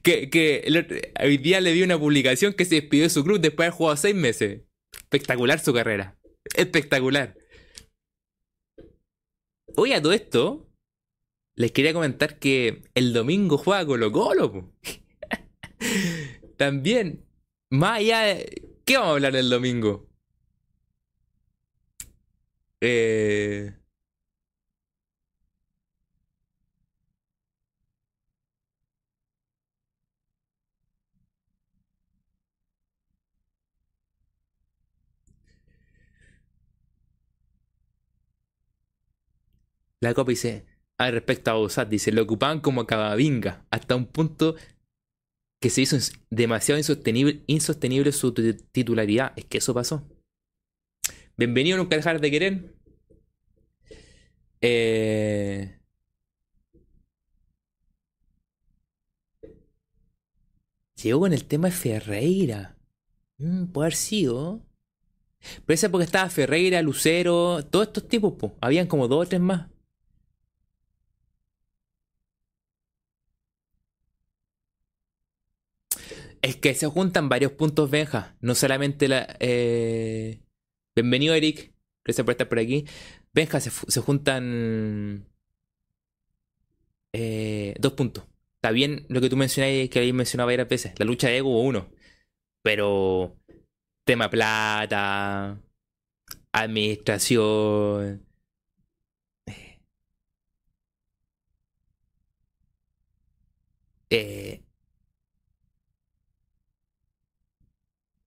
Que, 0.03 0.29
que 0.29 1.11
hoy 1.21 1.37
día 1.37 1.61
le 1.61 1.73
vi 1.73 1.83
una 1.83 1.99
publicación 1.99 2.53
que 2.53 2.65
se 2.65 2.75
despidió 2.75 3.03
de 3.03 3.09
su 3.09 3.23
club 3.23 3.39
después 3.39 3.65
de 3.65 3.67
haber 3.67 3.77
jugado 3.77 3.97
seis 3.97 4.15
meses. 4.15 4.61
Espectacular 4.91 5.59
su 5.59 5.73
carrera. 5.73 6.19
Espectacular. 6.55 7.35
Oye, 9.75 9.95
a 9.95 10.01
todo 10.01 10.13
esto, 10.13 10.69
les 11.55 11.71
quería 11.71 11.93
comentar 11.93 12.37
que 12.37 12.83
el 12.93 13.13
domingo 13.13 13.57
juega 13.57 13.85
Colo 13.85 14.11
Colo. 14.11 14.71
También, 16.63 17.25
más 17.69 17.97
allá 17.99 18.19
de... 18.21 18.77
¿Qué 18.85 18.95
vamos 18.95 19.09
a 19.09 19.13
hablar 19.15 19.35
el 19.35 19.49
domingo? 19.49 20.07
Eh... 22.79 23.73
La 39.99 40.13
copa 40.13 40.29
dice, 40.29 40.65
al 40.97 41.11
respecto 41.13 41.51
a 41.51 41.55
Osat, 41.57 41.89
dice, 41.89 42.11
lo 42.13 42.23
ocupaban 42.23 42.61
como 42.61 42.85
cavavinga, 42.87 43.65
hasta 43.69 43.95
un 43.97 44.05
punto 44.05 44.55
que 45.63 45.69
se 45.69 45.81
hizo 45.81 45.95
demasiado 46.29 46.77
insostenible, 46.77 47.41
insostenible 47.47 48.11
su 48.11 48.33
titularidad. 48.33 49.31
Es 49.37 49.45
que 49.45 49.59
eso 49.59 49.73
pasó. 49.73 50.05
Bienvenido 51.37 51.75
a 51.75 51.77
Nunca 51.77 51.95
Dejar 51.95 52.19
de 52.19 52.31
Querer. 52.31 52.75
Eh... 54.59 55.79
Llegó 61.01 61.21
con 61.21 61.31
el 61.31 61.45
tema 61.45 61.69
de 61.69 61.73
Ferreira. 61.73 62.75
Mm, 63.37 63.67
puede 63.67 63.85
haber 63.85 63.95
sido. 63.95 64.65
Pero 65.65 65.75
esa 65.75 65.89
porque 65.89 66.03
estaba 66.03 66.29
Ferreira, 66.29 66.81
Lucero, 66.81 67.65
todos 67.71 67.87
estos 67.87 68.09
tipos, 68.09 68.33
po. 68.33 68.57
habían 68.59 68.87
como 68.87 69.07
dos 69.07 69.27
o 69.27 69.29
tres 69.29 69.39
más. 69.39 69.72
Es 76.43 76.57
que 76.57 76.73
se 76.75 76.87
juntan 76.87 77.29
varios 77.29 77.53
puntos, 77.53 77.89
Benja. 77.89 78.35
No 78.41 78.53
solamente 78.53 79.07
la. 79.07 79.37
Eh... 79.39 80.41
Bienvenido, 80.93 81.33
Eric. 81.35 81.73
Gracias 82.03 82.25
por 82.25 82.33
estar 82.33 82.49
por 82.49 82.59
aquí. 82.59 82.85
Benja, 83.33 83.61
se, 83.61 84.01
juntan. 84.01 85.25
Eh, 87.13 87.75
dos 87.79 87.93
puntos. 87.93 88.25
Está 88.55 88.71
bien 88.71 89.05
lo 89.09 89.21
que 89.21 89.29
tú 89.29 89.37
mencionabas, 89.37 89.89
que 89.89 89.99
habéis 89.99 90.13
mencionado 90.13 90.47
varias 90.47 90.67
veces. 90.67 90.93
La 90.99 91.05
lucha 91.05 91.29
de 91.29 91.37
ego 91.37 91.61
uno. 91.61 91.89
Pero. 92.61 93.37
Tema 94.05 94.29
plata. 94.29 95.61
Administración. 96.51 98.27
Eh, 104.09 104.61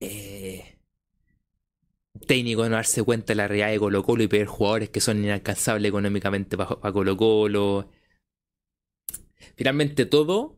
eh, 0.06 0.78
técnico 2.26 2.68
no 2.68 2.76
darse 2.76 3.02
cuenta 3.02 3.32
de 3.32 3.36
la 3.36 3.48
realidad 3.48 3.70
de 3.70 3.78
Colo 3.78 4.02
Colo 4.02 4.22
y 4.22 4.28
pedir 4.28 4.46
jugadores 4.46 4.90
que 4.90 5.00
son 5.00 5.22
inalcanzables 5.24 5.88
económicamente 5.88 6.56
para 6.56 6.92
Colo 6.92 7.16
Colo. 7.16 7.90
Finalmente 9.56 10.06
todo 10.06 10.56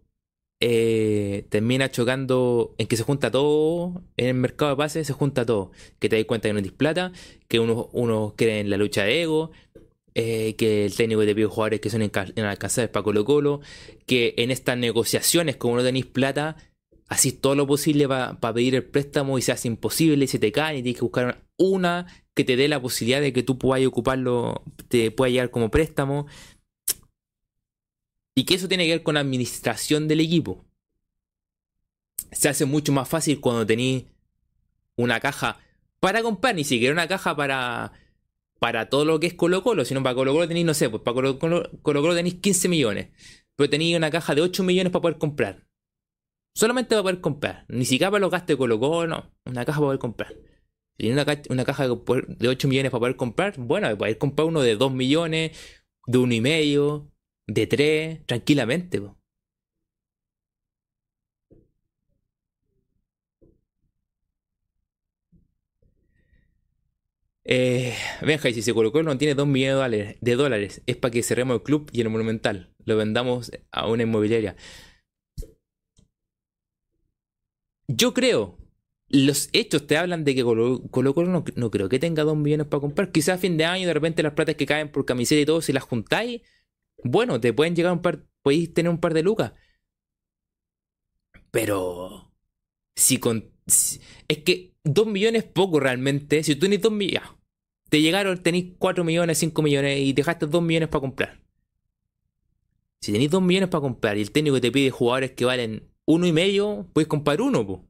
eh, 0.61 1.47
termina 1.51 1.91
chocando 1.91 2.75
en 2.79 2.89
que 2.89 2.97
se 2.97 3.05
junta 3.05 3.31
todo 3.31 4.03
en 4.16 4.27
el 4.27 4.35
mercado 4.35 4.73
de 4.73 4.77
pases, 4.77 5.07
se 5.07 5.12
junta 5.12 5.47
todo. 5.47 5.70
Que 5.99 6.09
te 6.09 6.16
das 6.16 6.25
cuenta 6.27 6.49
que 6.49 6.55
no 6.55 6.61
tienes 6.61 6.77
plata, 6.77 7.12
que 7.49 7.61
uno, 7.61 7.89
uno 7.93 8.35
cree 8.37 8.61
en 8.61 8.70
la 8.70 8.77
lucha 8.77 9.05
de 9.05 9.23
ego, 9.23 9.53
eh, 10.15 10.57
que 10.57 10.85
el 10.87 10.97
técnico 10.97 11.25
te 11.25 11.35
pide 11.35 11.47
jugadores 11.47 11.81
que 11.81 11.91
son 11.91 12.03
inalcanzables 12.03 12.91
para 12.91 13.05
Colo 13.05 13.25
Colo, 13.25 13.61
que 14.07 14.35
en 14.39 14.51
estas 14.51 14.77
negociaciones, 14.79 15.57
como 15.57 15.77
no 15.77 15.83
tenéis 15.83 16.07
plata, 16.07 16.57
Así 17.09 17.32
todo 17.32 17.55
lo 17.55 17.66
posible 17.66 18.06
para 18.06 18.39
pedir 18.39 18.74
el 18.74 18.85
préstamo 18.85 19.39
y 19.39 19.43
se 19.43 19.51
hace 19.51 19.66
imposible 19.66 20.26
y 20.26 20.28
se 20.28 20.39
te 20.39 20.52
cae 20.52 20.78
y 20.78 20.82
tienes 20.82 20.98
que 20.98 21.05
buscar 21.05 21.43
una 21.56 22.06
que 22.35 22.44
te 22.44 22.55
dé 22.56 22.68
la 22.68 22.80
posibilidad 22.80 23.20
de 23.20 23.32
que 23.32 23.43
tú 23.43 23.59
puedas 23.59 23.85
ocuparlo, 23.86 24.62
te 24.89 25.10
pueda 25.10 25.30
llegar 25.30 25.51
como 25.51 25.70
préstamo. 25.70 26.26
Y 28.35 28.44
que 28.44 28.55
eso 28.55 28.68
tiene 28.68 28.85
que 28.85 28.93
ver 28.93 29.02
con 29.02 29.14
la 29.14 29.20
administración 29.20 30.06
del 30.06 30.20
equipo. 30.20 30.64
Se 32.30 32.48
hace 32.48 32.66
mucho 32.66 32.93
más 32.93 33.09
fácil 33.09 33.40
cuando 33.40 33.66
tenéis 33.66 34.05
una 34.97 35.18
caja 35.18 35.59
para 36.01 36.22
comprar, 36.22 36.55
ni 36.55 36.64
siquiera 36.64 36.93
una 36.93 37.09
caja 37.09 37.35
para, 37.35 37.93
para 38.59 38.89
todo 38.89 39.05
lo 39.05 39.18
que 39.18 39.28
es 39.28 39.35
Colo 39.35 39.62
Colo, 39.62 39.85
sino 39.85 40.02
para 40.02 40.14
Colo 40.14 40.32
Colo 40.32 40.47
tenéis, 40.47 40.66
no 40.66 40.74
sé, 40.74 40.90
pues 40.90 41.02
para 41.02 41.14
Colo 41.14 41.39
Colo, 41.39 41.70
Colo, 41.82 42.02
Colo 42.02 42.14
tenéis 42.14 42.36
15 42.36 42.68
millones, 42.68 43.09
pero 43.56 43.70
tenéis 43.70 43.97
una 43.97 44.10
caja 44.10 44.35
de 44.35 44.43
8 44.43 44.62
millones 44.62 44.93
para 44.93 45.02
poder 45.02 45.18
comprar. 45.18 45.68
Solamente 46.59 46.97
va 46.97 47.01
a 47.01 47.05
poder 47.05 47.20
comprar. 47.20 47.64
Ni 47.68 47.85
siquiera 47.85 48.10
para 48.10 48.20
los 48.20 48.32
gastos 48.32 48.48
de 48.48 48.56
Colo 48.56 49.06
no. 49.06 49.32
Una 49.47 49.64
caja 49.64 49.78
para 49.78 49.89
poder 49.89 50.01
comprar. 50.01 50.35
Si 50.97 51.05
tiene 51.05 51.12
una, 51.51 51.64
caja 51.64 51.86
de 51.86 52.48
8 52.48 52.68
millones 52.68 52.90
para 52.90 53.01
poder 53.01 53.16
comprar, 53.16 53.55
bueno, 53.59 53.97
poder 53.97 54.18
comprar 54.18 54.48
uno 54.48 54.62
de 54.62 54.74
2 54.76 54.93
millones, 54.93 55.52
de 56.06 56.18
1,5, 56.18 57.10
de 57.47 57.66
3, 57.68 58.26
tranquilamente. 58.26 59.01
Eh, 67.44 67.94
Benja, 68.22 68.51
si 68.52 68.62
se 68.62 68.74
colocó 68.74 69.02
no 69.02 69.16
tiene 69.16 69.35
2 69.35 69.47
millones 69.47 70.16
de 70.20 70.36
dólares, 70.36 70.82
es 70.86 70.97
para 70.97 71.12
que 71.12 71.22
cerremos 71.22 71.55
el 71.56 71.62
club 71.62 71.89
y 71.93 72.01
el 72.01 72.09
monumental. 72.10 72.74
Lo 72.85 72.97
vendamos 72.97 73.52
a 73.70 73.86
una 73.86 74.02
inmobiliaria. 74.02 74.56
Yo 77.89 78.15
creo, 78.15 78.59
los 79.09 79.48
hechos 79.52 79.86
te 79.86 79.97
hablan 79.97 80.24
de 80.24 80.35
que 80.35 80.44
Colo 80.44 80.82
Colo, 80.90 81.44
no, 81.56 81.70
creo 81.70 81.89
que 81.89 81.98
tenga 81.98 82.24
2 82.24 82.36
millones 82.36 82.66
para 82.66 82.81
comprar. 82.82 83.10
Quizás 83.10 83.36
a 83.36 83.39
fin 83.39 83.56
de 83.56 83.65
año, 83.65 83.86
de 83.86 83.94
repente 83.94 84.23
las 84.23 84.35
platas 84.35 84.56
que 84.56 84.66
caen 84.66 84.93
por 84.93 85.06
camiseta 85.06 85.40
y 85.40 85.47
todo, 85.47 85.62
si 85.62 85.73
las 85.73 85.85
juntáis, 85.85 86.43
bueno, 87.02 87.40
te 87.40 87.52
pueden 87.52 87.74
llegar 87.74 87.93
un 87.93 88.02
par, 88.02 88.24
podéis 88.43 88.73
tener 88.74 88.90
un 88.90 88.98
par 89.01 89.15
de 89.15 89.23
lucas. 89.23 89.52
Pero 91.51 92.32
si 92.94 93.19
con 93.19 93.51
Es 94.28 94.39
que 94.44 94.74
2 94.85 95.06
millones 95.06 95.44
es 95.44 95.51
poco 95.51 95.81
realmente. 95.81 96.43
Si 96.43 96.55
tú 96.55 96.60
tienes 96.60 96.82
2 96.82 96.93
millones, 96.93 97.28
te 97.89 98.01
llegaron, 98.02 98.43
tenéis 98.43 98.74
4 98.78 99.05
millones, 99.05 99.39
5 99.39 99.62
millones 99.62 99.98
y 100.01 100.12
dejaste 100.12 100.47
2 100.47 100.62
millones 100.62 100.89
para 100.89 101.01
comprar. 101.01 101.40
Si 103.01 103.12
tenéis 103.12 103.31
2 103.31 103.43
millones 103.43 103.70
para 103.70 103.82
comprar 103.82 104.19
y 104.19 104.23
el 104.23 104.32
técnico 104.32 104.60
te 104.60 104.73
pide 104.73 104.90
jugadores 104.90 105.32
que 105.32 105.44
valen 105.44 105.89
uno 106.09 106.26
y 106.26 106.32
medio, 106.32 106.86
puedes 106.94 107.06
comprar 107.06 107.43
uno, 107.43 107.66
po. 107.66 107.85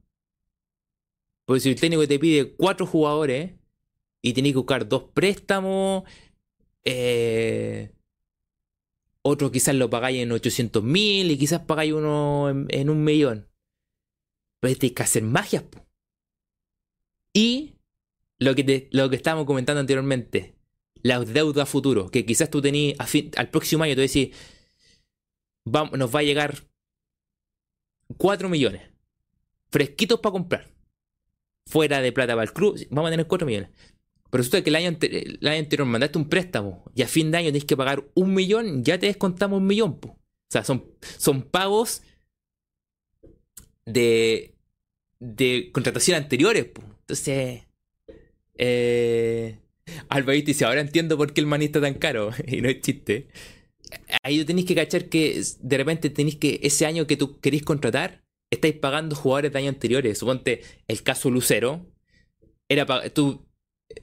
Porque 1.45 1.61
si 1.61 1.69
el 1.69 1.79
técnico 1.79 2.05
te 2.05 2.19
pide 2.19 2.53
4 2.53 2.85
jugadores 2.85 3.53
y 4.21 4.33
tenéis 4.33 4.53
que 4.53 4.57
buscar 4.57 4.89
dos 4.89 5.03
préstamos, 5.13 6.03
eh, 6.83 7.93
otro 9.21 9.51
quizás 9.51 9.73
lo 9.75 9.89
pagáis 9.89 10.21
en 10.21 10.33
800 10.33 10.83
mil 10.83 11.31
y 11.31 11.37
quizás 11.37 11.61
pagáis 11.61 11.93
uno 11.93 12.49
en, 12.49 12.89
un 12.89 13.03
millón. 13.05 13.47
Pero 14.59 14.75
tenéis 14.75 14.95
que 14.95 15.03
hacer 15.03 15.23
magias. 15.23 15.63
Y 17.33 17.75
lo 18.37 18.53
que, 18.53 18.89
lo 18.91 19.09
que 19.09 19.15
estábamos 19.15 19.45
comentando 19.45 19.79
anteriormente, 19.79 20.55
las 21.03 21.25
deudas 21.25 21.69
futuro, 21.69 22.11
que 22.11 22.25
quizás 22.25 22.49
tú 22.49 22.61
tenías 22.61 22.97
al 23.37 23.49
próximo 23.49 23.85
año, 23.85 23.95
tú 23.95 24.01
decís, 24.01 24.35
nos 25.63 26.13
va 26.13 26.19
a 26.19 26.23
llegar 26.23 26.68
4 28.17 28.49
millones 28.49 28.89
fresquitos 29.69 30.19
para 30.19 30.33
comprar. 30.33 30.67
Fuera 31.65 32.01
de 32.01 32.11
plata 32.11 32.33
para 32.33 32.43
el 32.43 32.53
club, 32.53 32.79
vamos 32.89 33.09
a 33.09 33.11
tener 33.11 33.27
4 33.27 33.45
millones. 33.45 33.69
Pero 34.29 34.39
resulta 34.39 34.63
que 34.63 34.69
el 34.69 34.75
año, 34.75 34.97
el 34.99 35.47
año 35.47 35.59
anterior 35.59 35.87
mandaste 35.87 36.17
un 36.17 36.29
préstamo 36.29 36.83
y 36.95 37.01
a 37.01 37.07
fin 37.07 37.31
de 37.31 37.37
año 37.37 37.45
tienes 37.47 37.65
que 37.65 37.77
pagar 37.77 38.03
un 38.13 38.33
millón, 38.33 38.83
ya 38.83 38.99
te 38.99 39.07
descontamos 39.07 39.59
un 39.59 39.67
millón. 39.67 39.99
O 40.01 40.17
sea, 40.49 40.63
son, 40.63 40.85
son 41.17 41.43
pagos 41.43 42.01
de, 43.85 44.55
de 45.19 45.69
contratación 45.71 46.17
anteriores. 46.17 46.65
Po. 46.65 46.81
Entonces, 47.01 47.63
eh, 48.55 49.57
dice, 50.45 50.65
ahora 50.65 50.81
entiendo 50.81 51.17
por 51.17 51.33
qué 51.33 51.41
el 51.41 51.47
maní 51.47 51.65
está 51.65 51.81
tan 51.81 51.95
caro. 51.95 52.31
y 52.47 52.61
no 52.61 52.69
es 52.69 52.81
chiste 52.81 53.27
ahí 54.23 54.43
tenéis 54.45 54.67
que 54.67 54.75
cachar 54.75 55.09
que 55.09 55.41
de 55.59 55.77
repente 55.77 56.09
tenéis 56.09 56.37
que 56.37 56.59
ese 56.63 56.85
año 56.85 57.07
que 57.07 57.17
tú 57.17 57.39
queréis 57.39 57.63
contratar, 57.63 58.23
estáis 58.51 58.75
pagando 58.75 59.15
jugadores 59.15 59.51
de 59.53 59.59
años 59.59 59.73
anteriores. 59.75 60.17
Suponte 60.17 60.61
el 60.87 61.03
caso 61.03 61.29
Lucero, 61.29 61.85
era 62.69 62.85
tú, 63.11 63.47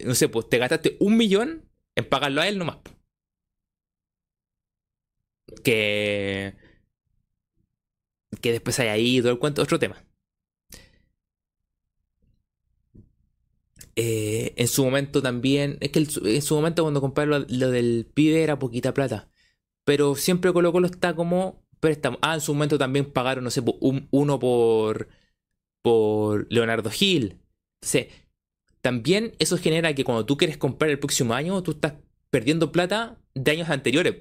no 0.05 0.15
sé, 0.15 0.29
pues 0.29 0.49
te 0.49 0.59
gastaste 0.59 0.97
un 1.01 1.17
millón 1.17 1.69
en 1.97 2.09
pagarlo 2.09 2.41
a 2.41 2.49
él 2.49 2.59
nomás. 2.59 2.79
Que, 5.63 6.55
que 8.41 8.53
después 8.53 8.79
hay 8.81 8.89
ahí 8.89 9.21
todo 9.21 9.33
el 9.33 9.39
cuento, 9.39 9.63
otro 9.63 9.79
tema. 9.79 10.05
Eh, 13.99 14.53
en 14.57 14.69
su 14.69 14.85
momento 14.85 15.23
también, 15.23 15.79
es 15.81 15.91
que 15.91 16.01
en 16.01 16.43
su 16.43 16.55
momento 16.55 16.83
cuando 16.83 17.01
compré 17.01 17.25
lo, 17.27 17.39
lo 17.49 17.71
del 17.71 18.07
pibe 18.13 18.43
era 18.43 18.59
poquita 18.59 18.93
plata 18.93 19.31
pero 19.87 20.17
siempre 20.17 20.53
Colo 20.53 20.73
Colo 20.73 20.89
está 20.89 21.15
como 21.15 21.65
préstamo. 21.79 22.19
Ah, 22.21 22.35
en 22.35 22.41
su 22.41 22.53
momento 22.53 22.77
también 22.77 23.05
pagaron, 23.13 23.45
no 23.45 23.51
sé, 23.51 23.63
uno 24.11 24.39
por, 24.41 25.09
por 25.81 26.49
Leonardo 26.51 26.91
Gil. 26.91 27.39
Entonces, 27.81 28.09
también 28.81 29.35
eso 29.39 29.57
genera 29.57 29.95
que 29.95 30.03
cuando 30.03 30.27
tú 30.27 30.37
quieres 30.37 30.59
comprar 30.59 30.91
el 30.91 30.99
próximo 30.99 31.35
año, 31.35 31.63
tú 31.63 31.71
estás 31.71 31.95
perdiendo 32.31 32.73
plata 32.73 33.17
de 33.35 33.53
años 33.53 33.71
anteriores. 33.71 34.17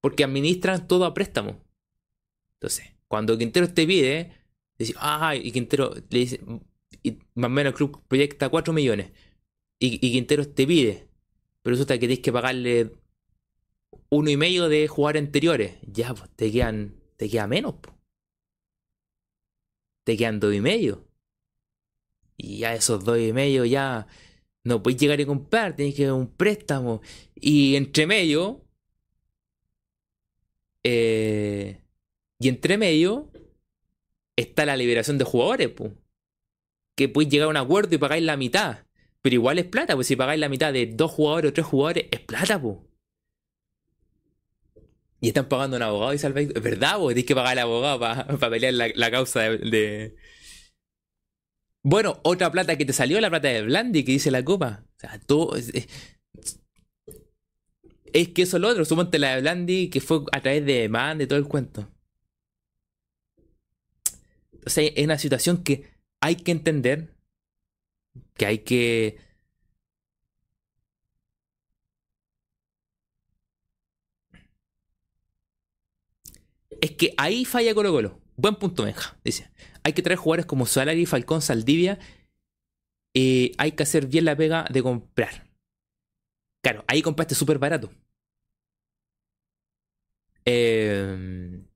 Porque 0.00 0.22
administran 0.22 0.86
todo 0.86 1.04
a 1.04 1.14
préstamo. 1.14 1.60
Entonces, 2.54 2.92
cuando 3.08 3.36
Quintero 3.36 3.68
te 3.74 3.88
pide, 3.88 4.34
dice, 4.78 4.94
ah, 4.98 5.34
y 5.34 5.50
Quintero 5.50 5.94
le 6.10 6.18
dice, 6.18 6.40
y 7.02 7.18
más 7.34 7.48
o 7.48 7.50
menos 7.50 7.72
el 7.72 7.76
club 7.76 8.00
proyecta 8.06 8.48
4 8.48 8.72
millones. 8.72 9.10
Y, 9.80 9.94
y 9.94 10.12
Quintero 10.12 10.46
te 10.46 10.64
pide, 10.64 11.08
pero 11.62 11.74
resulta 11.74 11.94
que 11.94 12.06
tienes 12.06 12.20
que 12.20 12.32
pagarle 12.32 12.92
uno 14.10 14.30
y 14.30 14.36
medio 14.36 14.68
de 14.68 14.88
jugar 14.88 15.16
anteriores. 15.16 15.78
Ya, 15.82 16.14
pues 16.14 16.30
te 16.36 16.50
quedan, 16.50 16.94
te 17.16 17.28
queda 17.28 17.46
menos. 17.46 17.74
Pues. 17.80 17.94
Te 20.04 20.16
quedan 20.16 20.40
dos 20.40 20.54
y 20.54 20.60
medio. 20.60 21.06
Y 22.36 22.58
ya 22.58 22.74
esos 22.74 23.04
dos 23.04 23.18
y 23.18 23.32
medio 23.32 23.64
ya 23.64 24.06
no 24.64 24.82
puedes 24.82 25.00
llegar 25.00 25.20
y 25.20 25.26
comprar, 25.26 25.76
tienes 25.76 25.94
que 25.94 26.10
un 26.12 26.28
préstamo. 26.28 27.02
Y 27.34 27.76
entre 27.76 28.06
medio. 28.06 28.64
Eh, 30.84 31.82
y 32.38 32.48
entre 32.48 32.78
medio 32.78 33.30
está 34.36 34.64
la 34.64 34.76
liberación 34.76 35.18
de 35.18 35.24
jugadores, 35.24 35.68
pues. 35.70 35.92
Que 36.96 37.08
puedes 37.08 37.30
llegar 37.30 37.46
a 37.46 37.50
un 37.50 37.56
acuerdo 37.56 37.94
y 37.94 37.98
pagáis 37.98 38.24
la 38.24 38.36
mitad. 38.36 38.86
Pero 39.20 39.34
igual 39.34 39.58
es 39.58 39.66
plata, 39.66 39.94
pues 39.94 40.06
si 40.06 40.16
pagáis 40.16 40.40
la 40.40 40.48
mitad 40.48 40.72
de 40.72 40.86
dos 40.86 41.10
jugadores 41.10 41.50
o 41.50 41.54
tres 41.54 41.66
jugadores, 41.66 42.06
es 42.10 42.20
plata, 42.20 42.60
pues. 42.60 42.87
Y 45.20 45.28
están 45.28 45.48
pagando 45.48 45.76
un 45.76 45.82
abogado 45.82 46.14
y 46.14 46.18
salváis. 46.18 46.50
¿Es 46.54 46.62
verdad, 46.62 46.98
vos? 46.98 47.08
Tienes 47.08 47.26
que 47.26 47.34
pagar 47.34 47.52
al 47.52 47.58
abogado 47.60 47.98
para 47.98 48.50
pelear 48.50 48.74
la, 48.74 49.10
causa 49.10 49.40
de, 49.40 50.14
Bueno, 51.82 52.20
otra 52.22 52.52
plata 52.52 52.76
que 52.76 52.84
te 52.84 52.92
salió, 52.92 53.20
la 53.20 53.30
plata 53.30 53.48
de 53.48 53.62
Blandi, 53.62 54.04
que 54.04 54.12
dice 54.12 54.30
la 54.30 54.44
copa. 54.44 54.84
O 54.96 55.00
sea, 55.00 55.18
todo. 55.20 55.56
Es, 55.56 55.72
que 58.30 58.42
eso 58.42 58.56
es 58.56 58.60
lo 58.60 58.68
otro. 58.68 58.84
Suponte 58.84 59.18
la 59.18 59.34
de 59.34 59.40
Blandi, 59.40 59.90
que 59.90 60.00
fue 60.00 60.20
a 60.32 60.40
través 60.40 60.64
de 60.64 60.88
Man, 60.88 61.18
de 61.18 61.26
todo 61.26 61.38
el 61.38 61.48
cuento. 61.48 61.90
O 64.64 64.70
sea, 64.70 64.84
es 64.84 65.04
una 65.04 65.18
situación 65.18 65.64
que 65.64 65.90
hay 66.20 66.36
que 66.36 66.52
entender. 66.52 67.14
Que 68.34 68.46
hay 68.46 68.58
que 68.58 69.27
Es 76.80 76.92
que 76.92 77.14
ahí 77.16 77.44
falla 77.44 77.74
Colo 77.74 77.92
Colo. 77.92 78.20
Buen 78.36 78.54
punto, 78.56 78.84
Menja. 78.84 79.18
Dice, 79.24 79.50
hay 79.82 79.92
que 79.92 80.02
traer 80.02 80.18
jugadores 80.18 80.46
como 80.46 80.66
Salari, 80.66 81.06
Falcón, 81.06 81.42
Saldivia. 81.42 81.98
Eh, 83.14 83.52
hay 83.58 83.72
que 83.72 83.82
hacer 83.82 84.06
bien 84.06 84.24
la 84.24 84.36
pega 84.36 84.64
de 84.70 84.82
comprar. 84.82 85.48
Claro, 86.62 86.84
ahí 86.86 87.02
compraste 87.02 87.34
súper 87.34 87.58
barato. 87.58 87.90
Em, 90.44 91.66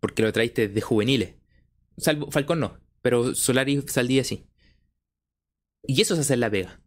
porque 0.00 0.22
lo 0.22 0.32
traiste 0.32 0.68
de 0.68 0.80
juveniles. 0.80 1.34
Falcón 2.30 2.60
no, 2.60 2.78
pero 3.00 3.34
Solari 3.34 3.80
Saldivia 3.86 4.24
sí. 4.24 4.46
Y 5.86 6.00
eso 6.02 6.14
es 6.14 6.20
hacer 6.20 6.38
la 6.38 6.50
pega. 6.50 6.80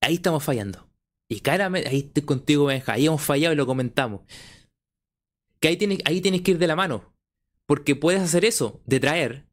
Ahí 0.00 0.14
estamos 0.14 0.42
fallando. 0.42 0.88
Y 1.28 1.40
claramente, 1.40 1.88
ahí 1.88 2.00
estoy 2.00 2.24
contigo, 2.24 2.66
Benja. 2.66 2.94
Ahí 2.94 3.06
hemos 3.06 3.22
fallado 3.22 3.52
y 3.52 3.56
lo 3.56 3.66
comentamos 3.66 4.22
que 5.60 5.68
ahí 5.68 5.76
tienes, 5.76 6.00
ahí 6.04 6.20
tienes 6.20 6.42
que 6.42 6.52
ir 6.52 6.58
de 6.58 6.66
la 6.66 6.76
mano. 6.76 7.12
Porque 7.66 7.94
puedes 7.94 8.20
hacer 8.20 8.44
eso, 8.44 8.80
de 8.86 8.98
traer. 8.98 9.46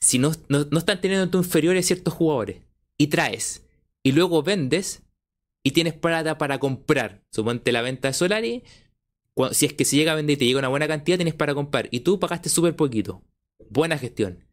Si 0.00 0.18
no, 0.18 0.32
no, 0.48 0.66
están 0.76 1.00
teniendo 1.00 1.30
tu 1.30 1.38
inferiores 1.38 1.86
ciertos 1.86 2.14
jugadores. 2.14 2.62
Y 2.96 3.08
traes. 3.08 3.64
Y 4.02 4.12
luego 4.12 4.42
vendes. 4.42 5.02
Y 5.62 5.72
tienes 5.72 5.94
plata 5.94 6.38
para 6.38 6.58
comprar. 6.58 7.22
Suponte 7.30 7.70
la 7.72 7.82
venta 7.82 8.08
de 8.08 8.14
Solari. 8.14 8.64
si 9.52 9.66
es 9.66 9.72
que 9.74 9.84
se 9.84 9.96
llega 9.96 10.12
a 10.12 10.16
vender 10.16 10.34
y 10.34 10.38
te 10.38 10.46
llega 10.46 10.58
una 10.58 10.68
buena 10.68 10.88
cantidad, 10.88 11.18
tienes 11.18 11.34
para 11.34 11.54
comprar. 11.54 11.88
Y 11.90 12.00
tú 12.00 12.18
pagaste 12.18 12.48
súper 12.48 12.74
poquito. 12.74 13.22
Buena 13.70 13.98
gestión. 13.98 14.44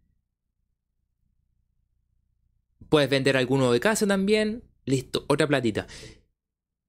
Puedes 2.89 3.09
vender 3.09 3.38
alguno 3.38 3.72
de 3.72 3.80
casa 3.80 4.05
también. 4.05 4.63
Listo, 4.85 5.26
otra 5.27 5.47
platita. 5.47 5.88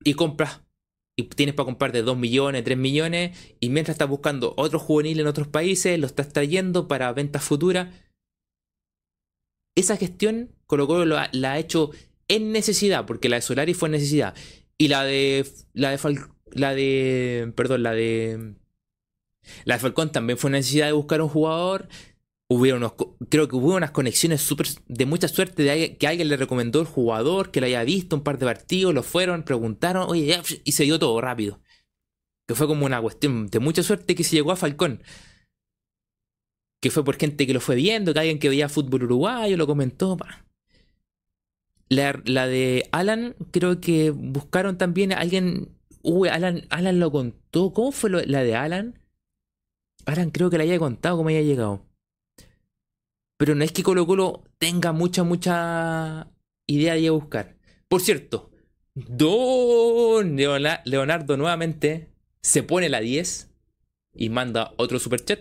Y 0.04 0.14
compras 0.14 0.65
y 1.16 1.24
tienes 1.24 1.54
para 1.54 1.64
comprar 1.64 1.92
de 1.92 2.02
2 2.02 2.16
millones, 2.18 2.62
3 2.62 2.76
millones, 2.76 3.36
y 3.58 3.70
mientras 3.70 3.94
estás 3.94 4.08
buscando 4.08 4.52
otro 4.56 4.78
juvenil 4.78 5.18
en 5.20 5.26
otros 5.26 5.48
países, 5.48 5.98
lo 5.98 6.06
estás 6.06 6.32
trayendo 6.32 6.88
para 6.88 7.12
ventas 7.12 7.42
futuras. 7.42 7.88
Esa 9.74 9.96
gestión 9.96 10.50
Colo 10.66 10.86
Colo 10.86 11.04
la, 11.04 11.52
ha 11.52 11.58
hecho 11.58 11.90
en 12.28 12.52
necesidad, 12.52 13.06
porque 13.06 13.28
la 13.28 13.36
de 13.36 13.42
Solari 13.42 13.72
fue 13.72 13.88
en 13.88 13.92
necesidad. 13.92 14.34
Y 14.78 14.88
la 14.88 15.04
de. 15.04 15.46
La 15.72 15.90
de 15.90 15.98
la 16.52 16.74
de. 16.74 17.52
Perdón, 17.56 17.82
la 17.82 17.92
de. 17.92 18.54
La 19.64 19.74
de 19.74 19.80
Falcón 19.80 20.10
también 20.10 20.38
fue 20.38 20.50
necesidad 20.50 20.86
de 20.86 20.92
buscar 20.92 21.22
un 21.22 21.28
jugador 21.28 21.88
unos, 22.48 22.94
creo 23.28 23.48
que 23.48 23.56
hubo 23.56 23.74
unas 23.74 23.90
conexiones 23.90 24.40
súper 24.40 24.68
de 24.86 25.06
mucha 25.06 25.28
suerte 25.28 25.96
que 25.98 26.06
alguien 26.06 26.28
le 26.28 26.36
recomendó 26.36 26.80
el 26.80 26.86
jugador, 26.86 27.50
que 27.50 27.60
lo 27.60 27.66
haya 27.66 27.82
visto 27.84 28.16
un 28.16 28.22
par 28.22 28.38
de 28.38 28.46
partidos, 28.46 28.94
lo 28.94 29.02
fueron, 29.02 29.42
preguntaron, 29.42 30.08
oye, 30.08 30.40
y 30.64 30.72
se 30.72 30.84
dio 30.84 30.98
todo 30.98 31.20
rápido. 31.20 31.60
Que 32.46 32.54
fue 32.54 32.68
como 32.68 32.86
una 32.86 33.00
cuestión 33.00 33.48
de 33.48 33.58
mucha 33.58 33.82
suerte 33.82 34.14
que 34.14 34.22
se 34.22 34.36
llegó 34.36 34.52
a 34.52 34.56
Falcón. 34.56 35.02
Que 36.80 36.90
fue 36.90 37.04
por 37.04 37.16
gente 37.16 37.46
que 37.46 37.54
lo 37.54 37.60
fue 37.60 37.74
viendo, 37.74 38.12
que 38.12 38.20
alguien 38.20 38.38
que 38.38 38.48
veía 38.48 38.68
fútbol 38.68 39.04
uruguayo 39.04 39.56
lo 39.56 39.66
comentó. 39.66 40.16
La, 41.88 42.20
la, 42.24 42.46
de 42.46 42.88
Alan, 42.92 43.34
creo 43.50 43.80
que 43.80 44.10
buscaron 44.10 44.78
también 44.78 45.12
a 45.12 45.16
alguien. 45.16 45.76
Uy, 46.02 46.28
Alan, 46.28 46.66
Alan 46.70 47.00
lo 47.00 47.10
contó. 47.10 47.72
¿Cómo 47.72 47.90
fue 47.90 48.10
la 48.10 48.42
de 48.44 48.54
Alan? 48.54 49.00
Alan 50.04 50.30
creo 50.30 50.50
que 50.50 50.58
le 50.58 50.64
haya 50.64 50.78
contado 50.78 51.16
cómo 51.16 51.30
había 51.30 51.42
llegado. 51.42 51.86
Pero 53.36 53.54
no 53.54 53.64
es 53.64 53.72
que 53.72 53.82
Colo 53.82 54.06
Colo 54.06 54.44
tenga 54.58 54.92
mucha, 54.92 55.22
mucha 55.22 56.30
idea 56.66 56.94
de 56.94 57.00
ir 57.00 57.08
a 57.08 57.12
buscar. 57.12 57.56
Por 57.88 58.00
cierto, 58.00 58.50
Don 58.94 60.36
Leonardo 60.36 61.36
nuevamente 61.36 62.10
se 62.40 62.62
pone 62.62 62.88
la 62.88 63.00
10 63.00 63.50
y 64.14 64.30
manda 64.30 64.72
otro 64.78 64.98
superchat. 64.98 65.40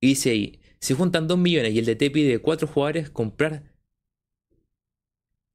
Y 0.00 0.08
dice 0.08 0.30
ahí, 0.30 0.60
si 0.78 0.94
juntan 0.94 1.28
2 1.28 1.38
millones 1.38 1.74
y 1.74 1.78
el 1.78 1.84
DT 1.84 2.10
pide 2.10 2.38
4 2.38 2.66
jugadores, 2.66 3.10
comprar 3.10 3.70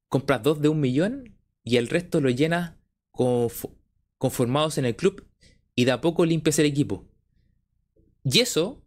compras 0.08 0.44
2 0.44 0.62
de 0.62 0.70
un 0.70 0.80
millón 0.80 1.36
y 1.64 1.78
el 1.78 1.88
resto 1.90 2.22
lo 2.22 2.30
llena 2.30 2.78
conformados 4.18 4.78
en 4.78 4.86
el 4.86 4.96
club 4.96 5.28
y 5.74 5.86
de 5.86 5.92
a 5.92 6.00
poco 6.00 6.26
limpias 6.26 6.60
el 6.60 6.68
equipo. 6.68 7.06
Y 8.24 8.40
eso, 8.40 8.82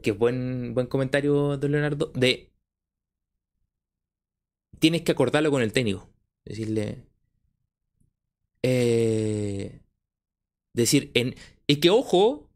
que 0.00 0.12
buen, 0.12 0.74
buen 0.74 0.86
comentario 0.86 1.56
de 1.56 1.68
Leonardo, 1.68 2.12
de 2.14 2.50
tienes 4.80 5.02
que 5.02 5.12
acordarlo 5.12 5.50
con 5.50 5.62
el 5.62 5.72
técnico. 5.72 6.08
Decirle. 6.44 7.04
Eh, 8.62 9.80
decir, 10.74 11.10
en, 11.14 11.36
es 11.68 11.78
que 11.78 11.90
ojo, 11.90 12.50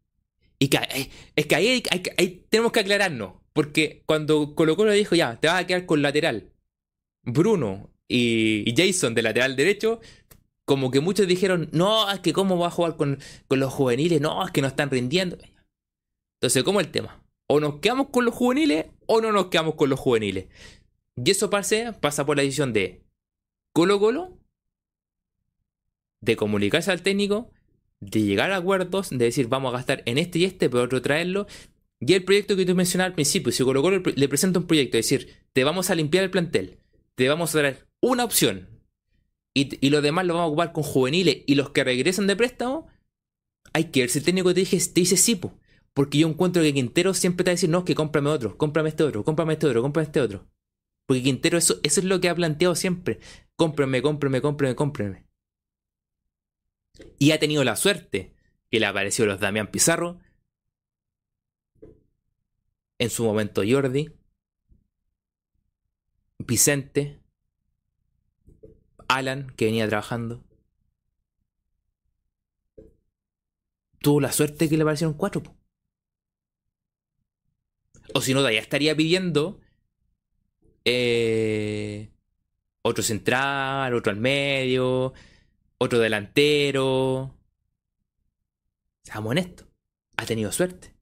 y 0.59 0.69
que, 0.69 0.79
eh, 0.79 1.11
es 1.37 1.47
que 1.47 1.55
ahí, 1.55 1.83
tenemos 2.51 2.73
que 2.73 2.81
aclararnos. 2.81 3.35
Porque 3.53 4.03
cuando 4.07 4.55
Colo 4.57 4.77
Colo 4.77 4.93
dijo, 4.93 5.15
ya, 5.15 5.39
te 5.39 5.47
vas 5.47 5.63
a 5.63 5.67
quedar 5.67 5.87
con 5.87 6.03
lateral, 6.03 6.51
Bruno 7.23 7.91
y, 8.09 8.75
Jason 8.77 9.15
de 9.15 9.23
lateral 9.23 9.55
derecho, 9.55 10.01
como 10.65 10.91
que 10.91 11.01
muchos 11.01 11.29
dijeron, 11.29 11.69
no, 11.73 12.11
es 12.11 12.21
que 12.21 12.33
cómo 12.33 12.59
va 12.59 12.69
a 12.69 12.71
jugar 12.71 12.97
con, 12.97 13.21
con 13.47 13.61
los 13.61 13.73
juveniles, 13.73 14.21
no, 14.21 14.45
es 14.45 14.51
que 14.51 14.63
no 14.63 14.69
están 14.69 14.91
rindiendo. 14.91 15.39
Entonces, 16.41 16.65
¿cómo 16.65 16.81
el 16.81 16.91
tema? 16.91 17.24
O 17.55 17.61
nos 17.61 17.79
quedamos 17.79 18.09
con 18.09 18.25
los 18.25 18.35
juveniles 18.35 18.87
o 19.07 19.21
no 19.21 19.31
nos 19.31 19.47
quedamos 19.47 19.77
con 19.77 19.89
los 19.89 20.01
juveniles. 20.01 20.47
Y 21.15 21.31
eso 21.31 21.51
pasa, 21.51 21.97
pasa 22.01 22.27
por 22.27 22.37
la 22.37 22.43
decisión 22.43 22.73
de 22.73 23.05
Colo 23.73 24.01
Colo, 24.01 24.37
de 26.21 26.35
comunicarse 26.35 26.91
al 26.91 27.03
técnico, 27.03 27.53
de 28.01 28.23
llegar 28.23 28.51
a 28.51 28.57
acuerdos, 28.57 29.11
de 29.11 29.19
decir 29.19 29.47
vamos 29.47 29.73
a 29.73 29.77
gastar 29.77 30.03
en 30.07 30.19
este 30.19 30.41
y 30.41 30.47
este, 30.47 30.69
pero 30.69 30.83
otro 30.83 31.01
traerlo. 31.01 31.47
Y 32.01 32.15
el 32.15 32.25
proyecto 32.25 32.57
que 32.57 32.67
tú 32.67 32.75
mencionabas 32.75 33.11
al 33.11 33.15
principio, 33.15 33.53
si 33.53 33.63
Colo 33.63 33.83
Colo 33.83 34.03
le 34.05 34.29
presenta 34.29 34.59
un 34.59 34.67
proyecto, 34.67 34.99
es 34.99 35.09
decir, 35.09 35.37
te 35.53 35.63
vamos 35.63 35.91
a 35.91 35.95
limpiar 35.95 36.25
el 36.25 36.33
plantel, 36.33 36.81
te 37.15 37.29
vamos 37.29 37.55
a 37.55 37.61
traer 37.61 37.87
una 38.01 38.25
opción 38.25 38.69
y, 39.55 39.79
y 39.81 39.91
lo 39.91 40.03
demás 40.03 40.27
lo 40.27 40.35
vamos 40.35 40.47
a 40.47 40.49
ocupar 40.49 40.73
con 40.73 40.83
juveniles 40.83 41.45
y 41.47 41.55
los 41.55 41.71
que 41.71 41.85
regresan 41.85 42.27
de 42.27 42.35
préstamo, 42.35 42.89
hay 43.73 43.85
que 43.85 44.01
ver 44.01 44.11
si 44.11 44.19
el 44.19 44.25
técnico 44.25 44.53
te, 44.53 44.59
dice, 44.59 44.77
te 44.93 45.01
dice 45.03 45.17
sí, 45.17 45.37
porque 45.95 46.19
yo 46.19 46.29
encuentro 46.29 46.63
que 46.63 46.75
Quintero 46.75 47.15
siempre 47.15 47.49
a 47.49 47.55
decir, 47.55 47.71
no, 47.71 47.85
que 47.85 47.95
cómprame 47.95 48.29
otro, 48.29 48.59
cómprame 48.59 48.89
este 48.89 49.05
otro, 49.05 49.25
cómprame 49.25 49.55
este 49.55 49.69
otro, 49.69 49.81
cómprame 49.81 50.07
este 50.07 50.21
otro. 50.21 50.51
Porque 51.07 51.23
Quintero 51.23 51.57
eso, 51.57 51.79
eso 51.85 52.01
es 52.01 52.07
lo 52.07 52.21
que 52.21 52.29
ha 52.29 52.35
planteado 52.35 52.75
siempre. 52.75 53.21
Cómprame, 53.57 54.03
cómprame, 54.03 54.41
cómprame, 54.43 54.75
cómprame. 54.75 55.27
Y 57.19 57.31
ha 57.31 57.39
tenido 57.39 57.63
la 57.63 57.77
suerte 57.77 58.35
que 58.71 58.81
le 58.81 58.87
apareció 58.87 59.25
los 59.25 59.39
Damián 59.39 59.71
Pizarro. 59.71 60.19
En 62.99 63.11
su 63.11 63.25
momento 63.25 63.63
Jordi. 63.67 64.13
Vicente. 66.39 67.21
Alan, 69.07 69.53
que 69.57 69.67
venía 69.67 69.87
trabajando. 69.89 70.43
Tuvo 74.01 74.21
la 74.21 74.33
suerte 74.33 74.69
que 74.69 74.77
le 74.77 74.83
aparecieron 74.83 75.15
cuatro. 75.15 75.43
O 78.15 78.21
si 78.21 78.33
no, 78.33 78.49
ya 78.49 78.61
estaría 78.61 78.95
pidiendo 78.97 79.61
eh, 80.85 82.11
otro 82.83 83.03
central, 83.03 83.93
otro 83.93 84.13
al 84.13 84.21
medio, 84.21 85.13
otro 85.79 85.99
delantero. 85.99 87.35
Seamos 89.03 89.33
honestos, 89.33 89.67
ha 90.17 90.27
tenido 90.27 90.53
suerte. 90.53 90.95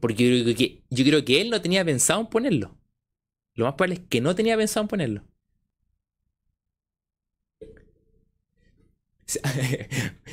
Porque 0.00 0.38
yo 0.38 0.44
creo, 0.44 0.56
que, 0.56 0.82
yo 0.90 1.04
creo 1.04 1.24
que 1.24 1.40
él 1.40 1.50
no 1.50 1.62
tenía 1.62 1.84
pensado 1.84 2.20
en 2.20 2.26
ponerlo. 2.26 2.76
Lo 3.54 3.64
más 3.64 3.74
probable 3.74 3.94
es 3.94 4.00
que 4.08 4.20
no 4.20 4.34
tenía 4.34 4.56
pensado 4.56 4.82
en 4.82 4.88
ponerlo. 4.88 5.24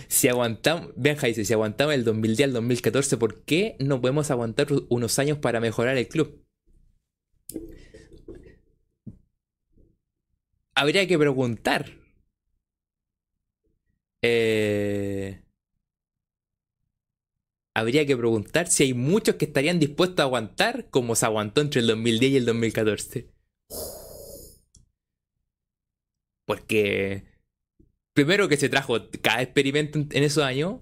Si 0.08 0.28
aguantamos, 0.28 0.92
Benja 0.96 1.28
dice, 1.28 1.46
si 1.46 1.54
aguantamos 1.54 1.94
el 1.94 2.04
2010 2.04 2.48
al 2.48 2.54
2014, 2.54 3.18
¿por 3.18 3.44
qué 3.44 3.76
no 3.80 4.00
podemos 4.02 4.32
aguantar 4.32 4.68
unos 4.90 5.20
años 5.20 5.38
para 5.40 5.60
mejorar 5.60 5.98
el 5.98 6.08
club? 6.08 6.46
Habría 10.76 11.08
que 11.08 11.18
preguntar. 11.18 11.92
Eh, 14.22 15.42
habría 17.74 18.06
que 18.06 18.18
preguntar 18.18 18.68
si 18.68 18.84
hay 18.84 18.94
muchos 18.94 19.36
que 19.36 19.46
estarían 19.46 19.80
dispuestos 19.80 20.20
a 20.20 20.24
aguantar 20.24 20.90
como 20.90 21.16
se 21.16 21.26
aguantó 21.26 21.62
entre 21.62 21.82
el 21.82 21.88
2010 21.88 22.32
y 22.32 22.38
el 22.38 22.46
2014. 22.46 23.30
Porque 26.46 27.35
primero 28.16 28.48
que 28.48 28.58
se 28.58 28.70
trajo 28.70 28.98
cada 29.22 29.44
experimento 29.44 30.00
en 30.00 30.24
esos 30.24 30.44
años. 30.44 30.80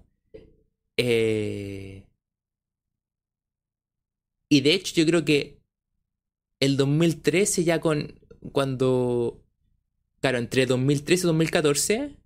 Eh, 0.95 2.05
y 4.49 4.61
de 4.61 4.73
hecho 4.73 4.93
yo 4.95 5.05
creo 5.05 5.25
que 5.25 5.59
el 6.61 6.77
2013 6.77 7.65
ya 7.65 7.81
con... 7.81 8.19
Cuando... 8.53 9.43
Claro, 10.21 10.37
entre 10.37 10.65
2013 10.65 11.23
y 11.23 11.27
2014, 11.27 12.17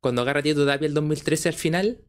cuando 0.00 0.22
agarra 0.22 0.42
Tieto 0.42 0.66
Tapia 0.66 0.86
el 0.86 0.94
2013 0.94 1.50
al 1.50 1.54
final, 1.54 2.04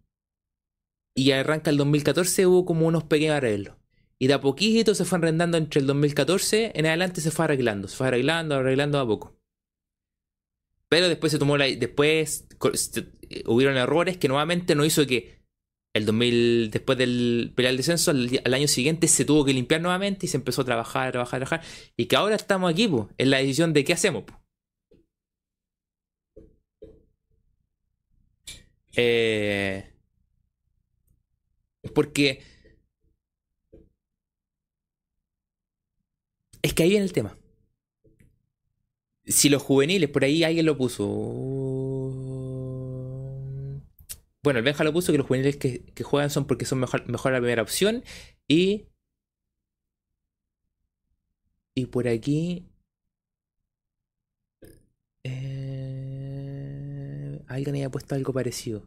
y 1.13 1.31
arranca 1.31 1.69
el 1.69 1.77
2014 1.77 2.47
hubo 2.47 2.65
como 2.65 2.87
unos 2.87 3.03
pequeños 3.03 3.35
arreglos. 3.35 3.75
Y 4.17 4.27
de 4.27 4.33
a 4.33 4.41
poquito 4.41 4.95
se 4.95 5.05
fue 5.05 5.17
arrendando 5.19 5.57
entre 5.57 5.81
el 5.81 5.87
2014 5.87 6.71
en 6.73 6.85
adelante 6.85 7.21
se 7.21 7.31
fue 7.31 7.45
arreglando, 7.45 7.87
se 7.87 7.97
fue 7.97 8.07
arreglando, 8.07 8.55
arreglando 8.55 8.99
a 8.99 9.05
poco. 9.05 9.38
Pero 10.89 11.07
después 11.07 11.31
se 11.31 11.39
tomó 11.39 11.57
la. 11.57 11.65
Después 11.65 12.47
hubieron 13.45 13.77
errores 13.77 14.17
que 14.17 14.27
nuevamente 14.27 14.75
no 14.75 14.85
hizo 14.85 15.05
que 15.05 15.39
el 15.93 16.05
2000, 16.05 16.71
después 16.71 16.97
del 16.97 17.53
pelear 17.55 17.71
el 17.71 17.77
descenso, 17.77 18.11
al, 18.11 18.53
año 18.53 18.67
siguiente 18.67 19.07
se 19.07 19.25
tuvo 19.25 19.45
que 19.45 19.53
limpiar 19.53 19.81
nuevamente 19.81 20.25
y 20.25 20.29
se 20.29 20.37
empezó 20.37 20.61
a 20.61 20.65
trabajar, 20.65 21.11
trabajar, 21.11 21.39
trabajar. 21.39 21.61
Y 21.97 22.05
que 22.07 22.15
ahora 22.15 22.35
estamos 22.35 22.71
aquí, 22.71 22.87
pues, 22.87 23.07
en 23.17 23.29
la 23.29 23.37
decisión 23.37 23.73
de 23.73 23.83
qué 23.83 23.93
hacemos. 23.93 24.25
Eh, 28.95 29.93
porque. 31.93 32.41
Es 36.61 36.73
que 36.73 36.83
ahí 36.83 36.89
viene 36.89 37.05
el 37.05 37.13
tema. 37.13 37.38
Si 39.29 39.47
los 39.49 39.61
juveniles, 39.61 40.09
por 40.09 40.23
ahí 40.23 40.43
alguien 40.43 40.65
lo 40.65 40.75
puso. 40.77 41.05
Bueno, 44.41 44.59
el 44.59 44.65
Benja 44.65 44.83
lo 44.83 44.93
puso 44.93 45.11
que 45.11 45.17
los 45.17 45.27
juveniles 45.27 45.57
que, 45.57 46.03
juegan 46.03 46.29
son 46.31 46.45
porque 46.45 46.65
son 46.65 46.79
mejor, 46.79 47.07
mejor, 47.09 47.31
la 47.33 47.39
primera 47.39 47.61
opción. 47.61 48.03
Y. 48.47 48.87
Y 51.75 51.85
por 51.87 52.07
aquí. 52.07 52.65
Eh, 55.23 56.89
alguien 57.47 57.75
había 57.75 57.91
puesto 57.91 58.15
algo 58.15 58.33
parecido. 58.33 58.83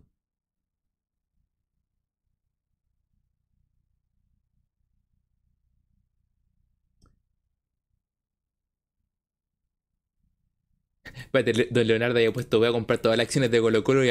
Don 11.32 11.86
Leonardo 11.86 12.16
había 12.16 12.32
puesto, 12.32 12.58
voy 12.58 12.68
a 12.68 12.72
comprar 12.72 13.00
todas 13.00 13.16
las 13.16 13.26
acciones 13.26 13.50
de 13.50 13.60
Colo 13.60 13.82
Colo 13.84 14.04
y, 14.04 14.10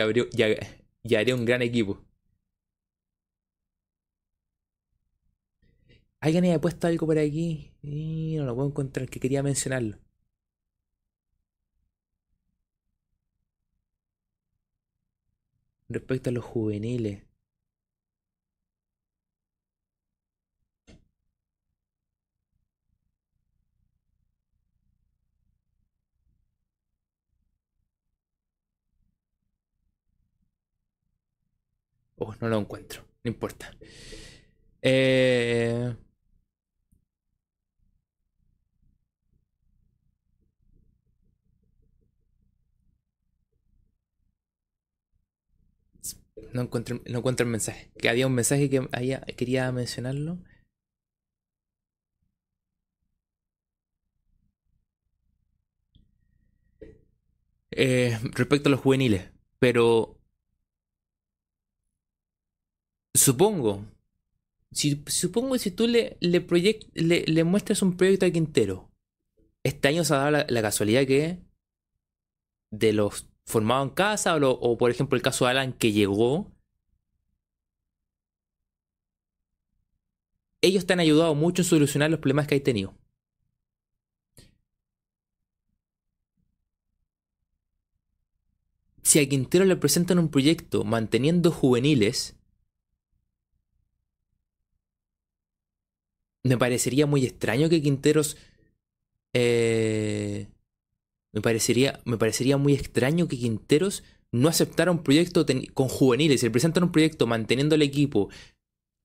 haré 1.16 1.34
un 1.34 1.46
gran 1.46 1.62
equipo. 1.62 2.04
Alguien 6.20 6.46
había 6.46 6.60
puesto 6.62 6.88
algo 6.88 7.06
por 7.06 7.18
aquí 7.20 7.74
y 7.82 8.36
no 8.38 8.46
lo 8.46 8.56
puedo 8.56 8.70
encontrar, 8.70 9.10
que 9.10 9.20
quería 9.20 9.44
mencionarlo. 9.44 9.98
Respecto 15.90 16.30
a 16.30 16.34
los 16.34 16.44
juveniles. 16.44 17.31
Oh, 32.22 32.34
no 32.40 32.48
lo 32.48 32.58
encuentro. 32.58 33.04
No 33.24 33.32
importa. 33.32 33.72
Eh, 34.82 35.94
no 46.54 46.62
encuentro, 46.62 47.02
no 47.06 47.18
encuentro 47.20 47.46
el 47.46 47.52
mensaje. 47.52 47.92
Que 47.98 48.10
había 48.10 48.28
un 48.28 48.34
mensaje 48.34 48.70
que 48.70 48.88
había, 48.94 49.22
quería 49.22 49.72
mencionarlo. 49.72 50.40
Eh, 57.72 58.18
respecto 58.34 58.70
a 58.70 58.72
los 58.72 58.80
juveniles. 58.82 59.32
Pero 59.60 60.18
supongo, 63.14 63.86
si, 64.72 65.04
supongo 65.08 65.54
que 65.54 65.60
si 65.60 65.72
tú 65.72 65.88
le, 65.88 66.18
le, 66.22 66.46
le, 67.28 67.44
muestras 67.44 67.82
un 67.82 67.98
proyecto 67.98 68.26
a 68.26 68.32
Quintero, 68.32 68.90
este 69.64 69.88
año 69.88 70.04
se 70.04 70.14
ha 70.14 70.18
dado 70.18 70.46
la, 70.48 70.62
casualidad 70.62 71.06
que 71.06 71.40
de 72.72 72.94
los 72.94 73.28
formados 73.46 73.90
en 73.90 73.94
casa, 73.96 74.36
o, 74.36 74.50
o, 74.52 74.78
por 74.78 74.92
ejemplo 74.92 75.16
el 75.16 75.22
caso 75.22 75.46
de 75.46 75.52
Alan 75.52 75.74
que 75.74 75.92
llegó, 75.92 76.52
ellos 80.62 80.86
te 80.86 80.94
han 80.94 81.00
ayudado 81.00 81.36
mucho 81.36 81.62
en 81.64 81.68
solucionar 81.68 82.10
los 82.12 82.20
problemas 82.20 82.48
que 82.48 82.56
hay 82.56 82.62
tenido. 82.62 82.96
Si 89.04 89.20
a 89.20 89.28
Quintero 89.28 89.66
le 89.66 89.76
presentan 89.76 90.20
un 90.20 90.30
proyecto 90.30 90.84
manteniendo 90.84 91.52
juveniles, 91.52 92.41
me 96.44 96.58
parecería 96.58 97.06
muy 97.06 97.26
extraño 97.26 97.70
que 97.70 97.82
Quinteros. 97.82 98.38
Eh, 99.34 100.48
me, 101.34 101.42
parecería, 101.42 102.02
me 102.06 102.18
parecería 102.18 102.58
muy 102.58 102.74
extraño 102.74 103.28
que 103.28 103.38
Quinteros 103.38 104.04
no 104.32 104.50
aceptara 104.50 104.92
un 104.92 105.04
proyecto 105.04 105.46
con 105.74 105.88
juveniles. 105.88 106.42
Si 106.42 106.48
le 106.48 106.52
presentan 106.52 106.84
un 106.84 106.92
proyecto 106.92 107.28
manteniendo 107.28 107.76
el 107.76 107.82
equipo, 107.82 108.30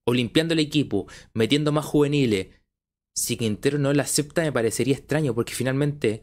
o 0.07 0.15
limpiando 0.15 0.55
el 0.55 0.61
equipo, 0.61 1.07
metiendo 1.35 1.73
más 1.73 1.85
juveniles, 1.85 2.49
si 3.15 3.37
Quintero 3.37 3.79
no 3.79 3.93
lo 3.93 4.03
acepta, 4.03 4.43
me 4.43 4.53
parecería 4.53 4.95
extraño, 4.95 5.35
porque 5.35 5.55
finalmente 5.55 6.23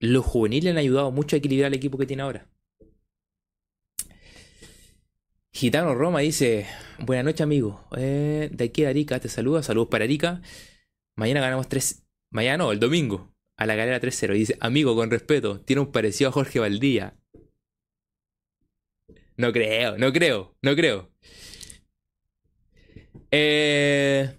los 0.00 0.24
juveniles 0.24 0.72
han 0.72 0.78
ayudado 0.78 1.10
mucho 1.12 1.36
a 1.36 1.38
equilibrar 1.38 1.68
el 1.68 1.78
equipo 1.78 1.96
que 1.96 2.06
tiene 2.06 2.22
ahora. 2.22 2.48
Gitano 5.54 5.94
Roma 5.94 6.18
dice: 6.18 6.66
Buenas 6.98 7.24
noches, 7.24 7.40
amigo. 7.42 7.86
Eh, 7.96 8.50
de 8.52 8.64
aquí 8.64 8.84
a 8.84 8.88
Arica 8.88 9.20
te 9.20 9.28
saluda. 9.28 9.62
Saludos 9.62 9.88
para 9.88 10.04
Arica. 10.04 10.42
Mañana 11.14 11.40
ganamos 11.40 11.68
3. 11.68 12.04
Mañana 12.30 12.58
no, 12.58 12.72
el 12.72 12.80
domingo. 12.80 13.32
A 13.56 13.66
la 13.66 13.76
galera 13.76 14.00
3-0. 14.00 14.34
Dice: 14.34 14.56
Amigo, 14.60 14.96
con 14.96 15.12
respeto, 15.12 15.60
tiene 15.60 15.82
un 15.82 15.92
parecido 15.92 16.30
a 16.30 16.32
Jorge 16.32 16.58
Valdía. 16.58 17.16
No 19.36 19.52
creo, 19.52 19.96
no 19.96 20.12
creo, 20.12 20.56
no 20.60 20.74
creo. 20.74 21.10
Eh, 23.30 24.36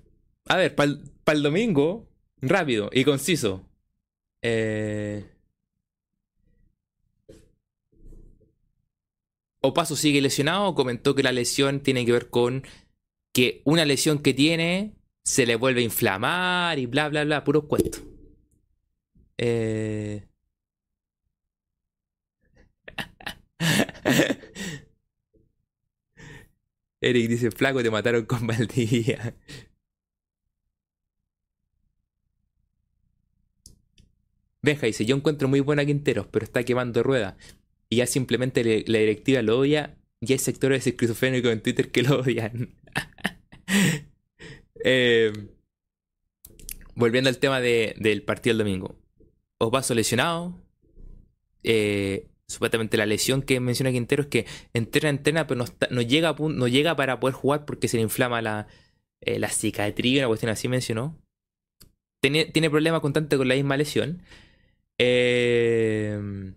a 0.48 0.58
ver, 0.58 0.76
para 0.76 0.92
el 1.38 1.44
domingo, 1.44 2.10
rápido 2.42 2.90
y 2.92 3.06
conciso. 3.06 3.70
Eh, 4.42 5.26
Opaso 9.66 9.96
sigue 9.96 10.22
lesionado, 10.22 10.76
comentó 10.76 11.16
que 11.16 11.24
la 11.24 11.32
lesión 11.32 11.82
tiene 11.82 12.06
que 12.06 12.12
ver 12.12 12.30
con 12.30 12.64
que 13.34 13.62
una 13.66 13.86
lesión 13.86 14.20
que 14.20 14.34
tiene 14.34 14.96
se 15.24 15.46
le 15.46 15.56
vuelve 15.56 15.82
a 15.82 15.84
inflamar 15.84 16.80
y 16.80 16.86
bla, 16.86 17.10
bla, 17.10 17.24
bla, 17.26 17.44
puro 17.44 17.68
cuento. 17.68 18.00
Eh... 19.38 20.28
Eric 27.02 27.28
dice, 27.30 27.52
flaco, 27.52 27.84
te 27.84 27.92
mataron 27.92 28.26
con 28.26 28.48
Valdivia. 28.48 29.36
Benja 34.62 34.88
dice, 34.88 35.06
yo 35.06 35.16
encuentro 35.16 35.48
muy 35.48 35.60
buena 35.60 35.86
Quinteros, 35.86 36.28
pero 36.28 36.46
está 36.46 36.64
quemando 36.64 37.04
ruedas 37.04 37.36
y 37.90 37.98
ya 37.98 38.08
simplemente 38.08 38.84
la 38.88 39.00
directiva 39.00 39.42
lo 39.42 39.60
odia 39.60 39.98
y 40.22 40.32
hay 40.32 40.40
sectores 40.40 40.86
esquizofrénicos 40.88 41.52
en 41.52 41.62
Twitter 41.62 41.92
que 41.92 42.04
lo 42.04 42.20
odian. 42.20 42.76
Eh, 44.88 45.34
volviendo 46.94 47.28
al 47.28 47.40
tema 47.40 47.60
del 47.60 48.22
partido 48.22 48.52
del 48.52 48.60
domingo. 48.60 48.96
Opaso 49.58 49.96
lesionado. 49.96 50.56
Eh, 51.64 52.28
supuestamente 52.48 52.96
la 52.96 53.08
lesión 53.08 53.42
que 53.42 53.60
menciona 53.60 53.92
Quintero 53.92 54.22
es 54.22 54.30
que 54.30 54.46
entrena, 54.74 55.10
entrena, 55.10 55.48
pero 55.48 55.66
no, 55.90 56.02
llega, 56.02 56.36
no 56.38 56.68
llega 56.68 56.96
para 56.96 57.20
poder 57.20 57.34
jugar 57.34 57.66
porque 57.66 57.88
se 57.88 57.98
le 57.98 58.04
inflama 58.04 58.44
la, 58.44 58.68
eh, 59.22 59.40
la 59.40 59.50
cicatriz, 59.50 60.20
una 60.20 60.28
cuestión 60.28 60.52
así 60.52 60.68
mencionó. 60.68 61.20
Tiene, 62.22 62.46
tiene 62.46 62.70
problemas 62.70 63.02
constantes 63.02 63.38
con 63.38 63.48
la 63.48 63.56
misma 63.56 63.78
lesión. 63.78 64.22
Eh, 65.00 66.54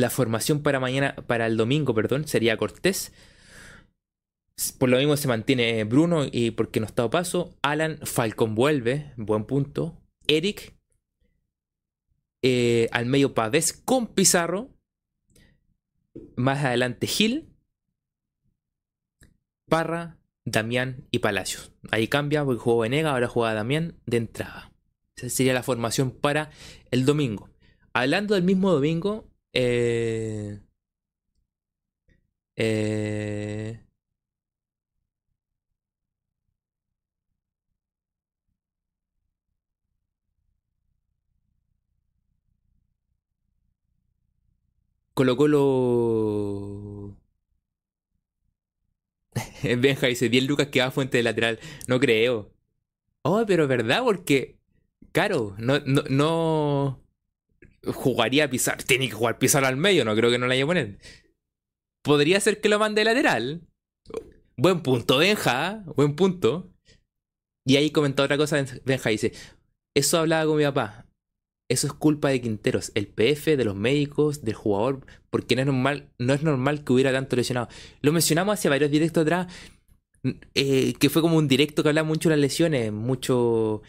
La 0.00 0.08
formación 0.08 0.62
para 0.62 0.80
mañana, 0.80 1.14
para 1.14 1.44
el 1.44 1.58
domingo, 1.58 1.92
perdón, 1.92 2.26
sería 2.26 2.56
Cortés. 2.56 3.12
Por 4.78 4.88
lo 4.88 4.96
mismo 4.96 5.14
se 5.18 5.28
mantiene 5.28 5.84
Bruno 5.84 6.24
y 6.24 6.52
porque 6.52 6.80
no 6.80 6.86
está 6.86 7.02
a 7.02 7.10
paso. 7.10 7.54
Alan 7.60 7.98
Falcón 8.04 8.54
vuelve, 8.54 9.12
buen 9.18 9.44
punto. 9.44 10.00
Eric. 10.26 10.74
Eh, 12.40 12.88
al 12.92 13.04
medio 13.04 13.34
Pavés 13.34 13.74
con 13.74 14.06
Pizarro. 14.06 14.70
Más 16.34 16.64
adelante 16.64 17.06
Gil. 17.06 17.54
Parra, 19.68 20.16
Damián 20.46 21.06
y 21.10 21.18
Palacios. 21.18 21.74
Ahí 21.90 22.08
cambia 22.08 22.42
porque 22.42 22.60
jugó 22.60 22.78
Venega, 22.78 23.10
ahora 23.10 23.28
juega 23.28 23.52
Damián 23.52 24.00
de 24.06 24.16
entrada. 24.16 24.72
Esa 25.16 25.28
sería 25.28 25.52
la 25.52 25.62
formación 25.62 26.10
para 26.10 26.50
el 26.90 27.04
domingo. 27.04 27.50
Hablando 27.92 28.34
del 28.34 28.44
mismo 28.44 28.72
domingo, 28.72 29.29
eh, 29.52 30.60
eh, 32.56 33.80
Colo 45.14 45.36
Colo. 45.36 47.16
Benja 49.78 50.06
dice: 50.06 50.28
10 50.28 50.44
lucas 50.46 50.68
que 50.68 50.80
va 50.80 50.86
a 50.86 50.90
fuente 50.90 51.16
de 51.18 51.22
lateral. 51.24 51.58
No 51.88 52.00
creo. 52.00 52.52
Oh, 53.22 53.44
pero 53.46 53.68
verdad, 53.68 54.02
porque. 54.04 54.58
Claro, 55.12 55.56
no, 55.58 55.80
no, 55.80 56.02
no 56.10 57.02
jugaría 57.84 58.44
a 58.44 58.50
pisar. 58.50 58.82
Tiene 58.82 59.08
que 59.08 59.14
jugar 59.14 59.38
pisar 59.38 59.64
al 59.64 59.76
medio, 59.76 60.04
no 60.04 60.14
creo 60.14 60.30
que 60.30 60.38
no 60.38 60.46
la 60.46 60.54
haya 60.54 60.66
poner. 60.66 60.98
Podría 62.02 62.40
ser 62.40 62.60
que 62.60 62.68
lo 62.68 62.78
mande 62.78 63.04
lateral. 63.04 63.62
Buen 64.56 64.82
punto, 64.82 65.18
Benja. 65.18 65.84
Buen 65.96 66.16
punto. 66.16 66.72
Y 67.66 67.76
ahí 67.76 67.90
comentó 67.90 68.22
otra 68.22 68.36
cosa, 68.36 68.64
Benja 68.84 69.10
dice, 69.10 69.32
eso 69.94 70.18
hablaba 70.18 70.46
con 70.46 70.56
mi 70.56 70.64
papá. 70.64 71.06
Eso 71.70 71.86
es 71.86 71.92
culpa 71.92 72.30
de 72.30 72.40
Quinteros, 72.40 72.90
el 72.96 73.06
PF, 73.06 73.56
de 73.56 73.64
los 73.64 73.76
médicos, 73.76 74.42
del 74.42 74.54
jugador, 74.54 75.06
porque 75.30 75.54
no 75.54 75.62
es 75.62 75.66
normal, 75.66 76.10
no 76.18 76.34
es 76.34 76.42
normal 76.42 76.82
que 76.82 76.92
hubiera 76.92 77.12
tanto 77.12 77.36
lesionado. 77.36 77.68
Lo 78.02 78.12
mencionamos 78.12 78.54
hace 78.54 78.68
varios 78.68 78.90
directos 78.90 79.22
atrás, 79.22 79.46
eh, 80.54 80.94
que 80.98 81.10
fue 81.10 81.22
como 81.22 81.36
un 81.36 81.46
directo 81.46 81.84
que 81.84 81.90
hablaba 81.90 82.08
mucho 82.08 82.28
de 82.28 82.36
las 82.36 82.42
lesiones, 82.42 82.90
mucho 82.90 83.82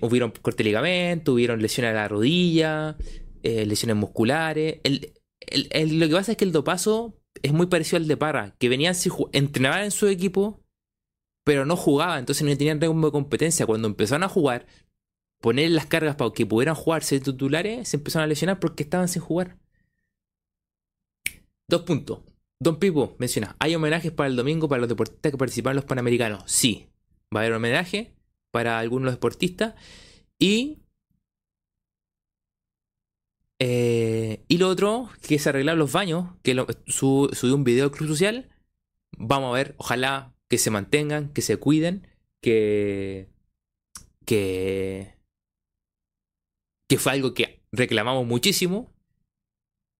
hubieron 0.00 0.30
corte 0.30 0.62
de 0.62 0.70
ligamento, 0.70 1.32
hubieron 1.34 1.60
lesiones 1.60 1.90
a 1.92 1.94
la 1.94 2.08
rodilla, 2.08 2.96
eh, 3.42 3.66
lesiones 3.66 3.96
musculares. 3.96 4.80
lo 4.84 6.08
que 6.08 6.14
pasa 6.14 6.32
es 6.32 6.38
que 6.38 6.44
el 6.44 6.52
dopazo 6.52 7.18
es 7.42 7.52
muy 7.52 7.66
parecido 7.66 7.98
al 7.98 8.08
de 8.08 8.16
Parra, 8.16 8.54
que 8.58 8.68
venían, 8.68 8.94
entrenaban 9.32 9.84
en 9.84 9.90
su 9.90 10.06
equipo, 10.08 10.62
pero 11.44 11.64
no 11.64 11.76
jugaban, 11.76 12.20
entonces 12.20 12.46
no 12.46 12.56
tenían 12.56 12.80
ritmo 12.80 13.06
de 13.06 13.12
competencia. 13.12 13.66
Cuando 13.66 13.88
empezaron 13.88 14.24
a 14.24 14.28
jugar, 14.28 14.66
poner 15.40 15.70
las 15.70 15.86
cargas 15.86 16.16
para 16.16 16.32
que 16.32 16.46
pudieran 16.46 16.74
jugarse 16.74 17.20
titulares, 17.20 17.88
se 17.88 17.98
empezaron 17.98 18.24
a 18.24 18.28
lesionar 18.28 18.58
porque 18.58 18.82
estaban 18.82 19.08
sin 19.08 19.22
jugar. 19.22 19.58
Dos 21.68 21.82
puntos. 21.82 22.20
Don 22.58 22.78
Pipo 22.78 23.14
menciona, 23.18 23.54
¿hay 23.58 23.74
homenajes 23.74 24.12
para 24.12 24.28
el 24.28 24.36
domingo 24.36 24.68
para 24.68 24.80
los 24.80 24.88
deportistas 24.88 25.30
que 25.30 25.38
participaron 25.38 25.74
en 25.74 25.82
los 25.82 25.84
Panamericanos? 25.84 26.42
Sí, 26.46 26.88
va 27.34 27.40
a 27.40 27.42
haber 27.42 27.52
homenaje 27.52 28.15
para 28.50 28.78
algunos 28.78 29.12
deportistas. 29.12 29.74
Y. 30.38 30.78
Eh, 33.58 34.44
y 34.48 34.58
lo 34.58 34.68
otro, 34.68 35.08
que 35.22 35.36
es 35.36 35.46
arreglar 35.46 35.76
los 35.76 35.92
baños, 35.92 36.34
que 36.42 36.54
lo, 36.54 36.66
subió 36.86 37.54
un 37.54 37.64
video 37.64 37.90
Cruz 37.90 38.08
Social. 38.08 38.50
Vamos 39.18 39.50
a 39.50 39.56
ver, 39.56 39.74
ojalá 39.78 40.34
que 40.48 40.58
se 40.58 40.70
mantengan, 40.70 41.32
que 41.32 41.42
se 41.42 41.56
cuiden, 41.58 42.06
que. 42.40 43.28
que. 44.24 45.14
que 46.88 46.98
fue 46.98 47.12
algo 47.12 47.34
que 47.34 47.62
reclamamos 47.72 48.26
muchísimo. 48.26 48.92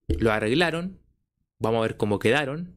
Lo 0.09 0.33
arreglaron. 0.33 1.01
Vamos 1.59 1.79
a 1.79 1.83
ver 1.83 1.97
cómo 1.97 2.19
quedaron. 2.19 2.77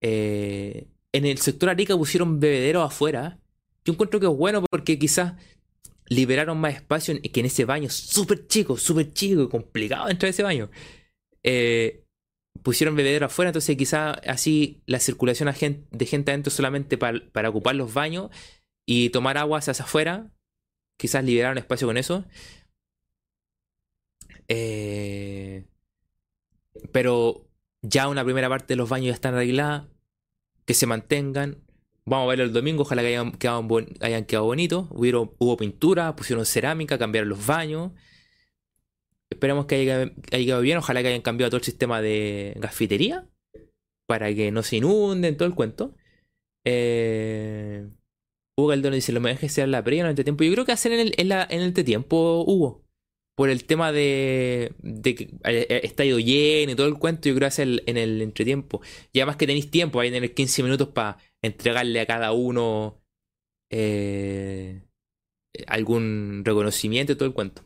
Eh, 0.00 0.88
en 1.12 1.24
el 1.24 1.38
sector 1.38 1.70
Arica 1.70 1.96
pusieron 1.96 2.40
bebederos 2.40 2.84
afuera. 2.84 3.38
Yo 3.84 3.92
encuentro 3.92 4.18
que 4.20 4.26
es 4.26 4.32
bueno 4.32 4.64
porque 4.70 4.98
quizás 4.98 5.34
liberaron 6.06 6.58
más 6.58 6.74
espacio 6.74 7.14
que 7.20 7.40
en 7.40 7.46
ese 7.46 7.64
baño 7.64 7.88
súper 7.90 8.46
chico, 8.46 8.76
súper 8.76 9.12
chico, 9.12 9.48
complicado 9.48 10.08
entrar 10.08 10.28
a 10.28 10.30
ese 10.30 10.42
baño. 10.42 10.70
Eh, 11.42 12.04
pusieron 12.62 12.96
bebederos 12.96 13.32
afuera, 13.32 13.50
entonces 13.50 13.76
quizás 13.76 14.18
así 14.26 14.82
la 14.86 15.00
circulación 15.00 15.52
de 15.90 16.06
gente 16.06 16.30
adentro 16.30 16.50
solamente 16.50 16.98
para, 16.98 17.48
ocupar 17.48 17.74
los 17.74 17.92
baños 17.94 18.30
y 18.86 19.10
tomar 19.10 19.38
agua 19.38 19.58
hacia 19.58 19.72
afuera. 19.72 20.30
Quizás 20.96 21.24
liberaron 21.24 21.58
espacio 21.58 21.86
con 21.86 21.96
eso. 21.96 22.24
Eh, 24.48 25.64
pero 26.92 27.48
ya 27.82 28.08
una 28.08 28.24
primera 28.24 28.48
parte 28.48 28.68
de 28.68 28.76
los 28.76 28.88
baños 28.88 29.08
ya 29.08 29.14
están 29.14 29.34
arregladas. 29.34 29.86
Que 30.64 30.74
se 30.74 30.86
mantengan. 30.86 31.63
Vamos 32.06 32.26
a 32.26 32.28
verlo 32.28 32.44
el 32.44 32.52
domingo. 32.52 32.82
Ojalá 32.82 33.02
que 33.02 33.08
hayan 33.08 33.32
quedado, 34.24 34.44
bonitos. 34.44 34.88
hubo 34.90 35.56
pintura, 35.56 36.14
pusieron 36.16 36.44
cerámica, 36.44 36.98
cambiaron 36.98 37.28
los 37.30 37.46
baños. 37.46 37.92
Esperamos 39.30 39.66
que 39.66 39.76
haya, 39.76 40.12
quedado 40.30 40.62
bien. 40.62 40.78
Ojalá 40.78 41.02
que 41.02 41.08
hayan 41.08 41.22
cambiado 41.22 41.50
todo 41.50 41.58
el 41.58 41.64
sistema 41.64 42.02
de 42.02 42.54
gafitería. 42.56 43.28
Para 44.06 44.34
que 44.34 44.50
no 44.50 44.62
se 44.62 44.76
inunden 44.76 45.36
todo 45.36 45.48
el 45.48 45.54
cuento. 45.54 45.96
Eh, 46.66 47.88
Hugo 48.56 48.68
Galdón 48.68 48.92
dice: 48.92 49.12
Lo 49.12 49.20
mejor 49.20 49.44
es 49.44 49.54
que 49.54 49.66
la 49.66 49.82
previa 49.82 50.00
en 50.00 50.06
el 50.06 50.10
entretiempo. 50.10 50.44
Yo 50.44 50.52
creo 50.52 50.64
que 50.66 50.72
hacen 50.72 50.92
en 50.92 51.00
el, 51.00 51.14
en 51.18 51.60
entretiempo, 51.62 52.44
Hugo 52.46 52.83
por 53.34 53.50
el 53.50 53.64
tema 53.64 53.92
de, 53.92 54.74
de 54.78 55.14
que 55.14 55.24
eh, 55.24 55.66
eh, 55.68 55.80
está 55.84 56.04
ido 56.04 56.18
lleno 56.18 56.72
y 56.72 56.74
todo 56.76 56.86
el 56.86 56.98
cuento, 56.98 57.28
yo 57.28 57.34
creo 57.34 57.48
que 57.48 57.52
es 57.52 57.58
en 57.58 57.96
el 57.96 58.22
entretiempo. 58.22 58.80
Y 59.12 59.20
además 59.20 59.36
que 59.36 59.46
tenéis 59.46 59.70
tiempo, 59.70 59.98
vais 59.98 60.10
a 60.12 60.14
tener 60.14 60.34
15 60.34 60.62
minutos 60.62 60.88
para 60.88 61.18
entregarle 61.42 62.00
a 62.00 62.06
cada 62.06 62.32
uno 62.32 63.02
eh, 63.70 64.82
algún 65.66 66.42
reconocimiento 66.44 67.12
y 67.12 67.16
todo 67.16 67.28
el 67.28 67.34
cuento. 67.34 67.62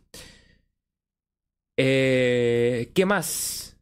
¿Qué 1.76 3.04
más? 3.06 3.76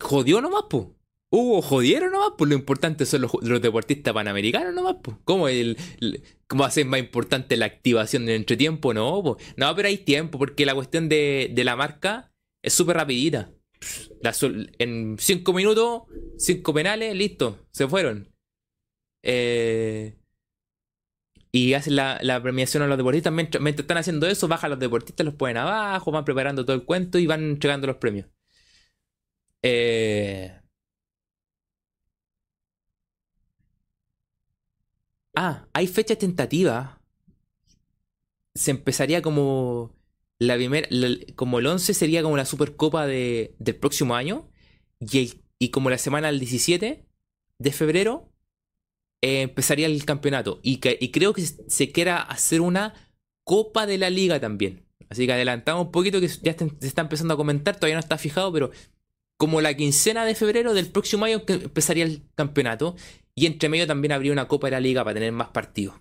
Jodió 0.00 0.40
nomás, 0.40 0.64
po. 0.68 0.94
Hubo 1.34 1.62
jodieron 1.62 2.12
nomás, 2.12 2.32
pues 2.36 2.50
lo 2.50 2.54
importante 2.54 3.06
son 3.06 3.22
los, 3.22 3.62
deportistas 3.62 4.12
panamericanos 4.12 4.74
nomás, 4.74 4.96
pues. 5.02 5.16
¿Cómo, 5.24 5.48
el, 5.48 5.78
¿Cómo 6.46 6.64
hacer 6.64 6.84
más 6.84 7.00
importante 7.00 7.56
la 7.56 7.64
activación 7.64 8.26
del 8.26 8.36
entretiempo? 8.36 8.92
No, 8.92 9.22
pues. 9.22 9.54
No, 9.56 9.74
pero 9.74 9.88
hay 9.88 9.96
tiempo, 9.96 10.38
porque 10.38 10.66
la 10.66 10.74
cuestión 10.74 11.08
de, 11.08 11.50
la 11.56 11.74
marca 11.74 12.30
es 12.62 12.74
súper 12.74 12.96
rapidita. 12.98 13.50
en 14.78 15.16
cinco 15.18 15.54
minutos, 15.54 16.02
cinco 16.36 16.74
penales, 16.74 17.16
listo, 17.16 17.66
se 17.70 17.88
fueron. 17.88 18.28
Eh, 19.22 20.18
y 21.50 21.72
hacen 21.72 21.96
la, 21.96 22.40
premiación 22.42 22.82
a 22.82 22.86
los 22.86 22.98
deportistas. 22.98 23.32
Mientras, 23.32 23.62
mientras, 23.62 23.84
están 23.84 23.96
haciendo 23.96 24.26
eso, 24.26 24.48
bajan 24.48 24.68
los 24.68 24.78
deportistas, 24.78 25.24
los 25.24 25.34
ponen 25.36 25.56
abajo, 25.56 26.10
van 26.12 26.26
preparando 26.26 26.66
todo 26.66 26.76
el 26.76 26.84
cuento 26.84 27.18
y 27.18 27.26
van 27.26 27.42
entregando 27.42 27.86
los 27.86 27.96
premios. 27.96 28.26
Eh, 29.62 30.61
Ah, 35.34 35.66
hay 35.72 35.86
fecha 35.86 36.16
tentativa. 36.16 37.00
Se 38.54 38.70
empezaría 38.70 39.22
como 39.22 39.94
la 40.38 40.56
primera, 40.56 40.88
como 41.36 41.58
el 41.58 41.66
11 41.66 41.94
sería 41.94 42.22
como 42.22 42.36
la 42.36 42.44
Supercopa 42.44 43.06
de, 43.06 43.54
del 43.58 43.76
próximo 43.76 44.14
año. 44.14 44.50
Y, 45.00 45.34
y 45.58 45.70
como 45.70 45.90
la 45.90 45.98
semana 45.98 46.28
del 46.28 46.40
17 46.40 47.06
de 47.58 47.72
febrero 47.72 48.32
eh, 49.22 49.42
empezaría 49.42 49.86
el 49.86 50.04
campeonato. 50.04 50.60
Y, 50.62 50.80
y 51.00 51.10
creo 51.10 51.32
que 51.32 51.42
se 51.42 51.92
quiera 51.92 52.20
hacer 52.20 52.60
una 52.60 52.94
Copa 53.44 53.86
de 53.86 53.98
la 53.98 54.10
Liga 54.10 54.40
también. 54.40 54.86
Así 55.08 55.26
que 55.26 55.32
adelantamos 55.32 55.86
un 55.86 55.92
poquito 55.92 56.20
que 56.20 56.28
ya 56.28 56.56
se 56.56 56.86
está 56.86 57.02
empezando 57.02 57.34
a 57.34 57.36
comentar, 57.36 57.76
todavía 57.76 57.96
no 57.96 58.00
está 58.00 58.16
fijado, 58.16 58.52
pero 58.52 58.70
como 59.36 59.60
la 59.60 59.74
quincena 59.74 60.24
de 60.24 60.34
febrero 60.34 60.72
del 60.72 60.90
próximo 60.90 61.24
año 61.24 61.44
que 61.44 61.54
empezaría 61.54 62.04
el 62.04 62.22
campeonato. 62.34 62.96
Y 63.34 63.46
entre 63.46 63.68
medio 63.68 63.86
también 63.86 64.12
habría 64.12 64.32
una 64.32 64.48
Copa 64.48 64.66
de 64.66 64.72
la 64.72 64.80
Liga 64.80 65.04
para 65.04 65.14
tener 65.14 65.32
más 65.32 65.48
partidos. 65.48 65.94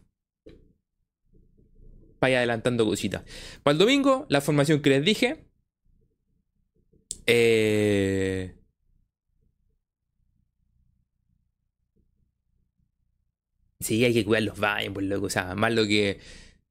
Vaya 2.20 2.38
adelantando 2.38 2.86
cositas. 2.86 3.24
Para 3.64 3.74
el 3.74 3.78
domingo, 3.80 4.26
la 4.30 4.42
formación 4.42 4.82
que 4.82 4.90
les 4.92 5.04
dije. 5.04 5.46
Eh... 7.26 8.56
Sí, 13.80 14.06
hay 14.06 14.14
que 14.14 14.24
cuidar 14.26 14.44
los 14.44 14.60
baños, 14.60 14.94
pues 14.94 15.06
loco. 15.08 15.26
O 15.26 15.30
sea, 15.30 15.56
más 15.56 15.74
lo 15.74 15.86
que, 15.88 16.20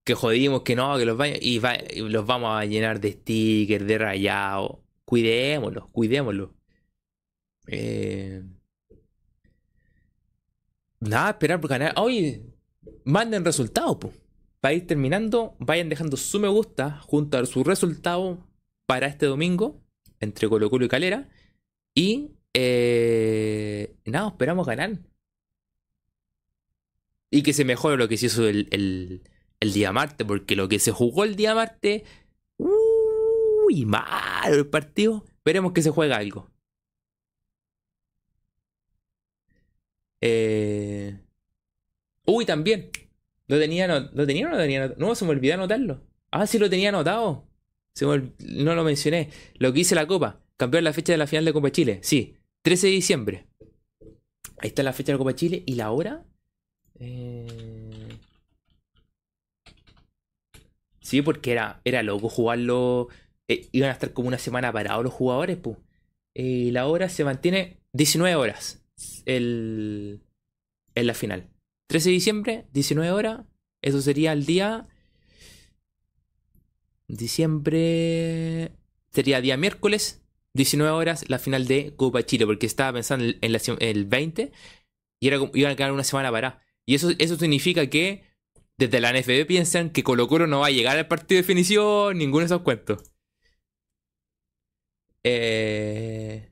que 0.05 0.15
jodimos 0.15 0.63
que 0.63 0.77
no, 0.77 0.97
que 0.99 1.05
los 1.07 1.17
baños. 1.17 1.39
Y, 1.43 1.61
los 2.09 2.27
vamos 2.27 2.57
a 2.57 2.65
llenar 2.67 3.01
de 3.01 3.13
stickers, 3.13 3.87
de 3.87 3.99
rayados. 3.99 4.79
Cuidémoslos, 5.05 5.89
cuidémoslos. 5.89 6.51
Eh 7.67 8.43
nada, 11.01 11.31
esperar 11.31 11.61
por 11.61 11.71
ganar. 11.71 11.95
Oye, 11.97 12.43
manden 13.05 13.45
resultados, 13.45 13.97
pues. 14.01 14.15
Para 14.61 14.75
ir 14.75 14.87
terminando, 14.87 15.57
vayan 15.59 15.89
dejando 15.89 16.19
su 16.19 16.39
me 16.39 16.49
gusta 16.49 17.01
junto 17.01 17.39
a 17.39 17.47
su 17.47 17.65
resultado 17.65 18.47
para 18.85 19.07
este 19.07 19.25
domingo 19.25 19.81
entre 20.21 20.49
Colo 20.49 20.69
Colo 20.69 20.85
y 20.85 20.89
Calera. 20.89 21.29
Y 21.95 22.33
eh, 22.53 23.97
nada, 24.05 24.29
esperamos 24.29 24.67
ganar. 24.67 24.99
Y 27.31 27.43
que 27.43 27.53
se 27.53 27.65
mejore 27.65 27.97
lo 27.97 28.09
que 28.09 28.17
se 28.17 28.27
hizo 28.27 28.47
el, 28.47 29.23
el, 29.61 29.73
día 29.73 29.93
martes, 29.93 30.27
porque 30.27 30.57
lo 30.57 30.69
que 30.69 30.79
se 30.79 30.91
jugó 30.91 31.25
el 31.25 31.37
día 31.37 31.55
martes, 31.55 32.03
uy, 32.59 33.87
malo 33.87 34.57
el 34.57 34.67
partido. 34.67 35.25
Esperemos 35.37 35.73
que 35.73 35.83
se 35.83 35.91
juegue 35.91 36.13
algo. 36.13 36.51
Eh... 40.21 41.19
Uy, 42.27 42.45
también. 42.45 42.91
¿Lo 43.47 43.59
tenía, 43.59 43.89
¿Lo 43.89 44.27
tenía 44.27 44.47
o 44.47 44.51
no 44.51 44.57
lo 44.57 44.63
tenía 44.63 44.95
No, 44.97 45.15
se 45.15 45.25
me 45.25 45.33
olvidó 45.33 45.55
anotarlo. 45.55 46.07
Ah, 46.31 46.47
sí 46.47 46.59
lo 46.59 46.71
tenía 46.71 46.91
anotado. 46.91 47.49
No 48.01 48.75
lo 48.75 48.85
mencioné. 48.85 49.31
Lo 49.55 49.73
que 49.73 49.81
hice 49.81 49.95
la 49.95 50.07
Copa. 50.07 50.41
Cambiar 50.57 50.83
la 50.83 50.93
fecha 50.93 51.13
de 51.13 51.19
la 51.19 51.27
final 51.27 51.45
de 51.45 51.53
Copa 51.53 51.71
Chile. 51.71 51.99
Sí, 52.03 52.37
13 52.63 52.87
de 52.87 52.93
diciembre. 52.93 53.47
Ahí 54.59 54.69
está 54.69 54.83
la 54.83 54.93
fecha 54.93 55.09
de 55.09 55.15
la 55.15 55.19
Copa 55.19 55.35
Chile. 55.35 55.63
¿Y 55.67 55.75
la 55.75 55.91
hora? 55.91 56.25
Eh... 56.99 57.47
Sí, 61.01 61.23
porque 61.23 61.53
era, 61.53 61.81
era 61.85 62.03
loco 62.03 62.29
jugarlo. 62.29 63.09
Eh, 63.49 63.69
iban 63.73 63.91
a 63.91 63.95
estar 63.95 64.13
como 64.13 64.29
una 64.29 64.39
semana 64.39 64.73
parados 64.73 65.03
los 65.03 65.13
jugadores, 65.13 65.57
pues. 65.57 65.77
Y 66.35 66.71
la 66.71 66.87
hora 66.87 67.09
se 67.09 67.25
mantiene 67.25 67.81
19 67.93 68.37
horas 68.37 68.80
el, 69.27 70.21
en 70.95 71.07
la 71.07 71.15
final. 71.15 71.51
13 71.89 72.09
de 72.09 72.15
diciembre, 72.15 72.67
19 72.73 73.11
horas. 73.11 73.41
Eso 73.83 74.01
sería 74.01 74.33
el 74.33 74.47
día. 74.47 74.89
Diciembre. 77.09 78.73
Sería 79.11 79.41
día 79.41 79.57
miércoles, 79.57 80.23
19 80.55 80.93
horas, 80.93 81.29
la 81.29 81.39
final 81.39 81.67
de 81.67 81.95
Copa 81.97 82.23
Chile. 82.23 82.47
Porque 82.47 82.67
estaba 82.67 82.93
pensando 82.93 83.25
en, 83.25 83.57
el 83.81 84.05
20 84.05 84.53
y 85.21 85.29
era, 85.29 85.39
iban 85.55 85.73
a 85.73 85.77
quedar 85.77 85.93
una 85.93 86.05
semana 86.05 86.31
para. 86.31 86.63
Y 86.87 86.95
eso, 86.95 87.11
eso 87.19 87.37
significa 87.37 87.89
que 87.89 88.25
desde 88.79 89.01
la 89.01 89.13
NFB 89.13 89.47
piensan 89.47 89.91
que 89.91 90.03
Colo 90.03 90.29
Colo 90.29 90.47
no 90.47 90.61
va 90.61 90.69
a 90.69 90.71
llegar 90.71 90.97
al 90.97 91.09
partido 91.09 91.37
de 91.37 91.43
definición, 91.43 92.17
ninguno 92.19 92.41
de 92.41 92.47
esos 92.47 92.63
cuentos. 92.63 93.03
Eh, 95.23 96.50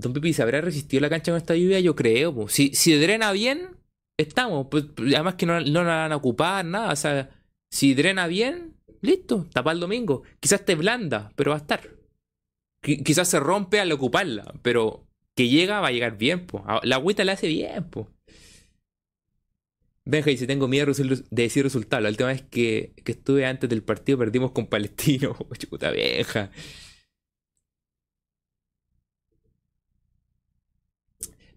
Don 0.00 0.12
Pipi, 0.12 0.32
¿se 0.32 0.42
habrá 0.42 0.60
resistido 0.60 1.00
la 1.00 1.10
cancha 1.10 1.32
con 1.32 1.38
esta 1.38 1.54
lluvia? 1.54 1.80
Yo 1.80 1.94
creo. 1.94 2.48
Si, 2.48 2.74
si 2.74 2.94
drena 2.94 3.32
bien, 3.32 3.76
estamos. 4.16 4.66
Pues, 4.70 4.86
además 4.98 5.34
que 5.34 5.46
no, 5.46 5.60
no 5.60 5.84
la 5.84 5.96
van 5.96 6.12
a 6.12 6.16
ocupar, 6.16 6.64
nada. 6.64 6.92
O 6.92 6.96
sea, 6.96 7.30
si 7.70 7.94
drena 7.94 8.26
bien, 8.26 8.74
listo, 9.00 9.48
tapa 9.52 9.72
el 9.72 9.80
domingo. 9.80 10.22
Quizás 10.40 10.60
esté 10.60 10.74
blanda, 10.74 11.32
pero 11.36 11.50
va 11.50 11.56
a 11.56 11.60
estar. 11.60 11.96
quizás 12.82 13.28
se 13.28 13.40
rompe 13.40 13.80
al 13.80 13.92
ocuparla, 13.92 14.54
pero 14.62 15.06
que 15.34 15.48
llega 15.48 15.80
va 15.80 15.88
a 15.88 15.92
llegar 15.92 16.18
bien. 16.18 16.46
Po. 16.46 16.64
La 16.82 16.96
agüita 16.96 17.24
la 17.24 17.32
hace 17.32 17.48
bien. 17.48 17.84
Po. 17.90 18.08
Benja 20.04 20.30
dice, 20.30 20.46
tengo 20.46 20.66
miedo 20.66 20.92
de 20.92 21.24
decir 21.30 21.62
resultado. 21.62 22.02
La 22.02 22.08
última 22.08 22.28
vez 22.28 22.42
que, 22.42 22.94
que 23.04 23.12
estuve 23.12 23.46
antes 23.46 23.70
del 23.70 23.82
partido 23.82 24.18
perdimos 24.18 24.50
con 24.52 24.66
Palestino. 24.66 25.36
Chuta 25.58 25.90
Benja. 25.90 26.50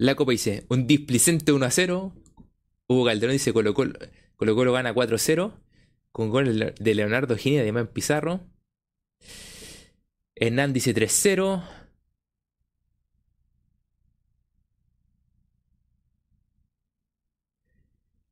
La 0.03 0.15
Copa 0.15 0.33
dice, 0.33 0.65
un 0.67 0.85
displicente 0.85 1.53
1 1.53 1.65
a 1.65 1.71
0. 1.71 2.13
Hugo 2.87 3.05
Calderón 3.05 3.31
dice 3.31 3.53
Colo 3.53 3.73
Colo, 3.73 3.93
Colo, 4.35 4.53
Colo 4.53 4.73
gana 4.73 4.93
4 4.93 5.15
a 5.15 5.19
0. 5.19 5.53
Con 6.11 6.29
gol 6.29 6.73
de 6.77 6.95
Leonardo 6.95 7.37
Gini 7.37 7.55
y 7.55 7.59
además 7.59 7.87
Pizarro. 7.87 8.41
Hernán 10.35 10.73
dice 10.73 10.93
3 10.93 11.09
0. 11.09 11.63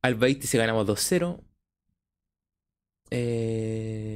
Albaíz 0.01 0.39
dice 0.41 0.57
ganamos 0.57 0.85
2 0.85 0.99
0. 0.99 1.41
Eh... 3.11 4.10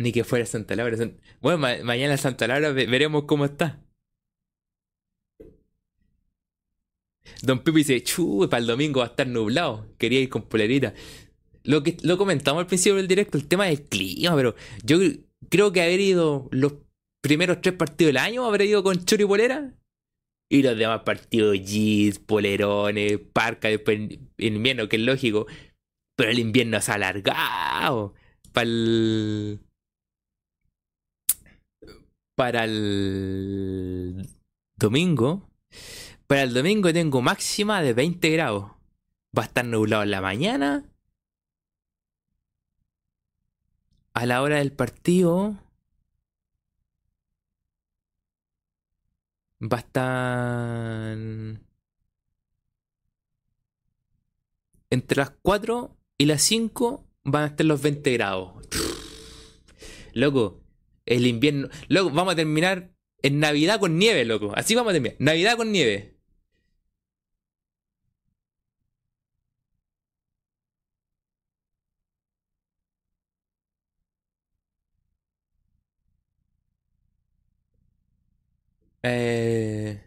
Ni 0.00 0.12
que 0.12 0.24
fuera 0.24 0.46
Santa 0.46 0.74
Laura. 0.76 0.96
Bueno, 1.42 1.58
mañana 1.58 2.16
Santa 2.16 2.46
Laura 2.46 2.72
veremos 2.72 3.24
cómo 3.24 3.44
está. 3.44 3.84
Don 7.42 7.58
Pipo 7.58 7.76
dice, 7.76 8.02
chu, 8.02 8.48
para 8.50 8.62
el 8.62 8.66
domingo 8.66 9.00
va 9.00 9.06
a 9.06 9.08
estar 9.10 9.26
nublado. 9.26 9.94
Quería 9.98 10.20
ir 10.20 10.30
con 10.30 10.48
polerita. 10.48 10.94
Lo 11.64 11.82
que 11.82 11.98
lo 12.02 12.16
comentamos 12.16 12.62
al 12.62 12.66
principio 12.66 12.96
del 12.96 13.08
directo, 13.08 13.36
el 13.36 13.46
tema 13.46 13.66
del 13.66 13.82
clima, 13.82 14.34
pero 14.34 14.54
yo 14.82 14.98
creo 15.50 15.70
que 15.70 15.82
haber 15.82 16.00
ido 16.00 16.48
los 16.50 16.76
primeros 17.20 17.60
tres 17.60 17.74
partidos 17.74 18.08
del 18.08 18.16
año, 18.16 18.46
haber 18.46 18.62
ido 18.62 18.82
con 18.82 19.04
chori 19.04 19.24
y 19.24 19.26
polera. 19.26 19.74
Y 20.48 20.62
los 20.62 20.78
demás 20.78 21.02
partidos, 21.04 21.60
jeans, 21.62 22.18
polerones, 22.18 23.18
parca, 23.34 23.68
después 23.68 23.98
en 23.98 24.56
invierno, 24.56 24.88
que 24.88 24.96
es 24.96 25.02
lógico. 25.02 25.46
Pero 26.16 26.30
el 26.30 26.38
invierno 26.38 26.80
se 26.80 26.90
ha 26.90 26.94
alargado. 26.94 28.14
Para 28.52 28.66
el 28.66 29.60
para 32.40 32.64
el 32.64 34.26
domingo. 34.74 35.50
Para 36.26 36.44
el 36.44 36.54
domingo 36.54 36.90
tengo 36.90 37.20
máxima 37.20 37.82
de 37.82 37.92
20 37.92 38.30
grados. 38.30 38.70
Va 39.36 39.42
a 39.42 39.44
estar 39.44 39.62
nublado 39.62 40.04
en 40.04 40.10
la 40.10 40.22
mañana. 40.22 40.90
A 44.14 44.24
la 44.24 44.40
hora 44.40 44.56
del 44.56 44.72
partido. 44.72 45.54
Va 49.60 49.76
a 49.76 49.80
estar. 49.80 51.18
Entre 54.88 55.16
las 55.18 55.30
4 55.42 55.94
y 56.16 56.24
las 56.24 56.40
5 56.40 57.04
van 57.24 57.42
a 57.42 57.46
estar 57.48 57.66
los 57.66 57.82
20 57.82 58.12
grados. 58.14 58.66
Loco, 60.14 60.62
el 61.06 61.26
invierno. 61.26 61.68
Loco, 61.88 62.10
vamos 62.10 62.34
a 62.34 62.36
terminar 62.36 62.92
en 63.22 63.40
Navidad 63.40 63.80
con 63.80 63.98
nieve, 63.98 64.24
loco. 64.24 64.52
Así 64.56 64.74
vamos 64.74 64.90
a 64.90 64.94
terminar. 64.94 65.16
Navidad 65.20 65.56
con 65.56 65.72
nieve. 65.72 66.16
Eh... 79.02 80.00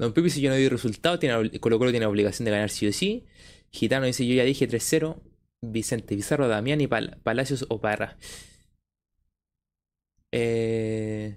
Don 0.00 0.14
Pipi 0.14 0.30
si 0.30 0.40
yo 0.40 0.48
no 0.48 0.56
doy 0.56 0.68
resultado, 0.68 1.18
tiene, 1.18 1.60
Colo 1.60 1.78
Colo 1.78 1.90
tiene 1.90 2.06
obligación 2.06 2.46
de 2.46 2.52
ganar 2.52 2.70
sí 2.70 2.86
o 2.86 2.92
sí. 2.92 3.26
Gitano 3.70 4.06
dice 4.06 4.26
yo 4.26 4.34
ya 4.34 4.44
dije 4.44 4.66
3-0. 4.66 5.20
Vicente 5.62 6.16
Pizarro, 6.16 6.48
Damián 6.48 6.80
y 6.80 6.86
Palacios 6.86 7.66
o 7.68 7.80
Parra. 7.82 8.16
Eh... 10.32 11.36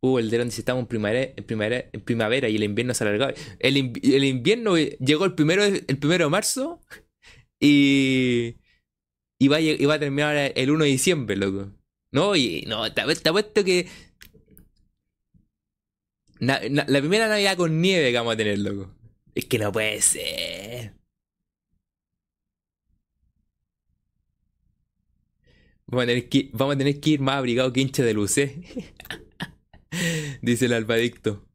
Uh, 0.00 0.18
el 0.18 0.30
Derón 0.30 0.48
dice 0.48 0.62
estamos 0.62 0.82
en 0.82 0.86
primavera, 0.86 1.34
primavera, 2.04 2.48
y 2.48 2.56
el 2.56 2.62
invierno 2.62 2.94
se 2.94 3.04
alargado. 3.04 3.34
El, 3.58 3.92
el 4.02 4.24
invierno 4.24 4.78
llegó 4.78 5.26
el 5.26 5.34
primero, 5.34 5.64
el 5.64 5.98
primero 5.98 6.24
de 6.24 6.30
marzo 6.30 6.80
y, 7.60 8.56
y, 9.38 9.48
va, 9.48 9.56
a, 9.56 9.94
a 9.94 9.98
terminar 9.98 10.52
el 10.54 10.70
1 10.70 10.84
de 10.84 10.90
diciembre, 10.90 11.36
loco. 11.36 11.72
No, 12.12 12.36
y 12.36 12.64
no, 12.66 12.90
te, 12.94 13.02
te 13.16 13.28
apuesto 13.28 13.64
que 13.64 13.86
la 16.40 17.00
primera 17.00 17.28
Navidad 17.28 17.56
con 17.56 17.80
nieve 17.80 18.10
que 18.10 18.16
vamos 18.16 18.34
a 18.34 18.36
tener, 18.36 18.58
loco. 18.58 18.94
Es 19.34 19.44
que 19.44 19.58
no 19.58 19.72
puede 19.72 20.00
ser. 20.02 20.98
Vamos 25.90 26.04
a 26.04 26.06
tener 26.76 27.00
que, 27.00 27.10
ir 27.10 27.20
más 27.20 27.36
abrigados 27.36 27.72
que 27.72 27.80
hincha 27.80 28.02
de 28.02 28.12
luce. 28.12 28.62
Dice 30.42 30.66
el 30.66 30.74
albadicto. 30.74 31.46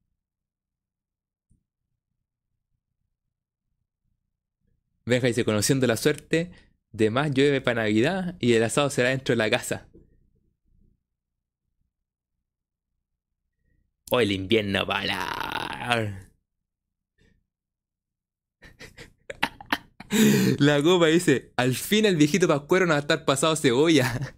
Venga, 5.06 5.28
dice, 5.28 5.44
conociendo 5.44 5.86
la 5.86 5.98
suerte, 5.98 6.52
de 6.92 7.10
más 7.10 7.32
llueve 7.32 7.60
para 7.62 7.84
Navidad 7.84 8.38
y 8.40 8.54
el 8.54 8.64
asado 8.64 8.90
será 8.90 9.10
dentro 9.10 9.34
de 9.34 9.38
la 9.38 9.50
casa. 9.50 9.88
O 14.16 14.20
el 14.20 14.32
invierno 14.32 14.86
para. 14.86 16.30
La 20.60 20.84
copa 20.84 21.08
dice, 21.08 21.52
al 21.58 21.74
fin 21.74 22.06
el 22.06 22.16
viejito 22.16 22.48
pascuero 22.48 22.86
no 22.86 22.92
va 22.92 22.98
a 22.98 23.00
estar 23.00 23.26
pasado 23.26 23.56
cebolla. 23.56 24.36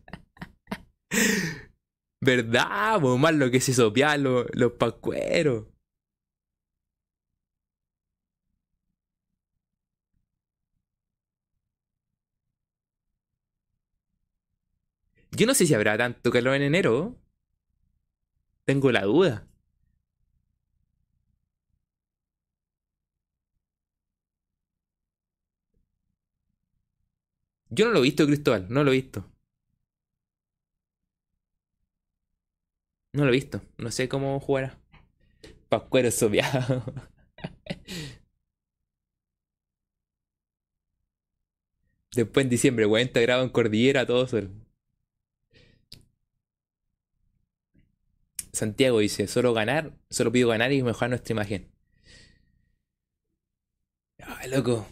¿Verdad? 2.21 3.01
más 3.01 3.35
lo 3.35 3.51
que 3.51 3.59
se 3.59 3.73
sopía 3.73 4.15
los, 4.17 4.45
los 4.53 4.71
pascueros. 4.73 5.65
Yo 15.31 15.45
no 15.45 15.53
sé 15.53 15.65
si 15.65 15.73
habrá 15.73 15.97
tanto 15.97 16.31
calor 16.31 16.55
en 16.55 16.61
enero. 16.61 17.17
Tengo 18.63 18.89
la 18.93 19.03
duda. 19.03 19.49
Yo 27.69 27.85
no 27.85 27.91
lo 27.91 27.99
he 27.99 28.03
visto, 28.03 28.25
Cristóbal, 28.25 28.65
no 28.69 28.83
lo 28.83 28.91
he 28.91 28.95
visto. 28.95 29.23
No 33.13 33.23
lo 33.23 33.29
he 33.29 33.33
visto, 33.33 33.61
no 33.77 33.89
sé 33.91 34.07
cómo 34.09 34.39
jugará. 34.39 34.77
Pascuero 35.69 36.11
soviado. 36.11 36.83
Después 42.15 42.45
en 42.45 42.49
diciembre, 42.49 42.87
40 42.87 43.19
grados 43.21 43.43
en 43.45 43.51
cordillera, 43.51 44.05
todo 44.07 44.25
sol. 44.27 44.49
Santiago 48.53 48.97
dice, 48.99 49.27
solo 49.27 49.53
ganar, 49.53 49.93
solo 50.09 50.31
pido 50.31 50.49
ganar 50.49 50.71
y 50.71 50.81
mejorar 50.81 51.09
nuestra 51.11 51.33
imagen. 51.33 51.71
Ay, 54.19 54.49
loco 54.49 54.85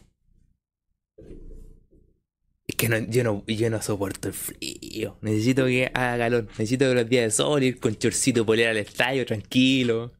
yo, 3.10 3.23
no, 3.23 3.45
yo 3.45 3.69
no 3.69 3.81
soporto 3.81 4.27
el 4.27 4.34
frío. 4.34 5.18
Necesito 5.22 5.65
que 5.65 5.91
haga 5.93 6.18
calor. 6.18 6.45
Necesito 6.47 6.85
que 6.88 6.95
los 6.95 7.10
días 7.10 7.26
de 7.26 7.31
sol 7.31 7.64
ir 7.64 7.80
con 7.80 7.95
chorcito 7.95 8.45
polera 8.45 8.72
al 8.72 8.77
estadio, 8.77 9.26
tranquilo. 9.26 10.14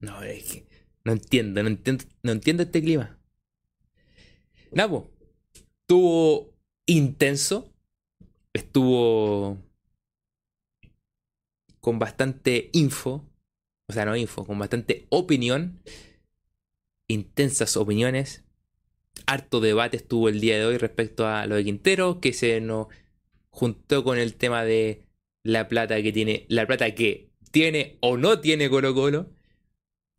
No, 0.00 0.22
es 0.22 0.44
que 0.44 0.68
no 1.04 1.12
entiendo, 1.12 1.62
no 1.62 1.68
entiendo, 1.68 2.04
no 2.22 2.32
entiendo 2.32 2.62
este 2.62 2.82
clima. 2.82 3.18
Napo, 4.72 5.10
estuvo 5.80 6.54
intenso. 6.86 7.72
Estuvo 8.52 9.58
con 11.80 11.98
bastante 11.98 12.70
info. 12.72 13.28
O 13.88 13.92
sea, 13.92 14.04
no 14.04 14.16
info, 14.16 14.46
con 14.46 14.58
bastante 14.58 15.06
opinión. 15.10 15.82
Intensas 17.08 17.76
opiniones 17.76 18.45
harto 19.26 19.60
debate 19.60 19.96
estuvo 19.96 20.28
el 20.28 20.40
día 20.40 20.58
de 20.58 20.66
hoy 20.66 20.78
respecto 20.78 21.26
a 21.26 21.46
lo 21.46 21.56
de 21.56 21.64
Quintero, 21.64 22.20
que 22.20 22.32
se 22.32 22.60
nos 22.60 22.88
juntó 23.50 24.04
con 24.04 24.18
el 24.18 24.34
tema 24.34 24.64
de 24.64 25.02
la 25.42 25.68
plata 25.68 26.02
que 26.02 26.12
tiene, 26.12 26.46
la 26.48 26.66
plata 26.66 26.94
que 26.94 27.30
tiene 27.50 27.96
o 28.00 28.16
no 28.16 28.40
tiene 28.40 28.68
Colo 28.68 28.94
Colo. 28.94 29.30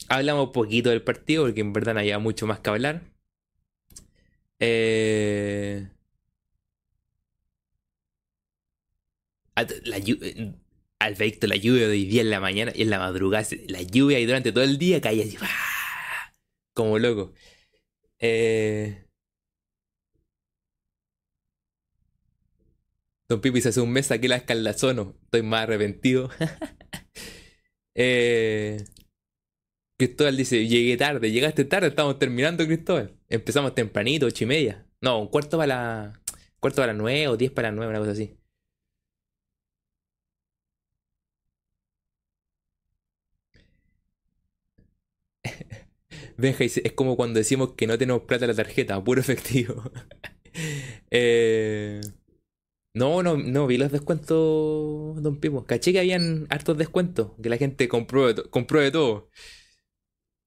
Hablamos 0.09 0.49
poquito 0.49 0.89
del 0.89 1.01
partido, 1.03 1.43
porque 1.45 1.61
en 1.61 1.73
verdad 1.73 1.93
no 1.93 1.99
había 1.99 2.19
mucho 2.19 2.47
más 2.47 2.59
que 2.59 2.69
hablar. 2.69 3.03
Eh... 4.59 5.87
La 9.85 9.97
lluvia, 9.97 10.27
eh, 10.29 10.53
al 10.99 11.15
la 11.17 11.55
lluvia 11.55 11.87
de 11.87 11.91
hoy 11.91 12.05
día 12.05 12.21
en 12.21 12.29
la 12.29 12.39
mañana 12.39 12.71
y 12.75 12.83
en 12.83 12.91
la 12.91 12.99
madrugada, 12.99 13.47
la 13.67 13.81
lluvia 13.81 14.19
y 14.19 14.25
durante 14.25 14.51
todo 14.51 14.63
el 14.63 14.77
día 14.77 15.01
caía 15.01 15.23
así, 15.23 15.37
como 16.73 16.99
loco. 16.99 17.33
Eh... 18.19 19.03
Don 23.29 23.41
Pipi 23.41 23.59
hace 23.59 23.81
un 23.81 23.91
mes 23.91 24.07
saqué 24.07 24.27
la 24.27 24.37
escaldazono. 24.37 25.15
Estoy 25.25 25.43
más 25.43 25.63
arrepentido. 25.63 26.29
eh... 27.95 28.77
Cristóbal 29.99 30.37
dice, 30.37 30.67
llegué 30.67 30.95
tarde, 30.95 31.31
llegaste 31.31 31.65
tarde, 31.65 31.87
estamos 31.87 32.19
terminando, 32.19 32.65
Cristóbal. 32.65 33.17
Empezamos 33.29 33.73
tempranito, 33.73 34.27
ocho 34.27 34.43
y 34.43 34.47
media. 34.47 34.85
No, 35.01 35.19
un 35.19 35.27
cuarto 35.27 35.57
para 35.57 35.67
la. 35.67 36.21
cuarto 36.59 36.81
para 36.81 36.93
las 36.93 37.01
nueve 37.01 37.27
o 37.29 37.37
diez 37.37 37.51
para 37.51 37.69
las 37.69 37.75
nueve, 37.77 37.89
una 37.91 37.99
cosa 37.99 38.11
así. 38.11 38.37
Benja 46.37 46.63
es 46.63 46.93
como 46.93 47.15
cuando 47.15 47.39
decimos 47.39 47.73
que 47.73 47.87
no 47.87 47.97
tenemos 47.97 48.23
plata 48.23 48.45
en 48.45 48.51
la 48.51 48.55
tarjeta, 48.55 49.03
puro 49.03 49.21
efectivo. 49.21 49.91
eh... 51.11 52.01
No, 52.97 53.21
no, 53.21 53.37
no 53.37 53.67
vi 53.67 53.77
los 53.77 53.91
descuentos, 53.91 55.21
don 55.21 55.39
Pipo. 55.39 55.65
Caché 55.65 55.91
que 55.93 55.99
habían 55.99 56.47
hartos 56.49 56.79
descuentos, 56.79 57.31
que 57.41 57.47
la 57.47 57.57
gente 57.57 57.87
compró 57.87 58.33
de, 58.33 58.49
compró 58.49 58.81
de 58.81 58.89
todo. 58.89 59.29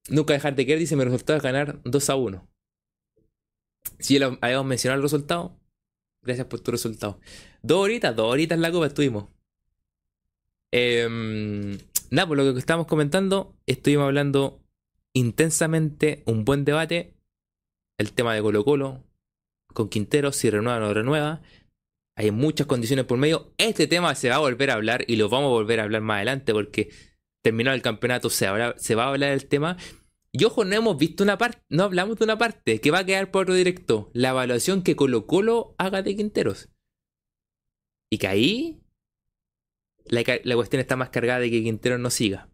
Nunca 0.08 0.32
dejar 0.32 0.56
de 0.56 0.66
querer, 0.66 0.80
dice, 0.80 0.96
me 0.96 1.04
resultó 1.04 1.38
ganar 1.38 1.80
2 1.84 2.10
a 2.10 2.16
1. 2.16 2.50
Si 4.00 4.18
sí, 4.18 4.22
habíamos 4.40 4.66
mencionado 4.66 4.96
el 4.96 5.02
resultado, 5.04 5.60
gracias 6.22 6.48
por 6.48 6.58
tu 6.58 6.72
resultado. 6.72 7.20
Dos 7.62 7.78
horitas, 7.78 8.16
dos 8.16 8.32
horitas 8.32 8.56
en 8.56 8.62
la 8.62 8.72
copa 8.72 8.86
estuvimos. 8.86 9.28
Eh, 10.72 11.78
nada, 12.10 12.26
por 12.26 12.36
lo 12.36 12.52
que 12.52 12.58
estábamos 12.58 12.88
comentando, 12.88 13.56
estuvimos 13.66 14.06
hablando 14.06 14.60
intensamente, 15.14 16.22
un 16.26 16.44
buen 16.44 16.64
debate, 16.64 17.14
el 17.98 18.12
tema 18.12 18.34
de 18.34 18.42
Colo 18.42 18.64
Colo, 18.64 19.04
con 19.72 19.88
Quintero, 19.88 20.32
si 20.32 20.50
renueva 20.50 20.78
o 20.78 20.80
no 20.80 20.94
renueva. 20.94 21.42
Hay 22.16 22.30
muchas 22.30 22.66
condiciones 22.66 23.06
por 23.06 23.18
medio. 23.18 23.54
Este 23.56 23.86
tema 23.86 24.14
se 24.14 24.28
va 24.28 24.36
a 24.36 24.40
volver 24.40 24.70
a 24.70 24.74
hablar 24.74 25.04
y 25.06 25.16
lo 25.16 25.28
vamos 25.28 25.48
a 25.48 25.52
volver 25.52 25.80
a 25.80 25.84
hablar 25.84 26.02
más 26.02 26.16
adelante 26.16 26.52
porque 26.52 26.90
terminado 27.42 27.74
el 27.74 27.82
campeonato 27.82 28.30
se, 28.30 28.46
se 28.76 28.94
va 28.94 29.04
a 29.04 29.08
hablar 29.08 29.30
del 29.30 29.46
tema. 29.46 29.76
Y 30.32 30.44
ojo, 30.44 30.64
no 30.64 30.74
hemos 30.74 30.96
visto 30.96 31.24
una 31.24 31.38
parte, 31.38 31.62
no 31.68 31.84
hablamos 31.84 32.18
de 32.18 32.24
una 32.24 32.38
parte 32.38 32.80
que 32.80 32.90
va 32.90 33.00
a 33.00 33.06
quedar 33.06 33.30
por 33.30 33.42
otro 33.42 33.54
directo. 33.54 34.10
La 34.12 34.30
evaluación 34.30 34.82
que 34.82 34.96
Colo 34.96 35.26
Colo 35.26 35.74
haga 35.78 36.02
de 36.02 36.14
Quinteros. 36.14 36.68
Y 38.12 38.18
que 38.18 38.26
ahí 38.26 38.82
la 40.06 40.54
cuestión 40.54 40.80
está 40.80 40.96
más 40.96 41.10
cargada 41.10 41.40
de 41.40 41.50
que 41.50 41.62
Quinteros 41.62 42.00
no 42.00 42.10
siga. 42.10 42.50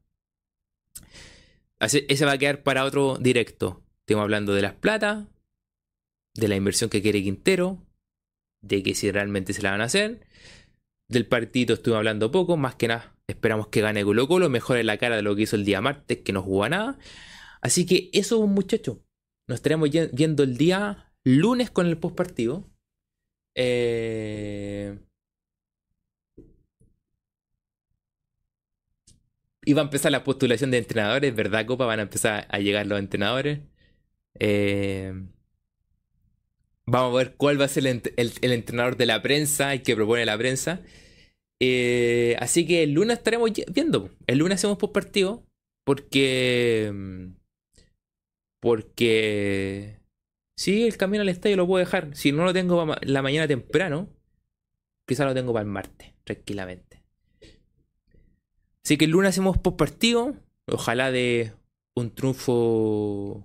Ese 1.80 2.24
va 2.24 2.32
a 2.32 2.38
quedar 2.38 2.62
para 2.62 2.84
otro 2.84 3.18
directo. 3.18 3.82
Estamos 4.00 4.22
hablando 4.22 4.54
de 4.54 4.62
las 4.62 4.74
plata, 4.74 5.28
de 6.34 6.48
la 6.48 6.56
inversión 6.56 6.90
que 6.90 7.02
quiere 7.02 7.22
Quintero, 7.22 7.84
de 8.62 8.82
que 8.82 8.94
si 8.94 9.10
realmente 9.10 9.52
se 9.52 9.62
la 9.62 9.72
van 9.72 9.80
a 9.80 9.84
hacer. 9.84 10.26
Del 11.08 11.26
partido 11.26 11.74
estuvimos 11.74 11.98
hablando 11.98 12.30
poco, 12.30 12.56
más 12.56 12.74
que 12.74 12.88
nada 12.88 13.16
esperamos 13.28 13.68
que 13.68 13.80
gane 13.80 14.04
Colo 14.04 14.28
Colo, 14.28 14.48
mejore 14.48 14.84
la 14.84 14.98
cara 14.98 15.16
de 15.16 15.22
lo 15.22 15.34
que 15.34 15.42
hizo 15.42 15.56
el 15.56 15.64
día 15.64 15.80
martes, 15.80 16.18
que 16.18 16.32
no 16.32 16.42
jugó 16.42 16.68
nada. 16.68 16.98
Así 17.60 17.86
que 17.86 18.10
eso, 18.12 18.46
muchachos. 18.46 18.98
Nos 19.48 19.56
estaremos 19.56 19.90
viendo 20.12 20.42
el 20.42 20.56
día 20.56 21.12
lunes 21.24 21.70
con 21.70 21.86
el 21.86 21.98
post 21.98 22.16
partido. 22.16 22.68
Eh... 23.56 24.98
Va 29.74 29.82
a 29.82 29.84
empezar 29.84 30.12
la 30.12 30.24
postulación 30.24 30.70
de 30.70 30.78
entrenadores, 30.78 31.34
¿verdad, 31.34 31.66
Copa? 31.66 31.86
Van 31.86 31.98
a 32.00 32.02
empezar 32.02 32.46
a 32.50 32.58
llegar 32.58 32.86
los 32.86 32.98
entrenadores. 32.98 33.60
Eh... 34.38 35.12
Vamos 36.88 37.14
a 37.14 37.18
ver 37.18 37.34
cuál 37.36 37.60
va 37.60 37.64
a 37.64 37.68
ser 37.68 37.84
el, 37.86 38.32
entrenador 38.42 38.96
de 38.96 39.06
la 39.06 39.20
prensa 39.20 39.74
y 39.74 39.80
que 39.80 39.96
propone 39.96 40.24
la 40.24 40.38
prensa. 40.38 40.82
Eh, 41.60 42.36
así 42.38 42.64
que 42.64 42.84
el 42.84 42.92
lunes 42.92 43.18
estaremos 43.18 43.50
viendo. 43.72 44.10
El 44.28 44.38
lunes 44.38 44.60
hacemos 44.60 44.78
post 44.78 44.92
partido. 44.94 45.44
Porque 45.84 46.90
mm, 46.92 47.26
porque 48.60 50.00
sí, 50.56 50.86
el 50.86 50.96
camino 50.96 51.22
al 51.22 51.28
estadio 51.28 51.56
lo 51.56 51.66
puedo 51.68 51.84
dejar. 51.84 52.16
Si 52.16 52.32
no 52.32 52.44
lo 52.44 52.52
tengo 52.52 52.84
la 53.02 53.22
mañana 53.22 53.46
temprano, 53.46 54.08
quizá 55.06 55.24
lo 55.24 55.34
tengo 55.34 55.52
para 55.52 55.62
el 55.64 55.70
martes, 55.70 56.14
tranquilamente. 56.24 56.95
Así 58.86 58.96
que 58.96 59.06
el 59.06 59.10
lunes 59.10 59.30
hacemos 59.30 59.58
post 59.58 59.76
partido. 59.76 60.36
Ojalá 60.66 61.10
de 61.10 61.52
un 61.96 62.14
triunfo 62.14 63.44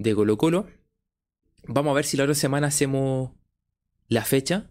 de 0.00 0.16
Colo 0.16 0.36
Colo. 0.36 0.66
Vamos 1.68 1.92
a 1.92 1.94
ver 1.94 2.04
si 2.04 2.16
la 2.16 2.24
otra 2.24 2.34
semana 2.34 2.66
hacemos 2.66 3.30
la 4.08 4.24
fecha. 4.24 4.68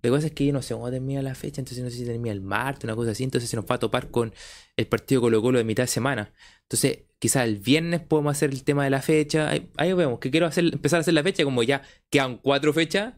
Que 0.00 0.10
pasa 0.10 0.28
es 0.28 0.32
que 0.32 0.50
no 0.50 0.62
sé 0.62 0.72
cómo 0.72 0.90
termina 0.90 1.20
la 1.20 1.34
fecha, 1.34 1.60
entonces 1.60 1.84
no 1.84 1.90
sé 1.90 1.98
si 1.98 2.06
termina 2.06 2.32
el 2.32 2.40
martes, 2.40 2.84
una 2.84 2.96
cosa 2.96 3.10
así, 3.10 3.22
entonces 3.22 3.50
se 3.50 3.56
nos 3.56 3.66
va 3.66 3.74
a 3.74 3.80
topar 3.80 4.10
con 4.10 4.32
el 4.78 4.86
partido 4.86 5.20
Colo 5.20 5.42
Colo 5.42 5.58
de 5.58 5.64
mitad 5.64 5.82
de 5.82 5.88
semana. 5.88 6.32
Entonces, 6.62 7.00
quizás 7.18 7.44
el 7.44 7.58
viernes 7.58 8.00
podemos 8.00 8.34
hacer 8.34 8.48
el 8.48 8.64
tema 8.64 8.82
de 8.82 8.88
la 8.88 9.02
fecha. 9.02 9.50
Ahí, 9.50 9.92
vemos 9.92 10.20
que 10.20 10.30
quiero 10.30 10.46
hacer, 10.46 10.64
empezar 10.72 10.96
a 10.96 11.00
hacer 11.02 11.12
la 11.12 11.22
fecha, 11.22 11.44
como 11.44 11.62
ya 11.64 11.82
quedan 12.08 12.38
cuatro 12.38 12.72
fechas, 12.72 13.12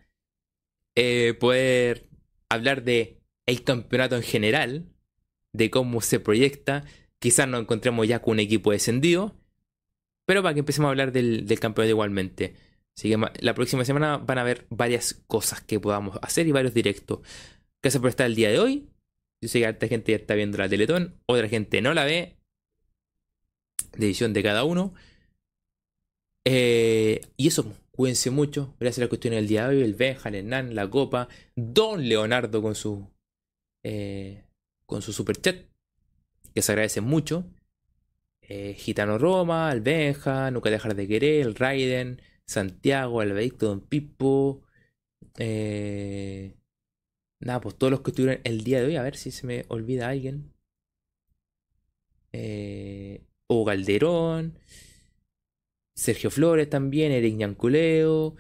eh, 0.97 1.35
poder 1.39 2.09
hablar 2.49 2.83
de 2.83 3.23
el 3.47 3.63
campeonato 3.63 4.17
en 4.17 4.25
general, 4.25 4.91
de 5.53 5.71
cómo 5.71 6.01
se 6.01 6.21
proyecta. 6.21 6.85
Quizás 7.19 7.49
nos 7.49 7.61
encontremos 7.61 8.07
ya 8.07 8.21
con 8.21 8.33
un 8.33 8.41
equipo 8.41 8.73
descendido, 8.73 9.35
pero 10.27 10.43
para 10.43 10.55
que 10.55 10.61
empecemos 10.61 10.89
a 10.89 10.91
hablar 10.91 11.13
del, 11.13 11.47
del 11.47 11.61
campeonato 11.61 11.91
igualmente. 11.91 12.55
Así 12.97 13.11
que 13.11 13.19
la 13.41 13.55
próxima 13.55 13.85
semana 13.85 14.19
van 14.19 14.39
a 14.39 14.43
haber 14.43 14.67
varias 14.71 15.15
cosas 15.27 15.61
que 15.61 15.81
podamos 15.81 16.19
hacer 16.23 16.47
y 16.47 16.53
varios 16.53 16.75
directos. 16.75 17.21
Gracias 17.83 18.01
por 18.01 18.11
estar 18.11 18.27
el 18.27 18.35
día 18.35 18.51
de 18.51 18.59
hoy. 18.59 18.91
Yo 19.43 19.49
sé 19.49 19.61
que 19.61 19.67
harta 19.67 19.89
gente 19.89 20.13
ya 20.13 20.17
está 20.17 20.35
viendo 20.35 20.59
la 20.59 20.69
Teletón, 20.69 21.19
otra 21.27 21.49
gente 21.49 21.81
no 21.81 21.95
la 21.95 22.05
ve. 22.05 22.37
Decisión 23.97 24.33
de 24.33 24.43
cada 24.43 24.65
uno. 24.65 24.93
Eh, 26.45 27.21
y 27.37 27.49
eso, 27.49 27.75
cuídense 27.91 28.31
mucho. 28.31 28.75
Gracias 28.79 28.99
a 28.99 29.05
la 29.07 29.09
cuestión 29.09 29.35
del 29.35 29.49
día 29.49 29.67
de 29.67 29.77
hoy. 29.77 29.83
El 29.83 29.95
Benja, 29.95 30.29
el 30.29 30.35
Hernán, 30.37 30.75
la 30.75 30.89
Copa. 30.91 31.29
Don 31.57 32.07
Leonardo 32.07 32.61
con 32.61 32.75
su. 32.75 33.09
Eh, 33.83 34.45
con 34.91 35.03
su 35.03 35.13
super 35.13 35.41
chat. 35.41 35.57
Que 36.55 36.63
se 36.63 36.73
agradece 36.73 37.01
mucho. 37.01 37.47
Eh, 38.43 38.75
Gitano 38.75 39.17
Roma, 39.17 39.71
el 39.73 39.81
Benja, 39.81 40.51
Nunca 40.51 40.71
dejar 40.71 40.95
de 40.97 41.07
querer, 41.09 41.47
el 41.47 41.55
Raiden. 41.55 42.21
Santiago, 42.47 43.21
Alberto, 43.21 43.69
Don 43.69 43.81
Pipo. 43.81 44.63
Eh, 45.39 46.57
nada, 47.39 47.61
pues 47.61 47.77
todos 47.79 47.93
los 47.93 48.01
que 48.01 48.11
estuvieron 48.11 48.41
el 48.45 48.65
día 48.65 48.81
de 48.81 48.87
hoy, 48.87 48.97
a 48.97 49.03
ver 49.03 49.17
si 49.17 49.31
se 49.31 49.47
me 49.47 49.65
olvida 49.69 50.09
alguien. 50.09 50.53
Eh, 52.33 53.25
Hugo. 53.49 53.71
Sergio 55.95 56.31
Flores 56.31 56.69
también, 56.69 57.13
Eric 57.13 57.37
Ñanculeo. 57.37 58.35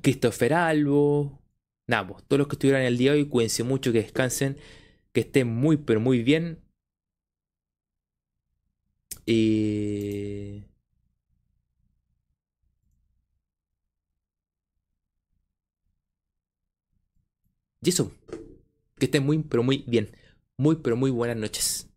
Christopher 0.00 0.54
Albo. 0.54 1.42
Nada, 1.88 2.06
pues 2.06 2.22
todos 2.24 2.38
los 2.38 2.48
que 2.48 2.54
estuvieron 2.54 2.82
el 2.82 2.98
día 2.98 3.12
de 3.12 3.18
hoy, 3.18 3.28
cuídense 3.28 3.64
mucho, 3.64 3.92
que 3.92 4.02
descansen, 4.02 4.58
que 5.12 5.20
estén 5.20 5.48
muy, 5.48 5.76
pero 5.76 6.00
muy 6.00 6.22
bien. 6.22 6.62
Y... 9.26 10.64
Y 17.80 17.92
que 18.98 19.06
estén 19.06 19.24
muy, 19.24 19.38
pero 19.42 19.62
muy 19.62 19.84
bien. 19.86 20.16
Muy, 20.56 20.76
pero 20.76 20.96
muy 20.96 21.10
buenas 21.10 21.36
noches. 21.36 21.88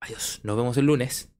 Adiós, 0.00 0.40
nos 0.42 0.56
vemos 0.56 0.76
el 0.76 0.86
lunes. 0.86 1.30